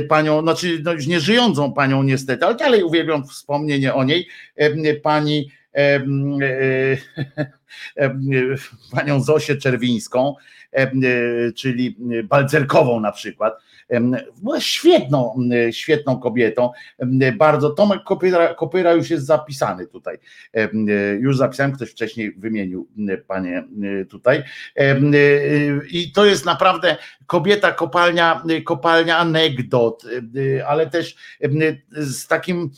panią, 0.09 0.43
znaczy 0.43 0.81
no 0.85 0.93
już 0.93 1.07
nie 1.07 1.21
żyjącą 1.21 1.73
panią 1.73 2.03
niestety, 2.03 2.47
ale 2.47 2.55
dalej 2.55 2.83
uwielbiam 2.83 3.27
wspomnienie 3.27 3.95
o 3.95 4.05
niej, 4.05 4.29
pani 5.03 5.51
panią 8.93 9.21
Zosię 9.21 9.57
Czerwińską, 9.57 10.35
czyli 11.57 11.97
Balcerkową 12.25 13.01
na 13.01 13.13
przykład, 13.13 13.55
była 14.43 14.61
świetną, 14.61 15.39
świetną 15.71 16.19
kobietą. 16.19 16.71
Bardzo 17.37 17.71
Tomek 17.71 18.05
Kopyra, 18.05 18.55
Kopyra 18.55 18.93
już 18.93 19.11
jest 19.11 19.27
zapisany 19.27 19.87
tutaj. 19.87 20.19
Już 21.21 21.37
zapisałem, 21.37 21.73
ktoś 21.73 21.91
wcześniej 21.91 22.33
wymienił 22.33 22.89
panie 23.27 23.65
tutaj. 24.11 24.43
I 25.91 26.13
to 26.13 26.27
jest 26.27 26.45
naprawdę 26.45 26.97
kobieta, 27.27 27.73
kopalnia, 27.73 28.43
kopalnia 28.65 29.19
anegdot, 29.19 30.05
ale 30.67 30.91
też 30.91 31.17
z 31.91 32.27
takim 32.27 32.71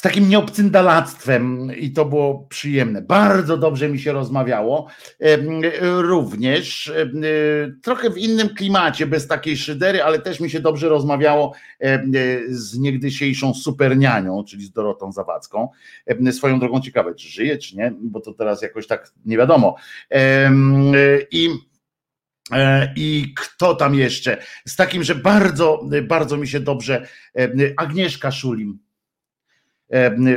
z 0.00 0.02
takim 0.02 0.28
nieobcyndalactwem 0.28 1.76
i 1.76 1.92
to 1.92 2.04
było 2.04 2.46
przyjemne. 2.48 3.02
Bardzo 3.02 3.56
dobrze 3.56 3.88
mi 3.88 3.98
się 3.98 4.12
rozmawiało. 4.12 4.86
Również 5.80 6.92
trochę 7.82 8.10
w 8.10 8.18
innym 8.18 8.48
klimacie, 8.48 9.06
bez 9.06 9.26
takiej 9.26 9.56
szydery, 9.56 10.02
ale 10.02 10.18
też 10.18 10.40
mi 10.40 10.50
się 10.50 10.60
dobrze 10.60 10.88
rozmawiało 10.88 11.54
z 12.48 12.78
niegdysiejszą 12.78 13.54
supernianią, 13.54 14.44
czyli 14.44 14.64
z 14.64 14.72
Dorotą 14.72 15.12
Zawadzką. 15.12 15.68
Swoją 16.32 16.60
drogą 16.60 16.80
ciekawe, 16.80 17.14
czy 17.14 17.28
żyje, 17.28 17.58
czy 17.58 17.76
nie, 17.76 17.92
bo 18.00 18.20
to 18.20 18.34
teraz 18.34 18.62
jakoś 18.62 18.86
tak 18.86 19.12
nie 19.24 19.36
wiadomo. 19.36 19.76
I 21.30 21.48
e, 22.52 22.92
i 22.96 23.34
kto 23.36 23.74
tam 23.74 23.94
jeszcze? 23.94 24.42
Z 24.66 24.76
takim, 24.76 25.04
że 25.04 25.14
bardzo, 25.14 25.88
bardzo 26.08 26.36
mi 26.36 26.48
się 26.48 26.60
dobrze. 26.60 27.06
Agnieszka 27.76 28.30
Szulim 28.30 28.78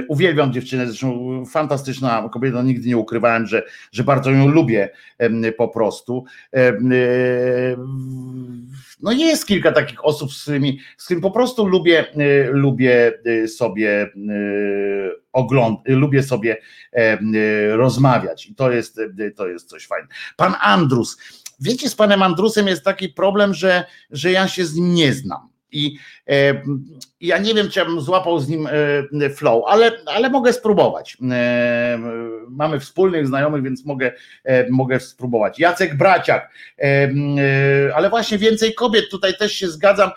Uwielbiam 0.08 0.54
dziewczynę, 0.54 0.88
zresztą 0.88 1.44
fantastyczna 1.46 2.30
kobieta, 2.34 2.62
nigdy 2.62 2.88
nie 2.88 2.98
ukrywałem, 2.98 3.48
że, 3.48 3.64
że 3.92 4.04
bardzo 4.04 4.32
ją 4.32 4.48
lubię 4.48 4.90
po 5.58 5.68
prostu. 5.68 6.26
No 9.02 9.12
jest 9.12 9.46
kilka 9.46 9.72
takich 9.72 10.06
osób, 10.06 10.34
z 10.34 10.42
którymi, 10.42 10.80
z 10.98 11.06
którymi 11.06 11.22
po 11.22 11.32
prostu 11.32 11.68
lubię, 11.68 12.06
lubię 12.52 13.14
sobie 13.48 14.10
ogląd, 15.34 15.80
lubię 15.86 16.24
sobie 16.24 16.58
rozmawiać 17.72 18.48
i 18.48 18.56
to 18.56 18.72
jest, 18.72 19.00
to 19.36 19.48
jest 19.48 19.70
coś 19.70 19.88
fajnego. 19.88 20.14
Pan 20.36 20.54
Andrus, 20.62 21.18
wiecie, 21.60 21.90
z 21.90 21.96
panem 21.96 22.24
Andrusem 22.24 22.68
jest 22.68 22.84
taki 22.84 23.10
problem, 23.10 23.54
że, 23.54 23.86
że 24.10 24.32
ja 24.32 24.48
się 24.48 24.66
z 24.66 24.76
nim 24.76 24.94
nie 24.94 25.14
znam 25.14 25.53
I 25.74 25.98
ja 27.22 27.38
nie 27.38 27.54
wiem, 27.54 27.70
czy 27.70 27.80
ja 27.80 27.86
bym 27.86 28.02
złapał 28.02 28.40
z 28.40 28.50
nim 28.50 28.68
flow, 29.36 29.64
ale, 29.68 29.92
ale 30.06 30.30
mogę 30.30 30.54
spróbować. 30.54 31.18
Mamy 32.50 32.80
wspólnych 32.80 33.28
znajomych, 33.28 33.64
więc 33.64 33.86
mogę, 33.86 34.12
mogę 34.70 35.00
spróbować. 35.00 35.60
Jacek 35.60 35.98
Braciak, 35.98 36.52
ale 37.96 38.10
właśnie 38.10 38.38
więcej 38.38 38.74
kobiet, 38.74 39.10
tutaj 39.12 39.34
też 39.38 39.54
się 39.54 39.68
zgadzam, 39.68 40.12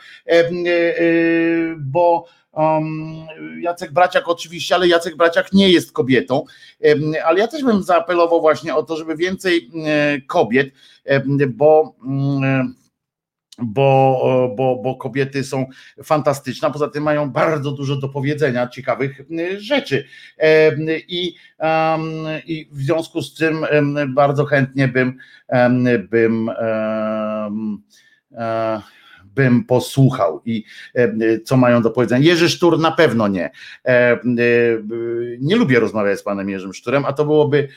bo 1.79 2.29
Um, 2.57 3.15
Jacek 3.61 3.93
Braciak 3.93 4.29
oczywiście, 4.29 4.75
ale 4.75 4.89
Jacek 4.89 5.17
Braciak 5.17 5.53
nie 5.53 5.69
jest 5.69 5.93
kobietą, 5.93 6.45
ale 7.25 7.41
ja 7.41 7.49
też 7.49 7.65
bym 7.65 7.83
zaapelował 7.83 8.41
właśnie 8.41 8.75
o 8.75 8.83
to, 8.83 8.97
żeby 8.97 9.17
więcej 9.17 9.71
kobiet, 10.27 10.71
bo 11.49 11.97
bo, 13.59 14.55
bo, 14.57 14.77
bo 14.77 14.97
kobiety 14.97 15.45
są 15.45 15.67
fantastyczne, 16.05 16.73
poza 16.73 16.89
tym 16.89 17.03
mają 17.03 17.31
bardzo 17.31 17.73
dużo 17.73 17.97
do 17.97 18.09
powiedzenia 18.09 18.69
ciekawych 18.69 19.21
rzeczy. 19.57 20.05
I, 21.09 21.35
i 22.47 22.69
w 22.73 22.83
związku 22.83 23.23
z 23.23 23.35
tym 23.35 23.67
bardzo 24.15 24.45
chętnie 24.45 24.89
bym, 24.89 25.19
bym 26.11 26.51
bym 29.37 29.65
posłuchał 29.65 30.43
i 30.45 30.65
e, 30.95 31.41
co 31.41 31.57
mają 31.57 31.83
do 31.83 31.91
powiedzenia. 31.91 32.27
Jerzy 32.27 32.49
Sztur 32.49 32.79
na 32.79 32.93
pewno 32.93 33.29
nie. 33.29 33.51
E, 33.85 33.91
e, 33.91 34.19
nie 35.41 35.57
lubię 35.57 35.81
rozmawiać 35.81 36.19
z 36.19 36.23
panem 36.23 36.51
Jerzym 36.51 36.75
Szturem, 36.75 37.05
a 37.05 37.13
to 37.13 37.25
byłoby, 37.25 37.69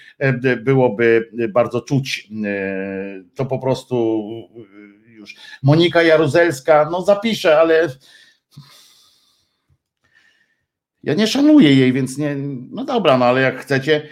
byłoby 0.62 1.30
bardzo 1.50 1.82
czuć. 1.82 2.30
To 3.36 3.46
po 3.46 3.60
prostu 3.60 4.26
już. 5.30 5.60
Monika 5.64 6.04
Jaruzelska, 6.04 6.90
no 6.92 7.02
zapiszę, 7.02 7.60
ale 7.60 7.90
ja 11.04 11.14
nie 11.14 11.28
szanuję 11.28 11.76
jej, 11.76 11.94
więc 11.94 12.18
nie, 12.18 12.36
no 12.72 12.86
dobra, 12.86 13.18
no 13.18 13.26
ale 13.26 13.42
jak 13.42 13.60
chcecie, 13.60 14.08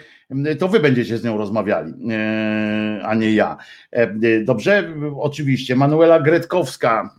to 0.58 0.68
wy 0.68 0.80
będziecie 0.80 1.18
z 1.18 1.24
nią 1.24 1.38
rozmawiali, 1.38 1.92
e, 2.10 3.00
a 3.04 3.14
nie 3.14 3.32
ja. 3.32 3.56
E, 3.90 4.08
dobrze, 4.44 4.92
oczywiście. 5.20 5.76
Manuela 5.76 6.20
Gretkowska. 6.20 7.14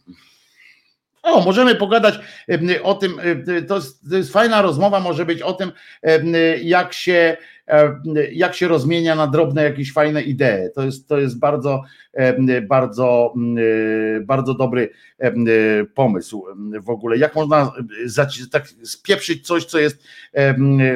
O, 1.23 1.41
możemy 1.41 1.75
pogadać 1.75 2.19
e, 2.49 2.83
o 2.83 2.93
tym, 2.93 3.19
to 3.67 3.75
jest, 3.75 4.09
to 4.09 4.17
jest 4.17 4.33
fajna 4.33 4.61
rozmowa, 4.61 4.99
może 4.99 5.25
być 5.25 5.41
o 5.41 5.53
tym, 5.53 5.71
jak 6.63 6.93
się 6.93 7.37
jak 8.31 8.55
się 8.55 8.67
rozmienia 8.67 9.15
na 9.15 9.27
drobne 9.27 9.63
jakieś 9.63 9.93
fajne 9.93 10.21
idee. 10.21 10.69
To 10.75 10.83
jest, 10.83 11.07
to 11.07 11.19
jest 11.19 11.39
bardzo, 11.39 11.83
e, 12.13 12.61
bardzo, 12.61 13.33
e, 14.17 14.19
bardzo 14.21 14.53
dobry 14.53 14.89
pomysł 15.95 16.45
w 16.81 16.89
ogóle. 16.89 17.17
Jak 17.17 17.35
można 17.35 17.71
tak 18.51 18.67
spieprzyć 18.83 19.47
coś, 19.47 19.65
co 19.65 19.79
jest, 19.79 20.03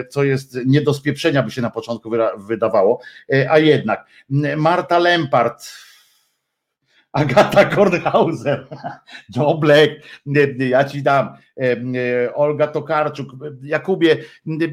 co 0.09 0.23
jest 0.23 0.57
nie 0.65 0.81
do 0.81 0.93
spieprzenia, 0.93 1.43
by 1.43 1.51
się 1.51 1.61
na 1.61 1.69
początku 1.69 2.11
wydawało, 2.37 3.01
a 3.49 3.59
jednak 3.59 4.05
Marta 4.57 4.99
Lempart 4.99 5.63
Agata 7.13 7.65
Kornhauser, 7.65 8.67
Joe 9.35 9.57
Black, 9.61 9.91
ja 10.57 10.83
ci 10.83 11.03
dam, 11.03 11.29
Olga 12.33 12.67
Tokarczuk, 12.67 13.27
Jakubie, 13.63 14.17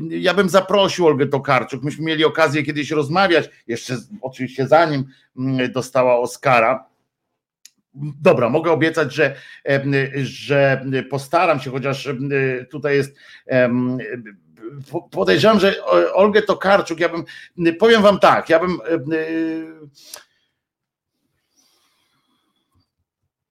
ja 0.08 0.34
bym 0.34 0.48
zaprosił 0.48 1.06
Olgę 1.06 1.26
Tokarczuk, 1.26 1.82
myśmy 1.82 2.04
mieli 2.04 2.24
okazję 2.24 2.62
kiedyś 2.62 2.90
rozmawiać, 2.90 3.50
jeszcze 3.66 3.96
oczywiście 4.22 4.68
zanim 4.68 5.04
dostała 5.74 6.18
Oscara, 6.18 6.90
Dobra, 8.22 8.48
mogę 8.48 8.70
obiecać, 8.70 9.14
że, 9.14 9.34
że 10.22 10.84
postaram 11.10 11.60
się, 11.60 11.70
chociaż 11.70 12.08
tutaj 12.70 12.96
jest. 12.96 13.16
Podejrzewam, 15.10 15.60
że 15.60 15.84
Olgę 16.14 16.42
Tokarczuk, 16.42 17.00
ja 17.00 17.08
bym, 17.08 17.24
powiem 17.78 18.02
Wam 18.02 18.18
tak, 18.18 18.48
ja 18.48 18.58
bym 18.58 18.78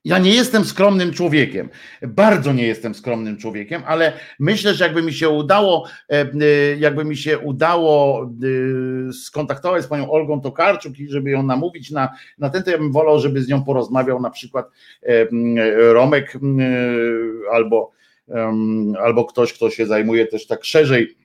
Ja 0.05 0.17
nie 0.19 0.35
jestem 0.35 0.65
skromnym 0.65 1.13
człowiekiem, 1.13 1.69
bardzo 2.01 2.53
nie 2.53 2.67
jestem 2.67 2.95
skromnym 2.95 3.37
człowiekiem, 3.37 3.83
ale 3.85 4.13
myślę, 4.39 4.73
że 4.73 4.83
jakby 4.83 5.01
mi 5.01 5.13
się 5.13 5.29
udało, 5.29 5.87
e, 6.09 6.13
e, 6.13 6.25
jakby 6.77 7.05
mi 7.05 7.17
się 7.17 7.39
udało 7.39 8.23
e, 8.23 9.13
skontaktować 9.13 9.83
z 9.83 9.87
panią 9.87 10.11
Olgą 10.11 10.41
Tokarczuk 10.41 10.99
i 10.99 11.09
żeby 11.09 11.29
ją 11.29 11.43
namówić 11.43 11.91
na, 11.91 12.09
na 12.37 12.49
ten, 12.49 12.63
to 12.63 12.71
ja 12.71 12.77
bym 12.77 12.91
wolał, 12.91 13.19
żeby 13.19 13.41
z 13.41 13.47
nią 13.47 13.63
porozmawiał 13.63 14.21
na 14.21 14.29
przykład 14.29 14.69
Romek 15.93 16.33
albo, 17.51 17.91
albo 19.03 19.25
ktoś, 19.25 19.53
kto 19.53 19.69
się 19.69 19.85
zajmuje 19.85 20.27
też 20.27 20.47
tak 20.47 20.65
szerzej 20.65 21.17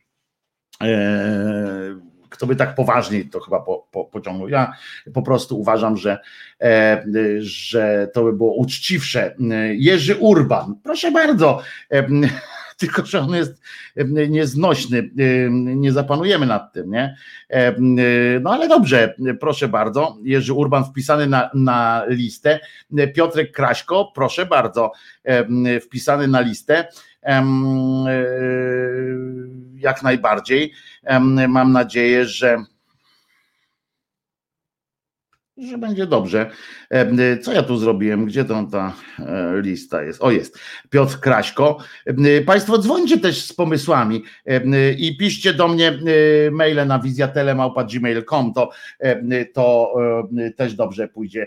kto 2.35 2.47
by 2.47 2.57
tak 2.57 2.75
poważniej 2.75 3.29
to 3.29 3.41
chyba 3.41 3.61
po, 3.61 3.87
po, 3.91 4.05
pociągnął. 4.05 4.49
Ja 4.49 4.73
po 5.15 5.23
prostu 5.23 5.61
uważam, 5.61 5.97
że, 5.97 6.19
e, 6.61 7.05
że 7.39 8.09
to 8.13 8.25
by 8.25 8.33
było 8.33 8.55
uczciwsze. 8.55 9.35
Jerzy 9.75 10.17
Urban, 10.17 10.75
proszę 10.83 11.11
bardzo. 11.11 11.63
E, 11.93 12.07
tylko, 12.77 13.07
że 13.07 13.21
on 13.21 13.35
jest 13.35 13.63
e, 13.97 14.29
nieznośny, 14.29 14.99
e, 14.99 15.51
nie 15.51 15.93
zapanujemy 15.93 16.47
nad 16.47 16.73
tym, 16.73 16.91
nie? 16.91 17.17
E, 17.51 17.75
no 18.41 18.51
ale 18.51 18.69
dobrze, 18.69 19.15
proszę 19.41 19.69
bardzo, 19.69 20.17
Jerzy 20.23 20.53
Urban 20.53 20.85
wpisany 20.85 21.27
na, 21.27 21.51
na 21.55 22.05
listę, 22.09 22.61
Piotrek 23.15 23.53
Kraśko, 23.53 24.13
proszę 24.15 24.47
bardzo, 24.47 24.93
wpisany 25.83 26.29
na 26.29 26.41
listę, 26.41 26.89
jak 29.85 30.03
najbardziej. 30.03 30.73
Mam 31.49 31.73
nadzieję, 31.73 32.25
że 32.25 32.65
że 35.59 35.79
będzie 35.79 36.07
dobrze. 36.07 36.51
Co 37.43 37.53
ja 37.53 37.63
tu 37.63 37.77
zrobiłem? 37.77 38.27
Gdzie 38.27 38.45
to 38.45 38.67
ta 38.73 38.93
e, 39.19 39.61
lista 39.61 40.03
jest? 40.03 40.23
O 40.23 40.31
jest. 40.31 40.59
Piotr 40.91 41.21
Kraśko. 41.21 41.79
Państwo 42.47 42.79
dzwońcie 42.79 43.19
też 43.19 43.45
z 43.45 43.53
pomysłami 43.53 44.25
i 44.99 45.17
piszcie 45.17 45.55
do 45.55 45.69
mnie 45.69 45.89
e, 45.89 46.51
maile 46.51 46.87
na 46.87 46.99
wizjatelemałpa.gmail.com 46.99 48.53
to, 48.55 48.71
to 49.55 49.95
też 50.57 50.75
dobrze 50.75 51.09
pójdzie. 51.09 51.47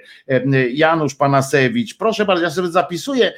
Janusz 0.71 1.15
Panasewicz, 1.15 1.97
proszę 1.97 2.25
bardzo, 2.25 2.43
ja 2.43 2.49
sobie 2.49 2.67
zapisuję, 2.67 3.34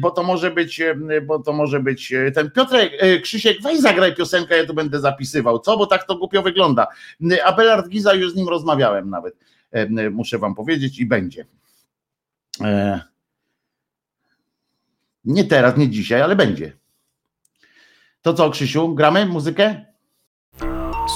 bo 0.00 0.10
to 0.10 0.22
może 0.22 0.50
być, 0.50 0.82
bo 1.26 1.38
to 1.38 1.52
może 1.52 1.80
być 1.80 2.12
e, 2.12 2.30
ten 2.32 2.50
Piotrek, 2.50 2.92
Krzysiek, 3.22 3.62
weź 3.62 3.80
zagraj 3.80 4.14
piosenkę, 4.14 4.56
ja 4.56 4.66
tu 4.66 4.74
będę 4.74 5.00
zapisywał. 5.00 5.58
Co? 5.58 5.76
Bo 5.76 5.86
tak 5.86 6.06
to 6.06 6.16
głupio 6.16 6.42
wygląda. 6.42 6.86
Abelard 7.44 7.88
Giza, 7.88 8.14
już 8.14 8.32
z 8.32 8.36
nim 8.36 8.48
rozmawiałem 8.48 9.10
nawet. 9.10 9.48
Muszę 10.10 10.38
wam 10.38 10.54
powiedzieć 10.54 10.98
i 10.98 11.06
będzie. 11.06 11.46
E, 12.60 13.00
nie 15.24 15.44
teraz, 15.44 15.76
nie 15.76 15.90
dzisiaj, 15.90 16.22
ale 16.22 16.36
będzie. 16.36 16.72
To 18.22 18.34
co, 18.34 18.50
Krzysiu, 18.50 18.94
gramy 18.94 19.26
muzykę? 19.26 19.84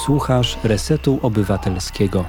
Słuchasz 0.04 0.58
Resetu 0.64 1.18
Obywatelskiego. 1.22 2.24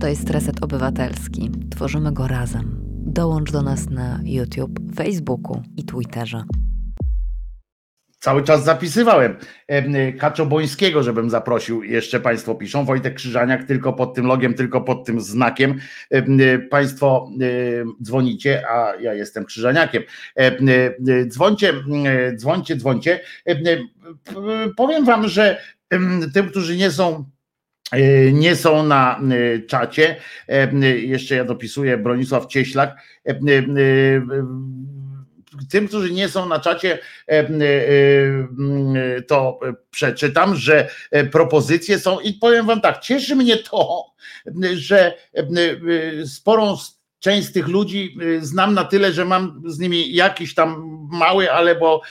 To 0.00 0.06
jest 0.06 0.30
Reset 0.30 0.62
Obywatelski. 0.62 1.50
Tworzymy 1.70 2.12
go 2.12 2.28
razem. 2.28 2.80
Dołącz 3.06 3.52
do 3.52 3.62
nas 3.62 3.90
na 3.90 4.20
YouTube, 4.24 4.78
Facebooku 4.96 5.62
i 5.76 5.84
Twitterze 5.84 6.44
cały 8.26 8.42
czas 8.42 8.64
zapisywałem 8.64 9.36
Kaczobońskiego, 10.18 11.02
żebym 11.02 11.30
zaprosił, 11.30 11.82
jeszcze 11.82 12.20
Państwo 12.20 12.54
piszą, 12.54 12.84
Wojtek 12.84 13.14
Krzyżaniak 13.14 13.64
tylko 13.64 13.92
pod 13.92 14.14
tym 14.14 14.26
logiem, 14.26 14.54
tylko 14.54 14.80
pod 14.80 15.04
tym 15.04 15.20
znakiem. 15.20 15.78
Państwo 16.70 17.30
dzwonicie, 18.02 18.62
a 18.70 18.94
ja 19.00 19.14
jestem 19.14 19.44
Krzyżaniakiem. 19.44 20.02
Dzwońcie, 21.28 21.72
dzwońcie, 22.36 22.76
dzwońcie. 22.76 23.20
Powiem 24.76 25.04
Wam, 25.04 25.28
że 25.28 25.60
tym, 26.34 26.48
którzy 26.50 26.76
nie 26.76 26.90
są 26.90 27.24
nie 28.32 28.56
są 28.56 28.82
na 28.82 29.20
czacie. 29.68 30.16
Jeszcze 30.96 31.34
ja 31.34 31.44
dopisuję 31.44 31.98
Bronisław 31.98 32.46
Cieślak 32.46 32.96
tym, 35.70 35.88
którzy 35.88 36.10
nie 36.10 36.28
są 36.28 36.48
na 36.48 36.60
czacie, 36.60 36.98
e, 37.28 37.32
e, 37.32 37.44
e, 37.44 39.22
to 39.22 39.60
przeczytam, 39.90 40.56
że 40.56 40.88
propozycje 41.32 41.98
są 41.98 42.20
i 42.20 42.32
powiem 42.32 42.66
wam 42.66 42.80
tak, 42.80 43.00
cieszy 43.00 43.36
mnie 43.36 43.56
to, 43.56 44.04
że 44.74 45.14
sporą 46.26 46.76
część 47.18 47.48
z 47.48 47.52
tych 47.52 47.68
ludzi 47.68 48.18
znam 48.40 48.74
na 48.74 48.84
tyle, 48.84 49.12
że 49.12 49.24
mam 49.24 49.62
z 49.66 49.78
nimi 49.78 50.14
jakiś 50.14 50.54
tam 50.54 50.98
mały, 51.12 51.52
ale 51.52 51.74
bo 51.74 52.02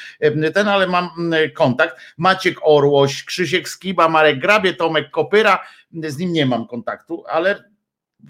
ten, 0.53 0.67
ale 0.67 0.87
mam 0.87 1.09
kontakt. 1.53 1.97
Maciek 2.17 2.57
Orłoś, 2.61 3.23
Krzysiek 3.23 3.69
Skiba, 3.69 4.09
Marek 4.09 4.39
Grabie, 4.39 4.73
Tomek 4.73 5.11
Kopyra, 5.11 5.59
z 6.03 6.17
nim 6.17 6.33
nie 6.33 6.45
mam 6.45 6.67
kontaktu, 6.67 7.23
ale 7.27 7.74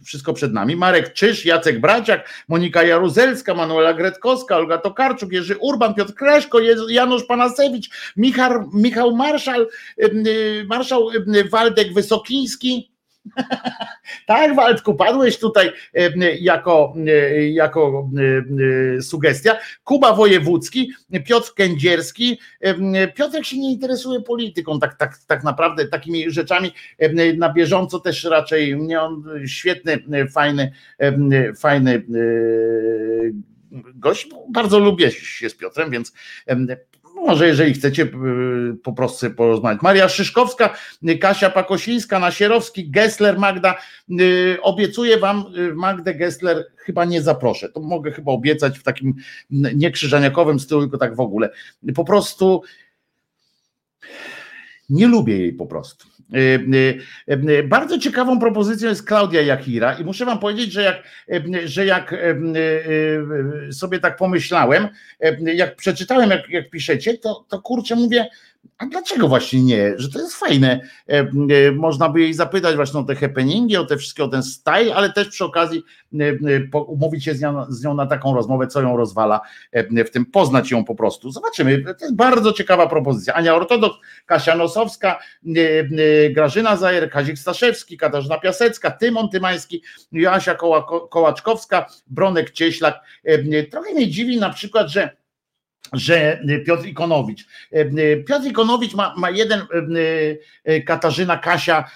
wszystko 0.03 0.33
przed 0.33 0.53
nami. 0.53 0.75
Marek 0.75 1.13
Czyż, 1.13 1.45
Jacek 1.45 1.79
Braciak, 1.79 2.29
Monika 2.47 2.83
Jaruzelska, 2.83 3.53
Manuela 3.53 3.93
Gretkowska, 3.93 4.57
Olga 4.57 4.77
Tokarczuk, 4.77 5.31
Jerzy 5.31 5.57
Urban, 5.57 5.93
Piotr 5.93 6.13
Kreszko, 6.13 6.59
Janusz 6.89 7.25
Panasewicz, 7.25 7.89
Michał, 8.17 8.69
Michał 8.73 9.15
Marszał, 9.15 9.65
Marszał 10.67 11.09
Waldek 11.51 11.93
Wysokiński, 11.93 12.94
tak, 14.27 14.55
Waldku, 14.55 14.95
padłeś 14.95 15.39
tutaj 15.39 15.71
jako, 16.39 16.93
jako 17.51 18.09
sugestia. 19.01 19.57
Kuba 19.83 20.13
Wojewódzki, 20.13 20.91
Piotr 21.25 21.53
Kędzierski. 21.53 22.39
Piotrek 23.15 23.45
się 23.45 23.59
nie 23.59 23.71
interesuje 23.71 24.21
polityką, 24.21 24.79
tak, 24.79 24.97
tak, 24.97 25.17
tak 25.27 25.43
naprawdę 25.43 25.87
takimi 25.87 26.31
rzeczami 26.31 26.71
na 27.37 27.53
bieżąco 27.53 27.99
też 27.99 28.23
raczej 28.23 28.77
nie 28.77 29.01
on 29.01 29.23
świetny, 29.47 29.99
fajny, 30.33 30.71
fajny 31.57 32.03
gość. 33.95 34.29
Bardzo 34.49 34.79
lubię 34.79 35.11
się 35.11 35.49
z 35.49 35.55
Piotrem, 35.55 35.91
więc 35.91 36.13
może 37.25 37.47
jeżeli 37.47 37.73
chcecie 37.73 38.03
y, 38.03 38.07
po 38.83 38.93
prostu 38.93 39.31
porozmawiać. 39.31 39.81
Maria 39.81 40.09
Szyszkowska, 40.09 40.73
Kasia 41.21 41.49
Pakosińska, 41.49 42.19
Nasierowski, 42.19 42.89
Gessler, 42.91 43.39
Magda. 43.39 43.75
Y, 44.19 44.57
obiecuję 44.61 45.17
wam 45.17 45.45
y, 45.57 45.75
Magdę 45.75 46.15
Gessler 46.15 46.65
chyba 46.77 47.05
nie 47.05 47.21
zaproszę. 47.21 47.69
To 47.69 47.79
mogę 47.79 48.11
chyba 48.11 48.31
obiecać 48.31 48.79
w 48.79 48.83
takim 48.83 49.15
niekrzyżaniakowym 49.49 50.59
stylu, 50.59 50.81
tylko 50.81 50.97
tak 50.97 51.15
w 51.15 51.19
ogóle. 51.19 51.49
Po 51.95 52.05
prostu 52.05 52.61
nie 54.89 55.07
lubię 55.07 55.37
jej 55.37 55.53
po 55.53 55.65
prostu. 55.65 56.07
Y, 56.35 56.37
y, 57.29 57.51
y, 57.51 57.63
bardzo 57.63 57.99
ciekawą 57.99 58.39
propozycją 58.39 58.89
jest 58.89 59.07
Klaudia 59.07 59.41
Jakira 59.41 59.93
i 59.93 60.03
muszę 60.03 60.25
wam 60.25 60.39
powiedzieć, 60.39 60.71
że 60.71 60.81
jak, 60.81 61.03
że 61.65 61.85
jak 61.85 62.15
sobie 63.71 63.99
tak 63.99 64.17
pomyślałem, 64.17 64.87
jak 65.39 65.75
przeczytałem, 65.75 66.29
jak, 66.29 66.49
jak 66.49 66.69
piszecie, 66.69 67.17
to, 67.17 67.45
to 67.49 67.61
kurczę 67.61 67.95
mówię, 67.95 68.27
a 68.77 68.85
dlaczego 68.85 69.27
właśnie 69.27 69.63
nie? 69.63 69.93
Że 69.97 70.09
to 70.09 70.19
jest 70.19 70.35
fajne. 70.35 70.81
E, 71.09 71.19
e, 71.19 71.71
można 71.71 72.09
by 72.09 72.21
jej 72.21 72.33
zapytać 72.33 72.75
właśnie 72.75 72.99
o 72.99 73.03
te 73.03 73.15
happeningi, 73.15 73.77
o 73.77 73.85
te 73.85 73.97
wszystkie, 73.97 74.23
o 74.23 74.27
ten 74.27 74.43
style, 74.43 74.95
ale 74.95 75.13
też 75.13 75.29
przy 75.29 75.45
okazji 75.45 75.83
e, 76.19 76.79
umówić 76.79 77.23
się 77.23 77.33
z 77.33 77.41
nią, 77.41 77.65
z 77.69 77.83
nią 77.83 77.93
na 77.93 78.05
taką 78.05 78.35
rozmowę, 78.35 78.67
co 78.67 78.81
ją 78.81 78.97
rozwala 78.97 79.41
w 79.91 80.09
tym, 80.09 80.25
poznać 80.25 80.71
ją 80.71 80.83
po 80.83 80.95
prostu. 80.95 81.31
Zobaczymy. 81.31 81.83
To 81.83 82.05
jest 82.05 82.15
bardzo 82.15 82.53
ciekawa 82.53 82.87
propozycja. 82.87 83.33
Ania 83.33 83.55
Ortodoks, 83.55 83.97
Kasia 84.25 84.55
Nosowska, 84.55 85.19
Grażyna 86.31 86.77
Zajer, 86.77 87.09
Kazik 87.09 87.39
Staszewski, 87.39 87.97
Katarzyna 87.97 88.37
Piasecka, 88.37 88.91
Tymon 88.91 89.29
Tymański, 89.29 89.83
Joasia 90.11 90.55
Kołaczkowska, 91.09 91.85
Bronek 92.07 92.51
Cieślak. 92.51 92.99
Trochę 93.71 93.93
mnie 93.93 94.09
dziwi 94.09 94.37
na 94.37 94.49
przykład, 94.49 94.87
że 94.87 95.24
że 95.93 96.41
Piotr 96.65 96.85
Ikonowicz. 96.85 97.47
Piotr 98.27 98.45
Ikonowicz 98.45 98.93
ma, 98.93 99.13
ma 99.17 99.29
jeden, 99.29 99.61
Katarzyna 100.85 101.37
Kasia, 101.37 101.89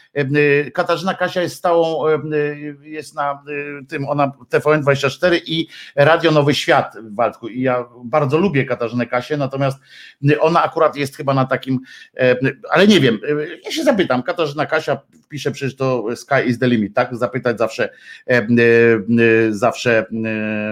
Katarzyna 0.74 1.14
Kasia 1.14 1.42
jest 1.42 1.56
stałą, 1.56 2.04
jest 2.82 3.16
na 3.16 3.44
tym, 3.90 4.10
ona 4.10 4.32
TVN24 4.50 5.40
i 5.46 5.68
Radio 5.96 6.32
Nowy 6.32 6.54
Świat 6.54 6.96
w 7.04 7.16
Waldku 7.16 7.48
i 7.48 7.62
ja 7.62 7.86
bardzo 8.04 8.38
lubię 8.38 8.66
Katarzynę 8.66 9.06
Kasię, 9.06 9.38
natomiast 9.38 9.80
ona 10.40 10.64
akurat 10.64 10.96
jest 10.96 11.18
chyba 11.18 11.34
na 11.34 11.46
takim, 11.46 11.80
ale 12.72 12.88
nie 12.88 13.00
wiem, 13.00 13.20
ja 13.66 13.72
się 13.72 13.84
zapytam, 13.84 14.24
Katarzyna 14.24 14.66
Kasia 14.66 14.98
pisze 15.30 15.52
przecież 15.52 15.76
to 15.76 16.16
Sky 16.16 16.48
is 16.48 16.60
the 16.60 16.68
limit, 16.68 16.96
tak? 16.96 17.18
Zapytać 17.18 17.58
zawsze, 17.58 17.90
zawsze 19.50 20.06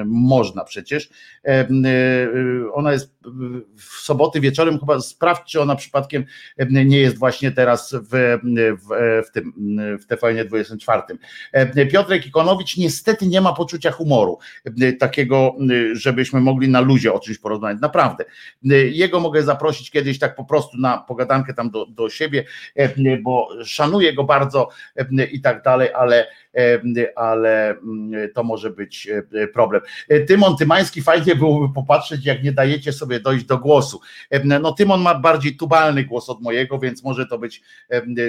można 0.06 0.64
przecież. 0.64 1.10
Ona 2.74 2.92
jest 2.92 3.18
w 3.78 3.84
soboty 3.84 4.42
wieczorem, 4.42 4.80
chyba 4.80 5.00
sprawdź, 5.00 5.52
czy 5.52 5.62
ona 5.62 5.76
przypadkiem 5.76 6.26
nie 6.70 7.00
jest 7.00 7.18
właśnie 7.18 7.52
teraz 7.52 7.94
w, 7.94 8.40
w, 8.80 9.28
w 9.28 9.32
tym, 9.32 9.54
w 10.02 10.06
TVN 10.06 10.48
24. 10.48 11.02
Piotrek 11.92 12.26
Ikonowicz 12.26 12.78
niestety 12.78 13.28
nie 13.28 13.42
ma 13.42 13.54
poczucia 13.54 13.92
humoru, 13.92 14.40
takiego, 15.00 15.56
żebyśmy 15.94 16.42
mogli 16.42 16.70
na 16.70 16.80
luzie 16.80 17.14
o 17.14 17.20
czymś 17.20 17.38
porozmawiać, 17.38 17.82
naprawdę. 17.82 18.26
Jego 18.92 19.20
mogę 19.20 19.44
zaprosić 19.44 19.92
kiedyś 19.92 20.20
tak 20.20 20.36
po 20.36 20.46
prostu 20.46 20.78
na 20.78 20.98
pogadankę 20.98 21.54
tam 21.54 21.70
do, 21.70 21.86
do 21.86 22.10
siebie, 22.10 22.46
bo 23.22 23.50
szanuję 23.66 24.14
go 24.14 24.24
bardzo 24.24 24.70
i 25.32 25.42
tak 25.42 25.64
dalej, 25.64 25.90
ale 25.94 26.28
ale 27.16 27.70
mm, 27.70 28.30
to 28.34 28.44
może 28.44 28.70
być 28.70 29.08
e, 29.34 29.48
problem. 29.48 29.82
E, 30.10 30.20
Tymon 30.20 30.58
Tymański, 30.58 31.02
fajnie 31.02 31.36
byłoby 31.36 31.74
popatrzeć, 31.74 32.26
jak 32.26 32.44
nie 32.44 32.52
dajecie 32.52 32.94
sobie 32.94 33.20
dojść 33.20 33.46
do 33.46 33.58
głosu. 33.58 34.00
No 34.44 34.72
Tymon 34.72 35.02
ma 35.02 35.16
bardziej 35.16 35.58
tubalny 35.58 36.04
głos 36.04 36.30
od 36.30 36.42
mojego, 36.42 36.80
więc 36.80 37.04
może 37.04 37.26
to 37.26 37.40
być 37.40 37.62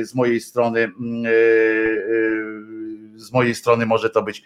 z 0.03 0.15
mojej 0.15 0.41
strony 0.41 0.81
mm, 0.81 1.27
e, 1.27 2.89
z 3.19 3.32
mojej 3.32 3.55
strony 3.55 3.86
może 3.86 4.11
to 4.11 4.23
być 4.23 4.43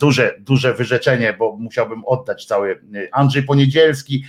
duże, 0.00 0.34
duże 0.38 0.74
wyrzeczenie, 0.74 1.36
bo 1.38 1.56
musiałbym 1.56 2.04
oddać 2.04 2.46
cały 2.46 2.80
Andrzej 3.12 3.42
Poniedzielski, 3.42 4.24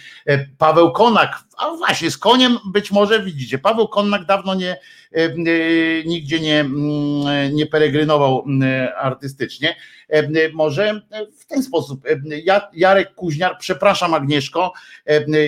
Paweł 0.57 0.91
Konak, 0.91 1.39
a 1.57 1.69
właśnie 1.69 2.11
z 2.11 2.17
koniem 2.17 2.57
być 2.65 2.91
może 2.91 3.23
widzicie, 3.23 3.57
Paweł 3.57 3.87
Konak 3.87 4.25
dawno 4.25 4.55
nie, 4.55 4.77
nigdzie 6.05 6.39
nie, 6.39 6.65
nie 7.53 7.65
peregrynował 7.65 8.45
artystycznie. 8.97 9.75
Może 10.53 11.01
w 11.39 11.45
ten 11.45 11.63
sposób. 11.63 12.07
Jarek 12.73 13.15
Kuźniar, 13.15 13.57
przepraszam 13.59 14.13
Agnieszko, 14.13 14.73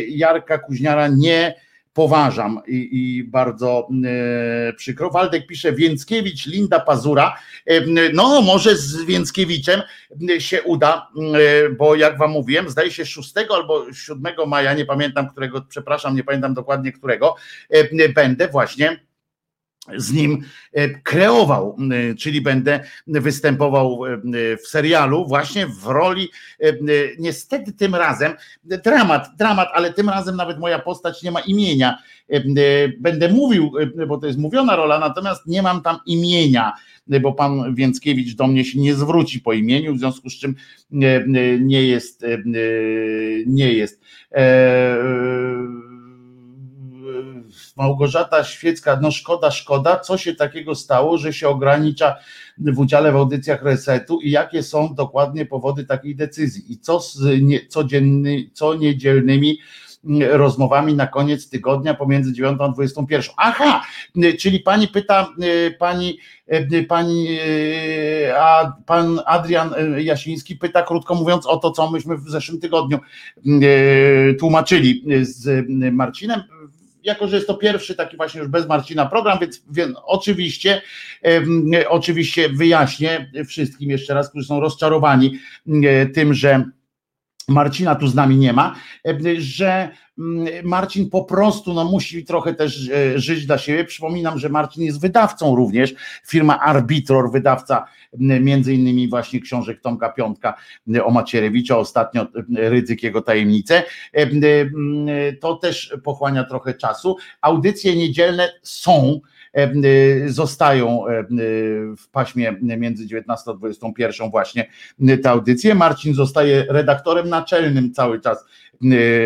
Jarka 0.07 0.57
Kuźniara 0.57 1.07
nie 1.07 1.68
poważam 1.93 2.61
i, 2.67 2.89
i 2.91 3.23
bardzo 3.23 3.87
e, 4.05 4.73
przykro. 4.73 5.09
Waldek 5.09 5.47
pisze 5.47 5.73
Więckiewicz, 5.73 6.45
Linda 6.45 6.79
Pazura. 6.79 7.35
E, 7.65 7.81
no, 8.13 8.41
może 8.41 8.75
z 8.75 9.03
Więckiewiczem 9.03 9.81
się 10.39 10.63
uda, 10.63 11.07
e, 11.65 11.69
bo 11.69 11.95
jak 11.95 12.17
wam 12.17 12.31
mówiłem, 12.31 12.69
zdaje 12.69 12.91
się 12.91 13.05
6 13.05 13.33
albo 13.49 13.93
7 13.93 14.23
maja, 14.47 14.73
nie 14.73 14.85
pamiętam 14.85 15.29
którego, 15.29 15.61
przepraszam, 15.69 16.15
nie 16.15 16.23
pamiętam 16.23 16.53
dokładnie 16.53 16.91
którego, 16.91 17.35
e, 17.69 18.09
będę 18.09 18.47
właśnie 18.47 19.08
z 19.97 20.13
nim 20.13 20.43
e, 20.73 20.89
kreował, 20.89 21.77
e, 22.11 22.15
czyli 22.15 22.41
będę 22.41 22.79
występował 23.07 24.05
e, 24.05 24.17
w 24.57 24.67
serialu 24.67 25.27
właśnie 25.27 25.67
w 25.67 25.85
roli, 25.85 26.29
niestety 27.19 27.73
tym 27.73 27.95
razem, 27.95 28.33
dramat, 28.63 29.27
dramat, 29.37 29.69
ale 29.73 29.93
tym 29.93 30.09
razem 30.09 30.35
nawet 30.35 30.59
moja 30.59 30.79
postać 30.79 31.23
nie 31.23 31.31
ma 31.31 31.39
imienia. 31.39 31.97
Będę 32.99 33.29
mówił, 33.29 33.71
bo 34.07 34.17
to 34.17 34.27
jest 34.27 34.39
mówiona 34.39 34.75
rola, 34.75 34.99
natomiast 34.99 35.47
nie 35.47 35.61
mam 35.61 35.81
tam 35.81 35.97
imienia, 36.05 36.73
bo 37.21 37.33
pan 37.33 37.75
Więckiewicz 37.75 38.35
do 38.35 38.47
mnie 38.47 38.65
się 38.65 38.79
nie 38.79 38.95
zwróci 38.95 39.39
po 39.39 39.53
imieniu, 39.53 39.95
w 39.95 39.99
związku 39.99 40.29
z 40.29 40.33
czym 40.33 40.55
nie 41.59 41.83
jest, 41.83 42.25
nie 43.45 43.73
jest 43.73 44.01
Małgorzata 47.79 48.43
Świecka, 48.43 48.99
no 49.01 49.11
szkoda, 49.11 49.51
szkoda, 49.51 49.99
co 49.99 50.17
się 50.17 50.35
takiego 50.35 50.75
stało, 50.75 51.17
że 51.17 51.33
się 51.33 51.49
ogranicza 51.49 52.15
w 52.57 52.79
udziale 52.79 53.11
w 53.11 53.15
audycjach 53.15 53.63
resetu 53.63 54.19
i 54.21 54.31
jakie 54.31 54.63
są 54.63 54.95
dokładnie 54.95 55.45
powody 55.45 55.85
takiej 55.85 56.15
decyzji? 56.15 56.73
I 56.73 56.79
co 56.79 56.99
z 56.99 57.41
nie, 57.41 57.67
codzienny, 57.67 58.49
co 58.53 58.73
niedzielnymi 58.73 59.59
mm, 60.05 60.31
rozmowami 60.31 60.93
na 60.93 61.07
koniec 61.07 61.49
tygodnia 61.49 61.93
pomiędzy 61.93 62.33
9 62.33 62.57
a 62.61 62.69
21. 62.69 63.21
Aha, 63.37 63.81
czyli 64.39 64.59
pani 64.59 64.87
pyta, 64.87 65.27
y, 65.43 65.75
pani, 65.79 66.17
y, 66.73 66.83
pani, 66.83 67.27
y, 67.29 68.33
a 68.37 68.73
pan 68.85 69.19
Adrian 69.25 69.73
Jasiński 69.97 70.55
pyta, 70.55 70.81
krótko 70.81 71.15
mówiąc, 71.15 71.45
o 71.45 71.57
to, 71.57 71.71
co 71.71 71.91
myśmy 71.91 72.17
w 72.17 72.29
zeszłym 72.29 72.59
tygodniu 72.59 72.99
tłumaczyli 74.39 75.03
z 75.21 75.65
Marcinem 75.91 76.43
jako 77.09 77.27
że 77.27 77.35
jest 77.35 77.47
to 77.47 77.53
pierwszy 77.53 77.95
taki 77.95 78.17
właśnie 78.17 78.39
już 78.41 78.49
bez 78.49 78.67
Marcina 78.67 79.05
program, 79.05 79.39
więc, 79.39 79.63
więc 79.71 79.97
oczywiście, 80.05 80.81
oczywiście 81.89 82.49
wyjaśnię 82.49 83.31
wszystkim 83.47 83.89
jeszcze 83.89 84.13
raz, 84.13 84.29
którzy 84.29 84.47
są 84.47 84.59
rozczarowani 84.59 85.39
tym, 86.13 86.33
że 86.33 86.65
Marcina 87.47 87.95
tu 87.95 88.07
z 88.07 88.15
nami 88.15 88.37
nie 88.37 88.53
ma, 88.53 88.75
że 89.37 89.89
mm, 90.19 90.47
Marcin 90.63 91.09
po 91.09 91.23
prostu 91.23 91.73
no, 91.73 91.85
musi 91.85 92.25
trochę 92.25 92.53
też 92.53 92.89
e, 92.89 93.19
żyć 93.19 93.45
dla 93.45 93.57
siebie. 93.57 93.85
Przypominam, 93.85 94.39
że 94.39 94.49
Marcin 94.49 94.83
jest 94.83 95.01
wydawcą 95.01 95.55
również, 95.55 95.93
firma 96.25 96.59
Arbitror, 96.59 97.31
wydawca 97.31 97.85
między 98.17 98.73
innymi 98.73 99.07
właśnie 99.07 99.39
książek 99.39 99.81
Tomka 99.81 100.09
Piątka 100.09 100.57
o 101.03 101.11
Macierewicza, 101.11 101.77
ostatnio 101.77 102.27
jego 103.03 103.21
tajemnice. 103.21 103.83
To 105.41 105.55
też 105.55 105.97
pochłania 106.03 106.43
trochę 106.43 106.73
czasu. 106.73 107.17
Audycje 107.41 107.95
niedzielne 107.95 108.49
są, 108.63 109.19
zostają 110.27 111.03
w 111.97 112.09
paśmie 112.11 112.55
między 112.61 113.07
19 113.07 113.51
a 113.51 113.53
21 113.53 114.31
właśnie 114.31 114.69
te 115.23 115.29
audycje. 115.29 115.75
Marcin 115.75 116.13
zostaje 116.13 116.65
redaktorem 116.69 117.29
naczelnym 117.29 117.93
cały 117.93 118.21
czas 118.21 118.45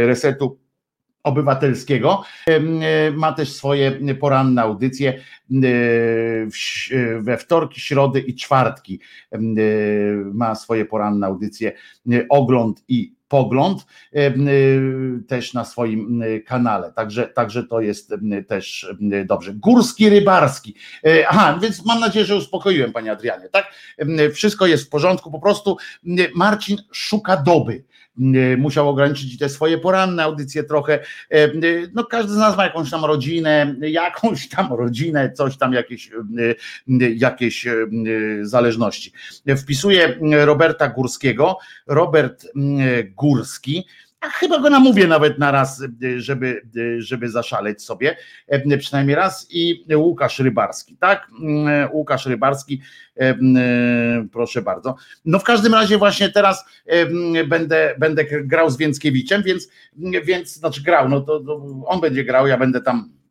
resetu 0.05 0.59
obywatelskiego. 1.23 2.23
Ma 3.13 3.33
też 3.33 3.51
swoje 3.51 4.15
poranne 4.19 4.61
audycje 4.61 5.19
we 7.19 7.37
wtorki, 7.37 7.81
środy 7.81 8.19
i 8.19 8.35
czwartki. 8.35 8.99
Ma 10.33 10.55
swoje 10.55 10.85
poranne 10.85 11.27
audycje 11.27 11.71
Ogląd 12.29 12.83
i 12.87 13.13
Pogląd 13.33 13.85
też 15.27 15.53
na 15.53 15.65
swoim 15.65 16.23
kanale. 16.45 16.91
Także, 16.91 17.27
także 17.27 17.63
to 17.63 17.81
jest 17.81 18.13
też 18.47 18.93
dobrze. 19.25 19.53
Górski 19.53 20.09
Rybarski. 20.09 20.75
Aha, 21.27 21.59
więc 21.61 21.85
mam 21.85 21.99
nadzieję, 21.99 22.25
że 22.25 22.35
uspokoiłem 22.35 22.91
Panie 22.91 23.11
Adrianie, 23.11 23.49
tak? 23.49 23.73
Wszystko 24.33 24.65
jest 24.65 24.85
w 24.85 24.89
porządku, 24.89 25.31
po 25.31 25.39
prostu 25.39 25.77
Marcin 26.35 26.77
szuka 26.91 27.37
doby 27.37 27.83
musiał 28.57 28.89
ograniczyć 28.89 29.37
te 29.37 29.49
swoje 29.49 29.77
poranne 29.77 30.23
audycje 30.23 30.63
trochę. 30.63 30.99
No 31.93 32.03
każdy 32.03 32.33
z 32.33 32.37
nas 32.37 32.57
ma 32.57 32.63
jakąś 32.63 32.91
tam 32.91 33.05
rodzinę, 33.05 33.75
jakąś 33.81 34.49
tam 34.49 34.73
rodzinę, 34.73 35.31
coś 35.31 35.57
tam, 35.57 35.73
jakieś, 35.73 36.09
jakieś 37.15 37.65
zależności. 38.41 39.13
Wpisuję 39.57 40.19
Roberta 40.31 40.89
Górskiego. 40.89 41.57
Robert 41.87 42.47
Górski 43.15 43.85
a 44.23 44.29
chyba 44.29 44.59
go 44.59 44.69
namówię 44.69 45.07
nawet 45.07 45.39
na 45.39 45.51
raz, 45.51 45.83
żeby, 46.17 46.61
żeby 46.97 47.29
zaszaleć 47.29 47.83
sobie, 47.83 48.17
przynajmniej 48.79 49.15
raz. 49.15 49.47
I 49.49 49.85
Łukasz 49.95 50.39
Rybarski, 50.39 50.97
tak? 50.97 51.27
Łukasz 51.91 52.25
Rybarski, 52.25 52.81
proszę 54.31 54.61
bardzo. 54.61 54.95
No 55.25 55.39
w 55.39 55.43
każdym 55.43 55.73
razie 55.73 55.97
właśnie 55.97 56.29
teraz 56.29 56.65
będę, 57.47 57.95
będę 57.99 58.25
grał 58.25 58.69
z 58.69 58.77
Więckiewiczem, 58.77 59.43
więc, 59.43 59.67
więc 60.25 60.53
znaczy 60.53 60.83
grał, 60.83 61.09
no 61.09 61.21
to, 61.21 61.39
to 61.39 61.65
on 61.85 62.01
będzie 62.01 62.23
grał, 62.23 62.47
ja 62.47 62.57
będę 62.57 62.81
tam 62.81 63.22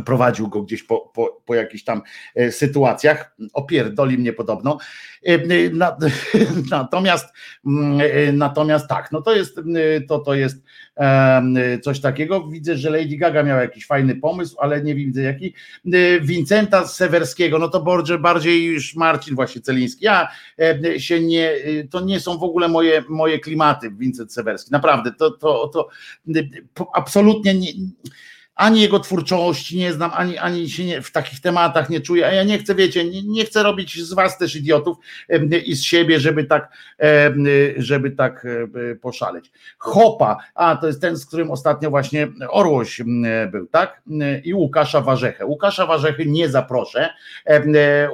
prowadził 0.00 0.48
go 0.48 0.62
gdzieś 0.62 0.82
po, 0.82 1.00
po, 1.14 1.42
po 1.46 1.54
jakichś 1.54 1.84
tam 1.84 2.02
e, 2.34 2.52
sytuacjach, 2.52 3.36
opierdoli 3.52 4.18
mnie 4.18 4.32
podobno. 4.32 4.78
E, 5.26 5.34
e, 5.34 5.70
natomiast, 6.70 7.34
mm, 7.66 8.36
natomiast 8.36 8.88
tak, 8.88 9.12
no 9.12 9.22
to 9.22 9.36
jest, 9.36 9.60
to, 10.08 10.18
to 10.18 10.34
jest 10.34 10.64
coś 11.82 12.00
takiego. 12.00 12.48
Widzę, 12.48 12.76
że 12.76 12.90
Lady 12.90 13.16
Gaga 13.16 13.42
miała 13.42 13.60
jakiś 13.60 13.86
fajny 13.86 14.16
pomysł, 14.16 14.56
ale 14.60 14.82
nie 14.82 14.94
widzę 14.94 15.22
jaki. 15.22 15.54
Wincenta 16.20 16.86
Sewerskiego, 16.86 17.58
no 17.58 17.68
to 17.68 17.80
bardziej, 17.82 18.18
bardziej 18.18 18.64
już 18.64 18.96
Marcin 18.96 19.34
właśnie 19.34 19.60
Celiński. 19.60 20.04
Ja 20.04 20.28
się 20.98 21.20
nie, 21.20 21.52
to 21.90 22.00
nie 22.00 22.20
są 22.20 22.38
w 22.38 22.42
ogóle 22.42 22.68
moje, 22.68 23.04
moje 23.08 23.38
klimaty, 23.38 23.90
Wincent 23.90 24.32
Sewerski. 24.32 24.72
Naprawdę, 24.72 25.12
to, 25.12 25.30
to, 25.30 25.70
to 25.70 25.88
absolutnie 26.94 27.54
nie 27.54 27.70
ani 28.54 28.80
jego 28.80 29.00
twórczości 29.00 29.78
nie 29.78 29.92
znam, 29.92 30.10
ani, 30.14 30.38
ani 30.38 30.70
się 30.70 30.84
nie, 30.84 31.02
w 31.02 31.10
takich 31.10 31.40
tematach 31.40 31.90
nie 31.90 32.00
czuję, 32.00 32.26
a 32.26 32.32
ja 32.32 32.44
nie 32.44 32.58
chcę, 32.58 32.74
wiecie, 32.74 33.04
nie, 33.04 33.22
nie 33.22 33.44
chcę 33.44 33.62
robić 33.62 34.02
z 34.02 34.12
was 34.12 34.38
też 34.38 34.56
idiotów 34.56 34.96
i 35.66 35.74
z 35.74 35.82
siebie, 35.82 36.20
żeby 36.20 36.44
tak, 36.44 36.72
żeby 37.76 38.10
tak 38.10 38.46
poszaleć. 39.00 39.50
Hopa, 39.78 40.36
a 40.54 40.76
to 40.76 40.86
jest 40.86 41.00
ten, 41.00 41.16
z 41.16 41.26
którym 41.26 41.50
ostatnio 41.50 41.90
właśnie 41.90 42.28
Orłoś 42.48 43.02
był, 43.52 43.66
tak? 43.66 44.02
I 44.44 44.54
Łukasza 44.54 45.00
Warzechę. 45.00 45.46
Łukasza 45.46 45.86
Warzechy 45.86 46.26
nie 46.26 46.48
zaproszę, 46.48 47.10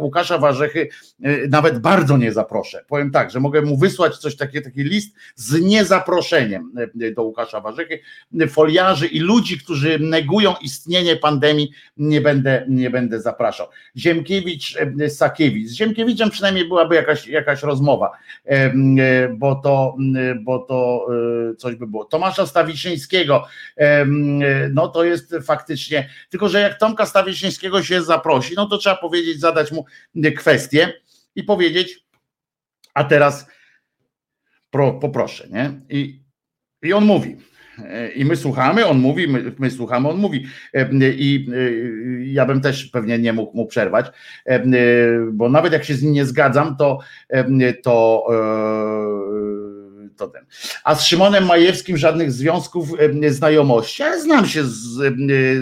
Łukasza 0.01 0.39
Warzechy 0.39 0.89
e, 1.23 1.49
nawet 1.49 1.79
bardzo 1.79 2.17
nie 2.17 2.33
zaproszę. 2.33 2.85
Powiem 2.89 3.11
tak, 3.11 3.31
że 3.31 3.41
mogę 3.41 3.63
mu 3.63 3.77
wysłać 3.77 4.17
coś 4.17 4.37
takiego, 4.37 4.65
taki 4.65 4.85
list 4.85 5.17
z 5.35 5.61
niezaproszeniem 5.61 6.73
do 7.17 7.23
Łukasza 7.23 7.61
Warzechy, 7.61 8.01
foliarzy 8.49 9.07
i 9.07 9.21
ludzi, 9.21 9.59
którzy 9.59 9.99
negują 9.99 10.30
negują 10.31 10.55
istnienie 10.63 11.17
pandemii, 11.17 11.71
nie 11.97 12.21
będę, 12.21 12.67
nie 12.69 12.91
będę 12.91 13.21
zapraszał. 13.21 13.67
Ziemkiewicz, 13.97 14.77
e, 15.01 15.11
Sakiewicz. 15.11 15.69
Z 15.69 15.75
Ziemkiewiczem 15.75 16.31
przynajmniej 16.31 16.69
byłaby 16.69 16.95
jakaś, 16.95 17.27
jakaś 17.27 17.63
rozmowa, 17.63 18.11
e, 18.47 18.51
e, 18.51 18.73
bo 19.29 19.55
to, 19.55 19.97
bo 20.41 20.59
to 20.59 21.07
coś 21.59 21.75
by 21.75 21.87
było. 21.87 22.05
Tomasza 22.05 22.47
Stawiszyńskiego, 22.47 23.47
no 24.71 24.89
to 24.89 25.05
jest 25.05 25.35
faktycznie, 25.43 26.09
tylko 26.31 26.49
że 26.49 26.61
jak 26.61 26.79
Tomka 26.79 27.07
Stawiszyńskiego 27.07 27.83
się 27.83 28.03
zaprosi, 28.03 28.55
no 28.57 28.67
to 28.67 28.79
trzeba 28.79 28.97
powiedzieć, 28.97 29.41
zadać 29.41 29.73
mu 29.73 29.85
kwestię 30.37 30.93
i 31.37 31.43
powiedzieć, 31.43 32.05
a 32.95 33.05
teraz 33.05 33.47
pro, 34.71 34.93
poproszę, 34.93 35.49
nie? 35.51 35.81
I, 35.89 36.23
i 36.83 36.93
on 36.93 37.05
mówi, 37.05 37.37
i 38.15 38.25
my 38.25 38.37
słuchamy, 38.37 38.87
on 38.87 38.99
mówi, 38.99 39.29
my, 39.29 39.53
my, 39.59 39.71
słuchamy, 39.71 40.09
on 40.09 40.17
mówi. 40.17 40.47
I 41.01 41.47
ja 42.25 42.47
bym 42.47 42.61
też 42.61 42.85
pewnie 42.85 43.19
nie 43.19 43.33
mógł 43.33 43.57
mu 43.57 43.67
przerwać, 43.67 44.07
bo 45.33 45.49
nawet 45.49 45.73
jak 45.73 45.85
się 45.85 45.95
z 45.95 46.03
nim 46.03 46.13
nie 46.13 46.25
zgadzam, 46.25 46.77
to, 46.77 46.99
to, 47.83 48.27
e, 48.31 50.09
to 50.17 50.29
ten. 50.29 50.45
A 50.85 50.95
z 50.95 51.05
Szymonem 51.05 51.47
Majewskim 51.47 51.97
żadnych 51.97 52.33
związków 52.33 52.89
znajomości. 53.29 54.03
Ja 54.03 54.21
znam 54.21 54.47
się 54.47 54.65
z, 54.65 54.97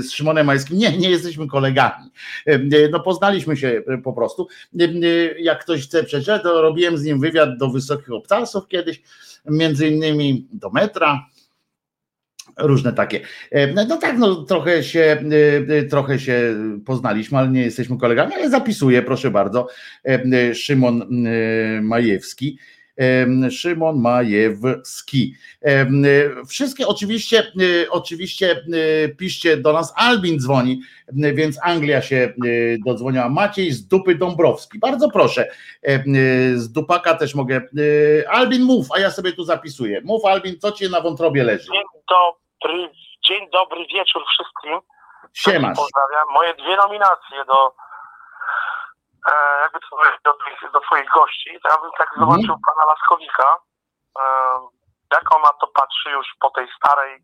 z 0.06 0.10
Szymonem 0.10 0.46
Majewskim. 0.46 0.78
Nie, 0.78 0.98
nie 0.98 1.10
jesteśmy 1.10 1.48
kolegami. 1.48 2.10
No 2.92 3.00
poznaliśmy 3.00 3.56
się 3.56 3.82
po 4.04 4.12
prostu. 4.12 4.48
Jak 5.38 5.60
ktoś 5.60 5.82
chce 5.82 6.04
przeczytać, 6.04 6.42
to 6.42 6.62
robiłem 6.62 6.98
z 6.98 7.04
nim 7.04 7.20
wywiad 7.20 7.58
do 7.58 7.68
wysokich 7.70 8.12
obcasów 8.12 8.68
kiedyś, 8.68 9.02
między 9.46 9.88
innymi 9.88 10.46
do 10.52 10.70
metra 10.70 11.26
różne 12.58 12.92
takie. 12.92 13.20
E, 13.50 13.72
no, 13.72 13.84
no 13.88 13.96
tak, 13.96 14.18
no 14.18 14.34
trochę 14.34 14.82
się, 14.82 15.00
e, 15.00 15.76
e, 15.76 15.82
trochę 15.82 16.18
się 16.18 16.54
poznaliśmy, 16.86 17.38
ale 17.38 17.48
nie 17.48 17.62
jesteśmy 17.62 17.98
kolegami, 17.98 18.34
ale 18.34 18.50
zapisuję, 18.50 19.02
proszę 19.02 19.30
bardzo, 19.30 19.66
Szymon 20.54 21.06
Majewski. 21.82 22.58
Szymon 23.50 24.00
Majewski. 24.00 25.34
Wszystkie 26.48 26.86
oczywiście, 26.86 27.52
oczywiście 27.90 28.64
piszcie 29.16 29.56
do 29.56 29.72
nas, 29.72 29.92
Albin 29.96 30.40
dzwoni, 30.40 30.80
więc 31.12 31.58
Anglia 31.62 32.02
się 32.02 32.32
dodzwoniła. 32.86 33.28
Maciej 33.28 33.72
z 33.72 33.86
dupy 33.86 34.14
Dąbrowski. 34.14 34.78
Bardzo 34.78 35.10
proszę, 35.10 35.48
z 36.54 36.72
dupaka 36.72 37.14
też 37.14 37.34
mogę. 37.34 37.60
Albin 38.28 38.62
mów, 38.62 38.86
a 38.96 39.00
ja 39.00 39.10
sobie 39.10 39.32
tu 39.32 39.44
zapisuję. 39.44 40.00
Mów 40.04 40.24
Albin, 40.24 40.58
co 40.58 40.72
ci 40.72 40.90
na 40.90 41.00
wątrobie 41.00 41.44
leży? 41.44 41.68
Dzień 43.24 43.50
dobry 43.50 43.86
wieczór 43.86 44.24
wszystkim. 44.28 44.80
Siemasz. 45.34 45.76
Pozdrawiam. 45.76 46.28
Moje 46.30 46.54
dwie 46.54 46.76
nominacje 46.76 47.44
do 47.44 47.74
e, 49.30 49.60
jakby 49.60 49.80
to 49.80 49.96
do, 50.24 50.34
twoich, 50.34 50.72
do 50.72 50.80
twoich 50.80 51.10
gości, 51.14 51.60
to 51.62 51.68
ja 51.68 51.76
bym 51.80 51.90
tak 51.98 52.08
mhm. 52.12 52.20
zobaczył 52.20 52.56
pana 52.66 52.92
Laskowika, 52.92 53.56
e, 54.18 54.22
jak 55.12 55.36
on 55.36 55.42
na 55.42 55.52
to 55.60 55.66
patrzy 55.66 56.10
już 56.10 56.26
po 56.40 56.50
tej 56.50 56.68
starej, 56.76 57.14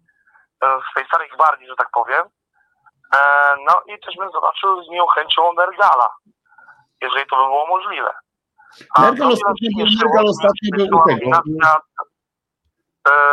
e, 0.61 0.81
w 0.91 0.95
tej 0.95 1.07
starej 1.07 1.29
gwardii, 1.29 1.69
że 1.69 1.77
tak 1.77 1.91
powiem. 1.93 2.25
E, 3.17 3.19
no 3.69 3.95
i 3.95 4.01
też 4.01 4.15
bym 4.19 4.31
zobaczył 4.33 4.85
z 4.85 4.89
nią 4.89 5.07
chęcią 5.07 5.53
Nergala, 5.53 6.15
jeżeli 7.01 7.27
to 7.27 7.37
by 7.37 7.43
było 7.43 7.67
możliwe. 7.67 8.13
Ostatnio, 8.97 9.29
Nergal 10.05 10.29
ostatnio 10.29 10.71
był 10.77 10.99
u 10.99 11.09
tego. 11.09 11.43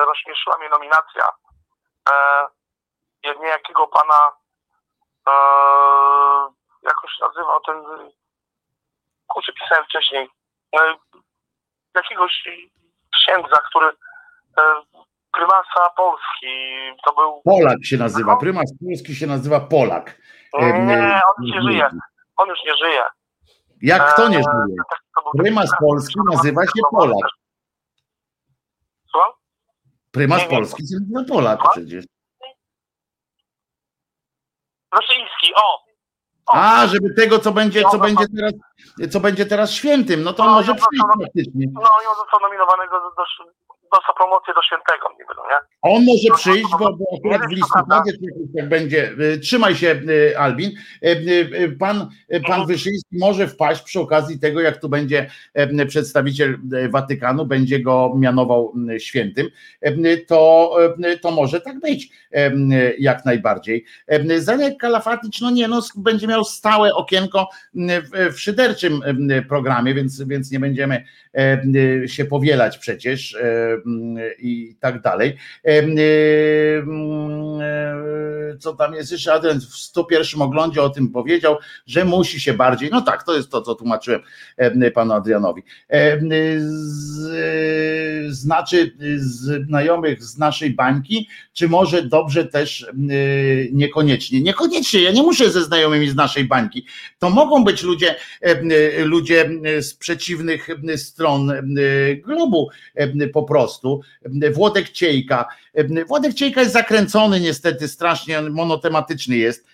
Rozśmieszyła 0.06 0.57
mnie 0.57 0.69
nominacja 0.69 1.28
e, 2.10 3.40
niejakiego 3.41 3.88
pana 3.88 4.32
e, 5.28 5.34
jakoś 6.84 7.19
nazywał 7.22 7.61
ten 7.61 7.76
kurczę 9.28 9.53
pisałem 9.53 9.86
wcześniej 9.86 10.30
e, 10.76 10.95
jakiegoś 11.95 12.44
księdza, 13.15 13.57
który 13.69 13.88
e, 13.88 14.61
prymasa 15.34 15.90
Polski 15.98 16.56
to 17.06 17.14
był 17.14 17.41
Polak 17.41 17.78
się 17.84 17.98
nazywa, 17.98 18.38
prymas 18.38 18.73
Polski 18.86 19.15
się 19.15 19.28
nazywa 19.28 19.60
Polak. 19.60 20.18
E, 20.60 20.86
nie, 20.86 21.22
on 21.38 21.45
już 21.45 21.56
nie 21.56 21.61
żyje. 21.61 21.90
on 22.38 22.49
już 22.49 22.60
nie 22.65 22.76
żyje. 22.76 23.03
Jak 23.82 24.15
to 24.15 24.28
nie 24.28 24.38
e, 24.38 24.41
żyje? 24.41 24.76
Prymas 25.38 25.72
Polski 25.80 26.19
nazywa 26.32 26.65
się 26.65 26.82
Polak? 26.91 27.30
Prymas 30.11 30.43
Polski 30.49 30.83
nazywa 30.83 31.23
Polak 31.35 31.59
przecież. 31.71 32.05
Roszyński, 34.93 35.53
o! 35.55 35.91
A, 36.53 36.88
żeby 36.88 37.13
tego, 37.13 37.39
co 37.39 37.51
będzie, 37.51 37.83
co 37.91 37.97
będzie 37.97 38.25
teraz, 38.35 38.53
co 39.11 39.19
będzie 39.19 39.45
teraz 39.45 39.71
świętym, 39.71 40.23
no 40.23 40.33
to 40.33 40.43
no, 40.43 40.51
może 40.51 40.75
przyjść 40.75 41.03
praktycznie. 41.19 41.67
No 41.73 41.81
i 42.03 42.07
on 42.07 42.15
został 42.15 42.39
nominowany 42.41 42.83
do, 42.91 42.99
do, 42.99 43.25
dostał 43.93 44.15
promocję 44.15 44.53
do 44.53 44.61
świętego 44.61 45.09
niby, 45.11 45.34
no 45.38 45.43
nie? 45.43 45.57
On 45.81 46.05
może 46.05 46.35
przyjść, 46.35 46.72
bo, 46.80 46.93
bo 46.93 47.05
akurat 47.18 47.41
w 47.49 47.51
listopadzie 47.51 48.11
tak 48.57 48.69
będzie. 48.69 49.11
Y, 49.19 49.39
trzymaj 49.39 49.76
się, 49.76 50.01
y, 50.09 50.38
Albin. 50.38 50.72
Y, 51.03 51.76
pan, 51.80 52.09
pan 52.47 52.68
Wyszyński 52.68 53.18
może 53.19 53.47
wpaść 53.47 53.81
przy 53.81 53.99
okazji 53.99 54.39
tego, 54.39 54.61
jak 54.61 54.81
tu 54.81 54.89
będzie 54.89 55.30
przedstawiciel 55.88 56.57
Watykanu, 56.89 57.45
będzie 57.45 57.80
go 57.80 58.13
mianował 58.18 58.73
świętym, 58.97 59.47
to, 60.27 60.76
to 61.22 61.31
może 61.31 61.61
tak 61.61 61.80
być 61.80 62.09
jak 62.99 63.26
najbardziej. 63.26 63.85
Zenek 64.38 64.77
Kalafatycz, 64.77 65.41
no 65.41 65.51
nie, 65.51 65.68
no 65.68 65.81
będzie 65.95 66.27
miał 66.27 66.43
stałe 66.43 66.93
okienko 66.93 67.49
w 68.34 68.39
szyderczym 68.39 69.01
programie, 69.49 69.93
więc, 69.93 70.23
więc 70.23 70.51
nie 70.51 70.59
będziemy 70.59 71.05
się 72.05 72.26
powielać 72.26 72.77
przecież 72.77 73.38
i 74.39 74.75
tak 74.79 75.01
dalej. 75.01 75.37
Co 78.59 78.73
tam 78.73 78.93
jest 78.93 79.11
jeszcze? 79.11 79.33
Adrian 79.33 79.59
w 79.59 79.63
101 79.63 80.41
oglądzie 80.41 80.81
o 80.81 80.89
tym 80.89 81.09
powiedział, 81.09 81.57
że 81.87 82.05
musi 82.05 82.39
się 82.39 82.53
bardziej. 82.53 82.89
No 82.91 83.01
tak, 83.01 83.23
to 83.23 83.35
jest 83.35 83.49
to, 83.49 83.61
co 83.61 83.75
tłumaczyłem 83.75 84.21
panu 84.93 85.13
Adrianowi. 85.13 85.63
Znaczy 88.27 88.91
znajomych 89.67 90.23
z 90.23 90.37
naszej 90.37 90.73
bańki, 90.73 91.27
czy 91.53 91.69
może 91.69 92.03
dobrze 92.03 92.45
też 92.45 92.87
niekoniecznie? 93.71 94.41
Niekoniecznie, 94.41 95.01
ja 95.01 95.11
nie 95.11 95.23
muszę 95.23 95.51
ze 95.51 95.63
znajomymi 95.63 96.09
z 96.09 96.15
naszej 96.15 96.45
bańki. 96.45 96.85
To 97.19 97.29
mogą 97.29 97.63
być 97.63 97.83
ludzie, 97.83 98.15
ludzie 99.03 99.49
z 99.81 99.93
przeciwnych 99.93 100.67
stron 100.95 101.51
globu 102.25 102.69
po 103.33 103.43
prostu. 103.43 103.70
Włodek 104.53 104.89
Ciejka. 104.89 105.45
Włodek 106.07 106.34
Ciejka 106.34 106.61
jest 106.61 106.73
zakręcony 106.73 107.39
niestety, 107.39 107.88
strasznie 107.88 108.41
monotematyczny 108.41 109.38
jest, 109.38 109.65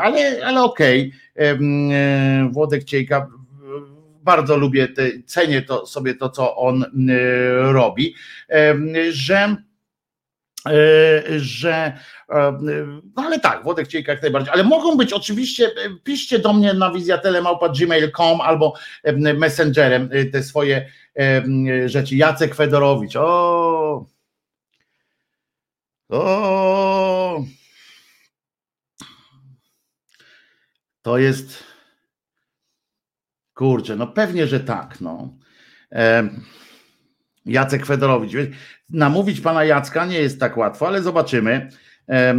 ale, 0.00 0.44
ale 0.44 0.62
okej. 0.62 1.12
Okay. 1.34 1.58
Włodek 2.50 2.84
Ciejka 2.84 3.26
bardzo 4.22 4.56
lubię, 4.56 4.88
te, 4.88 5.02
cenię 5.26 5.62
to 5.62 5.86
sobie 5.86 6.14
to, 6.14 6.28
co 6.28 6.56
on 6.56 6.84
robi, 7.72 8.14
że 9.10 9.56
że 11.36 11.98
no 13.16 13.22
ale 13.22 13.40
tak, 13.40 13.62
Włodek 13.62 13.88
Ciejka 13.88 14.12
jak 14.12 14.22
najbardziej, 14.22 14.52
ale 14.52 14.64
mogą 14.64 14.96
być 14.96 15.12
oczywiście, 15.12 15.70
piszcie 16.04 16.38
do 16.38 16.52
mnie 16.52 16.74
na 16.74 16.92
wizjatelemałpa.gmail.com 16.92 18.40
albo 18.40 18.74
messengerem 19.14 20.10
te 20.32 20.42
swoje 20.42 20.90
rzeczy. 21.86 22.16
Jacek 22.16 22.54
Fedorowicz, 22.54 23.16
o 23.16 24.06
o 26.08 27.44
to 31.02 31.18
jest 31.18 31.64
kurczę, 33.54 33.96
no 33.96 34.06
pewnie, 34.06 34.46
że 34.46 34.60
tak, 34.60 35.00
no. 35.00 35.28
Jacek 37.46 37.86
Fedorowicz. 37.86 38.32
Namówić 38.90 39.40
pana 39.40 39.64
Jacka 39.64 40.06
nie 40.06 40.18
jest 40.18 40.40
tak 40.40 40.56
łatwo, 40.56 40.88
ale 40.88 41.02
zobaczymy. 41.02 41.68
E, 42.08 42.12
e, 42.12 42.34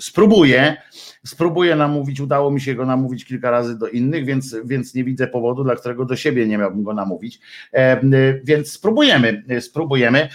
spróbuję, 0.00 0.76
spróbuję 1.26 1.76
namówić, 1.76 2.20
udało 2.20 2.50
mi 2.50 2.60
się 2.60 2.74
go 2.74 2.86
namówić 2.86 3.24
kilka 3.24 3.50
razy 3.50 3.78
do 3.78 3.88
innych, 3.88 4.24
więc, 4.24 4.56
więc 4.64 4.94
nie 4.94 5.04
widzę 5.04 5.26
powodu, 5.26 5.64
dla 5.64 5.76
którego 5.76 6.04
do 6.04 6.16
siebie 6.16 6.46
nie 6.46 6.58
miałbym 6.58 6.82
go 6.82 6.94
namówić. 6.94 7.40
Więc 8.44 8.72
spróbujemy, 8.72 9.44
spróbujemy 9.60 10.28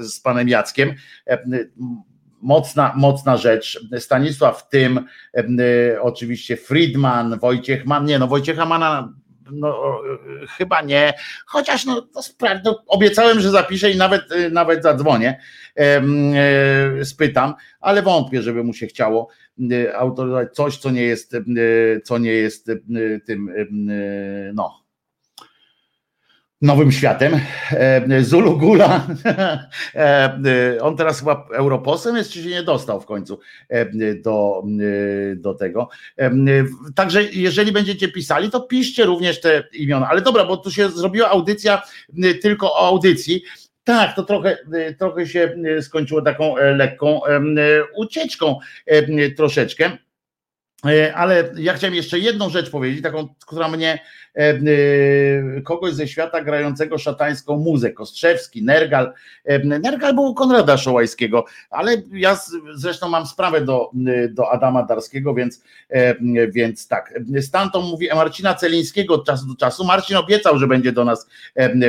z 0.00 0.20
panem 0.20 0.48
Jackiem 0.48 0.94
mocna, 2.42 2.92
mocna 2.96 3.36
rzecz. 3.36 3.86
Stanisław 3.98 4.68
Tym, 4.68 5.04
oczywiście 6.00 6.56
Friedman, 6.56 7.38
Wojciech 7.38 7.86
Mann, 7.86 8.04
nie 8.04 8.18
no 8.18 8.26
Wojciecha 8.26 8.66
Mana 8.66 9.12
no, 9.52 10.00
chyba 10.48 10.82
nie, 10.82 11.12
chociaż 11.46 11.84
no, 11.84 12.02
to 12.02 12.20
no, 12.64 12.82
obiecałem, 12.86 13.40
że 13.40 13.50
zapiszę 13.50 13.90
i 13.90 13.96
nawet, 13.96 14.22
nawet 14.50 14.82
zadzwonię, 14.82 15.40
e, 15.76 17.04
spytam, 17.04 17.54
ale 17.80 18.02
wątpię, 18.02 18.42
żeby 18.42 18.64
mu 18.64 18.74
się 18.74 18.86
chciało 18.86 19.28
e, 19.72 19.96
autoryzować 19.96 20.54
coś, 20.54 20.78
co 20.78 20.90
nie 20.90 21.02
jest, 21.02 21.34
e, 21.34 21.40
co 22.04 22.18
nie 22.18 22.32
jest 22.32 22.70
tym, 23.26 23.52
no, 24.54 24.79
nowym 26.62 26.92
światem. 26.92 27.40
E, 27.70 28.24
Zulu 28.24 28.58
Gula, 28.58 29.06
e, 29.24 30.38
e, 30.74 30.80
on 30.80 30.96
teraz 30.96 31.18
chyba 31.18 31.48
europosem 31.52 32.16
jest, 32.16 32.32
czy 32.32 32.42
się 32.42 32.48
nie 32.48 32.62
dostał 32.62 33.00
w 33.00 33.06
końcu 33.06 33.40
do, 34.24 34.62
do 35.36 35.54
tego. 35.54 35.88
Także 36.94 37.22
jeżeli 37.22 37.72
będziecie 37.72 38.08
pisali, 38.08 38.50
to 38.50 38.60
piszcie 38.60 39.04
również 39.04 39.40
te 39.40 39.64
imiona. 39.72 40.08
Ale 40.08 40.22
dobra, 40.22 40.44
bo 40.44 40.56
tu 40.56 40.70
się 40.70 40.88
zrobiła 40.88 41.28
audycja 41.28 41.82
tylko 42.42 42.72
o 42.72 42.86
audycji. 42.86 43.42
Tak, 43.84 44.16
to 44.16 44.22
trochę, 44.22 44.58
trochę 44.98 45.26
się 45.26 45.56
skończyło 45.80 46.22
taką 46.22 46.54
lekką 46.56 47.20
ucieczką 47.96 48.58
troszeczkę. 49.36 49.98
Ale 51.14 51.52
ja 51.56 51.74
chciałem 51.74 51.94
jeszcze 51.94 52.18
jedną 52.18 52.50
rzecz 52.50 52.70
powiedzieć, 52.70 53.02
taką, 53.02 53.28
która 53.46 53.68
mnie 53.68 53.98
E, 54.34 54.50
e, 54.50 55.60
kogoś 55.62 55.94
ze 55.94 56.08
świata 56.08 56.44
grającego 56.44 56.98
szatańską 56.98 57.56
muzę, 57.56 57.90
Kostrzewski, 57.90 58.62
Nergal. 58.62 59.12
E, 59.44 59.58
Nergal 59.58 60.14
był 60.14 60.34
Konrada 60.34 60.76
Szołajskiego, 60.76 61.44
ale 61.70 61.96
ja 62.12 62.38
zresztą 62.74 63.08
mam 63.08 63.26
sprawę 63.26 63.60
do, 63.60 63.90
do 64.30 64.50
Adama 64.50 64.82
Darskiego, 64.82 65.34
więc, 65.34 65.62
więc 66.48 66.88
tak. 66.88 67.14
Stanton 67.40 67.84
mówi 67.84 68.08
Marcina 68.14 68.54
Celińskiego 68.54 69.14
od 69.14 69.26
czasu 69.26 69.46
do 69.46 69.54
czasu. 69.54 69.84
Marcin 69.84 70.16
obiecał, 70.16 70.58
że 70.58 70.66
będzie 70.66 70.92
do 70.92 71.04
nas 71.04 71.26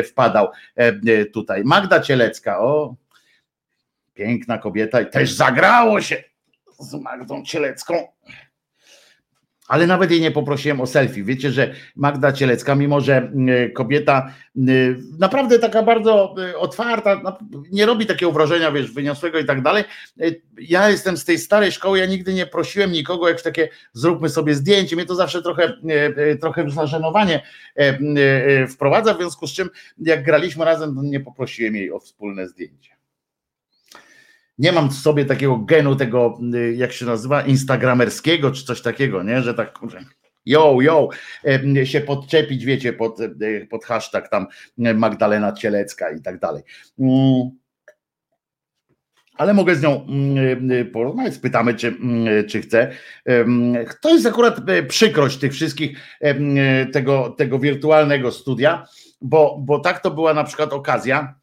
wpadał 0.05 0.47
tutaj. 1.34 1.63
Magda 1.63 1.99
Cielecka, 1.99 2.59
o 2.59 2.95
piękna 4.13 4.57
kobieta 4.57 5.01
i 5.01 5.09
też 5.09 5.31
zagrało 5.31 6.01
się 6.01 6.23
z 6.80 6.93
Magdą 6.93 7.43
Cielecką 7.43 8.07
ale 9.72 9.88
nawet 9.88 10.11
jej 10.11 10.22
nie 10.22 10.31
poprosiłem 10.31 10.81
o 10.81 10.88
selfie. 10.88 11.23
Wiecie, 11.23 11.52
że 11.52 11.73
Magda 11.95 12.31
Cielecka, 12.31 12.76
mimo 12.76 13.02
że 13.02 13.18
mm, 13.18 13.72
kobieta 13.72 14.31
mm, 14.57 15.03
naprawdę 15.19 15.60
taka 15.60 15.84
bardzo 15.84 16.35
y, 16.49 16.57
otwarta, 16.57 17.22
no, 17.23 17.38
nie 17.72 17.85
robi 17.85 18.06
takiego 18.06 18.31
wrażenia, 18.31 18.72
wiesz, 18.72 18.91
wyniosłego 18.91 19.39
i 19.39 19.45
tak 19.45 19.61
dalej. 19.61 19.84
Y, 20.22 20.41
ja 20.57 20.89
jestem 20.89 21.18
z 21.18 21.26
tej 21.26 21.38
starej 21.38 21.72
szkoły, 21.72 21.99
ja 21.99 22.06
nigdy 22.06 22.34
nie 22.34 22.45
prosiłem 22.45 22.91
nikogo, 22.91 23.30
jak 23.30 23.41
takie 23.41 23.69
zróbmy 23.93 24.30
sobie 24.30 24.56
zdjęcie. 24.56 24.95
Mnie 24.95 25.06
to 25.06 25.15
zawsze 25.15 25.41
trochę, 25.41 25.73
y, 26.31 26.38
trochę 26.41 26.69
zażenowanie 26.69 27.41
wprowadza, 28.69 29.14
w 29.14 29.18
związku 29.18 29.48
z 29.48 29.53
czym 29.53 29.69
jak 29.98 30.23
graliśmy 30.23 30.65
razem, 30.65 30.95
nie 31.03 31.19
poprosiłem 31.19 31.76
jej 31.76 31.91
o 31.91 31.99
wspólne 31.99 32.48
zdjęcie 32.48 33.01
nie 34.61 34.71
mam 34.71 34.89
w 34.89 34.93
sobie 34.93 35.25
takiego 35.25 35.57
genu 35.57 35.95
tego, 35.95 36.39
y, 36.55 36.73
jak 36.75 36.91
się 36.91 37.05
nazywa, 37.05 37.41
instagramerskiego 37.41 38.51
czy 38.51 38.65
coś 38.65 38.81
takiego, 38.81 39.23
nie, 39.23 39.41
że 39.41 39.53
tak 39.53 39.79
yo, 40.45 40.77
yo, 40.81 41.09
się 41.83 42.01
podczepić, 42.01 42.65
wiecie, 42.65 42.93
pod, 42.93 43.19
y, 43.19 43.67
pod 43.69 43.85
hashtag 43.85 44.29
tam 44.29 44.47
Magdalena 44.77 45.53
Cielecka 45.53 46.11
i 46.11 46.21
tak 46.21 46.39
dalej. 46.39 46.63
Mm. 46.99 47.49
Ale 49.35 49.53
mogę 49.53 49.75
z 49.75 49.81
nią 49.81 50.05
mm, 50.05 50.71
y, 50.71 50.85
porozmawiać, 50.85 51.33
spytamy, 51.33 51.73
czy, 51.73 51.88
mm, 51.88 52.47
czy 52.47 52.61
chce. 52.61 52.91
To 54.01 54.09
jest 54.09 54.25
akurat 54.25 54.57
przykrość 54.88 55.38
tych 55.38 55.53
wszystkich, 55.53 55.99
tego, 56.93 57.29
tego 57.29 57.59
wirtualnego 57.59 58.31
studia, 58.31 58.88
bo, 59.21 59.57
bo 59.59 59.79
tak 59.79 59.99
to 59.99 60.11
była 60.11 60.33
na 60.33 60.43
przykład 60.43 60.73
okazja, 60.73 61.35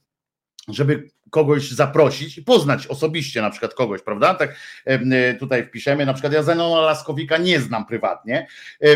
żeby 0.69 1.09
kogoś 1.31 1.71
zaprosić 1.71 2.39
i 2.39 2.43
poznać 2.43 2.87
osobiście 2.87 3.43
na 3.43 3.51
przykład 3.51 3.75
kogoś, 3.75 4.03
prawda? 4.03 4.35
Tak 4.35 4.57
e, 4.85 5.35
tutaj 5.35 5.65
wpiszemy, 5.65 6.07
na 6.07 6.13
przykład 6.13 6.33
ja 6.33 6.43
Zenona 6.43 6.81
Laskowika 6.81 7.37
nie 7.37 7.61
znam 7.61 7.87
prywatnie, 7.87 8.47
e, 8.83 8.89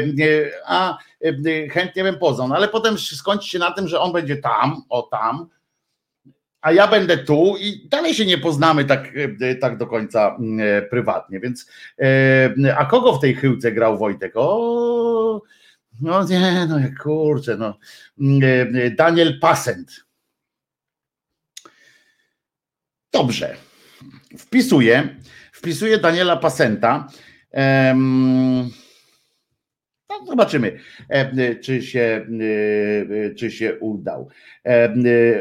a 0.66 0.98
e, 1.24 1.68
chętnie 1.68 2.02
bym 2.02 2.18
poznał, 2.18 2.48
no 2.48 2.56
ale 2.56 2.68
potem 2.68 2.98
skończy 2.98 3.48
się 3.48 3.58
na 3.58 3.70
tym, 3.70 3.88
że 3.88 4.00
on 4.00 4.12
będzie 4.12 4.36
tam, 4.36 4.82
o 4.88 5.02
tam, 5.02 5.46
a 6.60 6.72
ja 6.72 6.86
będę 6.86 7.18
tu 7.18 7.56
i 7.60 7.88
dalej 7.88 8.14
się 8.14 8.26
nie 8.26 8.38
poznamy 8.38 8.84
tak, 8.84 9.12
tak 9.60 9.78
do 9.78 9.86
końca 9.86 10.36
prywatnie, 10.90 11.40
więc 11.40 11.70
a 12.76 12.84
kogo 12.84 13.12
w 13.12 13.20
tej 13.20 13.34
chyłce 13.34 13.72
grał 13.72 13.98
Wojtek? 13.98 14.32
O, 14.34 15.42
no 16.00 16.24
nie, 16.24 16.66
no 16.68 16.76
kurczę, 17.02 17.56
no 17.56 17.78
Daniel 18.96 19.38
Pasent 19.40 20.04
Dobrze. 23.12 23.56
Wpisuję, 24.38 25.16
wpisuję 25.52 25.98
Daniela 25.98 26.36
Pasenta. 26.36 27.08
No, 30.08 30.26
zobaczymy, 30.26 30.80
czy 31.62 31.82
się, 31.82 32.26
czy 33.38 33.50
się 33.50 33.78
udał. 33.78 34.28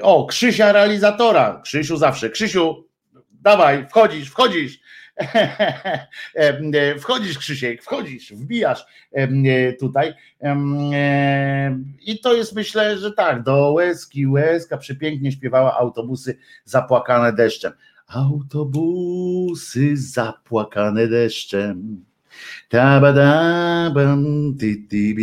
O, 0.01 0.25
Krzysia 0.25 0.71
realizatora. 0.71 1.61
Krzysiu 1.63 1.97
zawsze. 1.97 2.29
Krzysiu, 2.29 2.87
dawaj, 3.31 3.87
wchodzisz, 3.89 4.29
wchodzisz. 4.29 4.79
Wchodzisz, 6.99 7.37
Krzysiek, 7.37 7.83
wchodzisz, 7.83 8.33
wbijasz 8.33 8.85
tutaj. 9.79 10.13
I 12.01 12.19
to 12.19 12.33
jest 12.33 12.55
myślę, 12.55 12.97
że 12.97 13.11
tak, 13.11 13.43
do 13.43 13.71
łezki, 13.71 14.27
łezka 14.27 14.77
przepięknie 14.77 15.31
śpiewała 15.31 15.77
autobusy 15.77 16.37
zapłakane 16.65 17.33
deszczem. 17.33 17.73
Autobusy 18.07 19.97
zapłakane 19.97 21.07
deszczem. 21.07 22.05
Tabadabam, 22.69 24.55
ti, 24.59 24.87
ti, 24.87 25.15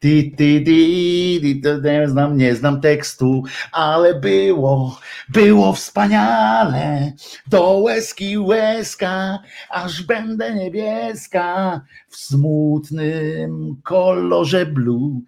Ti, 0.00 0.32
ti, 0.36 0.64
ti, 0.64 1.62
nie 1.84 2.08
znam, 2.08 2.36
nie 2.36 2.54
znam 2.54 2.80
tekstu, 2.80 3.42
ale 3.72 4.14
było, 4.14 4.98
było 5.28 5.72
wspaniale. 5.72 7.12
Do 7.46 7.78
łezki 7.78 8.38
łezka, 8.38 9.38
aż 9.70 10.02
będę 10.02 10.54
niebieska 10.54 11.80
w 12.08 12.16
smutnym 12.16 13.76
kolorze 13.82 14.66
blue. 14.66 15.20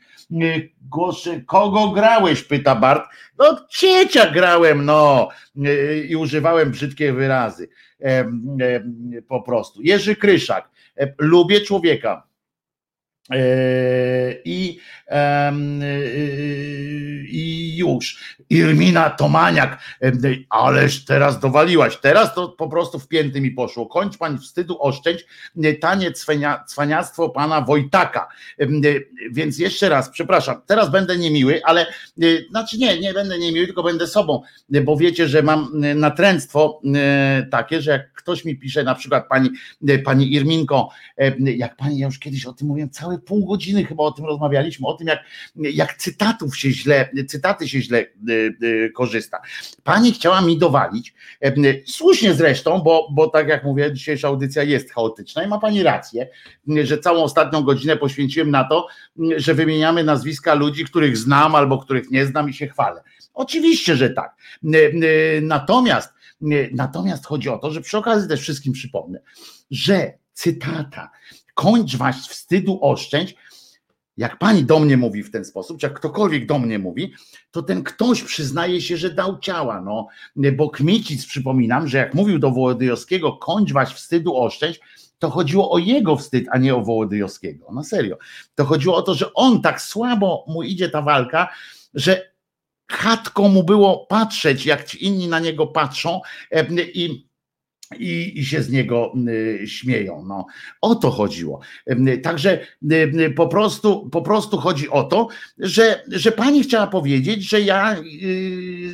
Głoszę, 0.90 1.40
kogo 1.46 1.88
grałeś? 1.88 2.42
Pyta 2.42 2.74
Bart. 2.74 3.04
No, 3.38 3.66
ciecia 3.68 4.30
grałem, 4.30 4.84
no, 4.84 5.28
i 6.08 6.16
używałem 6.16 6.70
brzydkie 6.70 7.12
wyrazy. 7.12 7.68
Po 9.28 9.42
prostu. 9.42 9.82
Jerzy 9.82 10.16
Kryszak. 10.16 10.70
Lubię 11.18 11.60
człowieka 11.60 12.29
I, 14.44 14.78
e, 15.08 15.52
I 17.24 17.76
już. 17.76 18.36
Irmina 18.50 19.10
Tomaniak, 19.10 19.78
ależ 20.48 21.04
teraz 21.04 21.40
dowaliłaś. 21.40 21.96
Teraz 21.96 22.34
to 22.34 22.48
po 22.48 22.68
prostu 22.68 22.98
w 22.98 23.08
pięty 23.08 23.40
mi 23.40 23.50
poszło. 23.50 23.86
Kończ 23.86 24.18
pani 24.18 24.38
wstydu, 24.38 24.82
oszczędź. 24.82 25.26
Tanie 25.80 26.12
cwania, 26.12 26.64
cwaniactwo 26.66 27.28
pana 27.28 27.60
Wojtaka. 27.60 28.28
Więc 29.30 29.58
jeszcze 29.58 29.88
raz, 29.88 30.10
przepraszam, 30.10 30.62
teraz 30.66 30.90
będę 30.90 31.16
niemiły, 31.16 31.60
ale 31.64 31.86
znaczy 32.50 32.78
nie, 32.78 33.00
nie 33.00 33.14
będę 33.14 33.38
niemiły, 33.38 33.66
tylko 33.66 33.82
będę 33.82 34.06
sobą, 34.06 34.42
bo 34.84 34.96
wiecie, 34.96 35.28
że 35.28 35.42
mam 35.42 35.68
natręctwo 35.94 36.80
takie, 37.50 37.82
że 37.82 37.90
jak 37.90 38.12
ktoś 38.12 38.44
mi 38.44 38.58
pisze, 38.58 38.84
na 38.84 38.94
przykład 38.94 39.28
pani, 39.28 39.50
pani 40.04 40.34
Irminko, 40.34 40.90
jak 41.38 41.76
pani, 41.76 41.98
ja 41.98 42.06
już 42.06 42.18
kiedyś 42.18 42.46
o 42.46 42.52
tym 42.52 42.68
mówiłem, 42.68 42.90
cały 42.90 43.19
pół 43.26 43.46
godziny 43.46 43.84
chyba 43.84 44.04
o 44.04 44.12
tym 44.12 44.24
rozmawialiśmy, 44.24 44.86
o 44.86 44.94
tym 44.94 45.06
jak, 45.06 45.20
jak 45.56 45.94
cytatów 45.94 46.58
się 46.58 46.70
źle, 46.70 47.10
cytaty 47.28 47.68
się 47.68 47.82
źle 47.82 47.98
e, 47.98 48.04
e, 48.04 48.90
korzysta. 48.90 49.40
Pani 49.84 50.12
chciała 50.12 50.40
mi 50.40 50.58
dowalić, 50.58 51.14
e, 51.40 51.52
słusznie 51.86 52.34
zresztą, 52.34 52.78
bo, 52.78 53.08
bo 53.12 53.28
tak 53.28 53.48
jak 53.48 53.64
mówię, 53.64 53.92
dzisiejsza 53.92 54.28
audycja 54.28 54.62
jest 54.62 54.92
chaotyczna 54.92 55.44
i 55.44 55.48
ma 55.48 55.58
pani 55.58 55.82
rację, 55.82 56.28
że 56.82 56.98
całą 56.98 57.22
ostatnią 57.22 57.62
godzinę 57.62 57.96
poświęciłem 57.96 58.50
na 58.50 58.64
to, 58.64 58.86
że 59.36 59.54
wymieniamy 59.54 60.04
nazwiska 60.04 60.54
ludzi, 60.54 60.84
których 60.84 61.16
znam 61.16 61.54
albo 61.54 61.78
których 61.78 62.10
nie 62.10 62.26
znam 62.26 62.50
i 62.50 62.54
się 62.54 62.68
chwalę. 62.68 63.02
Oczywiście, 63.34 63.96
że 63.96 64.10
tak. 64.10 64.36
Natomiast, 65.42 66.12
natomiast 66.72 67.26
chodzi 67.26 67.48
o 67.48 67.58
to, 67.58 67.70
że 67.70 67.80
przy 67.80 67.98
okazji 67.98 68.28
też 68.28 68.40
wszystkim 68.40 68.72
przypomnę, 68.72 69.20
że 69.70 70.12
cytata 70.32 71.10
kończ 71.60 71.96
was 71.96 72.28
wstydu 72.28 72.78
oszczędź, 72.82 73.34
jak 74.16 74.38
pani 74.38 74.64
do 74.64 74.78
mnie 74.78 74.96
mówi 74.96 75.22
w 75.22 75.30
ten 75.30 75.44
sposób, 75.44 75.80
czy 75.80 75.86
jak 75.86 75.96
ktokolwiek 75.96 76.46
do 76.46 76.58
mnie 76.58 76.78
mówi, 76.78 77.12
to 77.50 77.62
ten 77.62 77.82
ktoś 77.82 78.22
przyznaje 78.22 78.82
się, 78.82 78.96
że 78.96 79.14
dał 79.14 79.38
ciała, 79.38 79.80
no, 79.80 80.06
bo 80.56 80.70
Kmicic, 80.70 81.26
przypominam, 81.26 81.88
że 81.88 81.98
jak 81.98 82.14
mówił 82.14 82.38
do 82.38 82.50
Wołodyjowskiego, 82.50 83.32
kończ 83.32 83.72
was 83.72 83.92
wstydu 83.92 84.36
oszczędź, 84.36 84.80
to 85.18 85.30
chodziło 85.30 85.70
o 85.70 85.78
jego 85.78 86.16
wstyd, 86.16 86.46
a 86.52 86.58
nie 86.58 86.74
o 86.74 86.80
Wołodyjowskiego, 86.80 87.72
na 87.72 87.84
serio. 87.84 88.18
To 88.54 88.64
chodziło 88.64 88.96
o 88.96 89.02
to, 89.02 89.14
że 89.14 89.34
on 89.34 89.62
tak 89.62 89.82
słabo 89.82 90.44
mu 90.48 90.62
idzie 90.62 90.88
ta 90.88 91.02
walka, 91.02 91.48
że 91.94 92.32
chatką 92.90 93.48
mu 93.48 93.64
było 93.64 94.06
patrzeć, 94.06 94.66
jak 94.66 94.84
ci 94.84 95.04
inni 95.04 95.28
na 95.28 95.38
niego 95.38 95.66
patrzą 95.66 96.20
i 96.94 97.29
i, 97.98 98.44
się 98.44 98.62
z 98.62 98.70
niego 98.70 99.12
y, 99.28 99.66
śmieją. 99.66 100.24
No, 100.26 100.46
o 100.80 100.94
to 100.94 101.10
chodziło. 101.10 101.60
Y, 101.90 102.18
także 102.18 102.58
y, 102.92 103.32
po 103.36 103.48
prostu, 103.48 104.10
po 104.10 104.22
prostu 104.22 104.58
chodzi 104.58 104.88
o 104.88 105.02
to, 105.02 105.28
że, 105.58 106.02
że 106.08 106.32
pani 106.32 106.62
chciała 106.62 106.86
powiedzieć, 106.86 107.48
że 107.48 107.60
ja 107.60 107.96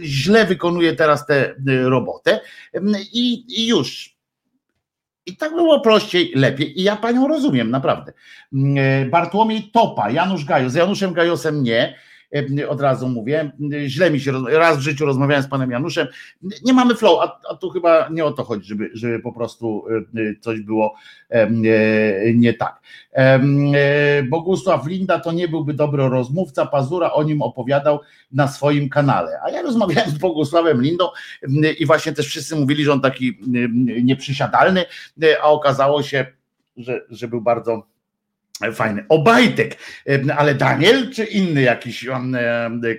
źle 0.03 0.45
wykonuję 0.45 0.93
teraz 0.93 1.27
tę 1.27 1.55
robotę 1.67 2.41
i, 3.13 3.45
i 3.63 3.67
już. 3.67 4.17
I 5.27 5.37
tak 5.37 5.53
było 5.53 5.81
prościej, 5.81 6.33
lepiej. 6.35 6.81
I 6.81 6.83
ja 6.83 6.97
panią 6.97 7.29
rozumiem, 7.29 7.71
naprawdę. 7.71 8.13
Bartłomiej 9.11 9.71
Topa, 9.73 10.11
Janusz 10.11 10.45
Gajos. 10.45 10.73
Z 10.73 10.75
Januszem 10.75 11.13
Gajosem 11.13 11.63
nie 11.63 11.95
od 12.69 12.81
razu 12.81 13.09
mówię. 13.09 13.51
Źle 13.87 14.11
mi 14.11 14.21
się, 14.21 14.33
raz 14.49 14.79
w 14.79 14.81
życiu 14.81 15.07
rozmawiałem 15.07 15.43
z 15.43 15.49
panem 15.49 15.71
Januszem, 15.71 16.07
nie 16.65 16.73
mamy 16.73 16.95
flow, 16.95 17.21
a, 17.23 17.41
a 17.51 17.55
tu 17.55 17.71
chyba 17.71 18.09
nie 18.09 18.25
o 18.25 18.33
to 18.33 18.45
chodzi, 18.45 18.69
żeby, 18.69 18.91
żeby 18.95 19.21
po 19.21 19.33
prostu 19.33 19.85
e, 20.17 20.41
coś 20.41 20.61
było 20.61 20.95
e, 21.31 21.51
nie 22.35 22.55
tak. 22.55 22.81
Bogusław 24.29 24.87
Linda 24.87 25.21
to 25.21 25.33
nie 25.33 25.49
byłby 25.49 25.75
dobry 25.75 26.09
rozmówca, 26.09 26.67
Pazura 26.67 27.13
o 27.13 27.23
nim 27.23 27.43
opowiadał 27.43 28.01
na 28.33 28.49
swoim 28.49 28.89
kanale, 28.89 29.41
a 29.45 29.51
ja 29.51 29.63
rozmawiałem 29.63 30.11
z 30.11 30.19
Bogusławem 30.19 30.83
Lindą 30.83 31.09
i 31.79 31.87
właśnie 31.87 32.13
też 32.13 32.27
wszyscy 32.27 32.57
mówili, 32.57 32.85
że 32.85 32.93
on 32.93 33.01
taki 33.01 33.39
nieprzysiadalny, 34.03 34.85
a 35.43 35.45
okazało 35.45 36.03
się, 36.03 36.27
że, 36.77 37.01
że 37.11 37.29
był 37.29 37.41
bardzo 37.41 37.96
Fajny. 38.73 39.05
Obajtek, 39.09 39.79
ale 40.37 40.55
Daniel 40.55 41.11
czy 41.11 41.25
inny 41.25 41.63
jakiś 41.63 42.07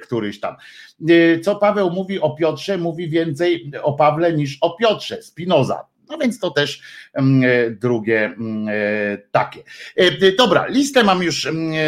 któryś 0.01 0.39
tam. 0.39 0.55
E, 1.09 1.39
co 1.39 1.55
Paweł 1.55 1.91
mówi 1.91 2.19
o 2.19 2.35
Piotrze, 2.35 2.77
mówi 2.77 3.09
więcej 3.09 3.71
o 3.81 3.93
Pawle 3.93 4.34
niż 4.34 4.57
o 4.61 4.75
Piotrze, 4.75 5.21
Spinoza. 5.23 5.85
No 6.09 6.17
więc 6.17 6.39
to 6.39 6.51
też 6.51 6.81
drugie 7.71 8.25
e, 8.25 9.17
takie. 9.31 9.63
E, 9.95 10.31
dobra, 10.31 10.67
listę 10.67 11.03
mam 11.03 11.23
już 11.23 11.47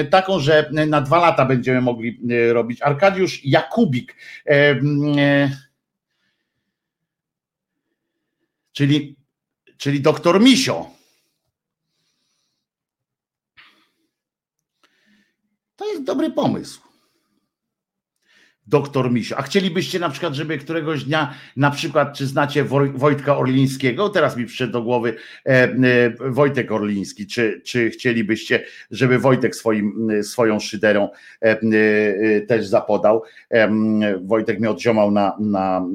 taką, 0.10 0.40
że 0.40 0.70
na 0.88 1.02
dwa 1.02 1.20
lata 1.20 1.46
będziemy 1.46 1.82
mogli 1.82 2.20
robić. 2.52 2.82
Arkadiusz 2.82 3.46
Jakubik, 3.46 4.16
czyli, 8.72 9.16
czyli 9.78 10.02
doktor 10.02 10.42
Misio 10.42 10.99
To 15.80 15.86
jest 15.86 16.04
dobry 16.04 16.32
pomysł. 16.32 16.82
Doktor 18.68 19.12
Misio. 19.12 19.38
A 19.38 19.42
chcielibyście 19.42 20.00
na 20.00 20.10
przykład, 20.10 20.34
żeby 20.34 20.58
któregoś 20.58 21.04
dnia, 21.04 21.34
na 21.56 21.72
przykład, 21.72 22.18
czy 22.18 22.28
znacie 22.28 22.64
Wojtka 22.94 23.38
Orlińskiego? 23.38 24.10
Teraz 24.10 24.38
mi 24.38 24.46
przyszedł 24.46 24.74
do 24.74 24.82
głowy 24.82 25.16
e, 25.46 25.50
e, 25.50 25.72
Wojtek 26.20 26.72
Orliński. 26.72 27.28
Czy, 27.28 27.62
czy 27.66 27.90
chcielibyście, 27.90 28.66
żeby 28.92 29.20
Wojtek 29.20 29.56
swoim, 29.56 30.10
swoją 30.24 30.60
szyderą 30.60 31.10
e, 31.42 31.60
e 31.62 32.42
też 32.42 32.68
zapodał? 32.68 33.24
E, 33.52 33.70
Wojtek 34.24 34.60
mnie 34.60 34.70
odziomał 34.70 35.12
na, 35.12 35.36
na 35.40 35.86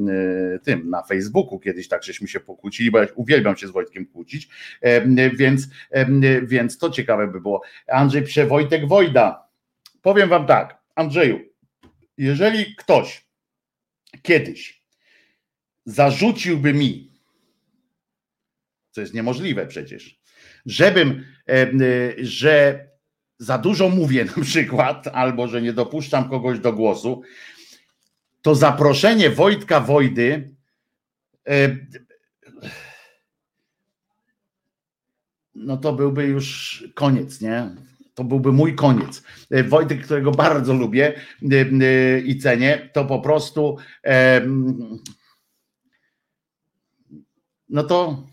e, 0.55 0.59
tym, 0.59 0.91
na 0.91 1.03
Facebooku 1.03 1.59
kiedyś, 1.59 1.89
tak 1.89 2.03
żeśmy 2.03 2.29
się 2.29 2.41
pokłócili, 2.41 2.91
bo 2.91 2.99
ja 2.99 3.07
uwielbiam 3.15 3.57
się 3.57 3.69
z 3.69 3.71
Wojtkiem 3.71 4.07
kłócić, 4.07 4.49
więc, 5.35 5.69
więc 6.43 6.79
to 6.79 6.91
ciekawe 6.91 7.27
by 7.27 7.41
było. 7.41 7.63
Andrzej 7.89 8.23
Prze 8.23 8.47
Wojtek 8.47 8.89
Wojda 8.89 9.45
Powiem 10.05 10.29
wam 10.29 10.47
tak, 10.47 10.83
Andrzeju, 10.95 11.41
jeżeli 12.19 12.77
ktoś 12.77 13.27
kiedyś 14.23 14.85
zarzuciłby 15.85 16.75
mi, 16.75 17.13
co 18.91 19.01
jest 19.01 19.15
niemożliwe 19.15 19.67
przecież, 19.67 20.21
żebym, 20.67 21.25
e, 21.49 21.53
e, 21.53 21.73
że 22.19 22.89
za 23.39 23.59
dużo 23.59 23.89
mówię 23.89 24.25
na 24.37 24.43
przykład, 24.45 25.07
albo 25.07 25.49
że 25.49 25.63
nie 25.63 25.73
dopuszczam 25.73 26.31
kogoś 26.31 26.59
do 26.59 26.73
głosu, 26.73 27.23
to 28.43 28.55
zaproszenie 28.55 29.31
Wojtka 29.31 29.81
Wojdy 29.81 30.55
e, 31.49 31.77
no 35.55 35.77
to 35.77 35.93
byłby 35.93 36.25
już 36.25 36.85
koniec, 36.95 37.41
nie? 37.41 37.71
To 38.15 38.25
byłby 38.25 38.53
mój 38.53 38.75
koniec. 38.75 39.23
E, 39.51 39.65
Wojtek, 39.65 40.05
którego 40.05 40.31
bardzo 40.31 40.75
lubię 40.75 41.15
e, 41.53 41.57
e, 41.57 42.21
i 42.21 42.39
cenię, 42.39 42.91
to 42.93 43.05
po 43.05 43.21
prostu 43.21 43.77
no 47.69 47.85
to 47.85 48.27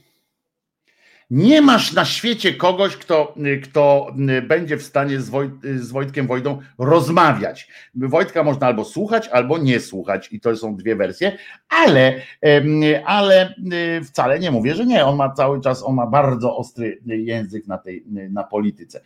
Nie 1.31 1.61
masz 1.61 1.93
na 1.93 2.05
świecie 2.05 2.53
kogoś, 2.53 2.97
kto, 2.97 3.35
kto 3.63 4.13
będzie 4.47 4.77
w 4.77 4.83
stanie 4.83 5.19
z, 5.21 5.29
Woj, 5.29 5.51
z 5.75 5.91
Wojtkiem 5.91 6.27
Wojdą 6.27 6.59
rozmawiać. 6.77 7.67
Wojtka 7.95 8.43
można 8.43 8.67
albo 8.67 8.85
słuchać, 8.85 9.27
albo 9.27 9.57
nie 9.57 9.79
słuchać, 9.79 10.29
i 10.31 10.39
to 10.39 10.55
są 10.55 10.75
dwie 10.75 10.95
wersje, 10.95 11.37
ale, 11.69 12.21
ale 13.05 13.55
wcale 14.05 14.39
nie 14.39 14.51
mówię, 14.51 14.75
że 14.75 14.85
nie. 14.85 15.05
On 15.05 15.15
ma 15.15 15.29
cały 15.29 15.61
czas, 15.61 15.83
on 15.83 15.95
ma 15.95 16.07
bardzo 16.07 16.57
ostry 16.57 17.01
język 17.05 17.67
na 17.67 17.77
tej 17.77 18.03
na 18.29 18.43
polityce. 18.43 19.01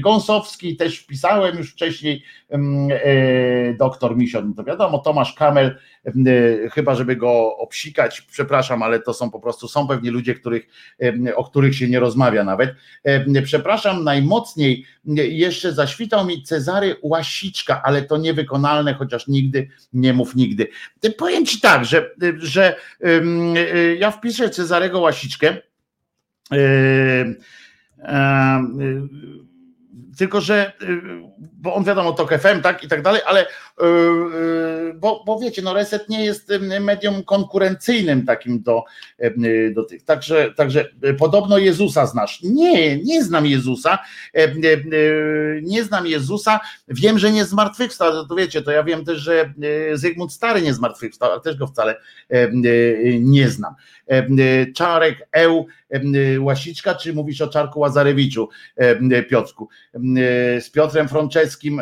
Gąsowski 0.00 0.76
też 0.76 0.98
wpisałem 0.98 1.58
już 1.58 1.72
wcześniej, 1.72 2.22
e, 2.50 3.74
doktor 3.74 4.16
Mision, 4.16 4.54
to 4.54 4.64
wiadomo, 4.64 4.98
Tomasz 4.98 5.32
Kamel, 5.34 5.78
chyba 6.72 6.94
żeby 6.94 7.16
go 7.16 7.56
obsikać, 7.56 8.20
przepraszam, 8.20 8.82
ale 8.82 9.00
to 9.00 9.14
są 9.14 9.30
po 9.30 9.40
prostu, 9.40 9.68
są 9.68 9.88
pewnie 9.88 10.10
ludzie, 10.10 10.34
których, 10.34 10.66
o 11.36 11.44
których 11.44 11.76
się 11.76 11.88
nie 11.88 12.00
rozmawia 12.00 12.44
nawet. 12.44 12.74
Przepraszam 13.44 14.04
najmocniej, 14.04 14.84
jeszcze 15.14 15.72
zaświtał 15.72 16.26
mi 16.26 16.42
Cezary 16.42 16.96
Łasiczka, 17.02 17.82
ale 17.84 18.02
to 18.02 18.16
niewykonalne, 18.16 18.94
chociaż 18.94 19.26
nigdy 19.26 19.68
nie 19.92 20.12
mów 20.12 20.34
nigdy. 20.34 20.68
Powiem 21.18 21.46
ci 21.46 21.60
tak, 21.60 21.84
że, 21.84 22.10
że 22.38 22.76
ja 23.98 24.10
wpiszę 24.10 24.50
Cezarego 24.50 25.00
Łasiczkę, 25.00 25.56
tylko, 30.18 30.40
że, 30.40 30.72
bo 31.38 31.74
on 31.74 31.84
wiadomo, 31.84 32.12
to 32.12 32.26
FM, 32.26 32.60
tak 32.62 32.84
i 32.84 32.88
tak 32.88 33.02
dalej, 33.02 33.20
ale 33.26 33.46
bo, 34.94 35.22
bo 35.26 35.38
wiecie, 35.38 35.62
no 35.62 35.74
Reset 35.74 36.08
nie 36.08 36.24
jest 36.24 36.52
medium 36.80 37.22
konkurencyjnym 37.22 38.26
takim 38.26 38.62
do, 38.62 38.84
do 39.74 39.84
tych. 39.84 40.04
Także, 40.04 40.52
także 40.56 40.88
podobno 41.18 41.58
Jezusa 41.58 42.06
znasz. 42.06 42.42
Nie, 42.42 43.02
nie 43.02 43.24
znam 43.24 43.46
Jezusa. 43.46 43.98
Nie 45.62 45.84
znam 45.84 46.06
Jezusa. 46.06 46.60
Wiem, 46.88 47.18
że 47.18 47.32
nie 47.32 47.44
zmartwychwstał. 47.44 48.26
To 48.26 48.34
wiecie, 48.34 48.62
to 48.62 48.70
ja 48.70 48.84
wiem 48.84 49.04
też, 49.04 49.18
że 49.18 49.52
Zygmunt 49.92 50.32
Stary 50.32 50.62
nie 50.62 50.74
zmartwychwstał, 50.74 51.32
ale 51.32 51.40
też 51.40 51.56
go 51.56 51.66
wcale 51.66 51.96
nie 53.20 53.48
znam. 53.48 53.74
Czarek 54.74 55.28
Eł 55.32 55.66
Łasiczka, 56.40 56.94
czy 56.94 57.12
mówisz 57.12 57.40
o 57.40 57.48
Czarku 57.48 57.80
Łazarewiczu, 57.80 58.48
Piotrku? 59.30 59.68
Z 60.60 60.70
Piotrem 60.70 61.08
Frączewskim 61.08 61.80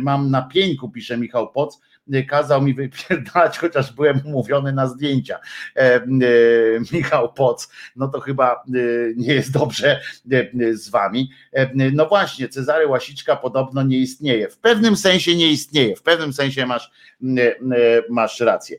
mam 0.00 0.30
na 0.30 0.42
pieńku, 0.42 0.90
pisze 0.90 1.18
Michał 1.18 1.52
Poc, 1.52 1.80
kazał 2.28 2.62
mi 2.62 2.74
wypierdalać, 2.74 3.58
chociaż 3.62 3.92
byłem 3.92 4.20
umówiony 4.24 4.72
na 4.72 4.86
zdjęcia. 4.86 5.38
E, 5.76 5.94
e, 5.94 6.00
Michał 6.92 7.32
Poc, 7.32 7.68
no 7.96 8.08
to 8.08 8.20
chyba 8.20 8.52
e, 8.52 8.58
nie 9.16 9.34
jest 9.34 9.52
dobrze 9.52 10.00
z 10.72 10.88
wami. 10.88 11.30
No 11.92 12.06
właśnie, 12.06 12.48
Cezary 12.48 12.86
Łasiczka 12.86 13.36
podobno 13.36 13.82
nie 13.82 13.98
istnieje. 13.98 14.48
W 14.48 14.58
pewnym 14.58 14.96
sensie 14.96 15.36
nie 15.36 15.48
istnieje, 15.48 15.96
w 15.96 16.02
pewnym 16.02 16.32
sensie 16.32 16.66
masz, 16.66 16.90
masz 18.10 18.40
rację. 18.40 18.78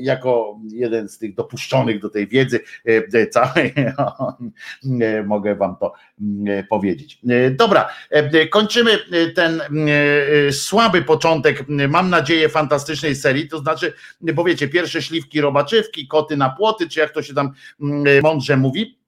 Jako 0.00 0.58
jeden 0.72 1.08
z 1.08 1.18
tych 1.18 1.34
dopuszczonych 1.34 2.00
do 2.00 2.10
tej 2.10 2.28
wiedzy 2.28 2.60
całej, 3.30 3.74
mogę 5.26 5.54
wam 5.54 5.76
to 5.76 5.92
powiedzieć. 6.68 7.20
Dobra, 7.50 7.88
kończymy 8.50 8.98
ten 9.34 9.60
słaby 10.50 11.02
początek, 11.02 11.64
mam 11.68 12.10
nadzieję, 12.10 12.27
nadzieję 12.28 12.48
fantastycznej 12.48 13.14
serii, 13.14 13.48
to 13.48 13.58
znaczy, 13.58 13.92
bo 14.20 14.44
wiecie, 14.44 14.68
pierwsze 14.68 15.02
śliwki 15.02 15.40
robaczywki, 15.40 16.08
koty 16.08 16.36
na 16.36 16.50
płoty, 16.50 16.88
czy 16.88 17.00
jak 17.00 17.10
to 17.10 17.22
się 17.22 17.34
tam 17.34 17.52
mm, 17.80 18.22
mądrze 18.22 18.56
mówi, 18.56 18.98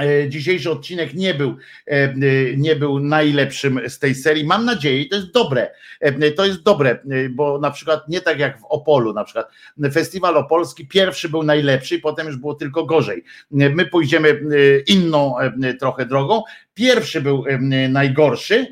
e, 0.00 0.28
Dzisiejszy 0.28 0.70
odcinek 0.70 1.14
nie 1.14 1.34
był, 1.34 1.56
e, 1.86 2.14
nie 2.56 2.76
był 2.76 2.98
najlepszym 2.98 3.80
z 3.88 3.98
tej 3.98 4.14
serii. 4.14 4.44
Mam 4.44 4.64
nadzieję, 4.64 5.08
to 5.08 5.16
jest 5.16 5.32
dobre. 5.32 5.70
E, 6.00 6.30
to 6.30 6.46
jest 6.46 6.62
dobre, 6.62 6.98
bo 7.30 7.58
na 7.58 7.70
przykład 7.70 8.08
nie 8.08 8.20
tak 8.20 8.38
jak 8.38 8.60
w 8.60 8.64
Opolu, 8.64 9.12
na 9.12 9.24
przykład 9.24 9.50
Festiwal 9.92 10.36
Opolski 10.36 10.86
pierwszy 10.86 11.28
był 11.28 11.42
najlepszy, 11.42 11.98
potem 11.98 12.26
już 12.26 12.36
było 12.36 12.54
tylko 12.54 12.84
gorzej. 12.84 13.24
My 13.50 13.86
pójdziemy 13.86 14.40
inną 14.86 15.34
trochę 15.80 16.06
drogą. 16.06 16.42
Pierwszy 16.74 17.20
był 17.20 17.44
najgorszy, 17.88 18.66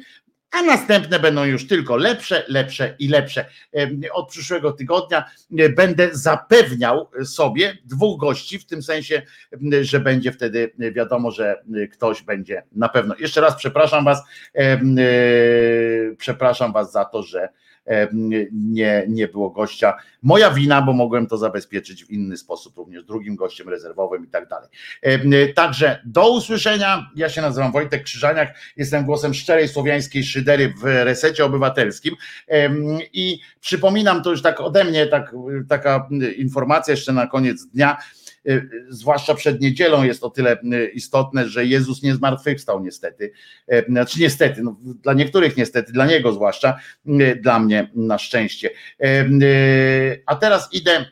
a 0.50 0.62
następne 0.62 1.18
będą 1.18 1.44
już 1.44 1.66
tylko 1.66 1.96
lepsze, 1.96 2.44
lepsze 2.48 2.94
i 2.98 3.08
lepsze. 3.08 3.44
Od 4.12 4.28
przyszłego 4.28 4.72
tygodnia 4.72 5.24
e, 5.58 5.68
będę 5.68 6.08
zapewniał 6.12 7.10
sobie 7.24 7.78
dwóch 7.84 8.20
gości, 8.20 8.58
w 8.58 8.66
tym 8.66 8.82
sensie, 8.82 9.22
że 9.80 10.00
będzie 10.00 10.32
wtedy 10.32 10.72
wiadomo, 10.78 11.30
że 11.30 11.62
ktoś 11.92 12.22
będzie 12.22 12.62
na 12.72 12.88
pewno. 12.88 13.14
Jeszcze 13.18 13.40
raz 13.40 13.56
przepraszam 13.56 14.04
Was, 14.04 14.22
e, 14.54 14.80
przepraszam 16.18 16.72
Was 16.72 16.92
za 16.92 17.04
to, 17.04 17.22
że 17.22 17.48
nie, 18.52 19.04
nie 19.08 19.28
było 19.28 19.50
gościa. 19.50 19.94
Moja 20.22 20.50
wina, 20.50 20.82
bo 20.82 20.92
mogłem 20.92 21.26
to 21.26 21.38
zabezpieczyć 21.38 22.04
w 22.04 22.10
inny 22.10 22.36
sposób, 22.36 22.76
również 22.76 23.04
drugim 23.04 23.36
gościem 23.36 23.68
rezerwowym 23.68 24.24
i 24.24 24.28
tak 24.28 24.48
dalej. 24.48 24.68
Także 25.54 26.02
do 26.04 26.30
usłyszenia. 26.30 27.10
Ja 27.16 27.28
się 27.28 27.42
nazywam 27.42 27.72
Wojtek 27.72 28.02
Krzyżaniak, 28.02 28.54
jestem 28.76 29.04
głosem 29.04 29.34
szczerej 29.34 29.68
słowiańskiej 29.68 30.24
szydery 30.24 30.74
w 30.82 30.84
resecie 30.84 31.44
obywatelskim 31.44 32.14
i 33.12 33.40
przypominam 33.60 34.22
to 34.22 34.30
już 34.30 34.42
tak 34.42 34.60
ode 34.60 34.84
mnie, 34.84 35.06
tak, 35.06 35.34
taka 35.68 36.08
informacja 36.36 36.92
jeszcze 36.92 37.12
na 37.12 37.26
koniec 37.26 37.66
dnia 37.66 37.96
zwłaszcza 38.88 39.34
przed 39.34 39.60
niedzielą 39.60 40.02
jest 40.02 40.24
o 40.24 40.30
tyle 40.30 40.60
y, 40.62 40.90
istotne, 40.94 41.48
że 41.48 41.66
Jezus 41.66 42.02
nie 42.02 42.14
zmartwychwstał 42.14 42.84
niestety. 42.84 43.32
E, 43.68 43.84
znaczy 43.84 44.20
niestety, 44.20 44.62
no, 44.62 44.76
dla 44.82 45.12
niektórych 45.12 45.56
niestety, 45.56 45.92
dla 45.92 46.06
Niego 46.06 46.32
zwłaszcza, 46.32 46.78
y, 47.06 47.38
dla 47.42 47.58
mnie 47.58 47.90
na 47.94 48.18
szczęście. 48.18 48.70
E, 49.00 49.26
a 50.26 50.36
teraz 50.36 50.68
idę 50.72 51.06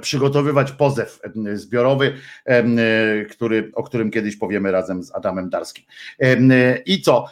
przygotowywać 0.00 0.72
pozew 0.72 1.20
zbiorowy, 1.54 2.14
który, 3.30 3.70
o 3.74 3.82
którym 3.82 4.10
kiedyś 4.10 4.36
powiemy 4.36 4.72
razem 4.72 5.02
z 5.02 5.14
Adamem 5.14 5.50
Darskim. 5.50 5.84
I 6.86 7.02
co? 7.02 7.26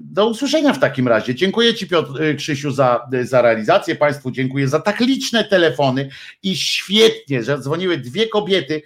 Do 0.00 0.28
usłyszenia 0.28 0.72
w 0.72 0.78
takim 0.78 1.08
razie. 1.08 1.34
Dziękuję 1.34 1.74
Ci 1.74 1.88
Piotr 1.88 2.36
Krzysiu 2.36 2.70
za, 2.70 3.08
za 3.22 3.42
realizację, 3.42 3.94
Państwu 3.94 4.30
dziękuję 4.30 4.68
za 4.68 4.80
tak 4.80 5.00
liczne 5.00 5.44
telefony 5.44 6.08
i 6.42 6.56
świetnie, 6.56 7.42
że 7.42 7.58
dzwoniły 7.58 7.98
dwie 7.98 8.28
kobiety, 8.28 8.82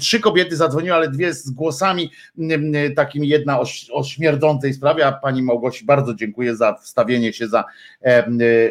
trzy 0.00 0.20
kobiety 0.20 0.56
zadzwoniły, 0.56 0.94
ale 0.94 1.08
dwie 1.08 1.34
z 1.34 1.50
głosami 1.50 2.10
takimi, 2.96 3.28
jedna 3.28 3.60
o, 3.60 3.64
o 3.92 4.04
śmierdzącej 4.04 4.74
sprawie, 4.74 5.06
a 5.06 5.12
Pani 5.12 5.42
Małgosi 5.42 5.84
bardzo 5.84 6.14
dziękuję 6.14 6.56
za 6.56 6.74
wstawienie 6.74 7.32
się 7.32 7.48
za, 7.48 7.64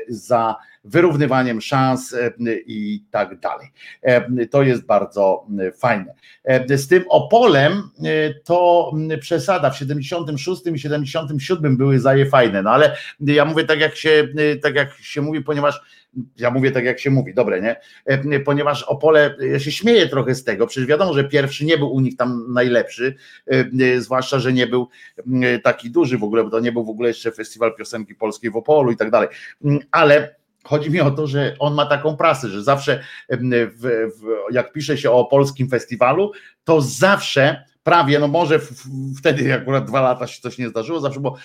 za 0.09 0.55
wyrównywaniem 0.83 1.61
szans 1.61 2.13
e, 2.13 2.31
i 2.65 3.03
tak 3.11 3.39
dalej. 3.39 3.67
E, 4.01 4.47
to 4.47 4.63
jest 4.63 4.85
bardzo 4.85 5.47
e, 5.59 5.71
fajne. 5.71 6.13
Z 6.69 6.87
tym 6.87 7.03
Opolem 7.09 7.89
to 8.43 8.91
przesada, 9.19 9.69
w 9.69 9.77
76 9.77 10.61
i 10.65 10.79
77 10.79 11.77
były 11.77 11.99
zaje 11.99 12.25
fajne, 12.25 12.63
no 12.63 12.71
ale 12.71 12.95
ja 13.19 13.45
mówię 13.45 13.63
tak 13.63 13.79
jak 13.79 13.95
się, 13.95 14.27
tak 14.61 14.75
jak 14.75 14.93
się 14.93 15.21
mówi, 15.21 15.41
ponieważ 15.41 15.81
ja 16.37 16.51
mówię 16.51 16.71
tak 16.71 16.85
jak 16.85 16.99
się 16.99 17.09
mówi, 17.09 17.33
dobre, 17.33 17.61
nie? 17.61 17.75
Ponieważ 18.45 18.83
Opole, 18.83 19.35
ja 19.51 19.59
się 19.59 19.71
śmieję 19.71 20.07
trochę 20.07 20.35
z 20.35 20.43
tego, 20.43 20.67
przecież 20.67 20.87
wiadomo, 20.87 21.13
że 21.13 21.23
pierwszy 21.23 21.65
nie 21.65 21.77
był 21.77 21.93
u 21.93 21.99
nich 21.99 22.17
tam 22.17 22.53
najlepszy, 22.53 23.15
zwłaszcza, 23.97 24.39
że 24.39 24.53
nie 24.53 24.67
był 24.67 24.87
taki 25.63 25.91
duży 25.91 26.17
w 26.17 26.23
ogóle, 26.23 26.43
bo 26.43 26.49
to 26.49 26.59
nie 26.59 26.71
był 26.71 26.85
w 26.85 26.89
ogóle 26.89 27.07
jeszcze 27.07 27.31
festiwal 27.31 27.75
piosenki 27.75 28.15
polskiej 28.15 28.51
w 28.51 28.55
Opolu 28.55 28.91
i 28.91 28.97
tak 28.97 29.11
dalej, 29.11 29.29
ale 29.91 30.40
Chodzi 30.63 30.91
mi 30.91 31.01
o 31.01 31.11
to, 31.11 31.27
że 31.27 31.55
on 31.59 31.73
ma 31.73 31.85
taką 31.85 32.17
prasę, 32.17 32.49
że 32.49 32.63
zawsze, 32.63 33.03
w, 33.29 33.79
w, 34.17 34.53
jak 34.53 34.71
pisze 34.73 34.97
się 34.97 35.11
o 35.11 35.25
polskim 35.25 35.69
festiwalu, 35.69 36.31
to 36.63 36.81
zawsze, 36.81 37.65
prawie, 37.83 38.19
no 38.19 38.27
może 38.27 38.59
w, 38.59 38.71
wtedy 39.17 39.53
akurat 39.53 39.85
dwa 39.85 40.01
lata 40.01 40.27
się 40.27 40.41
coś 40.41 40.57
nie 40.57 40.69
zdarzyło, 40.69 40.99
zawsze, 40.99 41.19
bo 41.19 41.35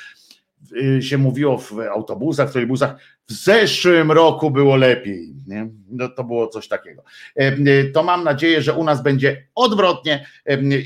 się 1.00 1.18
mówiło 1.18 1.58
w 1.58 1.72
autobusach, 1.80 2.48
w 2.48 2.52
trolejbusach, 2.52 2.96
w 3.28 3.32
zeszłym 3.32 4.12
roku 4.12 4.50
było 4.50 4.76
lepiej. 4.76 5.34
Nie? 5.46 5.68
No 5.90 6.08
to 6.08 6.24
było 6.24 6.48
coś 6.48 6.68
takiego. 6.68 7.02
Y, 7.40 7.90
to 7.94 8.02
mam 8.02 8.24
nadzieję, 8.24 8.62
że 8.62 8.72
u 8.72 8.84
nas 8.84 9.02
będzie 9.02 9.46
odwrotnie 9.54 10.26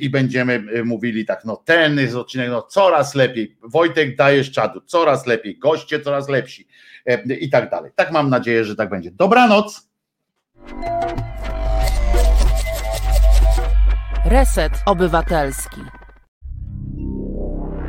i 0.01 0.11
będziemy 0.11 0.65
y, 0.77 0.85
mówili 0.85 1.25
tak, 1.25 1.45
no 1.45 1.57
ten 1.57 1.99
jest 1.99 2.15
odcinek, 2.15 2.51
no 2.51 2.63
coraz 2.63 3.15
lepiej. 3.15 3.57
Wojtek 3.63 4.17
dajesz 4.17 4.51
czadu, 4.51 4.81
coraz 4.81 5.27
lepiej, 5.27 5.59
goście 5.59 6.01
coraz 6.01 6.29
lepsi 6.29 6.69
E, 7.07 7.35
i 7.35 7.51
tak 7.51 7.71
dalej. 7.71 7.91
Tak 7.97 8.13
mam 8.13 8.31
nadzieję, 8.31 8.65
że 8.65 8.77
tak 8.77 8.91
będzie. 8.91 9.11
Dobranoc. 9.11 9.91
Reset 14.25 14.73
Obywatelski. 14.87 15.81